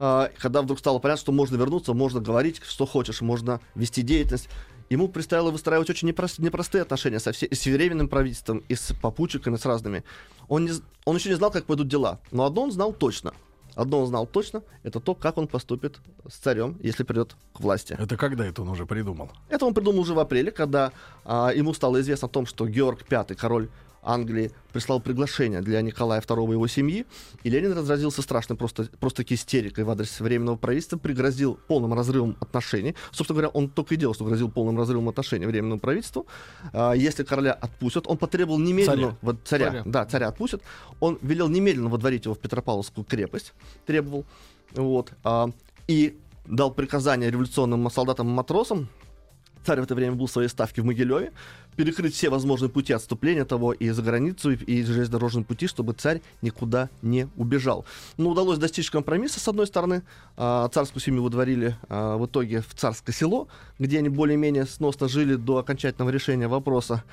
А, 0.00 0.30
Когда 0.38 0.62
вдруг 0.62 0.78
стало 0.80 0.98
понятно, 0.98 1.20
что 1.20 1.32
можно 1.32 1.56
вернуться, 1.56 1.94
можно 1.94 2.20
говорить, 2.20 2.60
что 2.64 2.86
хочешь, 2.86 3.20
можно 3.20 3.60
вести 3.74 4.02
деятельность. 4.02 4.48
Ему 4.90 5.06
предстояло 5.06 5.52
выстраивать 5.52 5.88
очень 5.88 6.08
непрост- 6.08 6.42
непростые 6.42 6.82
отношения 6.82 7.20
со 7.20 7.30
все, 7.30 7.46
с 7.50 7.64
временным 7.64 8.08
правительством, 8.08 8.64
и 8.68 8.74
с 8.74 8.92
попутчиками, 9.00 9.54
с 9.54 9.64
разными. 9.64 10.02
Он, 10.48 10.64
не 10.64 10.72
он 11.04 11.16
еще 11.16 11.28
не 11.28 11.36
знал, 11.36 11.52
как 11.52 11.64
пойдут 11.64 11.86
дела. 11.86 12.18
Но 12.32 12.44
одно 12.44 12.62
он 12.62 12.72
знал 12.72 12.92
точно. 12.92 13.32
Одно 13.76 14.00
он 14.00 14.08
знал 14.08 14.26
точно, 14.26 14.64
это 14.82 14.98
то, 14.98 15.14
как 15.14 15.38
он 15.38 15.46
поступит 15.46 16.00
с 16.28 16.34
царем, 16.34 16.76
если 16.82 17.04
придет 17.04 17.36
к 17.52 17.60
власти. 17.60 17.96
Это 17.96 18.16
когда 18.16 18.44
это 18.44 18.62
он 18.62 18.68
уже 18.68 18.84
придумал? 18.84 19.30
Это 19.48 19.64
он 19.64 19.74
придумал 19.74 20.00
уже 20.00 20.12
в 20.12 20.18
апреле, 20.18 20.50
когда 20.50 20.92
а, 21.24 21.52
ему 21.54 21.72
стало 21.72 22.00
известно 22.00 22.26
о 22.26 22.28
том, 22.28 22.46
что 22.46 22.66
Георг 22.66 23.04
V, 23.08 23.36
король 23.36 23.68
Англии, 24.02 24.50
прислал 24.72 25.00
приглашение 25.00 25.60
для 25.60 25.80
Николая 25.82 26.20
II 26.20 26.48
и 26.48 26.52
его 26.52 26.66
семьи, 26.66 27.06
и 27.42 27.50
Ленин 27.50 27.72
разразился 27.72 28.22
страшной 28.22 28.56
просто, 28.56 28.88
просто 28.98 29.22
истерикой 29.22 29.84
в 29.84 29.90
адрес 29.90 30.20
Временного 30.20 30.56
правительства, 30.56 30.96
пригрозил 30.96 31.58
полным 31.68 31.94
разрывом 31.94 32.36
отношений. 32.40 32.94
Собственно 33.10 33.36
говоря, 33.36 33.48
он 33.48 33.68
только 33.68 33.94
и 33.94 33.96
делал, 33.96 34.14
что 34.14 34.24
грозил 34.24 34.50
полным 34.50 34.78
разрывом 34.78 35.08
отношений 35.08 35.46
Временному 35.46 35.80
правительству. 35.80 36.26
А, 36.72 36.92
если 36.92 37.24
короля 37.24 37.52
отпустят, 37.52 38.06
он 38.06 38.16
потребовал 38.16 38.58
немедленно... 38.58 38.96
Царя. 38.96 39.16
Вот, 39.22 39.36
царя, 39.44 39.66
Царя. 39.70 39.82
да, 39.84 40.04
царя 40.06 40.28
отпустят. 40.28 40.62
Он 41.00 41.18
велел 41.22 41.48
немедленно 41.48 41.88
водворить 41.88 42.24
его 42.24 42.34
в 42.34 42.38
Петропавловскую 42.38 43.04
крепость, 43.04 43.52
требовал. 43.86 44.24
Вот. 44.72 45.12
а, 45.24 45.50
и 45.88 46.18
дал 46.46 46.72
приказание 46.72 47.30
революционным 47.30 47.90
солдатам 47.90 48.28
и 48.28 48.32
матросам, 48.32 48.88
царь 49.64 49.80
в 49.80 49.84
это 49.84 49.94
время 49.94 50.14
был 50.16 50.26
в 50.26 50.30
своей 50.30 50.48
ставке 50.48 50.82
в 50.82 50.84
Могилеве, 50.84 51.32
перекрыть 51.76 52.14
все 52.14 52.30
возможные 52.30 52.68
пути 52.68 52.92
отступления 52.92 53.44
того 53.44 53.72
и 53.72 53.90
за 53.90 54.02
границу, 54.02 54.52
и, 54.52 54.82
железнодорожные 54.82 55.44
пути, 55.44 55.66
чтобы 55.66 55.92
царь 55.92 56.20
никуда 56.42 56.88
не 57.02 57.28
убежал. 57.36 57.84
Но 58.16 58.30
удалось 58.30 58.58
достичь 58.58 58.90
компромисса, 58.90 59.40
с 59.40 59.48
одной 59.48 59.66
стороны, 59.66 60.02
а, 60.36 60.68
царскую 60.68 61.02
семью 61.02 61.22
выдворили 61.22 61.76
а, 61.88 62.16
в 62.16 62.26
итоге 62.26 62.60
в 62.60 62.74
царское 62.74 63.12
село, 63.12 63.48
где 63.78 63.98
они 63.98 64.08
более-менее 64.08 64.66
сносно 64.66 65.08
жили 65.08 65.36
до 65.36 65.58
окончательного 65.58 66.10
решения 66.10 66.48
вопроса 66.48 67.04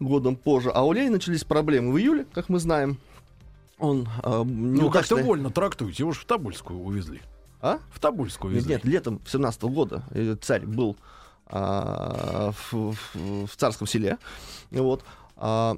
годом 0.00 0.36
позже. 0.36 0.70
А 0.70 0.84
у 0.84 0.92
Ленина 0.92 1.12
начались 1.12 1.44
проблемы 1.44 1.92
в 1.92 1.98
июле, 1.98 2.26
как 2.32 2.48
мы 2.48 2.58
знаем. 2.58 2.98
Он 3.78 4.08
а, 4.22 4.44
Ну, 4.44 4.90
как-то 4.90 5.16
вольно 5.16 5.50
трактуете. 5.50 6.02
Его 6.02 6.12
же 6.12 6.20
в 6.20 6.24
Тобольскую 6.24 6.80
увезли. 6.80 7.20
А? 7.60 7.78
В 7.92 8.00
Тобольскую 8.00 8.52
Нет, 8.52 8.64
увезли. 8.64 8.74
нет, 8.74 8.84
летом 8.84 9.20
17 9.26 9.62
года 9.64 10.02
э, 10.10 10.36
царь 10.40 10.66
был 10.66 10.96
а, 11.52 12.52
в, 12.70 12.96
в- 13.14 13.56
царском 13.56 13.86
селе. 13.86 14.18
Вот. 14.70 15.04
А, 15.36 15.76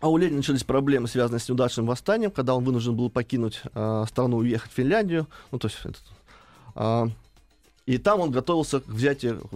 а 0.00 0.08
у 0.08 0.16
Ленина 0.16 0.38
начались 0.38 0.64
проблемы, 0.64 1.08
связанные 1.08 1.40
с 1.40 1.48
неудачным 1.48 1.86
восстанием, 1.86 2.30
когда 2.30 2.54
он 2.54 2.64
вынужден 2.64 2.94
был 2.94 3.10
покинуть 3.10 3.62
а, 3.74 4.04
страну 4.06 4.38
уехать 4.38 4.70
в 4.70 4.74
Финляндию. 4.74 5.26
Ну, 5.50 5.58
то 5.58 5.68
есть, 5.68 5.78
этот, 5.82 6.02
а, 6.74 7.08
и 7.86 7.98
там 7.98 8.20
он 8.20 8.30
готовился 8.30 8.80
к 8.80 8.86
взятию 8.88 9.40
э, 9.42 9.46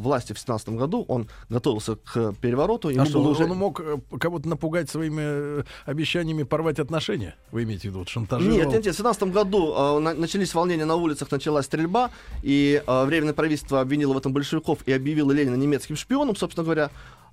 власти 0.00 0.32
в 0.32 0.38
17 0.40 0.70
году. 0.70 1.04
Он 1.06 1.28
готовился 1.48 1.94
к 1.94 2.34
перевороту. 2.40 2.88
Ему 2.88 3.02
А 3.02 3.06
что, 3.06 3.22
уже... 3.22 3.44
он 3.44 3.56
мог 3.56 3.80
э, 3.80 3.98
кого-то 4.18 4.48
напугать 4.48 4.90
своими 4.90 5.22
э, 5.60 5.62
обещаниями 5.86 6.42
порвать 6.42 6.80
отношения? 6.80 7.36
Вы 7.52 7.62
имеете 7.62 7.82
в 7.82 7.84
виду, 7.90 7.98
вот 8.00 8.08
шантажировал? 8.08 8.56
Нет, 8.56 8.66
нет, 8.68 8.84
нет. 8.86 8.94
В 8.94 8.98
17 8.98 9.22
году 9.24 9.72
э, 9.72 9.98
на- 10.00 10.14
начались 10.14 10.52
волнения 10.52 10.84
на 10.84 10.96
улицах, 10.96 11.30
началась 11.30 11.66
стрельба, 11.66 12.10
и 12.42 12.82
э, 12.84 13.04
Временное 13.04 13.34
правительство 13.34 13.80
обвинило 13.80 14.14
в 14.14 14.18
этом 14.18 14.32
большевиков 14.32 14.80
и 14.86 14.92
объявило 14.92 15.30
Ленина 15.30 15.54
немецким 15.54 15.94
шпионом, 15.96 16.34
собственно 16.34 16.64
говоря. 16.64 16.90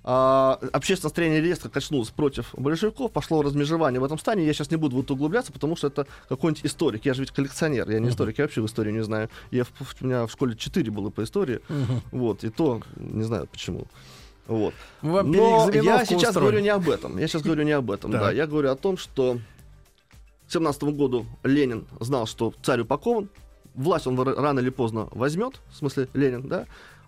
А, 0.08 0.60
общественное 0.72 1.08
настроение 1.08 1.40
резко 1.40 1.68
качнулось 1.68 2.10
против 2.10 2.54
большевиков, 2.56 3.10
пошло 3.10 3.42
размежевание 3.42 4.00
в 4.00 4.04
этом 4.04 4.18
стане. 4.20 4.46
Я 4.46 4.52
сейчас 4.54 4.70
не 4.70 4.76
буду 4.76 4.96
в 4.96 5.00
это 5.00 5.14
углубляться, 5.14 5.52
потому 5.52 5.74
что 5.74 5.88
это 5.88 6.06
какой-нибудь 6.28 6.64
историк. 6.64 7.04
Я 7.04 7.12
же 7.14 7.22
ведь 7.22 7.32
коллекционер, 7.32 7.90
я 7.90 7.98
не 7.98 8.08
историк, 8.10 8.38
я 8.38 8.44
вообще 8.44 8.60
в 8.62 8.66
историю 8.66 8.94
не 8.94 9.02
знаю. 9.02 9.28
Я 9.50 9.64
в- 9.64 9.70
у 10.00 10.06
меня 10.06 10.26
в 10.26 10.30
школе 10.30 10.54
4 10.56 10.92
было 10.92 11.10
по 11.10 11.24
истории, 11.24 11.60
вот, 12.12 12.44
и 12.44 12.50
то 12.50 12.82
не 12.94 13.24
знаю 13.24 13.48
почему. 13.50 13.86
Вот. 14.46 14.74
Вам 15.02 15.32
Но 15.32 15.68
я 15.72 16.04
сейчас 16.04 16.28
устроим. 16.28 16.34
говорю 16.46 16.60
не 16.60 16.68
об 16.68 16.88
этом. 16.88 17.18
Я 17.18 17.26
сейчас 17.26 17.42
говорю 17.42 17.64
не 17.64 17.72
об 17.72 17.90
этом, 17.90 18.12
да. 18.12 18.30
Я 18.30 18.46
говорю 18.46 18.70
о 18.70 18.76
том, 18.76 18.96
что 18.96 19.38
к 20.48 20.52
17 20.52 20.84
году 20.94 21.26
Ленин 21.42 21.84
знал, 21.98 22.26
что 22.28 22.54
царь 22.62 22.82
упакован, 22.82 23.28
власть 23.74 24.06
он 24.06 24.16
рано 24.20 24.60
или 24.60 24.70
поздно 24.70 25.08
возьмет, 25.10 25.54
в 25.72 25.76
смысле 25.78 26.06
Ленин, 26.14 26.46
да, 26.46 26.66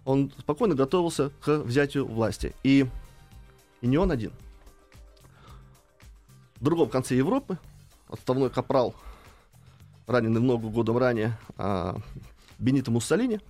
он 0.09 0.33
спокойно 0.39 0.75
готовился 0.75 1.31
к 1.43 1.59
взятию 1.59 2.07
власти. 2.07 2.55
И, 2.65 2.87
и 3.83 3.87
не 3.87 3.99
он 3.99 4.11
один. 4.11 4.33
В 6.57 6.65
другом 6.65 6.89
конце 6.89 7.15
Европы 7.15 7.59
отставной 8.09 8.49
капрал, 8.49 8.95
раненый 10.07 10.41
много 10.41 10.69
годом 10.69 10.97
ранее, 10.97 11.39
а, 11.59 11.99
Бенито 12.59 12.91
Муссолини, 12.91 13.41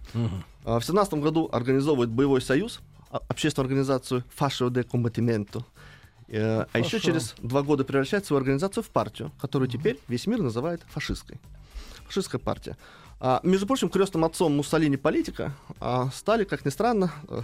а, 0.65 0.81
в 0.81 0.85
17 0.85 1.23
году 1.23 1.49
организовывает 1.53 2.11
боевой 2.11 2.43
союз, 2.43 2.81
а- 3.13 3.21
общественную 3.29 3.67
организацию 3.67 4.25
de 4.37 4.85
Combattimento. 4.85 5.65
Э, 6.27 6.67
А 6.73 6.79
еще 6.81 6.99
через 6.99 7.35
два 7.39 7.63
года 7.63 7.85
превращает 7.85 8.27
свою 8.27 8.39
организацию 8.39 8.83
в 8.83 8.89
партию, 8.89 9.31
которую 9.41 9.69
теперь 9.69 10.01
весь 10.09 10.27
мир 10.27 10.43
называет 10.43 10.83
фашистской. 10.89 11.39
Фашистская 12.07 12.41
партия. 12.41 12.77
А, 13.21 13.41
между 13.43 13.67
прочим, 13.67 13.89
крестным 13.89 14.25
отцом 14.25 14.57
Муссолини 14.57 14.97
политика 14.97 15.53
а, 15.81 16.09
стали, 16.11 16.45
как 16.45 16.65
ни 16.65 16.71
странно, 16.71 17.11
э, 17.29 17.43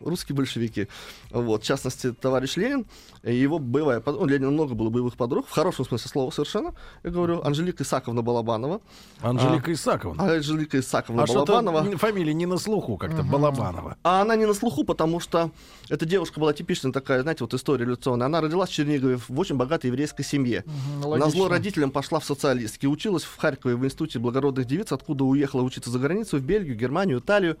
русские 0.00 0.36
большевики. 0.36 0.88
Вот, 1.30 1.62
в 1.62 1.66
частности, 1.66 2.12
товарищ 2.12 2.56
Ленин 2.56 2.86
его 3.22 3.58
боевая 3.58 4.00
под- 4.00 4.16
У 4.20 4.26
Ленина 4.26 4.50
много 4.50 4.74
было 4.74 4.90
боевых 4.90 5.16
подруг, 5.16 5.46
в 5.46 5.50
хорошем 5.50 5.84
смысле 5.84 6.08
слова 6.10 6.30
совершенно. 6.30 6.74
Я 7.02 7.10
говорю, 7.10 7.42
Анжелика 7.42 7.82
Исаковна 7.82 8.22
Балабанова. 8.22 8.80
Анжелика 9.20 9.70
А, 9.70 9.74
Исаковна. 9.74 10.34
Анжелика 10.34 10.78
Исаковна 10.78 11.22
А 11.22 11.26
Балабанова. 11.26 11.96
фамилия 11.98 12.34
не 12.34 12.46
на 12.46 12.58
слуху 12.58 12.96
как-то, 12.96 13.22
Балабанова. 13.22 13.96
А 14.02 14.22
она 14.22 14.36
не 14.36 14.46
на 14.46 14.54
слуху, 14.54 14.84
потому 14.84 15.20
что 15.20 15.50
эта 15.88 16.04
девушка 16.04 16.40
была 16.40 16.52
типичная 16.52 16.92
такая, 16.92 17.22
знаете, 17.22 17.44
вот 17.44 17.54
история 17.54 17.82
революционная. 17.84 18.26
Она 18.26 18.40
родилась 18.40 18.70
в 18.70 18.72
Чернигове 18.74 19.16
в 19.28 19.38
очень 19.38 19.56
богатой 19.56 19.88
еврейской 19.88 20.22
семье. 20.22 20.64
Мгм, 21.00 21.18
На 21.18 21.30
зло 21.30 21.48
родителям 21.48 21.90
пошла 21.90 22.20
в 22.20 22.24
социалистки. 22.24 22.86
Училась 22.86 23.24
в 23.24 23.36
Харькове 23.38 23.76
в 23.76 23.84
институте 23.84 24.18
благородных 24.18 24.66
девиц, 24.66 24.92
откуда 24.92 25.24
уехала 25.24 25.62
учиться 25.62 25.90
за 25.90 25.98
границу, 25.98 26.36
в 26.38 26.42
Бельгию, 26.42 26.76
Германию, 26.76 27.18
Италию. 27.20 27.56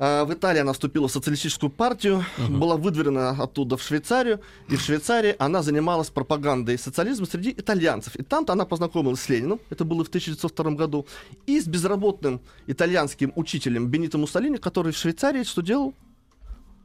А, 0.00 0.24
В 0.24 0.32
Италии 0.32 0.60
она 0.60 0.72
вступила 0.72 1.08
в 1.08 1.12
социалистическую 1.12 1.70
партию, 1.70 2.24
была 2.48 2.76
выдворена 2.76 3.30
оттуда 3.30 3.76
в 3.76 3.82
Швейцарию, 3.82 4.40
и 4.68 4.76
в 4.76 4.80
Швейцарии 4.80 5.34
она 5.38 5.62
занималась 5.62 6.08
пропагандой 6.08 6.78
социализма 6.78 7.26
среди 7.26 7.50
итальянцев. 7.50 8.14
И 8.14 8.22
там-то 8.22 8.52
она 8.52 8.64
познакомилась 8.64 9.20
с 9.20 9.28
Лениным, 9.28 9.58
это 9.70 9.84
было 9.84 10.04
в 10.04 10.08
1902 10.08 10.70
году, 10.72 11.06
и 11.46 11.60
с 11.60 11.66
безработным 11.66 12.40
итальянским 12.68 13.32
учителем 13.34 13.88
Бенито 13.88 14.18
Муссолини, 14.18 14.58
который 14.58 14.92
в 14.92 14.96
Швейцарии 14.96 15.42
что 15.42 15.62
делал? 15.62 15.94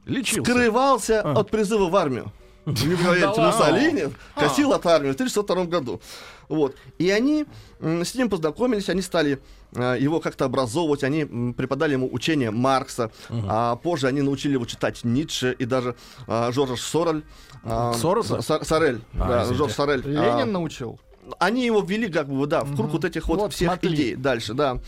Лечился. 0.06 0.50
Скрывался 0.50 1.20
от 1.22 1.50
призыва 1.50 1.88
в 1.88 1.96
армию. 1.96 2.32
Ладно? 2.66 3.44
Муссолини 3.46 4.08
косил 4.34 4.72
от 4.72 4.86
армии 4.86 5.10
в 5.10 5.14
1902 5.14 5.64
году. 5.66 6.00
Вот. 6.48 6.76
И 6.98 7.10
они 7.10 7.46
с 7.80 8.14
ним 8.14 8.28
познакомились, 8.28 8.88
они 8.88 9.02
стали 9.02 9.38
э, 9.74 9.96
его 10.00 10.20
как-то 10.20 10.44
образовывать, 10.44 11.04
они 11.04 11.24
преподали 11.52 11.92
ему 11.92 12.08
учение 12.12 12.50
Маркса, 12.50 13.10
а 13.30 13.76
позже 13.76 14.06
они 14.08 14.22
научили 14.22 14.52
его 14.54 14.66
читать 14.66 15.04
Ницше 15.04 15.54
и 15.58 15.64
даже 15.64 15.94
э, 16.26 16.52
Жоржа 16.52 16.76
Сорель. 16.76 17.24
э, 17.64 17.92
Сороса? 18.00 18.36
Са- 18.38 18.64
Сорель, 18.64 19.00
А, 19.14 19.28
да, 19.28 19.36
извините. 19.42 19.54
Жорж 19.58 19.72
Сорель. 19.72 20.02
Ленин 20.06 20.22
А, 20.22 20.44
научил? 20.46 20.98
они 21.38 21.64
его 21.64 21.80
ввели, 21.80 22.08
как 22.12 22.28
бы, 22.28 22.46
да, 22.46 22.64
в 22.64 22.76
круг 22.76 22.90
вот 22.90 23.04
этих 23.06 23.26
вот, 23.28 23.38
Вот, 23.40 23.54
всех 23.54 23.68
смотри. 23.70 23.94
идей 23.94 24.14
дальше, 24.14 24.52
да. 24.52 24.78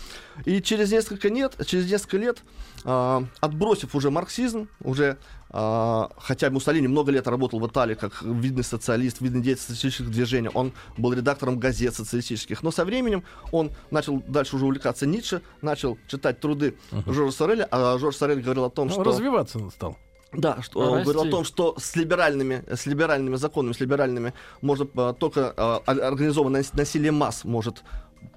И 0.44 0.61
через 0.61 0.93
несколько 0.93 1.28
лет, 1.28 1.55
через 1.66 1.90
несколько 1.90 2.19
лет, 2.19 2.39
а, 2.85 3.24
отбросив 3.40 3.94
уже 3.94 4.11
марксизм, 4.11 4.69
уже, 4.82 5.16
а, 5.16 5.16
хотя 5.51 6.51
Муссолини 6.51 6.89
много 6.89 7.12
лет 7.12 7.27
работал 7.28 7.60
в 7.60 7.66
Италии 7.66 7.94
как 7.94 8.20
видный 8.23 8.64
социалист, 8.64 9.20
видный 9.20 9.40
деятель 9.40 9.62
социалистических 9.62 10.10
движений, 10.10 10.51
он 10.52 10.73
был 10.97 11.12
редактором 11.12 11.59
газет 11.59 11.94
социалистических, 11.94 12.62
но 12.62 12.70
со 12.70 12.85
временем 12.85 13.23
он 13.52 13.70
начал 13.90 14.20
дальше 14.27 14.56
уже 14.56 14.64
увлекаться 14.66 15.06
Ницше, 15.06 15.43
начал 15.62 15.98
читать 16.09 16.40
труды 16.40 16.77
Жоржа 17.06 17.31
Сореля, 17.36 17.68
а 17.70 17.97
Жорж 17.98 18.16
Сорель 18.16 18.43
говорил 18.43 18.64
о 18.64 18.70
том, 18.70 18.89
Ну, 18.89 18.94
что... 18.94 19.05
развиваться 19.05 19.59
он 19.59 19.70
стал. 19.70 19.97
Да, 20.32 20.60
что 20.60 20.81
он 20.81 20.94
Расти. 20.98 21.05
говорил 21.05 21.28
о 21.28 21.31
том, 21.31 21.44
что 21.44 21.77
с 21.78 21.94
либеральными, 21.97 22.62
с 22.70 22.85
либеральными 22.85 23.36
законами, 23.36 23.73
с 23.73 23.81
либеральными 23.81 24.35
можно 24.60 24.86
а, 24.97 25.12
только 25.14 25.55
а, 25.56 25.82
ор- 25.86 26.02
организованное 26.02 26.60
нас- 26.62 26.73
насилие 26.74 27.12
масс 27.12 27.44
может 27.44 27.85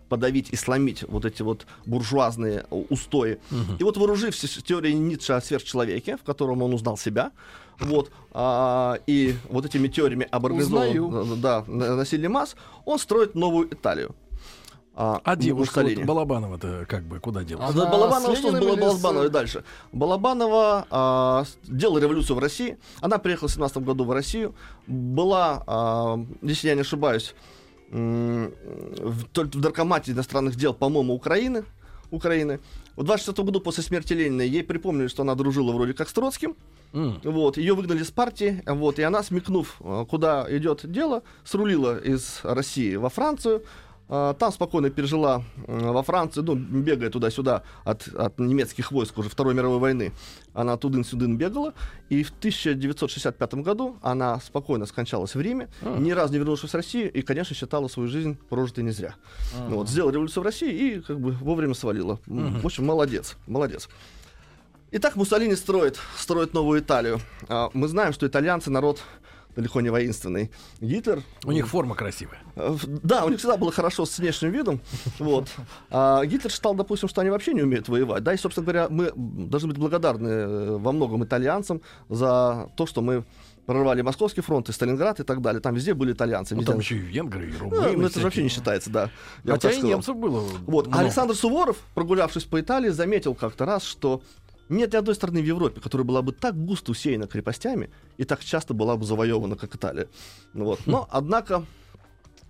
подавить 0.10 0.50
и 0.52 0.56
сломить 0.56 1.04
вот 1.08 1.26
эти 1.26 1.42
вот 1.42 1.66
буржуазные 1.86 2.66
у- 2.72 2.86
устои. 2.90 3.40
И 3.80 3.84
вот 3.84 3.98
вооружившись 3.98 4.62
теорией 4.64 4.96
Ницше 4.96 5.34
о 5.34 5.42
сверхчеловеке, 5.42 6.18
в 6.18 6.24
котором 6.24 6.62
он 6.62 6.74
узнал 6.74 6.98
себя, 6.98 7.32
вот, 7.80 8.12
а, 8.32 8.98
и 9.08 9.36
вот 9.50 9.66
этими 9.66 9.88
теориями 9.88 10.28
об 10.32 10.46
организованном 10.46 11.40
да, 11.42 11.64
на- 11.68 11.96
насилии 11.96 12.28
масс, 12.28 12.56
он 12.86 13.00
строит 13.00 13.36
новую 13.36 13.72
Италию. 13.74 14.16
А, 15.02 15.22
А 15.24 15.38
девушка 15.38 15.82
вот 15.82 16.06
Балабанова-то 16.06 16.86
как 16.90 17.04
бы 17.04 17.20
куда 17.22 17.46
делась? 17.46 17.70
А 17.70 17.72
за 17.72 17.86
Балабанова 17.86 18.36
что 18.36 18.52
было 18.52 18.76
Балабанова 18.76 19.26
и 19.28 19.30
дальше? 19.30 19.64
Балабанова 19.94 20.86
а, 20.90 21.46
делала 21.64 22.00
революцию 22.00 22.36
в 22.36 22.40
России. 22.40 22.78
Она 23.00 23.18
приехала 23.18 23.48
в 23.48 23.52
17 23.54 23.78
году 23.78 24.04
в 24.04 24.12
Россию. 24.12 24.56
Была, 24.88 25.64
а, 25.68 26.20
если 26.42 26.68
я 26.68 26.76
не 26.76 26.82
ошибаюсь, 26.82 27.34
в, 27.92 29.24
только 29.32 29.58
в 29.58 29.62
Наркомате 29.62 30.12
иностранных 30.12 30.56
дел, 30.56 30.74
по-моему, 30.74 31.14
Украины. 31.14 31.64
Украины. 32.12 32.60
В 32.96 33.04
24 33.04 33.46
году 33.46 33.62
после 33.62 33.84
смерти 33.84 34.14
Ленина 34.14 34.42
ей 34.42 34.64
припомнили, 34.64 35.08
что 35.08 35.22
она 35.22 35.36
дружила 35.36 35.72
вроде 35.72 35.94
как 35.94 36.10
с 36.10 36.14
Троцким. 36.14 36.56
Вот, 36.92 37.58
ее 37.58 37.76
выгнали 37.76 38.02
с 38.02 38.10
партии, 38.10 38.64
вот, 38.66 38.98
и 38.98 39.04
она, 39.04 39.22
смекнув, 39.22 39.76
э, 39.80 40.06
куда 40.10 40.48
идет 40.50 40.92
дело, 40.92 41.22
срулила 41.44 42.00
из 42.00 42.40
России 42.42 42.96
во 42.96 43.10
Францию, 43.10 43.64
там 44.10 44.52
спокойно 44.52 44.90
пережила 44.90 45.44
э, 45.68 45.92
во 45.92 46.02
Франции, 46.02 46.42
ну, 46.42 46.56
бегая 46.56 47.10
туда-сюда 47.12 47.62
от, 47.84 48.08
от 48.08 48.40
немецких 48.40 48.92
войск 48.92 49.18
уже 49.20 49.30
Второй 49.30 49.54
мировой 49.54 49.78
войны. 49.78 50.12
Она 50.54 50.78
тудын-сюдын 50.78 51.38
бегала, 51.38 51.74
и 52.10 52.24
в 52.24 52.30
1965 52.30 53.54
году 53.56 53.98
она 54.02 54.40
спокойно 54.40 54.88
скончалась 54.88 55.36
в 55.36 55.42
Риме, 55.42 55.70
А. 55.82 55.98
ни 56.00 56.12
разу 56.12 56.34
не 56.34 56.40
вернувшись 56.40 56.72
в 56.72 56.76
Россию, 56.76 57.12
и, 57.14 57.22
конечно, 57.22 57.56
считала 57.56 57.88
свою 57.88 58.10
жизнь 58.10 58.36
прожитой 58.50 58.84
не 58.84 58.92
зря. 58.92 59.14
Ну 59.68 59.76
Вот, 59.76 59.90
сделала 59.90 60.12
революцию 60.12 60.42
в 60.42 60.46
России 60.46 60.72
и 60.96 61.02
как 61.02 61.20
бы 61.20 61.32
вовремя 61.32 61.76
свалила. 61.76 62.20
Мгм. 62.26 62.62
В 62.62 62.66
общем, 62.66 62.86
молодец, 62.86 63.38
молодец. 63.46 63.90
Итак, 64.92 65.16
Муссолини 65.16 65.54
строит, 65.56 66.00
строит 66.18 66.56
новую 66.56 66.80
Италию. 66.80 67.20
А, 67.48 67.70
Мы 67.74 67.88
знаем, 67.88 68.12
что 68.12 68.26
итальянцы 68.26 68.72
народ 68.72 69.04
далеко 69.60 69.82
не 69.82 69.90
воинственный. 69.90 70.52
Гитлер... 70.80 71.22
У 71.46 71.52
них 71.52 71.68
форма 71.68 71.94
красивая. 71.96 72.40
Э, 72.56 72.76
Да, 73.04 73.26
у 73.26 73.30
них 73.30 73.40
всегда 73.40 73.58
было 73.58 73.72
хорошо 73.72 74.06
с 74.06 74.18
внешним 74.20 74.52
видом. 74.52 74.80
Вот. 75.20 75.50
А 75.90 76.26
Гитлер 76.26 76.52
считал, 76.52 76.74
допустим, 76.76 77.10
что 77.10 77.22
они 77.22 77.30
вообще 77.30 77.54
не 77.54 77.62
умеют 77.62 77.90
воевать. 77.90 78.24
Да, 78.24 78.34
и, 78.34 78.38
собственно 78.38 78.64
говоря, 78.66 78.88
мы 78.90 79.12
должны 79.16 79.70
быть 79.70 79.78
благодарны 79.78 80.28
э, 80.30 80.78
во 80.78 80.92
многом 80.92 81.24
итальянцам 81.24 81.82
за 82.10 82.70
то, 82.78 82.86
что 82.86 83.02
мы 83.02 83.26
прорвали 83.66 84.02
Московский 84.02 84.42
фронт 84.42 84.68
и 84.70 84.72
Сталинград 84.72 85.20
и 85.20 85.24
так 85.24 85.42
далее. 85.42 85.62
Там 85.62 85.76
везде 85.76 85.94
были 85.94 86.14
итальянцы. 86.14 86.56
Ну, 86.56 86.62
везде- 86.62 86.72
там 86.72 86.80
еще 86.80 86.96
и 86.96 87.00
венгры, 87.00 87.50
и 87.50 87.52
Ну, 87.54 87.60
румыны. 87.60 87.82
ну, 87.98 88.06
это 88.08 88.20
же 88.20 88.26
вообще 88.26 88.30
всякие. 88.30 88.44
не 88.44 88.50
считается, 88.50 88.90
да. 88.90 89.10
Я 89.44 89.54
Хотя 89.54 89.70
и 89.70 89.74
сказал. 89.74 89.90
немцев 89.92 90.16
было 90.16 90.40
Вот. 90.66 90.88
Много. 90.88 91.00
Александр 91.04 91.36
Суворов, 91.36 91.78
прогулявшись 91.94 92.46
по 92.46 92.60
Италии, 92.60 92.90
заметил 92.90 93.36
как-то 93.36 93.66
раз, 93.66 93.84
что 93.84 94.22
нет 94.70 94.94
ни 94.94 94.98
одной 94.98 95.16
страны 95.16 95.42
в 95.42 95.46
Европе, 95.46 95.82
которая 95.82 96.06
была 96.06 96.22
бы 96.22 96.32
так 96.32 96.56
густо 96.56 96.92
усеяна 96.92 97.28
крепостями 97.28 97.90
и 98.18 98.24
так 98.24 98.44
часто 98.44 98.74
была 98.74 98.96
бы 98.96 99.06
завоевана, 99.06 99.56
как 99.56 99.76
Италия. 99.76 100.08
Ну 100.54 100.66
Вот. 100.66 100.82
Но, 100.86 101.08
однако, 101.12 101.66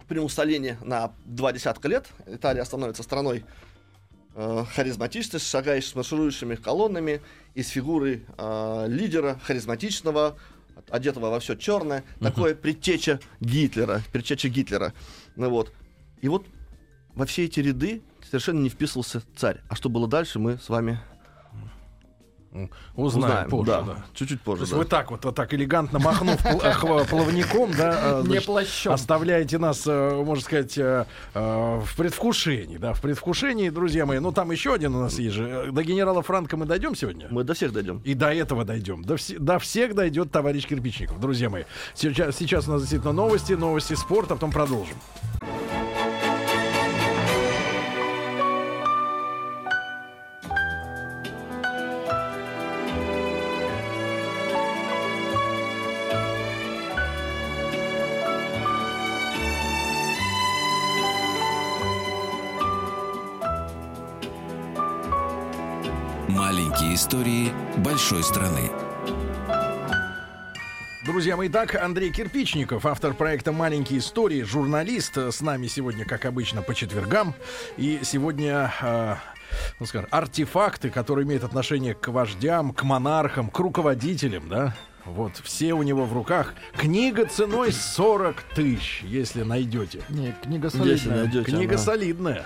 при 0.08 0.20
Муссолини 0.20 0.76
на 0.84 1.14
два 1.26 1.54
десятка 1.54 1.88
лет 1.88 2.08
Италия 2.28 2.66
становится 2.66 3.04
страной 3.04 3.46
э, 4.36 4.66
харизматичной, 4.76 5.40
с 5.40 5.50
шагающими, 5.50 5.98
марширующими 5.98 6.56
колоннами 6.56 7.22
и 7.56 7.64
с 7.64 7.70
фигурой 7.70 8.26
э, 8.38 8.86
лидера 8.90 9.40
харизматичного, 9.44 10.38
одетого 10.90 11.30
во 11.30 11.40
все 11.40 11.56
черное, 11.56 12.04
такое 12.20 12.56
предтеча 12.56 13.20
Гитлера, 13.40 14.02
предтеча 14.12 14.50
Гитлера. 14.50 14.94
Ну 15.36 15.50
вот. 15.50 15.72
И 16.22 16.28
вот 16.28 16.46
во 17.16 17.26
все 17.26 17.46
эти 17.46 17.60
ряды 17.60 18.02
совершенно 18.24 18.60
не 18.60 18.70
вписывался 18.70 19.22
царь. 19.36 19.62
А 19.70 19.76
что 19.76 19.90
было 19.90 20.08
дальше, 20.08 20.40
мы 20.40 20.58
с 20.58 20.70
вами 20.70 21.00
Узнаем, 22.96 23.50
позже, 23.50 23.72
да. 23.72 23.82
да. 23.82 24.06
Чуть-чуть 24.14 24.40
То 24.44 24.52
позже. 24.52 24.64
есть 24.64 24.72
да. 24.72 24.78
вы 24.80 24.86
так 24.86 25.12
вот, 25.12 25.24
вот 25.24 25.36
так 25.36 25.54
элегантно 25.54 26.00
махнув 26.00 26.44
э, 26.46 27.06
плавником, 27.06 27.72
да, 27.78 28.22
э, 28.22 28.24
Не 28.28 28.42
плащом. 28.42 28.94
оставляете 28.94 29.58
нас, 29.60 29.84
э, 29.86 30.24
можно 30.24 30.44
сказать, 30.44 30.76
в 30.76 31.88
предвкушении, 31.98 32.78
да, 32.78 32.94
в 32.94 33.02
предвкушении, 33.02 33.70
друзья 33.70 34.06
мои. 34.06 34.20
Ну, 34.20 34.32
там 34.32 34.52
еще 34.52 34.74
один 34.74 34.96
у 34.96 35.02
нас 35.02 35.20
есть 35.20 35.36
же. 35.36 35.70
До 35.72 35.84
генерала 35.84 36.22
Франка 36.22 36.58
мы 36.58 36.66
дойдем 36.66 36.96
сегодня? 36.96 37.28
Мы 37.30 37.44
до 37.44 37.54
всех 37.54 37.72
дойдем. 37.72 38.02
И 38.04 38.14
до 38.14 38.34
этого 38.34 38.66
дойдем. 38.66 39.04
До, 39.04 39.18
все- 39.18 39.38
до 39.38 39.60
всех 39.60 39.94
дойдет 39.96 40.32
товарищ 40.32 40.66
Кирпичников, 40.66 41.20
друзья 41.20 41.50
мои. 41.50 41.64
Сейчас, 41.94 42.36
сейчас 42.36 42.68
у 42.68 42.72
нас 42.72 42.82
действительно 42.82 43.14
новости, 43.14 43.54
новости 43.54 43.94
спорта, 43.94 44.34
а 44.34 44.38
потом 44.38 44.52
продолжим. 44.52 44.98
Маленькие 66.70 66.94
истории 66.96 67.52
большой 67.78 68.22
страны. 68.22 68.70
Друзья 71.04 71.36
мои, 71.36 71.48
итак, 71.48 71.74
Андрей 71.74 72.12
Кирпичников, 72.12 72.86
автор 72.86 73.16
проекта 73.16 73.52
«Маленькие 73.52 73.98
истории», 73.98 74.44
журналист, 74.44 75.18
э, 75.18 75.32
с 75.32 75.42
нами 75.42 75.66
сегодня, 75.66 76.06
как 76.06 76.26
обычно, 76.26 76.62
по 76.62 76.76
четвергам. 76.76 77.34
И 77.78 78.02
сегодня, 78.04 78.72
э, 78.84 79.16
ну, 79.80 79.88
скажем, 79.88 80.08
артефакты, 80.12 80.92
которые 80.92 81.26
имеют 81.26 81.44
отношение 81.44 81.96
к 81.96 82.08
вождям, 82.10 82.72
к 82.72 82.84
монархам, 82.84 83.50
к 83.50 83.58
руководителям, 83.58 84.48
да, 84.48 84.76
вот, 85.06 85.38
все 85.44 85.74
у 85.74 85.82
него 85.82 86.06
в 86.06 86.14
руках. 86.14 86.54
Книга 86.78 87.26
ценой 87.26 87.72
40 87.72 88.44
тысяч, 88.54 89.02
если 89.04 89.42
найдете. 89.42 90.04
Не, 90.10 90.36
книга 90.44 90.68
Если 90.68 90.78
солидная. 90.78 91.18
найдете, 91.24 91.46
Книга 91.52 91.74
она- 91.76 91.84
солидная. 91.84 92.46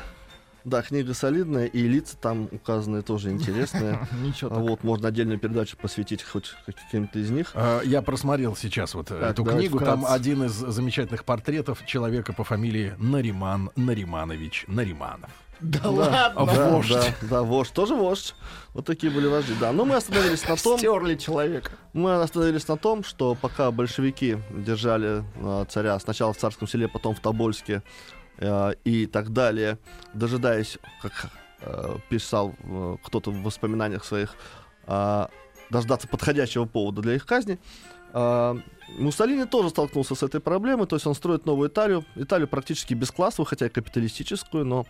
Да, 0.65 0.81
книга 0.81 1.13
солидная, 1.13 1.65
и 1.65 1.81
лица 1.87 2.15
там 2.15 2.47
указанные 2.51 3.01
тоже 3.01 3.31
интересные. 3.31 3.99
Ничего 4.23 4.49
А 4.55 4.59
Вот, 4.59 4.83
можно 4.83 5.09
отдельную 5.09 5.37
передачу 5.39 5.75
посвятить 5.77 6.23
хоть 6.23 6.53
каким-то 6.65 7.19
из 7.19 7.29
них. 7.31 7.51
Э, 7.53 7.81
Я 7.83 8.01
просмотрел 8.01 8.55
сейчас 8.55 8.93
вот 8.93 9.11
э, 9.11 9.19
Так, 9.19 9.31
эту 9.31 9.43
книгу. 9.43 9.79
Там 9.79 10.05
один 10.07 10.43
из 10.45 10.53
замечательных 10.53 11.25
портретов 11.25 11.85
человека 11.85 12.31
по 12.33 12.43
фамилии 12.43 12.93
Нариман 12.97 13.71
Нариманович 13.75 14.65
Нариманов. 14.67 15.29
Да, 15.59 15.79
А 15.83 15.89
ладно. 15.91 16.45
Да, 16.53 16.69
вождь. 16.71 16.89
да, 16.91 17.13
да, 17.29 17.43
вождь, 17.43 17.73
тоже 17.73 17.95
вождь. 17.95 18.35
Вот 18.73 18.85
такие 18.85 19.11
были 19.11 19.27
вожди. 19.27 19.53
Да, 19.59 19.71
но 19.71 19.85
мы 19.85 19.95
остановились 19.95 20.45
на 20.47 20.55
том, 20.57 20.77
Стерли 20.77 21.15
человека. 21.15 21.71
мы 21.93 22.21
остановились 22.21 22.67
на 22.67 22.75
том, 22.77 23.03
что 23.03 23.35
пока 23.35 23.71
большевики 23.71 24.37
держали 24.51 25.23
э, 25.35 25.65
царя 25.69 25.97
сначала 25.99 26.33
в 26.33 26.37
Царском 26.37 26.67
селе, 26.67 26.87
потом 26.89 27.15
в 27.15 27.19
Тобольске 27.21 27.81
э, 28.37 28.73
и 28.83 29.05
так 29.05 29.33
далее, 29.33 29.77
дожидаясь, 30.13 30.77
как 31.01 31.29
э, 31.61 31.97
писал 32.09 32.55
э, 32.59 32.97
кто-то 33.03 33.31
в 33.31 33.43
воспоминаниях 33.43 34.03
своих, 34.03 34.35
э, 34.87 35.27
дождаться 35.69 36.07
подходящего 36.07 36.65
повода 36.65 37.01
для 37.01 37.15
их 37.15 37.25
казни, 37.25 37.59
э, 38.13 38.55
Муссолини 38.99 39.45
тоже 39.45 39.69
столкнулся 39.69 40.15
с 40.15 40.23
этой 40.23 40.39
проблемой, 40.41 40.87
то 40.87 40.95
есть 40.95 41.07
он 41.07 41.15
строит 41.15 41.45
новую 41.45 41.69
Италию, 41.69 42.05
Италию 42.15 42.47
практически 42.47 42.93
бесклассовую, 42.93 43.47
хотя 43.47 43.65
и 43.65 43.69
капиталистическую, 43.69 44.65
но 44.65 44.85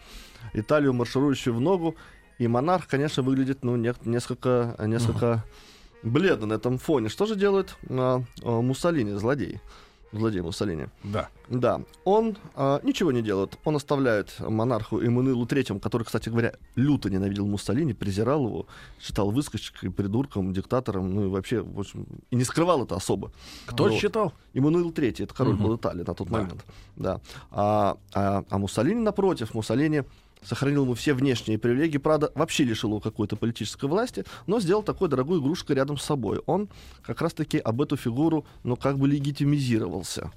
Италию, 0.54 0.94
марширующую 0.94 1.54
в 1.54 1.62
ногу, 1.62 1.96
и 2.40 2.48
монарх, 2.48 2.88
конечно, 2.88 3.24
выглядит 3.24 3.64
ну, 3.64 3.76
не- 3.76 3.94
несколько, 4.06 4.76
несколько 4.80 5.46
бледно 6.02 6.48
на 6.48 6.54
этом 6.54 6.78
фоне. 6.78 7.10
Что 7.10 7.26
же 7.26 7.36
делает 7.36 7.76
а, 7.90 8.24
а, 8.44 8.62
Муссолини, 8.62 9.14
злодей? 9.14 9.62
Злодей 10.14 10.42
Муссолини. 10.42 10.88
Да. 11.04 11.30
Да, 11.50 11.82
он 12.06 12.38
а, 12.56 12.80
ничего 12.84 13.12
не 13.12 13.22
делает. 13.22 13.58
Он 13.66 13.76
оставляет 13.76 14.40
монарху 14.40 15.00
Эммануилу 15.02 15.46
Третьему, 15.46 15.80
который, 15.80 16.04
кстати 16.04 16.30
говоря, 16.30 16.54
люто 16.76 17.10
ненавидел 17.10 17.46
Муссолини, 17.48 17.94
презирал 17.94 18.46
его, 18.46 18.66
считал 19.02 19.32
выскочкой, 19.32 19.92
придурком, 19.92 20.54
диктатором, 20.54 21.14
ну 21.14 21.26
и 21.26 21.28
вообще, 21.28 21.62
в 21.62 21.80
общем, 21.80 22.06
и 22.32 22.36
не 22.36 22.44
скрывал 22.44 22.84
это 22.84 22.96
особо. 22.96 23.32
Кто 23.66 23.86
Вот. 23.86 23.94
считал? 23.94 24.34
Эммануил 24.54 24.92
Третий, 24.92 25.24
это 25.24 25.34
король 25.34 25.56
Мгм. 25.56 25.64
был 25.64 25.76
Италии 25.76 26.04
на 26.04 26.14
тот 26.14 26.28
Да. 26.30 26.34
момент. 26.38 26.66
Да. 26.96 27.20
А, 27.52 27.98
а, 28.14 28.44
а 28.50 28.58
Муссолини, 28.58 29.02
напротив, 29.02 29.54
Муссолини 29.54 30.04
сохранил 30.46 30.84
ему 30.84 30.94
все 30.94 31.14
внешние 31.14 31.58
привилегии, 31.58 31.98
правда, 31.98 32.32
вообще 32.36 32.64
лишил 32.64 32.90
его 32.90 33.00
какой-то 33.00 33.36
политической 33.36 33.86
власти, 33.90 34.26
но 34.48 34.60
сделал 34.60 34.84
такой 34.84 35.10
дорогую 35.10 35.42
игрушкой 35.42 35.76
рядом 35.76 35.98
с 35.98 36.04
собой. 36.04 36.42
Он 36.46 36.70
как 37.02 37.22
раз-таки 37.22 37.58
об 37.58 37.82
эту 37.82 37.98
фигуру, 37.98 38.46
ну, 38.64 38.76
как 38.76 38.98
бы 38.98 39.08
легитимизировался. 39.08 40.32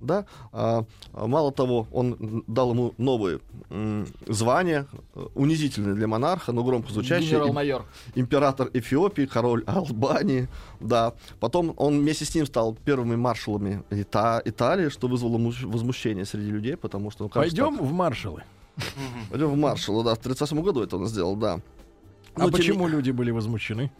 Да? 0.00 0.24
А, 0.52 0.86
мало 1.12 1.52
того, 1.52 1.86
он 1.92 2.42
дал 2.46 2.70
ему 2.70 2.94
новые 2.96 3.40
м, 3.68 4.06
звания, 4.26 4.86
э, 5.14 5.26
унизительные 5.34 5.94
для 5.94 6.06
монарха, 6.06 6.52
но 6.52 6.64
громко 6.64 6.90
звучащие. 6.90 7.32
Генерал-майор. 7.32 7.84
Император 8.14 8.70
Эфиопии, 8.72 9.26
король 9.26 9.62
Албании, 9.66 10.48
да. 10.80 11.12
Потом 11.38 11.74
он 11.76 11.98
вместе 12.00 12.24
с 12.24 12.34
ним 12.34 12.46
стал 12.46 12.74
первыми 12.82 13.16
маршалами 13.16 13.82
Ита- 13.90 14.40
Италии, 14.46 14.88
что 14.88 15.06
вызвало 15.06 15.36
му- 15.36 15.52
возмущение 15.64 16.24
среди 16.24 16.50
людей, 16.50 16.76
потому 16.78 17.10
что... 17.10 17.24
ну, 17.24 17.28
же 17.28 17.34
Пойдем 17.34 17.76
так? 17.76 17.84
в 17.86 17.92
маршалы. 17.92 18.42
В 19.30 19.56
маршал, 19.56 20.02
да, 20.02 20.14
в 20.14 20.18
38 20.18 20.62
году 20.62 20.82
это 20.82 20.96
он 20.96 21.06
сделал, 21.06 21.36
да. 21.36 21.60
А 22.34 22.40
Но 22.40 22.44
тем 22.44 22.52
почему 22.52 22.88
не- 22.88 22.92
люди 22.94 23.10
были 23.10 23.30
возмущены? 23.30 23.90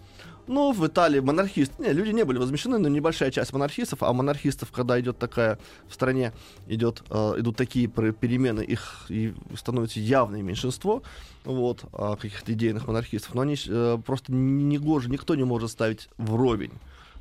Ну, 0.46 0.72
в 0.72 0.84
Италии 0.84 1.20
монархисты. 1.20 1.80
Не, 1.80 1.92
люди 1.92 2.10
не 2.10 2.24
были 2.24 2.38
возмущены, 2.38 2.78
но 2.78 2.88
небольшая 2.88 3.30
часть 3.30 3.52
монархистов. 3.52 4.02
А 4.02 4.12
монархистов, 4.12 4.72
когда 4.72 4.98
идет 4.98 5.16
такая 5.18 5.58
в 5.88 5.94
стране, 5.94 6.32
идет, 6.66 7.04
э, 7.08 7.34
идут 7.38 7.56
такие 7.56 7.86
перемены, 7.86 8.62
их 8.62 9.06
и 9.08 9.32
становится 9.56 10.00
явное 10.00 10.42
меньшинство, 10.42 11.02
вот, 11.44 11.84
а, 11.92 12.16
каких-то 12.16 12.52
идейных 12.52 12.88
монархистов. 12.88 13.34
Но 13.34 13.42
они 13.42 13.54
э, 13.64 13.98
просто 14.04 14.32
не 14.32 14.78
гоже, 14.78 15.08
никто 15.08 15.36
не 15.36 15.44
может 15.44 15.70
ставить 15.70 16.08
вровень. 16.18 16.72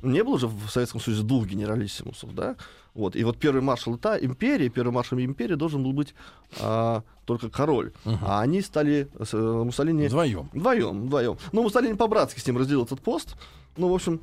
Ну, 0.02 0.10
Не 0.10 0.24
было 0.24 0.38
же 0.38 0.48
в 0.48 0.68
Советском 0.68 1.00
Союзе 1.00 1.22
двух 1.22 1.46
генералиссимусов, 1.46 2.34
да? 2.34 2.56
Вот. 2.94 3.14
И 3.14 3.22
вот 3.22 3.38
первый 3.38 3.60
маршал 3.62 3.94
Ита 3.96 4.16
империи, 4.16 4.68
первый 4.68 4.90
маршал 4.92 5.18
империи 5.20 5.54
должен 5.54 5.84
был 5.84 5.92
быть 5.92 6.14
а, 6.58 7.02
только 7.38 7.48
король. 7.48 7.92
А 8.22 8.40
они 8.40 8.60
стали 8.62 9.08
с, 9.22 9.34
э, 9.34 9.38
Муссолини... 9.38 10.06
Вдвоем. 10.06 10.48
Вдвоем, 10.52 11.06
вдвоем. 11.06 11.38
Ну, 11.52 11.62
Муссолини 11.62 11.94
по-братски 11.94 12.40
с 12.40 12.46
ним 12.46 12.58
разделил 12.58 12.84
этот 12.84 13.00
пост. 13.00 13.36
Ну, 13.76 13.88
в 13.88 13.94
общем, 13.94 14.20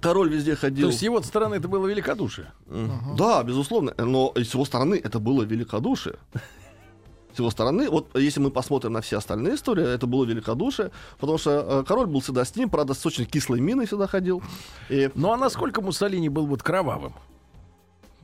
король 0.00 0.30
везде 0.30 0.54
ходил. 0.54 0.86
То 0.86 0.88
есть 0.88 1.00
с 1.00 1.02
его 1.02 1.20
стороны 1.22 1.56
это 1.56 1.68
было 1.68 1.86
великодушие. 1.86 2.52
Мгм. 2.66 3.16
Да, 3.16 3.42
безусловно. 3.42 3.94
Но 3.98 4.32
с 4.36 4.54
его 4.54 4.64
стороны 4.64 5.00
это 5.02 5.18
было 5.18 5.42
великодушие. 5.42 6.16
С 7.34 7.38
его 7.38 7.50
стороны, 7.50 7.90
вот 7.90 8.08
если 8.14 8.40
мы 8.40 8.50
посмотрим 8.50 8.94
на 8.94 9.02
все 9.02 9.18
остальные 9.18 9.56
истории, 9.56 9.86
это 9.86 10.06
было 10.06 10.24
великодушие, 10.24 10.90
потому 11.18 11.36
что 11.36 11.50
э, 11.50 11.84
король 11.86 12.06
был 12.06 12.20
всегда 12.20 12.46
с 12.46 12.56
ним, 12.56 12.70
правда, 12.70 12.94
с 12.94 13.04
очень 13.04 13.26
кислой 13.26 13.60
миной 13.60 13.84
всегда 13.84 14.06
ходил. 14.06 14.42
И 14.88 15.10
Ну 15.14 15.32
а 15.32 15.36
насколько 15.36 15.82
Муссолини 15.82 16.30
был 16.30 16.46
вот 16.46 16.62
кровавым? 16.62 17.12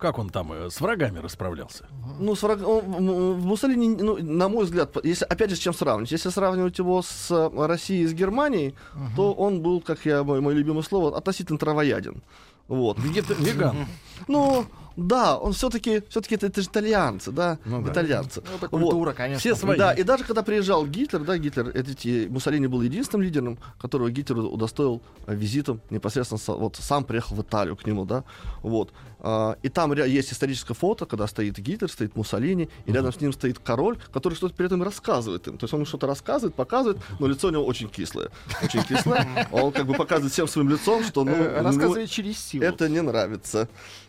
Как 0.03 0.19
он 0.19 0.31
там 0.31 0.53
э, 0.53 0.69
с 0.69 0.81
врагами 0.81 1.21
расправлялся? 1.21 1.87
Ну, 2.19 2.35
с 2.35 2.43
враг- 2.43 2.67
он- 2.67 3.41
Муссолини, 3.41 3.89
ну, 4.03 4.19
на 4.21 4.49
мой 4.49 4.65
взгляд, 4.65 4.97
если, 5.05 5.25
опять 5.25 5.51
же, 5.51 5.57
с 5.57 5.61
чем 5.61 5.73
сравнивать? 5.75 6.11
Если 6.13 6.29
сравнивать 6.31 6.79
его 6.79 7.03
с 7.03 7.31
э, 7.31 7.67
Россией 7.67 8.03
и 8.03 8.07
с 8.09 8.13
Германией, 8.13 8.75
то 9.17 9.33
он 9.33 9.61
был, 9.63 9.81
как 9.81 10.05
я, 10.05 10.25
мой, 10.25 10.41
мое 10.41 10.57
любимое 10.57 10.83
слово, 10.83 11.17
относительно 11.17 11.59
травояден. 11.59 12.23
Вот. 12.69 12.99
Веган. 12.99 13.87
Ну, 14.29 14.67
да, 14.97 15.39
он 15.39 15.53
все-таки, 15.53 16.03
все-таки 16.09 16.35
это, 16.35 16.47
это 16.47 16.61
же 16.63 16.69
итальянцы, 16.69 17.33
да, 17.33 17.59
Ну 17.65 17.83
да. 17.83 17.93
итальянцы. 17.93 18.43
Ну, 18.45 18.57
это 18.57 18.69
культура, 18.69 19.13
конечно. 19.13 19.41
Все 19.41 19.55
свои. 19.55 19.79
Да, 19.79 19.93
и 19.93 20.03
даже 20.03 20.25
когда 20.25 20.43
приезжал 20.43 20.87
Гитлер, 20.87 21.21
да, 21.25 21.39
Гитлер, 21.39 21.69
эти, 21.71 22.29
Муссолини 22.29 22.67
был 22.67 22.83
единственным 22.83 23.23
лидером, 23.25 23.59
которого 23.81 24.11
Гитлер 24.11 24.39
удостоил 24.39 25.01
э, 25.27 25.35
визитом 25.35 25.81
непосредственно, 25.91 26.59
вот 26.59 26.77
сам 26.77 27.05
приехал 27.05 27.37
в 27.37 27.41
Италию 27.43 27.75
к 27.77 27.87
нему, 27.87 28.05
да, 28.05 28.25
вот. 28.63 28.93
А, 29.25 29.57
и 29.63 29.69
там 29.69 29.93
есть 29.93 30.33
историческое 30.33 30.75
фото, 30.75 31.07
когда 31.07 31.29
стоит 31.29 31.57
Гитлер, 31.57 31.89
стоит 31.89 32.17
Муссолини, 32.17 32.69
и 32.87 32.93
рядом 32.93 33.13
с 33.13 33.21
ним 33.21 33.33
стоит 33.33 33.61
король, 33.61 33.97
который 34.13 34.35
что-то 34.35 34.53
перед 34.55 34.73
этим 34.73 34.83
рассказывает 34.83 35.47
им. 35.47 35.59
То 35.59 35.65
есть 35.65 35.73
он 35.75 35.87
что-то 35.87 36.09
рассказывает, 36.09 36.57
показывает, 36.57 36.99
но 37.21 37.29
лицо 37.29 37.47
у 37.47 37.51
него 37.53 37.65
очень 37.65 37.89
кислое. 37.89 38.31
Очень 38.63 38.83
кислое. 38.83 39.49
Он 39.53 39.71
как 39.71 39.87
бы 39.87 39.95
показывает 39.95 40.33
всем 40.33 40.49
своим 40.49 40.69
лицом, 40.69 41.05
что, 41.05 41.23
ну, 41.23 41.33
Э, 41.33 41.59
ну, 41.59 41.69
Рассказывает 41.69 42.11
через 42.11 42.37
силу. 42.39 42.65
это 42.65 42.89
не 42.89 43.01
нравится. 43.01 43.69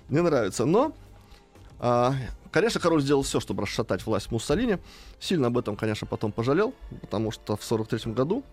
Не 0.10 0.22
нравится. 0.22 0.66
Но, 0.66 0.94
а, 1.80 2.16
конечно, 2.52 2.80
король 2.82 3.02
сделал 3.02 3.22
все, 3.22 3.40
чтобы 3.40 3.64
расшатать 3.64 4.06
власть 4.06 4.32
Муссолини. 4.32 4.80
Сильно 5.20 5.48
об 5.48 5.58
этом, 5.60 5.76
конечно, 5.76 6.08
потом 6.08 6.32
пожалел, 6.32 6.74
потому 7.02 7.32
что 7.32 7.56
в 7.56 7.64
43 7.64 8.14
году, 8.14 8.44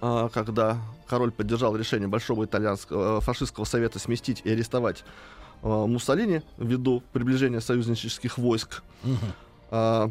а, 0.00 0.28
когда 0.30 0.78
король 1.06 1.30
поддержал 1.30 1.76
решение 1.76 2.08
Большого 2.08 2.44
итальянского 2.44 3.18
э, 3.18 3.20
фашистского 3.20 3.64
совета 3.64 4.00
сместить 4.00 4.42
и 4.44 4.50
арестовать 4.50 5.04
а, 5.62 5.86
Муссолини 5.86 6.42
ввиду 6.58 7.02
приближения 7.12 7.60
союзнических 7.60 8.38
войск, 8.38 8.82
а, 9.70 10.10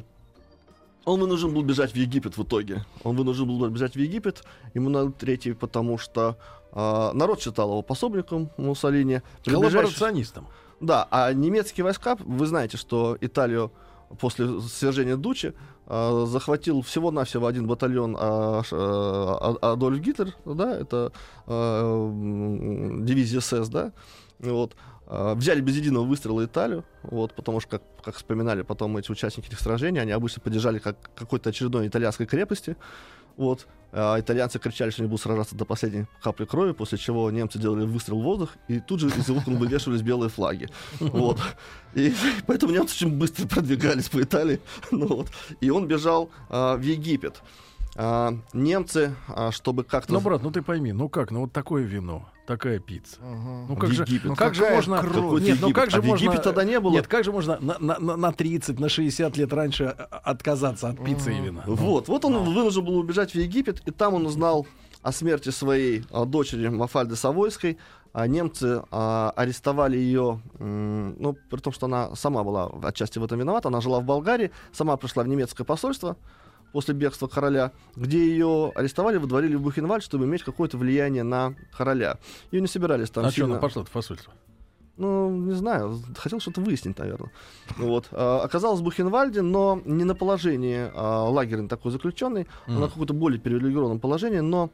он 1.04 1.20
вынужден 1.20 1.54
был 1.54 1.64
бежать 1.64 1.94
в 1.94 1.96
Египет 1.96 2.38
в 2.38 2.44
итоге. 2.44 2.86
Он 3.04 3.16
вынужден 3.16 3.48
был 3.48 3.68
бежать 3.70 3.96
в 3.96 4.00
Египет, 4.00 4.44
ему 4.76 4.90
на 4.90 5.12
третий, 5.12 5.54
потому 5.54 5.98
что 5.98 6.38
а, 6.72 7.12
народ 7.14 7.42
считал 7.42 7.70
его 7.70 7.82
пособником 7.82 8.50
Муссолини. 8.58 9.22
Коллаборационистом. 9.44 10.48
Да, 10.80 11.08
а 11.12 11.32
немецкие 11.34 11.84
войска, 11.84 12.16
вы 12.20 12.46
знаете, 12.46 12.78
что 12.78 13.18
Италию 13.20 13.72
после 14.20 14.62
свержения 14.62 15.16
Дучи 15.16 15.54
а, 15.88 16.26
захватил 16.28 16.82
всего-навсего 16.84 17.48
один 17.48 17.66
батальон 17.66 18.16
а, 18.20 18.62
А- 18.72 19.74
Адольф 19.74 20.00
Гитлер, 20.00 20.36
да, 20.46 20.76
это 20.78 21.12
м, 21.48 23.06
дивизия 23.06 23.42
СС, 23.42 23.70
да, 23.70 23.92
вот. 24.40 24.76
А, 25.14 25.36
Взяли 25.36 25.60
без 25.60 25.76
единого 25.76 26.06
выстрела 26.06 26.46
Италию, 26.46 26.86
вот, 27.04 27.34
потому 27.34 27.60
что, 27.60 27.72
как, 27.72 27.82
как 28.02 28.16
вспоминали 28.16 28.62
потом 28.62 28.96
эти 28.96 29.12
участники 29.12 29.48
этих 29.48 29.60
сражений, 29.60 30.00
они 30.00 30.14
обычно 30.14 30.42
поддержали 30.42 30.80
как 30.80 30.96
какой-то 31.14 31.50
очередной 31.50 31.88
итальянской 31.88 32.26
крепости, 32.26 32.78
вот. 33.36 33.68
А 33.94 34.18
итальянцы 34.18 34.58
кричали, 34.58 34.90
что 34.90 35.02
они 35.02 35.10
будут 35.10 35.24
сражаться 35.24 35.54
до 35.54 35.66
последней 35.66 36.06
капли 36.24 36.46
крови, 36.46 36.72
после 36.72 36.98
чего 36.98 37.30
немцы 37.30 37.60
делали 37.60 37.86
выстрел 37.86 38.22
в 38.22 38.24
воздух, 38.24 38.52
и 38.70 38.80
тут 38.80 39.02
же 39.02 39.08
из 39.08 39.30
окон 39.30 39.58
вывешивались 39.58 40.02
белые 40.02 40.30
флаги. 40.30 40.70
Вот. 41.02 41.40
И 41.94 42.14
поэтому 42.48 42.72
немцы 42.72 42.94
очень 42.96 43.18
быстро 43.18 43.48
продвигались 43.50 44.08
по 44.08 44.22
Италии. 44.22 44.62
Ну, 44.92 45.08
вот. 45.08 45.28
И 45.60 45.70
он 45.70 45.88
бежал 45.88 46.30
а, 46.50 46.78
в 46.78 46.82
Египет. 46.82 47.42
А, 47.96 48.34
немцы, 48.54 49.16
а, 49.28 49.52
чтобы 49.52 49.84
как-то... 49.84 50.14
Ну, 50.14 50.22
брат, 50.22 50.42
ну 50.44 50.52
ты 50.52 50.62
пойми, 50.62 50.94
ну 50.94 51.10
как, 51.10 51.32
ну 51.32 51.42
вот 51.42 51.52
такое 51.52 51.84
вино, 51.84 52.30
такая 52.48 52.80
пицца. 52.80 53.18
Ну 53.22 53.76
В 53.76 53.80
как 53.80 53.92
же, 53.92 54.04
Египет. 54.04 54.24
ну 54.24 54.30
Ну 54.32 54.36
как 54.38 54.56
же 54.56 54.70
можно... 54.70 54.98
кровь? 55.00 55.42
Нет, 55.42 55.58
ну 55.62 55.68
Египет? 55.68 55.76
как 55.76 55.92
же 55.92 55.98
А 55.98 56.02
можно... 56.02 56.24
Египте 56.24 56.42
тогда 56.42 56.64
не 56.64 56.80
было? 56.80 56.94
Нет, 56.94 57.08
как 57.08 57.24
же 57.26 57.32
можно 57.34 57.58
на, 57.60 57.78
на, 57.80 58.00
на- 58.00 58.16
на 58.16 58.32
30, 58.32 58.80
на 58.80 58.88
60 58.88 59.36
лет 59.38 59.52
раньше 59.52 59.84
а, 59.86 60.22
отказаться 60.24 60.88
от 60.90 61.04
пиццы 61.04 61.34
и 61.34 61.42
вина? 61.42 61.64
Ну. 61.68 61.76
Вот, 61.76 62.08
вот 62.08 62.24
он 62.24 62.38
вынужден 62.46 62.86
был 62.86 62.98
убежать 62.98 63.32
в 63.32 63.36
Египет, 63.36 63.82
и 63.86 63.92
там 63.92 64.14
он 64.14 64.26
узнал 64.26 64.66
о 65.02 65.12
смерти 65.12 65.50
своей 65.50 66.06
а, 66.12 66.26
дочери 66.26 66.70
Мафальды 66.70 67.16
Савойской. 67.18 67.78
А 68.14 68.28
немцы 68.28 68.84
а, 68.92 69.32
арестовали 69.38 69.98
ее, 69.98 70.42
ну, 70.60 71.38
при 71.50 71.60
том, 71.62 71.72
что 71.72 71.86
она 71.86 72.14
сама 72.16 72.44
была 72.44 72.70
отчасти 72.84 73.20
в 73.20 73.24
этом 73.24 73.40
виновата. 73.40 73.70
Она 73.70 73.80
жила 73.80 74.02
в 74.02 74.04
Болгарии, 74.04 74.52
сама 74.74 74.98
пришла 74.98 75.24
в 75.24 75.30
немецкое 75.30 75.64
посольство 75.66 76.18
после 76.72 76.94
бегства 76.94 77.28
короля, 77.28 77.72
где 77.96 78.26
ее 78.26 78.72
арестовали, 78.76 79.18
выдворили 79.18 79.56
в 79.56 79.62
Бухенвальд, 79.62 80.04
чтобы 80.04 80.26
иметь 80.26 80.44
какое-то 80.44 80.78
влияние 80.78 81.24
на 81.24 81.56
короля. 81.76 82.18
Ее 82.52 82.62
не 82.62 82.68
собирались 82.68 83.10
там 83.10 83.26
А 83.26 83.28
что 83.28 83.42
сильно... 83.42 83.54
она 83.54 83.60
пошла 83.60 83.84
в 83.84 83.90
посольство? 83.90 84.34
Ну, 84.98 85.32
не 85.32 85.54
знаю, 85.54 86.00
хотел 86.16 86.40
что-то 86.40 86.62
выяснить, 86.62 87.00
наверное. 87.00 87.32
Вот. 87.78 88.10
А, 88.12 88.42
оказалось 88.44 88.82
в 88.82 88.84
Бухенвальде, 88.84 89.42
но 89.42 89.82
не 89.86 90.04
на 90.04 90.14
положении 90.14 90.92
а, 90.94 91.28
лагерный 91.30 91.68
такой 91.68 91.92
заключенный, 91.92 92.48
а 92.68 92.72
на 92.72 92.88
каком-то 92.88 93.14
более 93.14 93.40
привилегированном 93.40 94.00
положении, 94.00 94.40
но 94.40 94.70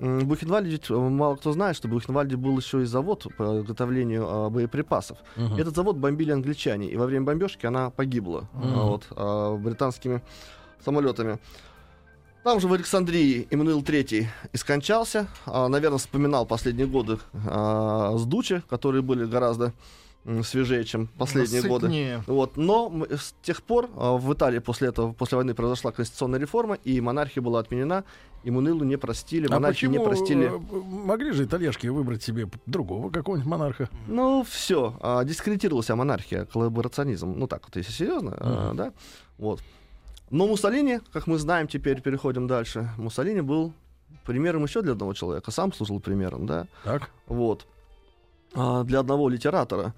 в 0.00 0.24
Бухенвальде 0.24 0.70
ведь, 0.70 0.90
э, 0.90 0.94
мало 0.94 1.36
кто 1.36 1.52
знает, 1.52 1.76
что 1.76 1.86
в 1.86 1.90
Бухенвальде 1.90 2.36
был 2.36 2.56
еще 2.56 2.82
и 2.82 2.84
завод 2.86 3.26
по 3.36 3.60
изготовлению 3.60 4.26
а, 4.26 4.50
боеприпасов. 4.50 5.18
Мгм. 5.36 5.56
Этот 5.56 5.76
завод 5.76 5.98
бомбили 5.98 6.30
англичане, 6.32 6.88
и 6.88 6.96
во 6.96 7.04
время 7.04 7.26
бомбежки 7.26 7.66
она 7.66 7.90
погибла 7.90 8.48
а, 8.54 8.86
вот, 8.86 9.06
а, 9.10 9.56
британскими 9.56 10.22
самолетами. 10.84 11.38
Там 12.42 12.58
же 12.58 12.68
в 12.68 12.72
Александрии 12.72 13.46
Эммануил 13.50 13.82
III 13.82 14.26
и 14.52 14.56
скончался. 14.56 15.28
А, 15.44 15.68
наверное, 15.68 15.98
вспоминал 15.98 16.46
последние 16.46 16.86
годы 16.86 17.18
а, 17.46 18.16
с 18.16 18.24
Дучи, 18.24 18.62
которые 18.70 19.02
были 19.02 19.26
гораздо 19.26 19.74
свежее, 20.44 20.84
чем 20.84 21.06
последние 21.06 21.62
годы. 21.62 22.22
Вот. 22.26 22.56
Но 22.56 23.06
с 23.10 23.34
тех 23.42 23.62
пор 23.62 23.90
а, 23.94 24.16
в 24.16 24.32
Италии 24.32 24.58
после 24.58 24.88
этого, 24.88 25.12
после 25.12 25.36
войны 25.36 25.52
произошла 25.54 25.92
конституционная 25.92 26.40
реформа, 26.40 26.76
и 26.76 27.00
монархия 27.02 27.42
была 27.42 27.60
отменена. 27.60 28.04
Эммануилу 28.42 28.84
не 28.84 28.96
простили, 28.96 29.46
А 29.46 29.50
монархии 29.52 29.84
не 29.84 30.00
простили. 30.00 30.46
э, 30.46 30.58
могли 30.58 31.32
же 31.32 31.44
итальяшки 31.44 31.88
выбрать 31.88 32.22
себе 32.22 32.48
другого 32.64 33.10
какого-нибудь 33.10 33.46
монарха? 33.50 33.90
Ну, 34.08 34.46
все, 34.48 34.98
дискредитировалась 35.26 35.90
монархия, 35.90 36.46
коллаборационизм. 36.46 37.34
Ну, 37.36 37.46
так 37.46 37.64
вот, 37.66 37.76
если 37.76 37.92
серьезно, 37.92 38.34
а, 38.40 38.68
Мгм. 38.68 38.76
да. 38.78 38.92
Вот. 39.36 39.60
Но 40.30 40.46
Муссолини, 40.46 41.00
как 41.12 41.26
мы 41.26 41.38
знаем, 41.38 41.66
теперь 41.66 42.00
переходим 42.00 42.46
дальше. 42.46 42.88
Муссолини 42.96 43.40
был 43.40 43.72
примером 44.24 44.64
еще 44.64 44.80
для 44.82 44.92
одного 44.92 45.12
человека, 45.12 45.50
сам 45.50 45.72
служил 45.72 46.00
примером, 46.00 46.46
да. 46.46 46.66
Так. 46.84 47.10
Вот. 47.26 47.66
А, 48.54 48.84
для 48.84 49.00
одного 49.00 49.28
литератора, 49.28 49.92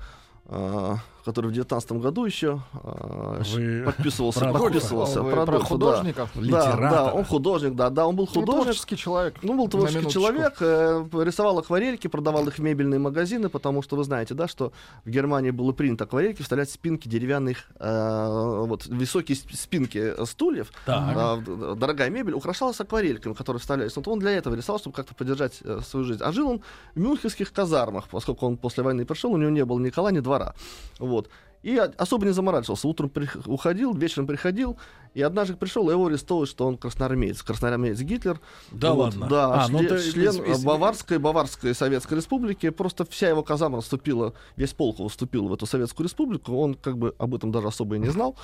а, 0.46 0.96
который 1.24 1.50
в 1.50 1.52
девятнадцатом 1.52 2.00
году 2.00 2.24
еще 2.24 2.60
а, 2.74 3.40
Вы 3.54 3.82
подписывался, 3.84 4.40
про 4.40 4.52
подписывался 4.52 5.22
про 5.22 5.46
про 5.46 5.58
да. 5.58 5.64
художников? 5.64 6.30
Да, 6.34 6.40
Литератора. 6.40 6.90
да, 6.90 7.12
он 7.12 7.24
художник, 7.24 7.74
да, 7.74 7.90
да, 7.90 8.06
он 8.06 8.16
был 8.16 8.28
Ну, 8.34 8.40
художник. 8.40 8.62
творческий 8.64 8.96
человек. 8.96 9.34
Ну, 9.42 9.56
был 9.56 9.68
творческий 9.68 10.08
человек, 10.10 10.54
э, 10.60 11.04
рисовал 11.22 11.58
акварельки, 11.58 12.08
продавал 12.08 12.46
их 12.48 12.54
в 12.54 12.58
мебельные 12.58 12.98
магазины, 12.98 13.48
потому 13.48 13.82
что 13.82 13.96
вы 13.96 14.04
знаете, 14.04 14.34
да, 14.34 14.48
что 14.48 14.72
в 15.04 15.10
Германии 15.10 15.50
было 15.50 15.72
принято 15.72 16.04
акварельки 16.04 16.42
вставлять 16.42 16.68
в 16.70 16.72
спинки 16.72 17.08
деревянных, 17.08 17.66
э, 17.78 18.64
вот, 18.66 18.86
высокие 18.86 19.36
сп- 19.36 19.54
спинки 19.56 19.98
э, 19.98 20.24
стульев. 20.26 20.72
Так. 20.86 21.44
Д- 21.44 21.74
дорогая 21.76 22.10
мебель 22.10 22.34
украшалась 22.34 22.80
акварельками, 22.80 23.34
которые 23.34 23.60
вставлялись. 23.60 23.94
Вот 23.96 24.08
он 24.08 24.18
для 24.18 24.30
этого 24.32 24.54
рисовал, 24.54 24.78
чтобы 24.80 24.96
как-то 24.96 25.14
поддержать 25.14 25.58
э, 25.62 25.80
свою 25.84 26.04
жизнь. 26.04 26.22
А 26.22 26.32
жил 26.32 26.48
он 26.48 26.62
в 26.94 27.00
мюнхенских 27.00 27.52
казармах, 27.52 28.08
поскольку 28.10 28.46
он 28.46 28.56
после 28.56 28.82
войны 28.82 29.04
пришел, 29.04 29.32
у 29.32 29.36
него 29.36 29.50
не 29.50 29.64
было 29.64 29.78
ни 29.78 29.90
кола, 29.90 30.10
ни 30.10 30.20
двора. 30.20 30.54
Вот 30.98 31.11
вот. 31.12 31.30
И 31.62 31.76
особо 31.76 32.26
не 32.26 32.32
заморачивался. 32.32 32.88
Утром 32.88 33.10
уходил, 33.46 33.94
вечером 33.94 34.26
приходил, 34.26 34.76
и 35.14 35.22
однажды 35.22 35.54
пришел, 35.54 35.88
и 35.88 35.92
его 35.92 36.06
арестовывают, 36.06 36.50
что 36.50 36.66
он 36.66 36.76
красноармеец. 36.76 37.40
Красноармеец 37.42 38.00
Гитлер. 38.00 38.40
Да 38.72 38.92
ладно? 38.92 39.28
Да, 39.28 39.64
А, 39.64 39.68
ну 39.68 39.78
член, 39.78 39.88
то- 39.88 40.02
член 40.02 40.30
из- 40.30 40.58
из- 40.58 40.64
Баварской, 40.64 41.18
Баварской 41.18 41.72
Советской 41.74 42.14
Республики. 42.14 42.70
Просто 42.70 43.04
вся 43.04 43.28
его 43.28 43.44
казамра 43.44 43.80
вступила, 43.80 44.34
весь 44.56 44.72
полк 44.72 44.98
вступил 45.08 45.46
в 45.46 45.54
эту 45.54 45.66
Советскую 45.66 46.06
Республику. 46.08 46.56
Он 46.56 46.74
как 46.74 46.98
бы 46.98 47.14
об 47.18 47.32
этом 47.34 47.52
даже 47.52 47.68
особо 47.68 47.94
и 47.94 47.98
не 48.00 48.08
знал. 48.08 48.36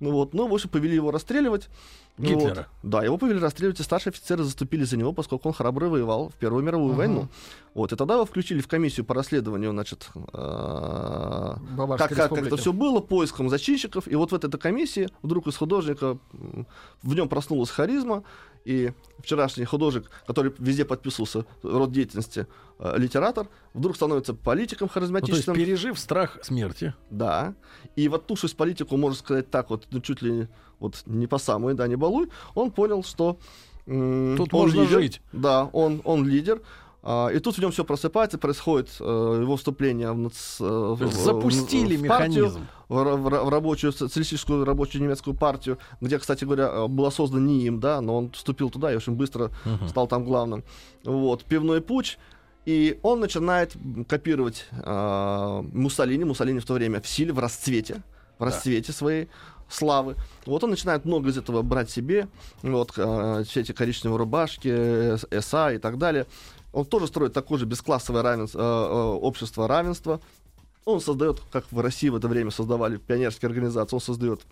Ну 0.00 0.10
вот, 0.12 0.34
ну, 0.34 0.46
в 0.46 0.52
общем, 0.52 0.68
повели 0.68 0.94
его 0.96 1.10
расстреливать. 1.10 1.70
Ну 2.18 2.28
вот. 2.34 2.42
Гитлера? 2.44 2.66
Да, 2.82 3.04
его 3.04 3.18
повели 3.18 3.38
расстреливать, 3.38 3.78
и 3.80 3.82
старшие 3.82 4.10
офицеры 4.10 4.42
заступили 4.42 4.84
за 4.84 4.96
него, 4.96 5.12
поскольку 5.12 5.48
он 5.48 5.54
храбро 5.54 5.88
воевал 5.88 6.30
в 6.30 6.34
Первую 6.34 6.62
мировую 6.64 6.90
Ага. 6.92 6.98
войну. 6.98 7.28
Вот, 7.74 7.92
и 7.92 7.96
тогда 7.96 8.14
его 8.14 8.24
включили 8.24 8.60
в 8.60 8.68
комиссию 8.68 9.04
по 9.04 9.14
расследованию, 9.14 9.70
значит, 9.72 10.08
э, 10.32 11.54
как, 11.98 12.08
как, 12.08 12.08
как 12.30 12.38
это. 12.46 12.56
Все 12.66 12.72
было, 12.72 12.98
поиском 13.00 13.48
зачинщиков. 13.48 14.08
И 14.08 14.16
вот 14.16 14.32
в 14.32 14.34
этой 14.34 14.50
комиссии 14.58 15.08
вдруг 15.22 15.46
из 15.46 15.56
художника 15.56 16.18
в 17.00 17.14
нем 17.14 17.28
проснулась 17.28 17.70
харизма, 17.70 18.24
и 18.64 18.90
вчерашний 19.20 19.64
художник, 19.64 20.10
который 20.26 20.52
везде 20.58 20.84
подписывался 20.84 21.44
род 21.62 21.92
деятельности 21.92 22.48
э, 22.80 22.98
литератор, 22.98 23.46
вдруг 23.72 23.94
становится 23.94 24.34
политиком 24.34 24.86
Ну, 24.86 24.98
то 24.98 24.98
есть, 24.98 25.12
харизматичным. 25.12 25.54
пережив 25.54 25.96
страх 25.96 26.38
смерти. 26.42 26.92
Да. 27.08 27.54
И 27.94 28.08
вот 28.08 28.26
тушись 28.26 28.54
политику, 28.54 28.96
можно 28.96 29.16
сказать 29.16 29.48
так, 29.48 29.70
вот 29.70 29.86
ну, 29.92 30.00
чуть 30.00 30.20
ли 30.22 30.48
вот 30.80 31.04
не 31.06 31.28
по 31.28 31.38
самой, 31.38 31.74
да, 31.74 31.86
не 31.86 31.94
балуй, 31.94 32.28
он 32.56 32.72
понял, 32.72 33.04
что 33.04 33.38
Тут 33.84 33.94
он 33.94 34.48
можно 34.52 34.80
лидер. 34.80 34.98
жить. 34.98 35.20
Да, 35.32 35.66
он, 35.72 36.00
он 36.02 36.26
лидер. 36.26 36.60
А, 37.08 37.28
и 37.28 37.38
тут 37.38 37.56
в 37.56 37.60
нем 37.60 37.70
все 37.70 37.84
просыпается, 37.84 38.36
происходит 38.36 38.88
э, 38.98 39.04
его 39.40 39.56
вступление 39.56 40.10
в, 40.10 40.18
нац- 40.18 40.56
э, 40.60 40.94
в- 40.94 41.02
есть 41.04 41.16
в- 41.18 41.20
запустили 41.22 41.96
в 41.96 42.06
партию, 42.08 42.44
механизм. 42.46 42.66
в, 42.88 43.04
в 43.04 43.44
в 43.44 43.48
рабочую 43.48 43.92
социалистическую 43.92 44.64
рабочую 44.64 45.02
немецкую 45.02 45.36
партию, 45.36 45.78
где, 46.00 46.18
кстати 46.18 46.44
говоря, 46.44 46.68
э, 46.68 46.86
была 46.88 47.12
создана 47.12 47.42
не 47.46 47.64
им, 47.66 47.78
да, 47.78 48.00
но 48.00 48.16
он 48.16 48.30
вступил 48.32 48.70
туда 48.70 48.92
и 48.92 48.96
очень 48.96 49.12
быстро 49.12 49.52
Мгм. 49.64 49.88
стал 49.88 50.08
там 50.08 50.24
главным. 50.24 50.64
Вот, 51.04 51.44
пивной 51.44 51.80
путь. 51.80 52.18
И 52.64 52.98
он 53.04 53.20
начинает 53.20 53.76
копировать 54.08 54.66
а, 54.72 55.62
Муссолини. 55.72 56.24
Муссолини 56.24 56.58
в 56.58 56.64
то 56.66 56.74
время 56.74 57.00
в 57.00 57.06
силе, 57.06 57.32
в 57.32 57.38
расцвете, 57.38 58.02
в 58.40 58.42
расцвете 58.42 58.90
своей 58.92 59.28
славы. 59.68 60.16
Вот 60.46 60.64
он 60.64 60.70
начинает 60.70 61.04
много 61.04 61.28
из 61.28 61.38
этого 61.38 61.62
брать 61.62 61.90
себе. 61.90 62.26
Вот 62.62 62.92
а, 62.98 63.44
все 63.44 63.60
эти 63.60 63.70
коричневые 63.70 64.18
рубашки, 64.18 64.66
эс- 65.14 65.44
СА 65.44 65.74
и 65.74 65.78
так 65.78 65.96
далее. 65.98 66.26
Он 66.76 66.84
тоже 66.84 67.06
строит 67.06 67.32
такое 67.32 67.58
же 67.58 67.64
бесклассовое 67.64 68.20
равенство, 68.20 68.60
а, 68.62 68.66
а, 68.66 69.12
общество 69.14 69.66
равенства. 69.66 70.20
Он 70.84 71.00
создает, 71.00 71.40
как 71.50 71.64
в 71.72 71.80
России 71.80 72.10
в 72.10 72.16
это 72.16 72.28
время 72.28 72.50
создавали 72.50 72.98
пионерские 72.98 73.48
организации, 73.48 73.96
он 73.96 74.00
создает 74.02 74.42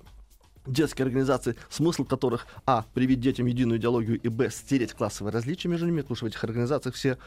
детские 0.64 1.04
организации, 1.04 1.54
смысл 1.68 2.06
которых, 2.06 2.46
а, 2.64 2.86
привить 2.94 3.20
детям 3.20 3.44
единую 3.44 3.78
идеологию, 3.78 4.18
и, 4.18 4.28
б, 4.28 4.48
стереть 4.48 4.94
классовые 4.94 5.34
различия 5.34 5.68
между 5.68 5.84
ними, 5.84 6.00
потому 6.00 6.16
что 6.16 6.24
в 6.24 6.28
этих 6.28 6.42
организациях 6.42 6.94
все 6.94 7.18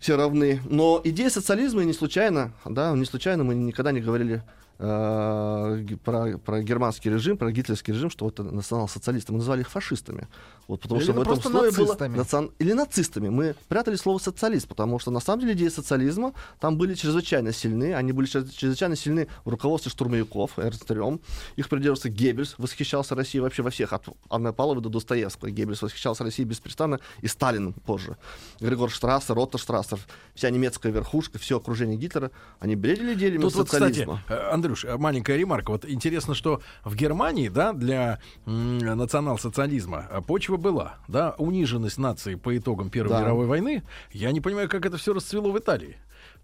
все 0.00 0.18
равны. 0.18 0.60
Но 0.68 1.00
идея 1.02 1.30
социализма 1.30 1.82
не 1.84 1.94
случайно, 1.94 2.52
да, 2.66 2.92
не 2.92 3.06
случайно 3.06 3.42
мы 3.42 3.54
никогда 3.54 3.90
не 3.90 4.02
говорили 4.02 4.42
э, 4.78 5.96
про, 6.04 6.38
про 6.38 6.62
германский 6.62 7.10
режим, 7.10 7.36
про 7.36 7.50
гитлерский 7.52 7.92
режим, 7.92 8.10
что 8.10 8.24
вот 8.26 8.38
национал-социалисты. 8.38 9.32
Мы 9.32 9.38
назвали 9.38 9.60
их 9.60 9.70
фашистами. 9.70 10.28
Вот, 10.66 10.80
потому 10.80 11.00
Или 11.00 11.04
что 11.04 11.12
в 11.12 11.20
этом 11.20 11.32
просто 11.34 11.50
слое 11.50 11.70
было 11.70 11.80
нацистами. 11.86 12.16
национ- 12.18 12.52
Или 12.58 12.72
нацистами. 12.72 13.28
Мы 13.28 13.54
прятали 13.68 13.96
слово 13.96 14.18
социалист, 14.18 14.66
потому 14.66 14.98
что 14.98 15.10
на 15.10 15.20
самом 15.20 15.40
деле 15.40 15.52
идеи 15.52 15.68
социализма 15.68 16.32
там 16.58 16.78
были 16.78 16.94
чрезвычайно 16.94 17.52
сильны. 17.52 17.94
Они 17.94 18.12
были 18.12 18.26
чрез- 18.26 18.50
чрезвычайно 18.50 18.96
сильны 18.96 19.28
в 19.44 19.50
руководстве 19.50 19.90
штурмовиков, 19.90 20.58
Эрнст 20.58 20.90
Рём. 20.90 21.20
Их 21.56 21.68
придерживался 21.68 22.08
Геббельс, 22.08 22.54
восхищался 22.58 23.14
Россией 23.14 23.42
вообще 23.42 23.62
во 23.62 23.70
всех, 23.70 23.92
от 23.92 24.06
Анны 24.30 24.52
Павловой 24.52 24.82
до 24.82 24.88
Достоевского. 24.88 25.50
Геббельс 25.50 25.82
восхищался 25.82 26.24
Россией 26.24 26.48
беспрестанно, 26.48 26.98
и 27.20 27.28
Сталином 27.28 27.74
позже. 27.74 28.16
Григор 28.60 28.90
Штрассер, 28.90 29.38
Отто 29.38 29.58
Штрассер, 29.58 29.98
вся 30.34 30.48
немецкая 30.50 30.92
верхушка, 30.92 31.38
все 31.38 31.58
окружение 31.58 31.96
Гитлера, 31.98 32.30
они 32.60 32.74
бредили 32.76 33.14
идеями 33.14 33.42
Тут 33.42 33.54
вот, 33.54 33.66
кстати, 33.66 33.82
социализма. 33.92 34.22
э, 34.28 34.34
Андрюш, 34.64 34.84
э, 34.86 34.96
маленькая 34.96 35.36
ремарка. 35.36 35.70
Вот 35.72 35.84
интересно, 35.84 36.34
что 36.34 36.62
в 36.84 36.94
Германии, 36.96 37.48
да, 37.50 37.72
для 37.74 38.18
национал-социализма 38.46 40.06
э, 40.10 40.22
почва 40.26 40.56
была, 40.56 40.94
да, 41.06 41.34
униженность 41.38 41.98
нации 41.98 42.34
по 42.34 42.56
итогам 42.56 42.88
Первой 42.88 43.10
Да. 43.10 43.20
мировой 43.20 43.46
войны. 43.46 43.82
Я 44.12 44.32
не 44.32 44.40
понимаю, 44.40 44.68
как 44.70 44.86
это 44.86 44.96
все 44.96 45.12
расцвело 45.12 45.50
в 45.52 45.58
Италии. 45.58 45.96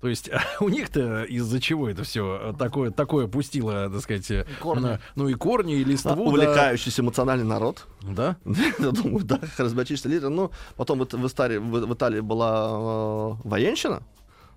То 0.02 0.08
есть 0.08 0.28
у 0.60 0.68
них-то 0.68 1.24
из-за 1.24 1.60
чего 1.60 1.88
это 1.88 2.04
все 2.04 2.54
такое, 2.58 2.90
такое 2.90 3.26
пустило, 3.26 3.88
так 3.90 4.00
сказать, 4.02 4.30
э, 4.30 4.46
корни. 4.60 4.82
на- 4.82 5.00
ну 5.14 5.28
и 5.28 5.34
корни, 5.34 5.76
и 5.76 5.82
А, 5.84 5.86
листву. 5.86 6.14
да. 6.14 6.20
увлекающийся 6.22 7.00
эмоциональный 7.02 7.44
народ. 7.46 7.86
Да? 8.02 8.36
Я 8.78 8.90
думаю, 8.90 9.24
да, 9.24 9.40
харизматичный 9.56 10.10
лидер. 10.12 10.28
Ну, 10.28 10.50
потом 10.76 10.98
вот 10.98 11.14
в, 11.14 11.26
Италии, 11.26 11.56
в, 11.56 11.86
в 11.86 11.94
Италии 11.94 12.20
была 12.20 12.68
э, 12.70 13.48
военщина. 13.48 14.02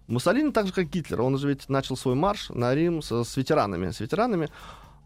Муссолини 0.07 0.51
так 0.51 0.67
же, 0.67 0.73
как 0.73 0.89
Гитлер. 0.89 1.21
Он 1.21 1.37
же 1.37 1.47
ведь 1.47 1.69
начал 1.69 1.95
свой 1.95 2.15
марш 2.15 2.49
на 2.49 2.75
Рим 2.75 3.01
с, 3.01 3.23
с 3.23 3.37
ветеранами. 3.37 3.91
С 3.91 3.99
ветеранами, 3.99 4.49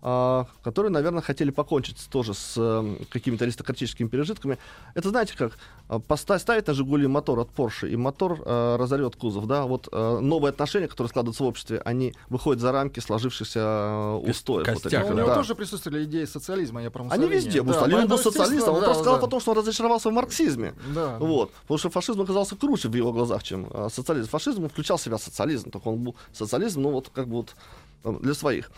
которые, 0.02 0.92
наверное, 0.92 1.22
хотели 1.22 1.50
покончить 1.50 2.08
тоже 2.10 2.34
с 2.34 2.54
э, 2.56 2.98
какими-то 3.10 3.46
аристократическими 3.46 4.08
пережитками. 4.08 4.58
Это, 4.94 5.10
знаете, 5.10 5.36
как 5.36 5.58
а, 5.90 6.00
поста- 6.00 6.38
ставить 6.38 6.68
на 6.68 6.74
«Жигули» 6.74 7.08
мотор 7.08 7.40
от 7.40 7.50
Porsche, 7.50 7.90
и 7.90 7.96
мотор 7.96 8.40
э, 8.46 8.76
разорвет 8.78 9.16
кузов. 9.16 9.48
Да? 9.48 9.66
Вот 9.66 9.90
э, 9.92 10.20
новые 10.20 10.50
отношения, 10.50 10.88
которые 10.88 11.10
складываются 11.10 11.44
в 11.44 11.48
обществе, 11.48 11.82
они 11.84 12.14
выходят 12.30 12.62
за 12.62 12.72
рамки 12.72 13.00
сложившихся 13.00 13.60
э, 13.60 14.30
устоев. 14.30 14.68
вот 14.68 14.86
этих. 14.86 15.06
У 15.06 15.14
него 15.14 15.28
Да. 15.28 15.36
тоже 15.36 15.56
присутствовали 15.56 16.04
идеи 16.04 16.26
социализма, 16.26 16.84
я 16.84 16.92
про 16.92 17.08
Они 17.10 17.28
везде. 17.28 17.62
Да, 17.62 17.68
Муссолини 17.68 18.06
был 18.06 18.18
социалистом. 18.18 18.76
Он 18.76 18.82
естественно, 18.82 18.90
рассказал 18.90 19.20
да, 19.20 19.26
о 19.26 19.30
том, 19.30 19.40
что 19.40 19.52
он 19.52 19.58
разочаровался 19.58 20.10
в 20.10 20.14
марксизме. 20.14 20.74
Да. 20.94 21.18
Вот. 21.20 21.52
Потому 21.62 21.78
что 21.80 21.90
фашизм 21.90 22.22
оказался 22.22 22.56
круче 22.56 22.88
в 22.90 22.94
его 22.94 23.12
глазах, 23.12 23.44
чем 23.44 23.68
а, 23.72 23.90
социализм. 23.90 24.30
Фашизм 24.30 24.70
включал 24.70 24.98
в 24.98 25.02
себя 25.02 25.18
социализм. 25.18 25.72
Только 25.72 25.88
он 25.88 25.98
был 26.04 26.16
социализм, 26.34 26.82
ну 26.82 26.92
вот 26.92 27.10
как 27.10 27.28
бы 27.28 27.38
вот 27.38 27.56
там, 28.04 28.20
для 28.20 28.34
своих. 28.34 28.70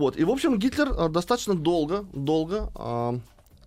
Вот. 0.00 0.16
И, 0.16 0.24
в 0.24 0.30
общем, 0.30 0.58
Гитлер 0.58 0.94
а, 0.96 1.08
достаточно 1.10 1.54
долго, 1.54 2.06
долго 2.14 2.72
а, 2.74 3.18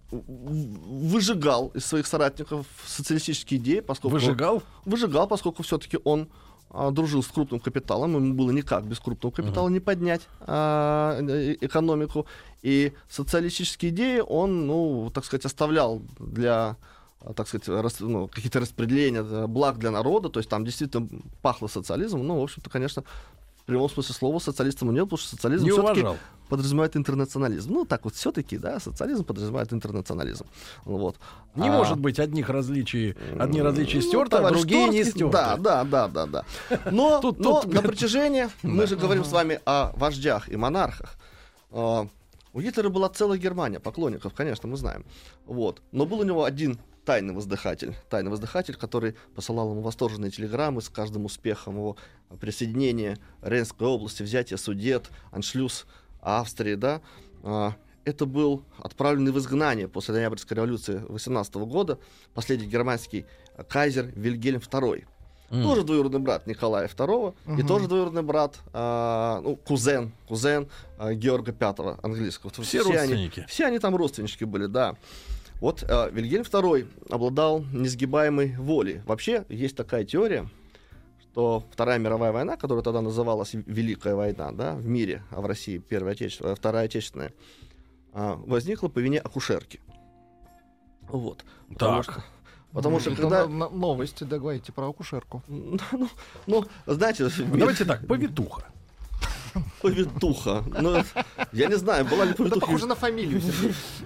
выжигал 0.10 1.68
из 1.76 1.85
своих 1.85 2.07
соратников 2.07 2.65
социалистические 2.88 3.60
идеи, 3.60 3.81
поскольку... 3.81 4.15
Выжигал? 4.15 4.64
Выжигал, 4.84 5.27
поскольку 5.27 5.61
все-таки 5.61 5.99
он 6.03 6.27
а, 6.72 6.89
дружил 6.89 7.22
с 7.22 7.27
крупным 7.27 7.60
капиталом, 7.60 8.15
ему 8.15 8.34
было 8.34 8.49
никак 8.49 8.84
без 8.84 8.99
крупного 8.99 9.31
капитала 9.31 9.69
не 9.69 9.80
поднять 9.80 10.22
а, 10.39 11.19
э, 11.22 11.55
экономику. 11.61 12.26
И 12.64 12.93
социалистические 13.07 13.91
идеи 13.91 14.23
он, 14.27 14.65
ну, 14.65 15.11
так 15.14 15.26
сказать, 15.26 15.45
оставлял 15.45 16.01
для 16.19 16.77
так 17.38 17.47
сказать, 17.47 17.69
рас- 17.69 18.01
ну, 18.01 18.27
какие-то 18.27 18.60
распределения 18.60 19.47
благ 19.47 19.77
для 19.77 19.91
народа, 19.91 20.27
то 20.27 20.39
есть 20.41 20.49
там 20.49 20.65
действительно 20.65 21.07
пахло 21.41 21.68
социализмом, 21.68 22.27
ну, 22.27 22.39
в 22.39 22.43
общем-то, 22.43 22.69
конечно, 22.69 23.05
в 23.64 23.65
прямом 23.65 23.90
смысле 23.90 24.14
слова 24.14 24.40
социалистом 24.40 24.90
он 24.90 24.94
не 24.94 24.99
был, 24.99 25.06
потому 25.07 25.19
что 25.19 25.30
социализм 25.35 25.64
Не 25.64 25.72
все-таки 25.72 26.06
подразумевает 26.49 26.98
интернационализм. 26.98 27.72
Ну, 27.73 27.85
так 27.85 28.03
вот, 28.03 28.14
все-таки, 28.14 28.57
да, 28.57 28.80
социализм 28.81 29.23
подразумевает 29.23 29.72
интернационализм. 29.72 30.45
Вот. 30.84 31.15
Не 31.56 31.69
А, 31.69 31.72
может 31.72 31.98
быть 31.98 32.19
одних 32.19 32.49
различий, 32.49 33.15
одни 33.40 33.61
различия 33.61 33.99
ну, 34.02 34.07
стерты, 34.10 34.35
а 34.38 34.49
другие 34.49 34.90
не 34.90 35.03
Троцкий, 35.03 35.11
стерты. 35.11 35.31
Да, 35.31 35.56
да, 35.57 35.84
да, 35.85 36.07
да, 36.10 36.26
да. 36.26 36.45
Но, 36.91 37.19
Тут- 37.22 37.40
но 37.40 37.61
тут- 37.61 37.73
на 37.73 37.81
протяжении, 37.81 38.49
мы 38.64 38.85
же 38.85 38.98
говорим 38.98 39.23
с 39.23 39.31
вами 39.31 39.61
о 39.65 39.94
вождях 39.95 40.49
и 40.49 40.57
монархах. 40.57 41.15
А, 41.72 42.07
У 42.52 42.61
Гитлера 42.61 42.90
была 42.90 43.07
целая 43.10 43.40
Германия, 43.40 43.80
поклонников, 43.80 44.34
конечно, 44.34 44.68
мы 44.68 44.76
знаем. 44.76 45.06
Вот. 45.45 45.81
Но 45.94 46.06
был 46.06 46.19
у 46.19 46.23
него 46.23 46.44
один 46.44 46.77
тайный 47.06 47.34
воздыхатель, 47.34 47.96
тайный 48.10 48.30
воздыхатель, 48.30 48.76
который 48.76 49.16
посылал 49.36 49.72
ему 49.72 49.82
восторженные 49.82 50.32
телеграммы 50.32 50.82
с 50.82 50.90
каждым 50.90 51.26
успехом 51.26 51.76
его 51.76 51.98
присоединения 52.40 53.18
Рейнской 53.42 53.88
области, 53.88 54.24
взятия 54.24 54.58
Судет, 54.58 55.10
Аншлюз 55.32 55.86
Австрии, 56.22 56.76
да. 56.76 57.02
А, 57.44 57.74
Это 58.06 58.26
был 58.26 58.64
отправленный 58.80 59.32
в 59.32 59.38
изгнание 59.40 59.88
после 59.88 60.14
Ноябрьской 60.16 60.56
революции 60.58 61.02
18 61.08 61.56
года 61.56 62.00
последний 62.34 62.68
германский 62.68 63.26
кайзер 63.70 64.12
Вильгельм 64.16 64.60
II. 64.60 65.06
М. 65.52 65.64
Тоже 65.64 65.84
двоюродный 65.84 66.20
брат 66.20 66.46
Николая 66.48 66.88
II, 66.90 67.34
и 67.46 67.50
Мгм. 67.52 67.68
тоже 67.68 67.88
двоюродный 67.88 68.24
брат, 68.24 68.58
а, 68.74 69.40
ну, 69.42 69.56
кузен, 69.56 70.12
кузен 70.28 70.68
а, 70.98 71.14
Георга 71.14 71.56
V 71.58 71.98
английского. 72.02 72.52
Все 72.64 72.82
они- 72.82 72.92
родственники. 72.94 73.46
все 73.48 73.68
они 73.68 73.80
там 73.80 73.96
родственнички 73.96 74.44
были, 74.46 74.66
да. 74.66 74.96
Вот 75.60 75.84
а, 75.88 76.10
Вильгельм 76.10 76.44
II 76.44 76.88
обладал 77.10 77.64
несгибаемой 77.72 78.56
волей. 78.57 79.02
Вообще 79.06 79.46
есть 79.49 79.76
такая 79.76 80.04
теория, 80.04 80.49
что 81.22 81.64
Вторая 81.72 81.99
мировая 81.99 82.32
война, 82.32 82.57
которая 82.57 82.84
тогда 82.84 83.02
называлась 83.02 83.52
Великая 83.54 84.15
война, 84.15 84.52
да, 84.52 84.76
в 84.76 84.86
мире, 84.88 85.23
а 85.32 85.41
в 85.41 85.46
России 85.46 85.78
Первая 85.78 86.14
Отечественная, 86.14 86.56
Вторая 86.56 86.86
Отечественная, 86.86 87.32
а, 88.14 88.36
возникла 88.36 88.90
по 88.90 88.99
вине 88.99 89.20
акушерки. 89.20 89.80
Вот. 91.07 91.46
Потому 91.70 92.04
Так. 92.04 92.12
что, 92.12 92.23
потому 92.73 92.99
что 92.99 93.12
Это 93.12 93.22
когда... 93.22 93.48
новости, 93.48 94.23
да, 94.26 94.40
говорите 94.40 94.72
про 94.73 94.90
акушерку. 94.90 95.44
Ну, 95.48 96.10
ну, 96.48 96.65
знаете... 96.86 97.26
в 97.30 97.40
мире- 97.40 97.60
Давайте 97.60 97.86
так, 97.86 98.06
повитуха. 98.06 98.65
Повитуха. 99.82 100.64
Ну, 100.82 101.04
я 101.52 101.68
не 101.68 101.76
знаю, 101.76 102.06
была 102.06 102.26
ли 102.26 102.32
Это 102.32 102.38
повитуха. 102.38 102.60
похоже 102.65 102.86
на 102.88 102.96
фамилию. 102.96 103.41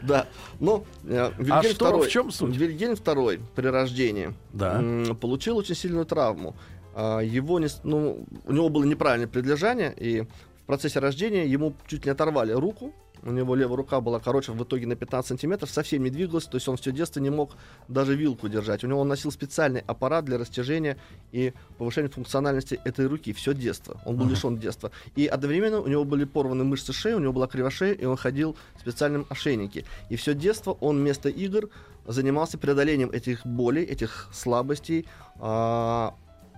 Да. 0.02 0.28
Но 0.60 0.84
э, 1.04 1.32
Вильгельм 1.38 1.76
II, 1.76 2.06
в 2.06 2.10
чем 2.10 2.32
суть? 2.32 2.56
Вильгельм 2.56 2.94
II 2.94 3.42
при 3.56 3.68
рождении 3.68 4.34
Да. 4.54 4.82
получил 5.20 5.58
очень 5.58 5.76
сильную 5.76 6.06
травму. 6.06 6.56
А, 6.96 7.20
Его 7.20 7.60
не, 7.60 7.68
ну, 7.84 8.26
у 8.46 8.52
него 8.54 8.70
было 8.70 8.84
неправильное 8.84 9.28
предлежание, 9.28 9.94
и 9.96 10.22
в 10.22 10.66
процессе 10.66 11.00
рождения 11.00 11.46
ему 11.46 11.74
чуть 11.88 12.06
не 12.06 12.12
оторвали 12.12 12.52
руку. 12.54 12.94
У 13.24 13.32
него 13.32 13.56
левая 13.56 13.78
рука 13.78 14.02
была 14.02 14.20
короче 14.20 14.52
в 14.52 14.64
итоге 14.64 14.88
на 14.88 14.96
15 14.96 15.30
сантиметров, 15.30 15.70
совсем 15.70 16.04
не 16.04 16.10
двигалась, 16.10 16.46
то 16.46 16.56
есть 16.56 16.68
он 16.68 16.78
все 16.78 16.92
детство 16.92 17.20
не 17.20 17.30
мог 17.30 17.52
даже 17.88 18.16
вилку 18.16 18.48
держать. 18.48 18.84
У 18.84 18.88
него 18.88 19.00
он 19.00 19.08
носил 19.08 19.32
специальный 19.32 19.82
аппарат 19.82 20.26
для 20.26 20.38
растяжения 20.38 20.98
и 21.32 21.54
повышения 21.78 22.10
функциональности 22.10 22.80
этой 22.84 23.08
руки 23.08 23.34
все 23.34 23.54
детство. 23.54 24.02
Он 24.06 24.18
был 24.18 24.28
лишен 24.28 24.58
детства. 24.58 24.92
И 25.16 25.28
одновременно 25.28 25.82
у 25.82 25.88
него 25.88 26.04
были 26.04 26.26
порваны 26.26 26.64
мышцы 26.64 26.94
шеи, 26.94 27.14
у 27.14 27.20
него 27.20 27.34
была 27.34 27.48
кривошея, 27.48 27.94
и 27.94 28.06
он 28.06 28.18
ходил 28.18 28.56
в 28.76 28.82
специальном 28.82 29.26
ошейнике. 29.30 29.86
И 30.10 30.16
все 30.16 30.34
детство 30.34 30.78
он 30.80 30.98
вместо 30.98 31.30
игр 31.30 31.70
занимался 32.06 32.58
преодолением 32.58 33.10
этих 33.12 33.46
болей, 33.46 33.84
этих 33.84 34.30
слабостей, 34.32 35.06
а, 35.40 36.16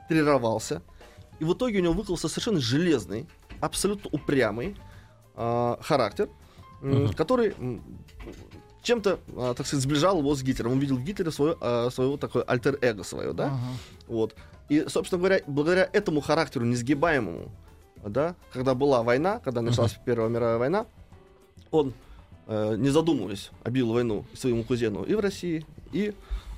тренировался. 0.08 0.82
И 1.40 1.44
в 1.46 1.54
итоге 1.54 1.80
у 1.80 1.84
него 1.84 1.94
выкался 1.94 2.28
совершенно 2.28 2.60
железный, 2.60 3.28
абсолютно 3.60 4.10
упрямый 4.12 4.76
а, 5.36 5.80
характер, 5.82 6.30
Мгм. 6.82 7.14
который 7.14 7.54
чем-то, 8.82 9.20
а, 9.36 9.54
так 9.54 9.68
сказать, 9.68 9.84
сближал 9.84 10.20
его 10.20 10.34
с 10.36 10.42
Гитлером. 10.42 10.74
Он 10.74 10.80
видел 10.80 10.96
в 10.98 11.04
Гитлере 11.04 11.32
свое, 11.32 11.58
а, 11.60 11.90
своего 11.90 12.18
такое 12.18 12.44
альтер-эго 12.44 13.04
свое, 13.04 13.34
да? 13.34 13.48
Ага. 13.48 13.58
Вот. 14.08 14.36
И, 14.70 14.86
собственно 14.88 15.20
говоря, 15.20 15.42
благодаря 15.48 15.90
этому 15.92 16.22
характеру 16.22 16.66
несгибаемому, 16.66 17.52
да, 18.06 18.36
когда 18.54 18.76
была 18.76 19.04
война, 19.04 19.40
когда 19.40 19.62
началась 19.62 19.98
Первая 20.06 20.30
мировая 20.30 20.58
война, 20.58 20.86
он, 21.72 21.94
э, 22.48 22.76
не 22.78 22.90
задумываясь, 22.90 23.52
объявил 23.64 23.94
войну 23.94 24.26
своему 24.34 24.64
кузену 24.64 25.04
и 25.04 25.14
в 25.16 25.20
России, 25.20 25.66
и 25.92 26.14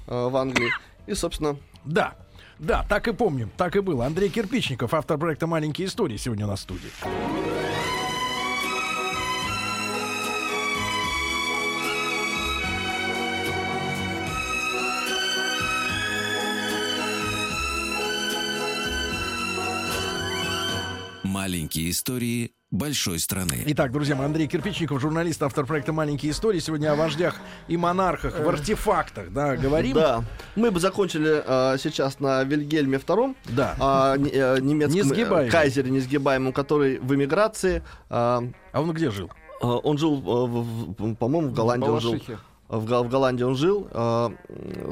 э, 0.08 0.28
в 0.28 0.36
Англии. 0.38 0.72
И, 1.08 1.14
собственно, 1.14 1.58
Да. 1.86 2.16
Да, 2.60 2.86
так 2.88 3.08
и 3.08 3.12
помним, 3.12 3.50
так 3.58 3.76
и 3.76 3.80
было. 3.80 4.06
Андрей 4.06 4.30
Кирпичников, 4.30 4.94
автор 4.94 5.18
проекта 5.18 5.48
«Маленькие 5.48 5.88
истории», 5.88 6.18
сегодня 6.18 6.46
на 6.46 6.56
студии. 6.56 6.92
Маленькие 21.72 21.92
истории 21.92 22.52
большой 22.70 23.18
страны. 23.18 23.64
Итак, 23.68 23.94
друзья 23.94 24.14
мои, 24.14 24.26
Андрей 24.26 24.46
Кирпичников, 24.48 25.00
журналист, 25.00 25.42
автор 25.42 25.66
проекта 25.66 25.94
«Маленькие 25.94 26.34
истории». 26.34 26.60
Сегодня 26.60 26.92
о 26.92 26.96
вождях 26.98 27.38
и 27.70 27.78
монархах 27.78 28.38
в 28.38 28.50
артефактах, 28.50 29.32
да, 29.32 29.56
говорим. 29.56 29.94
Да. 29.94 30.26
Мы 30.58 30.70
бы 30.70 30.82
закончили 30.82 31.42
э, 31.46 31.78
сейчас 31.78 32.20
на 32.20 32.44
Вильгельме 32.44 32.98
II, 32.98 33.36
Да. 33.52 33.76
а, 33.80 34.18
э, 34.18 34.60
немецком 34.60 35.00
э, 35.00 35.04
Несгибаемый. 35.06 35.50
кайзере 35.50 35.92
несгибаемом, 35.92 36.52
который 36.52 37.00
в 37.00 37.16
эмиграции. 37.16 37.84
а, 38.10 38.44
А 38.74 38.82
он 38.82 38.92
где 38.92 39.10
жил? 39.10 39.32
э, 39.62 39.66
он 39.66 39.98
жил, 39.98 40.16
э, 40.18 40.48
в- 40.48 40.92
в- 40.92 41.16
по-моему, 41.16 41.48
в 41.52 41.54
Голландии 41.54 41.88
он 41.88 42.02
жил. 42.02 42.20
В, 42.72 42.86
в 42.86 43.10
Голландии 43.10 43.44
он 43.44 43.56
жил, 43.56 43.90
э, 43.92 44.30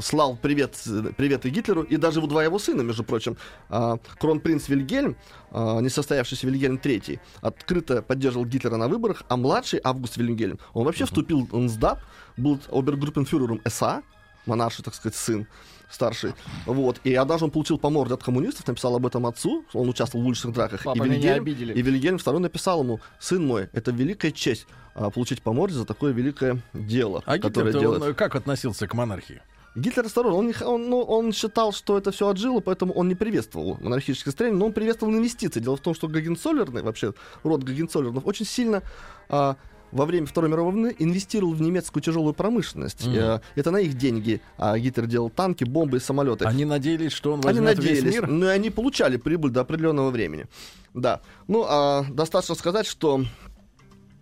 слал 0.01 0.35
привет, 0.35 0.75
привет 1.15 1.45
и 1.45 1.49
Гитлеру, 1.49 1.81
и 1.83 1.95
даже 1.95 2.19
его 2.19 2.27
два 2.27 2.43
его 2.43 2.59
сына, 2.59 2.81
между 2.81 3.05
прочим, 3.05 3.37
э, 3.69 3.97
кронпринц 4.19 4.67
Вильгельм, 4.67 5.15
э, 5.51 5.79
несостоявшийся 5.81 6.45
Вильгельм 6.45 6.75
III, 6.75 7.21
открыто 7.39 8.01
поддерживал 8.01 8.45
Гитлера 8.45 8.75
на 8.75 8.89
выборах, 8.89 9.23
а 9.29 9.37
младший 9.37 9.79
Август 9.81 10.17
Вильгельм, 10.17 10.59
он 10.73 10.83
вообще 10.83 11.05
вступил 11.05 11.47
в 11.49 11.57
НСДАП, 11.57 11.99
был 12.35 12.59
обергруппенфюрером 12.69 13.61
СА, 13.65 14.03
монарший, 14.45 14.83
так 14.83 14.93
сказать, 14.93 15.15
сын 15.15 15.47
старший, 15.89 16.33
вот, 16.65 16.99
и 17.03 17.13
однажды 17.15 17.45
он 17.45 17.51
получил 17.51 17.77
по 17.77 17.89
морде 17.89 18.13
от 18.13 18.23
коммунистов, 18.23 18.67
написал 18.67 18.95
об 18.95 19.05
этом 19.05 19.25
отцу, 19.25 19.65
он 19.73 19.89
участвовал 19.89 20.23
в 20.23 20.27
уличных 20.27 20.53
драках, 20.53 20.83
Папа, 20.83 20.97
и 20.97 20.99
меня 21.01 21.13
Вильгельм, 21.15 21.41
обидели. 21.41 21.73
и 21.73 21.81
Вильгельм 21.81 22.15
II 22.17 22.39
написал 22.39 22.83
ему, 22.83 22.99
сын 23.19 23.45
мой, 23.45 23.69
это 23.73 23.91
великая 23.91 24.31
честь 24.31 24.67
а, 24.95 25.09
получить 25.09 25.41
по 25.41 25.53
морде 25.53 25.75
за 25.75 25.85
такое 25.85 26.11
великое 26.13 26.59
дело, 26.73 27.23
А 27.25 27.37
которое 27.37 27.67
Гитлер 27.67 27.81
делает. 27.81 28.01
он 28.03 28.13
как 28.13 28.35
относился 28.35 28.87
к 28.87 28.93
монархии? 28.93 29.41
Гитлер 29.75 30.05
осторожен, 30.05 30.39
он, 30.39 30.47
не 30.47 30.53
он, 30.63 30.89
ну, 30.89 31.01
он 31.01 31.31
считал, 31.31 31.71
что 31.71 31.97
это 31.97 32.11
все 32.11 32.27
отжило, 32.27 32.59
поэтому 32.59 32.91
он 32.93 33.07
не 33.07 33.15
приветствовал 33.15 33.77
монархическое 33.79 34.31
строение, 34.31 34.59
но 34.59 34.65
он 34.65 34.73
приветствовал 34.73 35.13
инвестиции. 35.13 35.59
Дело 35.59 35.77
в 35.77 35.79
том, 35.79 35.93
что 35.93 36.07
Гагенцоллерный, 36.07 36.81
вообще 36.81 37.13
род 37.43 37.63
Гагенцоллернов, 37.63 38.25
очень 38.25 38.45
сильно 38.47 38.81
а, 39.29 39.55
во 39.91 40.05
время 40.05 40.27
Второй 40.27 40.49
мировой 40.49 40.73
войны 40.73 40.95
инвестировал 40.99 41.53
в 41.53 41.61
немецкую 41.61 42.03
тяжелую 42.03 42.33
промышленность. 42.33 43.05
Мгм. 43.07 43.15
Э, 43.17 43.39
это 43.55 43.71
на 43.71 43.77
их 43.77 43.95
деньги 43.95 44.41
а, 44.57 44.77
Гитлер 44.77 45.07
делал 45.07 45.29
танки, 45.29 45.63
бомбы 45.63 45.97
и 45.97 45.99
самолеты. 45.99 46.45
Они 46.45 46.65
надеялись, 46.65 47.11
что 47.11 47.33
он 47.33 47.41
Они 47.45 47.59
возьмет 47.59 47.79
весь 47.79 48.01
надеялись, 48.03 48.13
мир? 48.13 48.27
но 48.27 48.45
и 48.47 48.49
они 48.49 48.69
получали 48.69 49.17
прибыль 49.17 49.51
до 49.51 49.61
определенного 49.61 50.09
времени. 50.11 50.45
Да. 50.93 51.21
Ну, 51.47 51.65
а 51.67 52.05
достаточно 52.09 52.55
сказать, 52.55 52.85
что 52.87 53.23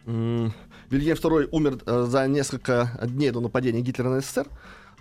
м, 0.06 0.54
Вильгельм 0.90 1.18
II 1.18 1.50
умер 1.52 1.80
э, 1.86 2.06
за 2.10 2.28
несколько 2.28 2.98
дней 3.06 3.32
до 3.32 3.42
нападения 3.42 3.82
Гитлера 3.82 4.10
на 4.10 4.22
СССР, 4.22 4.48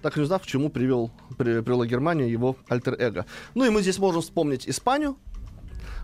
так 0.02 0.16
и 0.16 0.20
не 0.20 0.24
узнав, 0.24 0.42
к 0.42 0.46
чему 0.46 0.68
привел, 0.68 1.10
при- 1.38 1.60
привела 1.62 1.86
Германию 1.86 2.28
его 2.30 2.56
альтер-эго. 2.68 3.24
Ну 3.54 3.64
и 3.64 3.70
мы 3.70 3.82
здесь 3.82 3.98
можем 3.98 4.20
вспомнить 4.22 4.68
Испанию, 4.68 5.16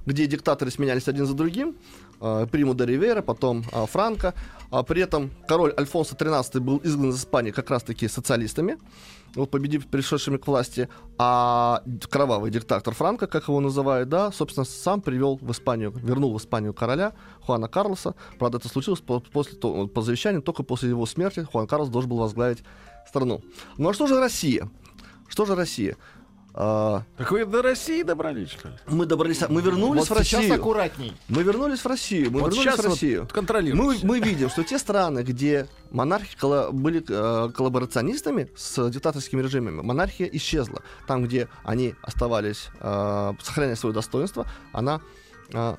где 0.07 0.27
диктаторы 0.27 0.71
сменялись 0.71 1.09
один 1.09 1.27
за 1.27 1.35
другим. 1.35 1.77
Э, 2.23 2.47
Приму 2.47 2.75
де 2.75 2.87
Ривера, 2.87 3.23
потом 3.23 3.65
э, 3.73 3.87
Франко. 3.87 4.33
А 4.71 4.83
при 4.83 5.03
этом 5.03 5.31
король 5.49 5.75
Альфонсо 5.77 6.15
XIII 6.15 6.61
был 6.61 6.81
изгнан 6.85 7.11
из 7.11 7.19
Испании 7.19 7.51
как 7.51 7.71
раз-таки 7.71 8.09
социалистами, 8.09 8.79
вот 9.35 9.51
победив 9.51 9.87
пришедшими 9.87 10.39
к 10.39 10.47
власти. 10.47 10.89
А 11.19 11.83
кровавый 12.09 12.51
диктатор 12.51 12.95
Франко, 12.95 13.27
как 13.27 13.49
его 13.49 13.61
называют, 13.61 14.09
да, 14.09 14.31
собственно, 14.33 14.65
сам 14.65 15.01
привел 15.01 15.39
в 15.43 15.51
Испанию, 15.51 15.91
вернул 15.91 16.33
в 16.33 16.39
Испанию 16.39 16.73
короля 16.73 17.13
Хуана 17.43 17.69
Карлоса. 17.69 18.15
Правда, 18.39 18.59
это 18.59 18.69
случилось 18.69 19.01
по, 19.01 19.21
после, 19.21 19.59
по 19.59 20.03
завещанию, 20.03 20.43
только 20.43 20.63
после 20.63 20.91
его 20.91 21.07
смерти 21.07 21.41
Хуан 21.41 21.67
Карлос 21.67 21.89
должен 21.89 22.09
был 22.09 22.19
возглавить 22.19 22.63
страну. 23.09 23.43
Ну 23.79 23.89
а 23.89 23.95
что 23.95 24.07
же 24.07 24.19
Россия? 24.21 24.71
Что 25.29 25.45
же 25.45 25.55
Россия? 25.55 25.97
А, 26.55 27.03
Так 27.17 27.31
вы 27.31 27.47
до 27.47 27.63
России 27.63 28.03
добрались, 28.03 28.51
что 28.51 28.69
ли? 28.69 28.75
мы 28.87 29.07
добрались, 29.07 29.41
мы 29.49 29.63
вернулись 29.63 30.09
Вот 30.11 30.19
в 30.19 30.23
сейчас 30.25 30.41
Россию. 30.41 30.55
аккуратней. 30.57 31.17
Мы 31.29 31.43
вернулись 31.43 31.81
в 31.81 31.87
Россию. 31.87 32.31
Мы 32.31 32.41
Вот 32.41 32.49
вернулись 32.49 32.73
сейчас 32.75 32.85
в 32.85 32.89
Россию. 32.89 33.21
вот 33.23 33.33
контролируйте. 33.33 33.83
мы, 34.05 34.19
мы 34.19 34.21
видим, 34.21 34.51
что 34.51 34.63
те 34.63 34.79
страны, 34.79 35.21
где 35.21 35.67
монархи 35.91 36.37
колла- 36.39 36.71
были 36.71 37.03
э, 37.09 37.51
коллаборационистами 37.53 38.51
с 38.55 38.91
диктаторскими 38.91 39.41
режимами, 39.41 39.81
монархия 39.81 40.29
исчезла. 40.33 40.83
Там, 41.07 41.25
где 41.25 41.49
они 41.65 41.95
оставались, 42.03 42.69
э, 42.81 43.33
сохраняя 43.43 43.77
свое 43.77 43.95
достоинство, 43.95 44.47
она 44.73 45.01
э, 45.55 45.77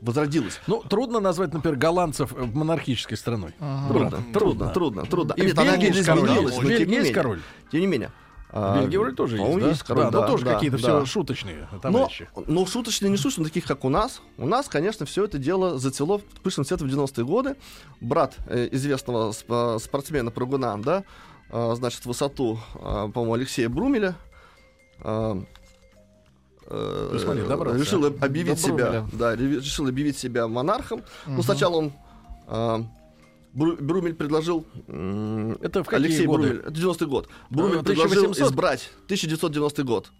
возродилась. 0.00 0.58
Ну, 0.66 0.82
трудно 0.82 1.20
назвать, 1.20 1.52
например, 1.52 1.76
голландцев 1.78 2.32
монархической 2.34 3.18
страной. 3.18 3.54
Трудно, 3.88 4.08
Брат, 4.10 4.32
трудно, 4.32 4.68
трудно, 4.70 5.02
трудно. 5.04 5.32
И 5.34 5.42
Нет, 5.42 5.58
она 5.58 5.76
изменилась, 5.76 6.56
но 6.56 6.62
тем 6.62 6.68
не 6.68 6.72
есть 6.76 6.88
менее. 6.88 7.12
король. 7.14 7.40
Тем 7.70 7.80
не 7.82 7.86
менее. 7.86 8.10
В 8.54 8.56
а, 8.56 8.80
Бельгии 8.80 8.96
вроде 8.98 9.16
тоже 9.16 9.36
есть, 9.36 9.58
да? 9.58 9.68
есть 9.68 9.82
король, 9.82 10.04
да, 10.04 10.10
да, 10.12 10.20
но 10.20 10.26
тоже 10.28 10.44
да, 10.44 10.54
какие-то 10.54 10.76
да. 10.76 10.82
все 10.82 11.06
шуточные 11.06 11.68
Но, 11.72 11.78
товарищи. 11.80 12.28
но 12.46 12.64
шуточные 12.66 13.10
не 13.10 13.16
шуточные, 13.16 13.46
таких 13.46 13.64
как 13.66 13.84
у 13.84 13.88
нас. 13.88 14.20
У 14.38 14.46
нас, 14.46 14.68
конечно, 14.68 15.04
все 15.06 15.24
это 15.24 15.38
дело 15.38 15.76
зацело 15.80 16.20
пышным 16.44 16.64
цветом 16.64 16.88
в 16.88 16.92
90-е 16.94 17.24
годы. 17.24 17.56
Брат 18.00 18.36
э, 18.46 18.68
известного 18.70 19.32
сп- 19.32 19.80
спортсмена 19.80 20.30
прыгуна, 20.30 20.80
да, 20.80 21.02
э, 21.50 21.72
значит, 21.74 22.06
высоту, 22.06 22.60
э, 22.76 22.78
по-моему, 23.12 23.34
Алексея 23.34 23.68
Брумеля, 23.68 24.14
э, 25.00 25.42
э, 26.68 27.18
смотри, 27.20 27.42
добрался, 27.48 27.80
решил 27.80 28.04
об- 28.06 28.22
объявить 28.24 28.62
До 28.62 28.68
Брумеля. 28.68 28.86
себя, 28.86 29.06
да, 29.12 29.34
решил 29.34 29.88
объявить 29.88 30.16
себя 30.16 30.46
монархом. 30.46 31.02
Ну, 31.26 31.32
Мгм. 31.34 31.42
сначала 31.42 31.76
он 31.76 31.92
э, 32.46 32.78
Брумель 33.54 34.14
предложил... 34.14 34.66
Это 34.88 35.82
в 35.82 35.86
какие 35.86 36.06
Алексей 36.06 36.26
годы? 36.26 36.42
Брумель, 36.48 36.60
это 36.60 36.70
90-й 36.72 37.06
год. 37.06 37.28
Брумель 37.50 37.78
Э, 37.78 37.82
предложил 37.82 38.24
1800? 38.24 38.48
избрать 38.48 38.90
1990 39.06 39.82
год. 39.84 40.12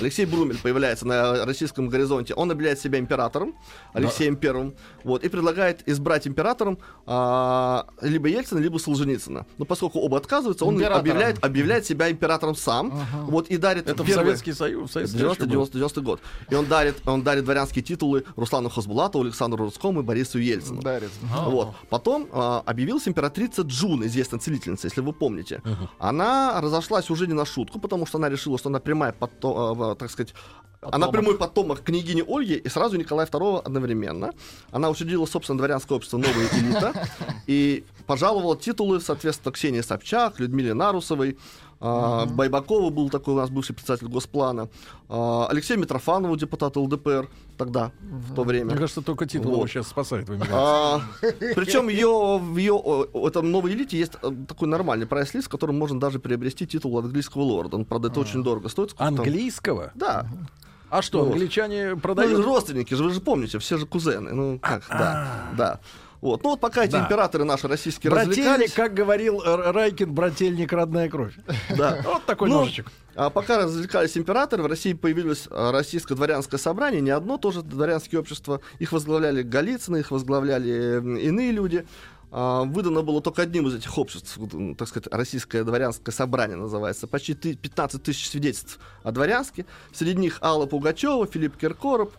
Алексей 0.00 0.26
Брумель 0.26 0.58
появляется 0.58 1.06
на 1.06 1.44
российском 1.44 1.88
горизонте. 1.88 2.34
Он 2.34 2.50
объявляет 2.50 2.78
себя 2.80 2.98
императором, 2.98 3.54
Алексеем 3.92 4.36
Первым, 4.36 4.74
вот, 5.04 5.24
и 5.24 5.28
предлагает 5.28 5.88
избрать 5.88 6.26
императором 6.26 6.78
а, 7.06 7.86
либо 8.02 8.28
Ельцина, 8.28 8.58
либо 8.60 8.78
Солженицына. 8.78 9.46
Но 9.58 9.64
поскольку 9.64 9.98
оба 10.00 10.16
отказываются, 10.18 10.64
он 10.64 10.82
объявляет, 10.82 11.42
объявляет 11.44 11.86
себя 11.86 12.10
императором 12.10 12.54
сам, 12.54 12.92
Ага. 12.92 13.24
вот, 13.24 13.48
и 13.48 13.56
дарит 13.56 13.88
Это 13.88 14.04
первый- 14.04 14.24
Советский 14.24 14.52
Союз, 14.52 14.90
в 14.90 14.92
Советский 14.92 15.18
90, 15.18 15.42
Союз 15.42 15.48
был. 15.48 15.52
90, 15.52 15.72
90 15.78 16.00
год. 16.02 16.20
И 16.50 16.54
он 16.54 16.66
дарит, 16.66 16.96
он 17.06 17.22
дарит 17.22 17.44
дворянские 17.44 17.82
титулы 17.82 18.24
Руслану 18.36 18.68
Хасбулатову, 18.68 19.24
Александру 19.24 19.64
Рудскому 19.64 20.00
и 20.00 20.02
Борису 20.02 20.38
Ельцину. 20.38 20.82
Дарит. 20.82 21.10
Вот. 21.46 21.74
Потом 21.88 22.28
а, 22.32 22.62
объявилась 22.66 23.08
императрица 23.08 23.62
Джун, 23.62 24.04
известная 24.06 24.38
целительница, 24.40 24.86
если 24.86 25.00
вы 25.00 25.12
помните. 25.12 25.62
Она 25.98 26.60
разошлась 26.60 27.10
уже 27.10 27.26
не 27.26 27.34
на 27.34 27.44
шутку, 27.44 27.78
потому 27.80 28.06
что 28.06 28.18
она 28.18 28.28
решила, 28.28 28.58
что 28.58 28.68
она 28.68 28.78
прямая 28.80 29.12
потом- 29.12 29.79
в, 29.80 29.94
так 29.96 30.10
сказать, 30.10 30.34
она 30.82 31.08
прямой 31.08 31.36
потомок 31.36 31.82
княгини 31.82 32.24
Ольги 32.26 32.54
и 32.54 32.68
сразу 32.68 32.96
Николая 32.96 33.26
II 33.26 33.62
одновременно. 33.62 34.32
Она 34.70 34.88
учредила, 34.88 35.26
собственно, 35.26 35.58
дворянское 35.58 35.96
общество 35.96 36.16
«Новая 36.16 36.48
элита» 36.52 36.94
и 37.46 37.84
пожаловала 38.06 38.56
титулы, 38.56 39.00
соответственно, 39.00 39.52
Ксении 39.52 39.82
Собчак, 39.82 40.40
Людмиле 40.40 40.72
Нарусовой, 40.72 41.36
а, 41.80 42.26
Байбакова 42.26 42.90
был 42.90 43.08
такой 43.08 43.34
у 43.34 43.36
нас 43.38 43.48
бывший 43.50 43.74
председатель 43.74 44.08
Госплана, 44.08 44.68
а, 45.08 45.46
Алексею 45.48 45.80
Митрофанову, 45.80 46.36
депутат 46.36 46.76
ЛДПр 46.76 47.28
тогда, 47.56 47.92
в 48.00 48.34
то 48.34 48.44
время. 48.44 48.66
Мне 48.66 48.78
кажется, 48.78 49.02
только 49.02 49.26
титул 49.26 49.52
Вот. 49.52 49.56
его 49.56 49.66
сейчас 49.66 49.88
спасает 49.88 50.28
в. 50.28 50.38
А, 50.52 51.00
причем 51.20 51.88
ее, 51.88 52.38
в 52.38 52.56
ее 52.56 53.06
этом 53.26 53.50
новой 53.50 53.72
элите 53.72 53.98
есть 53.98 54.12
э, 54.22 54.30
такой 54.46 54.68
нормальный 54.68 55.06
прайс-лист, 55.06 55.46
с 55.46 55.48
которым 55.48 55.78
можно 55.78 55.98
даже 55.98 56.18
приобрести 56.18 56.66
титул 56.66 56.98
английского 56.98 57.42
лорда. 57.42 57.76
Он, 57.76 57.84
правда, 57.84 58.08
это 58.08 58.20
очень 58.20 58.42
дорого 58.42 58.68
стоит. 58.68 58.94
Английского? 58.98 59.92
Да. 59.94 60.26
А 60.90 61.02
что, 61.02 61.20
Вот. 61.24 61.32
англичане 61.32 61.94
Ну, 61.94 62.00
продают? 62.00 62.36
же 62.36 62.42
родственники, 62.42 62.94
же 62.94 63.04
вы 63.04 63.10
же 63.10 63.20
помните, 63.20 63.58
все 63.60 63.78
же 63.78 63.86
кузены. 63.86 64.32
Ну, 64.32 64.58
как, 64.58 64.86
да, 64.88 65.50
да. 65.56 65.80
Вот. 66.20 66.42
Ну 66.42 66.50
вот 66.50 66.60
пока 66.60 66.84
эти 66.84 66.92
Да. 66.92 67.04
императоры 67.04 67.44
наши 67.44 67.66
российские 67.66 68.10
Брательник, 68.10 68.36
развлекались... 68.38 68.72
как 68.74 68.92
говорил 68.94 69.40
Райкин, 69.42 70.12
брательник 70.12 70.72
родная 70.72 71.08
кровь. 71.08 71.34
Да. 71.76 72.00
Вот 72.04 72.24
такой 72.26 72.48
Ну, 72.50 72.60
ножичек. 72.60 72.88
А 73.14 73.30
пока 73.30 73.58
развлекались 73.58 74.16
императоры, 74.16 74.62
в 74.62 74.66
России 74.66 74.92
появилось 74.92 75.48
а, 75.50 75.72
российское 75.72 76.14
дворянское 76.14 76.58
собрание, 76.58 77.00
не 77.00 77.10
одно 77.10 77.38
тоже 77.38 77.62
дворянское 77.62 78.20
общество. 78.20 78.60
Их 78.78 78.92
возглавляли 78.92 79.42
Голицыны, 79.42 79.98
их 79.98 80.10
возглавляли 80.10 81.00
иные 81.20 81.52
люди. 81.52 81.86
А, 82.32 82.62
Выдано 82.64 83.02
было 83.02 83.20
только 83.20 83.42
одним 83.42 83.66
из 83.66 83.74
этих 83.74 83.96
обществ, 83.98 84.38
так 84.78 84.86
сказать, 84.88 85.08
российское 85.10 85.64
дворянское 85.64 86.12
собрание 86.12 86.56
называется. 86.56 87.06
Почти 87.08 87.34
ты- 87.34 87.56
15 87.56 88.02
тысяч 88.02 88.28
свидетельств 88.30 88.78
о 89.02 89.10
дворянске. 89.10 89.66
Среди 89.92 90.18
них 90.20 90.38
Алла 90.42 90.66
Пугачева, 90.66 91.26
Филипп 91.26 91.56
Киркоров, 91.56 92.10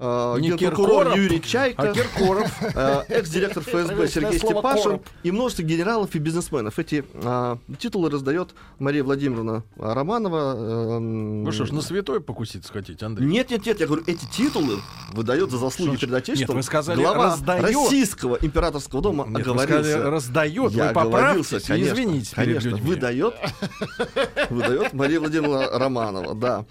а, 0.00 0.36
Не 0.38 0.56
Киркоров, 0.56 1.16
Юрий 1.16 1.40
Чайка, 1.42 1.82
а 1.90 1.92
Киркоров. 1.92 2.50
а, 2.74 3.04
экс-директор 3.08 3.62
ФСБ 3.62 4.08
Сергей 4.08 4.38
Степашин 4.38 4.82
«короб». 4.82 5.06
и 5.22 5.30
множество 5.32 5.62
генералов 5.62 6.14
и 6.14 6.18
бизнесменов. 6.18 6.78
Эти 6.78 7.04
а, 7.14 7.58
титулы 7.78 8.10
раздает 8.10 8.50
Мария 8.78 9.02
Владимировна 9.02 9.64
Романова. 9.76 10.96
эм, 10.96 11.44
Вы 11.44 11.52
что 11.52 11.66
ж, 11.66 11.72
на 11.72 11.80
святой 11.82 12.20
покуситься 12.20 12.72
хотите, 12.72 13.04
Андрей? 13.06 13.26
Нет, 13.26 13.50
нет, 13.50 13.66
нет, 13.66 13.80
я 13.80 13.86
говорю, 13.86 14.04
эти 14.06 14.24
титулы 14.26 14.78
выдает 15.12 15.50
за 15.50 15.58
заслуги 15.58 15.96
перед 15.96 16.14
Отечеством 16.14 16.56
нет, 16.56 16.56
вы 16.56 16.62
сказали, 16.62 17.00
глава 17.00 17.24
раздает. 17.32 17.62
российского 17.64 18.38
императорского 18.40 19.02
дома 19.02 19.24
Нет, 19.28 19.46
вы 19.46 19.52
оговорился. 19.52 19.82
сказали, 19.90 20.10
раздает. 20.10 20.72
Я 20.72 20.88
Вы 20.88 20.92
поправьтесь 20.94 21.64
конечно, 21.64 21.74
извинитесь 21.92 22.28
перед 22.30 22.46
конечно, 22.46 22.68
людьми. 22.68 22.88
выдает, 22.90 23.34
выдает 24.50 24.92
Мария 24.92 25.20
Владимировна 25.20 25.66
Романова, 25.78 26.34
да. 26.34 26.64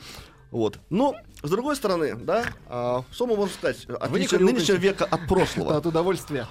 Вот. 0.51 0.79
Но, 0.89 1.15
с 1.43 1.49
другой 1.49 1.75
стороны, 1.75 2.15
да, 2.15 2.45
а, 2.67 3.03
что 3.11 3.27
мы 3.27 3.35
можем 3.35 3.53
сказать? 3.53 3.85
Отличие 3.85 4.39
не 4.39 4.51
нынешнего 4.51 4.77
века 4.77 5.05
от 5.05 5.27
прошлого. 5.27 5.77
От 5.77 5.85
удовольствия. 5.85 6.47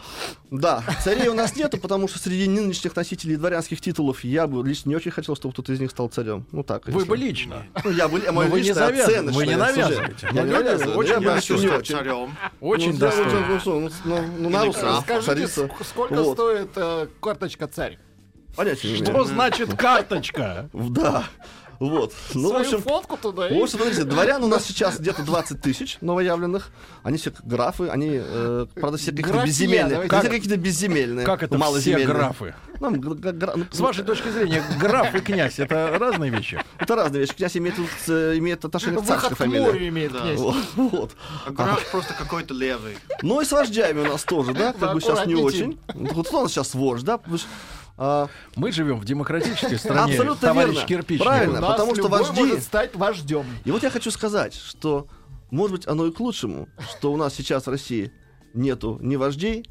Да, 0.51 0.85
царей 1.03 1.29
у 1.29 1.35
нас 1.35 1.57
нету, 1.57 1.79
потому 1.79 2.07
что 2.07 2.19
среди 2.19 2.49
нынешних 2.49 2.95
носителей 2.95 3.37
дворянских 3.37 3.81
титулов 3.81 4.23
я 4.23 4.47
бы 4.47 4.67
лично 4.67 4.91
не 4.91 4.97
очень 4.97 5.11
хотел, 5.11 5.35
чтобы 5.35 5.53
кто-то 5.53 5.73
из 5.73 5.81
них 5.81 5.91
стал 5.91 6.09
царем. 6.09 6.47
Ну 6.53 6.63
так. 6.63 6.87
Вы 6.87 7.05
бы 7.05 7.17
лично. 7.17 7.67
Ну, 7.85 7.91
я 7.91 8.09
бы, 8.09 8.21
мой 8.31 8.49
вы 8.49 8.61
не 8.61 8.71
оценочный 8.71 9.33
вы 9.33 9.47
не 9.47 9.57
навязываете. 9.57 10.29
Я 10.33 10.43
не 10.43 10.53
навязываю, 10.53 10.97
очень 10.97 11.13
я 11.13 11.21
бы 11.21 11.33
очень. 11.33 11.97
царем. 11.97 12.37
Очень 12.61 12.93
Ну, 12.93 12.99
да, 12.99 13.07
достойно. 13.07 13.91
ну, 14.05 14.21
ну, 14.39 14.51
на 14.51 14.73
Скажите, 15.03 15.49
сколько 15.49 16.25
стоит 16.25 16.71
э, 16.77 17.09
карточка 17.21 17.67
царь? 17.67 17.99
Понятия 18.57 18.97
Что 18.97 19.25
значит 19.25 19.77
карточка? 19.77 20.71
Да. 20.73 21.25
Вот. 21.81 22.13
Ну, 22.35 22.49
в 22.49 22.49
Свою 22.51 22.65
общем, 22.65 22.83
фотку 22.83 23.17
туда 23.17 23.49
в 23.49 23.53
общем, 23.53 23.69
смотрите, 23.79 24.05
дворян 24.05 24.43
у 24.45 24.47
нас 24.49 24.65
сейчас 24.65 24.99
где-то 24.99 25.23
20 25.23 25.61
тысяч 25.61 25.99
новоявленных. 26.01 26.71
Они 27.03 27.19
все 27.19 27.33
графы, 27.45 27.89
они, 27.89 28.11
э, 28.13 28.67
правда, 28.75 28.99
все 28.99 29.11
какие-то 29.11 29.43
безземельные. 29.45 29.91
давайте. 29.91 30.19
Все 30.21 30.29
какие-то 30.29 30.57
безземельные. 30.57 31.27
Как 31.27 31.43
это 31.43 31.55
все 31.57 31.65
малоземельные. 31.65 32.07
графы? 32.07 32.55
Ну, 32.79 32.91
гра- 32.91 33.55
С 33.73 33.81
вашей 33.81 34.05
точки 34.05 34.29
зрения, 34.29 34.63
граф 34.79 35.15
и 35.15 35.21
князь 35.21 35.59
это 35.59 35.97
разные 35.99 36.31
вещи. 36.31 36.63
Это 36.79 36.95
разные 36.95 37.21
вещи. 37.23 37.35
Князь 37.35 37.57
имеет, 37.57 37.75
э, 38.09 38.35
имеет 38.37 38.65
отношение 38.65 38.99
к 39.01 39.05
Выход 39.05 39.21
царской 39.23 39.47
к 39.47 39.51
морю 39.51 39.73
фамилии. 39.73 39.89
имеет 39.89 40.13
Да. 40.13 40.21
князь. 40.21 40.39
Вот. 40.41 40.57
вот. 40.77 41.11
А 41.47 41.51
граф 41.51 41.91
просто 41.91 42.13
какой-то 42.15 42.53
левый. 42.55 42.99
Ну 43.23 43.41
и 43.41 43.45
с 43.47 43.53
вождями 43.53 44.01
у 44.01 44.05
нас 44.13 44.25
тоже, 44.25 44.53
да, 44.53 44.73
как 44.73 44.81
Да, 44.81 44.93
бы 44.95 45.01
сейчас 45.01 45.25
не 45.27 45.35
очень. 45.35 45.79
Вот 45.95 46.29
кто 46.29 46.41
у 46.41 46.43
нас 46.43 46.53
сейчас 46.53 46.75
вождь, 46.75 47.05
да? 47.05 47.19
А, 47.99 48.29
Мы 48.57 48.73
живем 48.73 48.99
в 48.99 49.05
демократической 49.05 49.77
стране, 49.79 50.13
Абсолютно 50.17 50.49
товарищ 50.49 50.75
верно. 50.75 50.87
Кирпичник. 50.89 51.25
Правильно. 51.27 51.61
Потому 51.63 51.95
что 51.95 52.09
вожди- 52.09 52.41
может 52.45 52.63
стать 52.63 52.95
вождем. 52.95 53.47
И 53.65 53.71
вот 53.71 53.83
я 53.83 53.91
хочу 53.91 54.11
сказать, 54.11 54.55
что, 54.55 55.07
может 55.51 55.77
быть, 55.77 55.87
оно 55.87 56.07
и 56.07 56.13
к 56.13 56.21
лучшему, 56.21 56.69
что 56.91 57.13
у 57.13 57.17
нас 57.17 57.35
сейчас 57.35 57.67
в 57.67 57.71
России 57.71 58.13
нету 58.55 58.99
ни 59.01 59.17
вождей, 59.17 59.65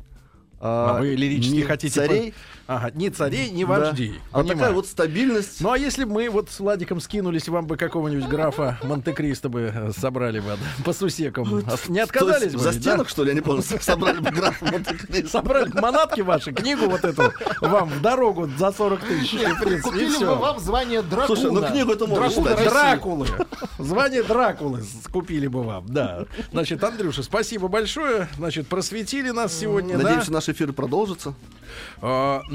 А 0.59 0.99
вы 0.99 1.15
лирически 1.15 1.55
ни 1.55 1.61
хотите... 1.61 1.93
царей, 1.93 2.33
Ага, 2.67 2.91
ни 2.95 3.09
царей, 3.09 3.51
ни 3.51 3.63
да. 3.63 3.69
вождей. 3.69 4.19
А 4.31 4.39
вот 4.39 4.47
такая 4.47 4.71
вот 4.71 4.87
стабильность. 4.87 5.61
Ну 5.61 5.71
а 5.71 5.77
если 5.77 6.03
бы 6.03 6.13
мы 6.13 6.29
вот 6.29 6.49
с 6.49 6.59
Владиком 6.59 6.99
скинулись, 6.99 7.47
вам 7.47 7.67
бы 7.67 7.77
какого-нибудь 7.77 8.27
графа 8.27 8.79
Монте-Кристо 8.83 9.49
бы 9.49 9.71
э, 9.73 9.91
собрали 9.95 10.39
бы 10.39 10.57
по 10.83 10.91
сусекам. 10.93 11.63
А 11.67 11.75
Не 11.87 11.99
отказались 11.99 12.53
бы? 12.53 12.59
за 12.59 12.73
стенок, 12.73 13.05
да? 13.05 13.09
что 13.09 13.23
ли, 13.23 13.29
я 13.29 13.35
не 13.35 13.41
помню, 13.41 13.61
собрали 13.61 14.19
бы 14.19 14.31
графа 14.31 14.65
Монте-Кристо. 14.71 15.29
Собрали 15.29 15.69
бы 15.69 15.79
манатки 15.79 16.21
ваши, 16.21 16.51
книгу 16.53 16.89
вот 16.89 17.03
эту 17.03 17.31
вам 17.61 17.89
в 17.89 18.01
дорогу 18.01 18.49
за 18.57 18.71
40 18.71 18.99
тысяч. 19.01 19.31
принципе, 19.31 19.81
Купили 19.81 20.25
бы 20.25 20.35
вам 20.35 20.59
звание 20.59 21.01
дракуна. 21.03 21.27
Слушай, 21.27 21.51
ну 21.51 21.67
книгу 21.67 21.91
это 21.91 22.07
можно. 22.07 22.25
России. 22.25 22.69
Дракулы. 22.69 23.27
Звание 23.77 24.23
Дракулы 24.23 24.83
купили 25.11 25.47
бы 25.47 25.63
вам, 25.63 25.85
да. 25.87 26.25
Значит, 26.51 26.83
Андрюша, 26.83 27.23
спасибо 27.23 27.67
большое. 27.67 28.27
Значит, 28.37 28.67
просветили 28.67 29.29
нас 29.29 29.53
сегодня, 29.53 29.97
да? 29.97 30.03
Надеемся, 30.03 30.31
наш 30.31 30.49
эфир 30.49 30.73
продолжится. 30.73 31.35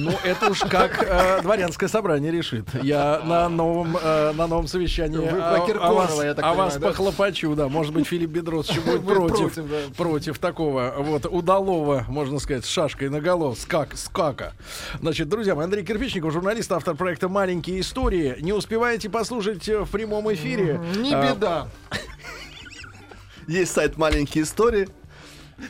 Ну, 0.00 0.12
это 0.24 0.50
уж 0.50 0.60
как 0.60 1.02
э, 1.02 1.42
дворянское 1.42 1.88
собрание 1.88 2.32
решит. 2.32 2.66
Я 2.82 3.20
на 3.24 3.48
новом, 3.48 3.96
э, 3.96 4.32
на 4.32 4.46
новом 4.46 4.66
совещании 4.66 5.18
Вы 5.18 5.26
о, 5.26 5.32
про 5.32 5.62
о 5.62 5.66
Киркорова, 5.66 5.94
вас, 5.94 6.24
я 6.24 6.34
так 6.34 6.44
о 6.44 6.48
понимаю, 6.48 6.56
вас 6.70 6.76
да? 6.78 6.88
похлопочу, 6.88 7.54
да. 7.54 7.68
Может 7.68 7.92
быть, 7.92 8.06
Филипп 8.06 8.30
Бедрос 8.30 8.70
еще 8.70 8.80
будет 8.80 9.04
против, 9.04 9.54
против, 9.54 9.70
да. 9.70 9.76
против 9.96 10.38
такого 10.38 10.94
вот 10.98 11.26
удалого, 11.26 12.06
можно 12.08 12.38
сказать, 12.38 12.64
с 12.64 12.68
шашкой 12.68 13.10
на 13.10 13.20
голову, 13.20 13.54
скак, 13.56 13.96
скака. 13.96 14.54
Значит, 15.00 15.28
друзья 15.28 15.54
мои, 15.54 15.64
Андрей 15.64 15.84
Кирпичников, 15.84 16.32
журналист, 16.32 16.72
автор 16.72 16.94
проекта 16.94 17.28
«Маленькие 17.28 17.80
истории». 17.80 18.36
Не 18.40 18.54
успеваете 18.54 19.10
послушать 19.10 19.68
э, 19.68 19.80
в 19.80 19.90
прямом 19.90 20.32
эфире? 20.32 20.80
Не 20.96 21.12
А, 21.12 21.30
беда. 21.30 21.68
Есть 23.46 23.72
сайт 23.72 23.98
«Маленькие 23.98 24.44
истории». 24.44 24.88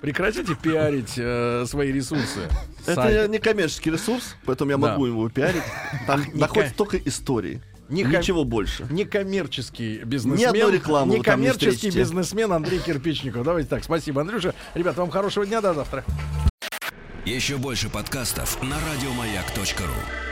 Прекратите 0.01 0.55
пиарить 0.55 1.15
э, 1.17 1.65
свои 1.67 1.93
ресурсы. 1.93 2.49
Это 2.87 2.95
Сайт. 2.95 3.31
не 3.31 3.39
коммерческий 3.39 3.91
ресурс, 3.91 4.37
поэтому 4.47 4.71
я 4.71 4.77
Да. 4.79 4.89
могу 4.93 5.07
его 5.07 5.29
пиарить. 5.29 5.63
Там 6.07 6.25
Не 6.33 6.41
находятся 6.41 6.73
ко- 6.73 6.79
только 6.79 6.97
истории. 6.99 7.61
Не 7.89 8.05
Ничего 8.05 8.45
больше. 8.45 8.87
Некоммерческий 8.89 9.99
Ни 9.99 10.05
бизнесмен. 10.05 10.49
одной 10.51 10.73
рекламы 10.73 11.13
не 11.15 11.19
Некоммерческий 11.19 11.71
встретите. 11.73 11.99
бизнесмен 11.99 12.53
Андрей 12.53 12.79
Кирпичников. 12.79 13.45
Давайте 13.45 13.69
так. 13.69 13.83
Спасибо, 13.83 14.21
Андрюша. 14.21 14.55
Ребят, 14.75 14.97
вам 14.97 15.11
хорошего 15.11 15.45
дня. 15.45 15.61
До 15.61 15.75
завтра. 15.75 16.05
Еще 17.25 17.57
больше 17.59 17.89
подкастов 17.89 18.63
на 18.63 18.77
радиомаяк.ру. 18.93 20.30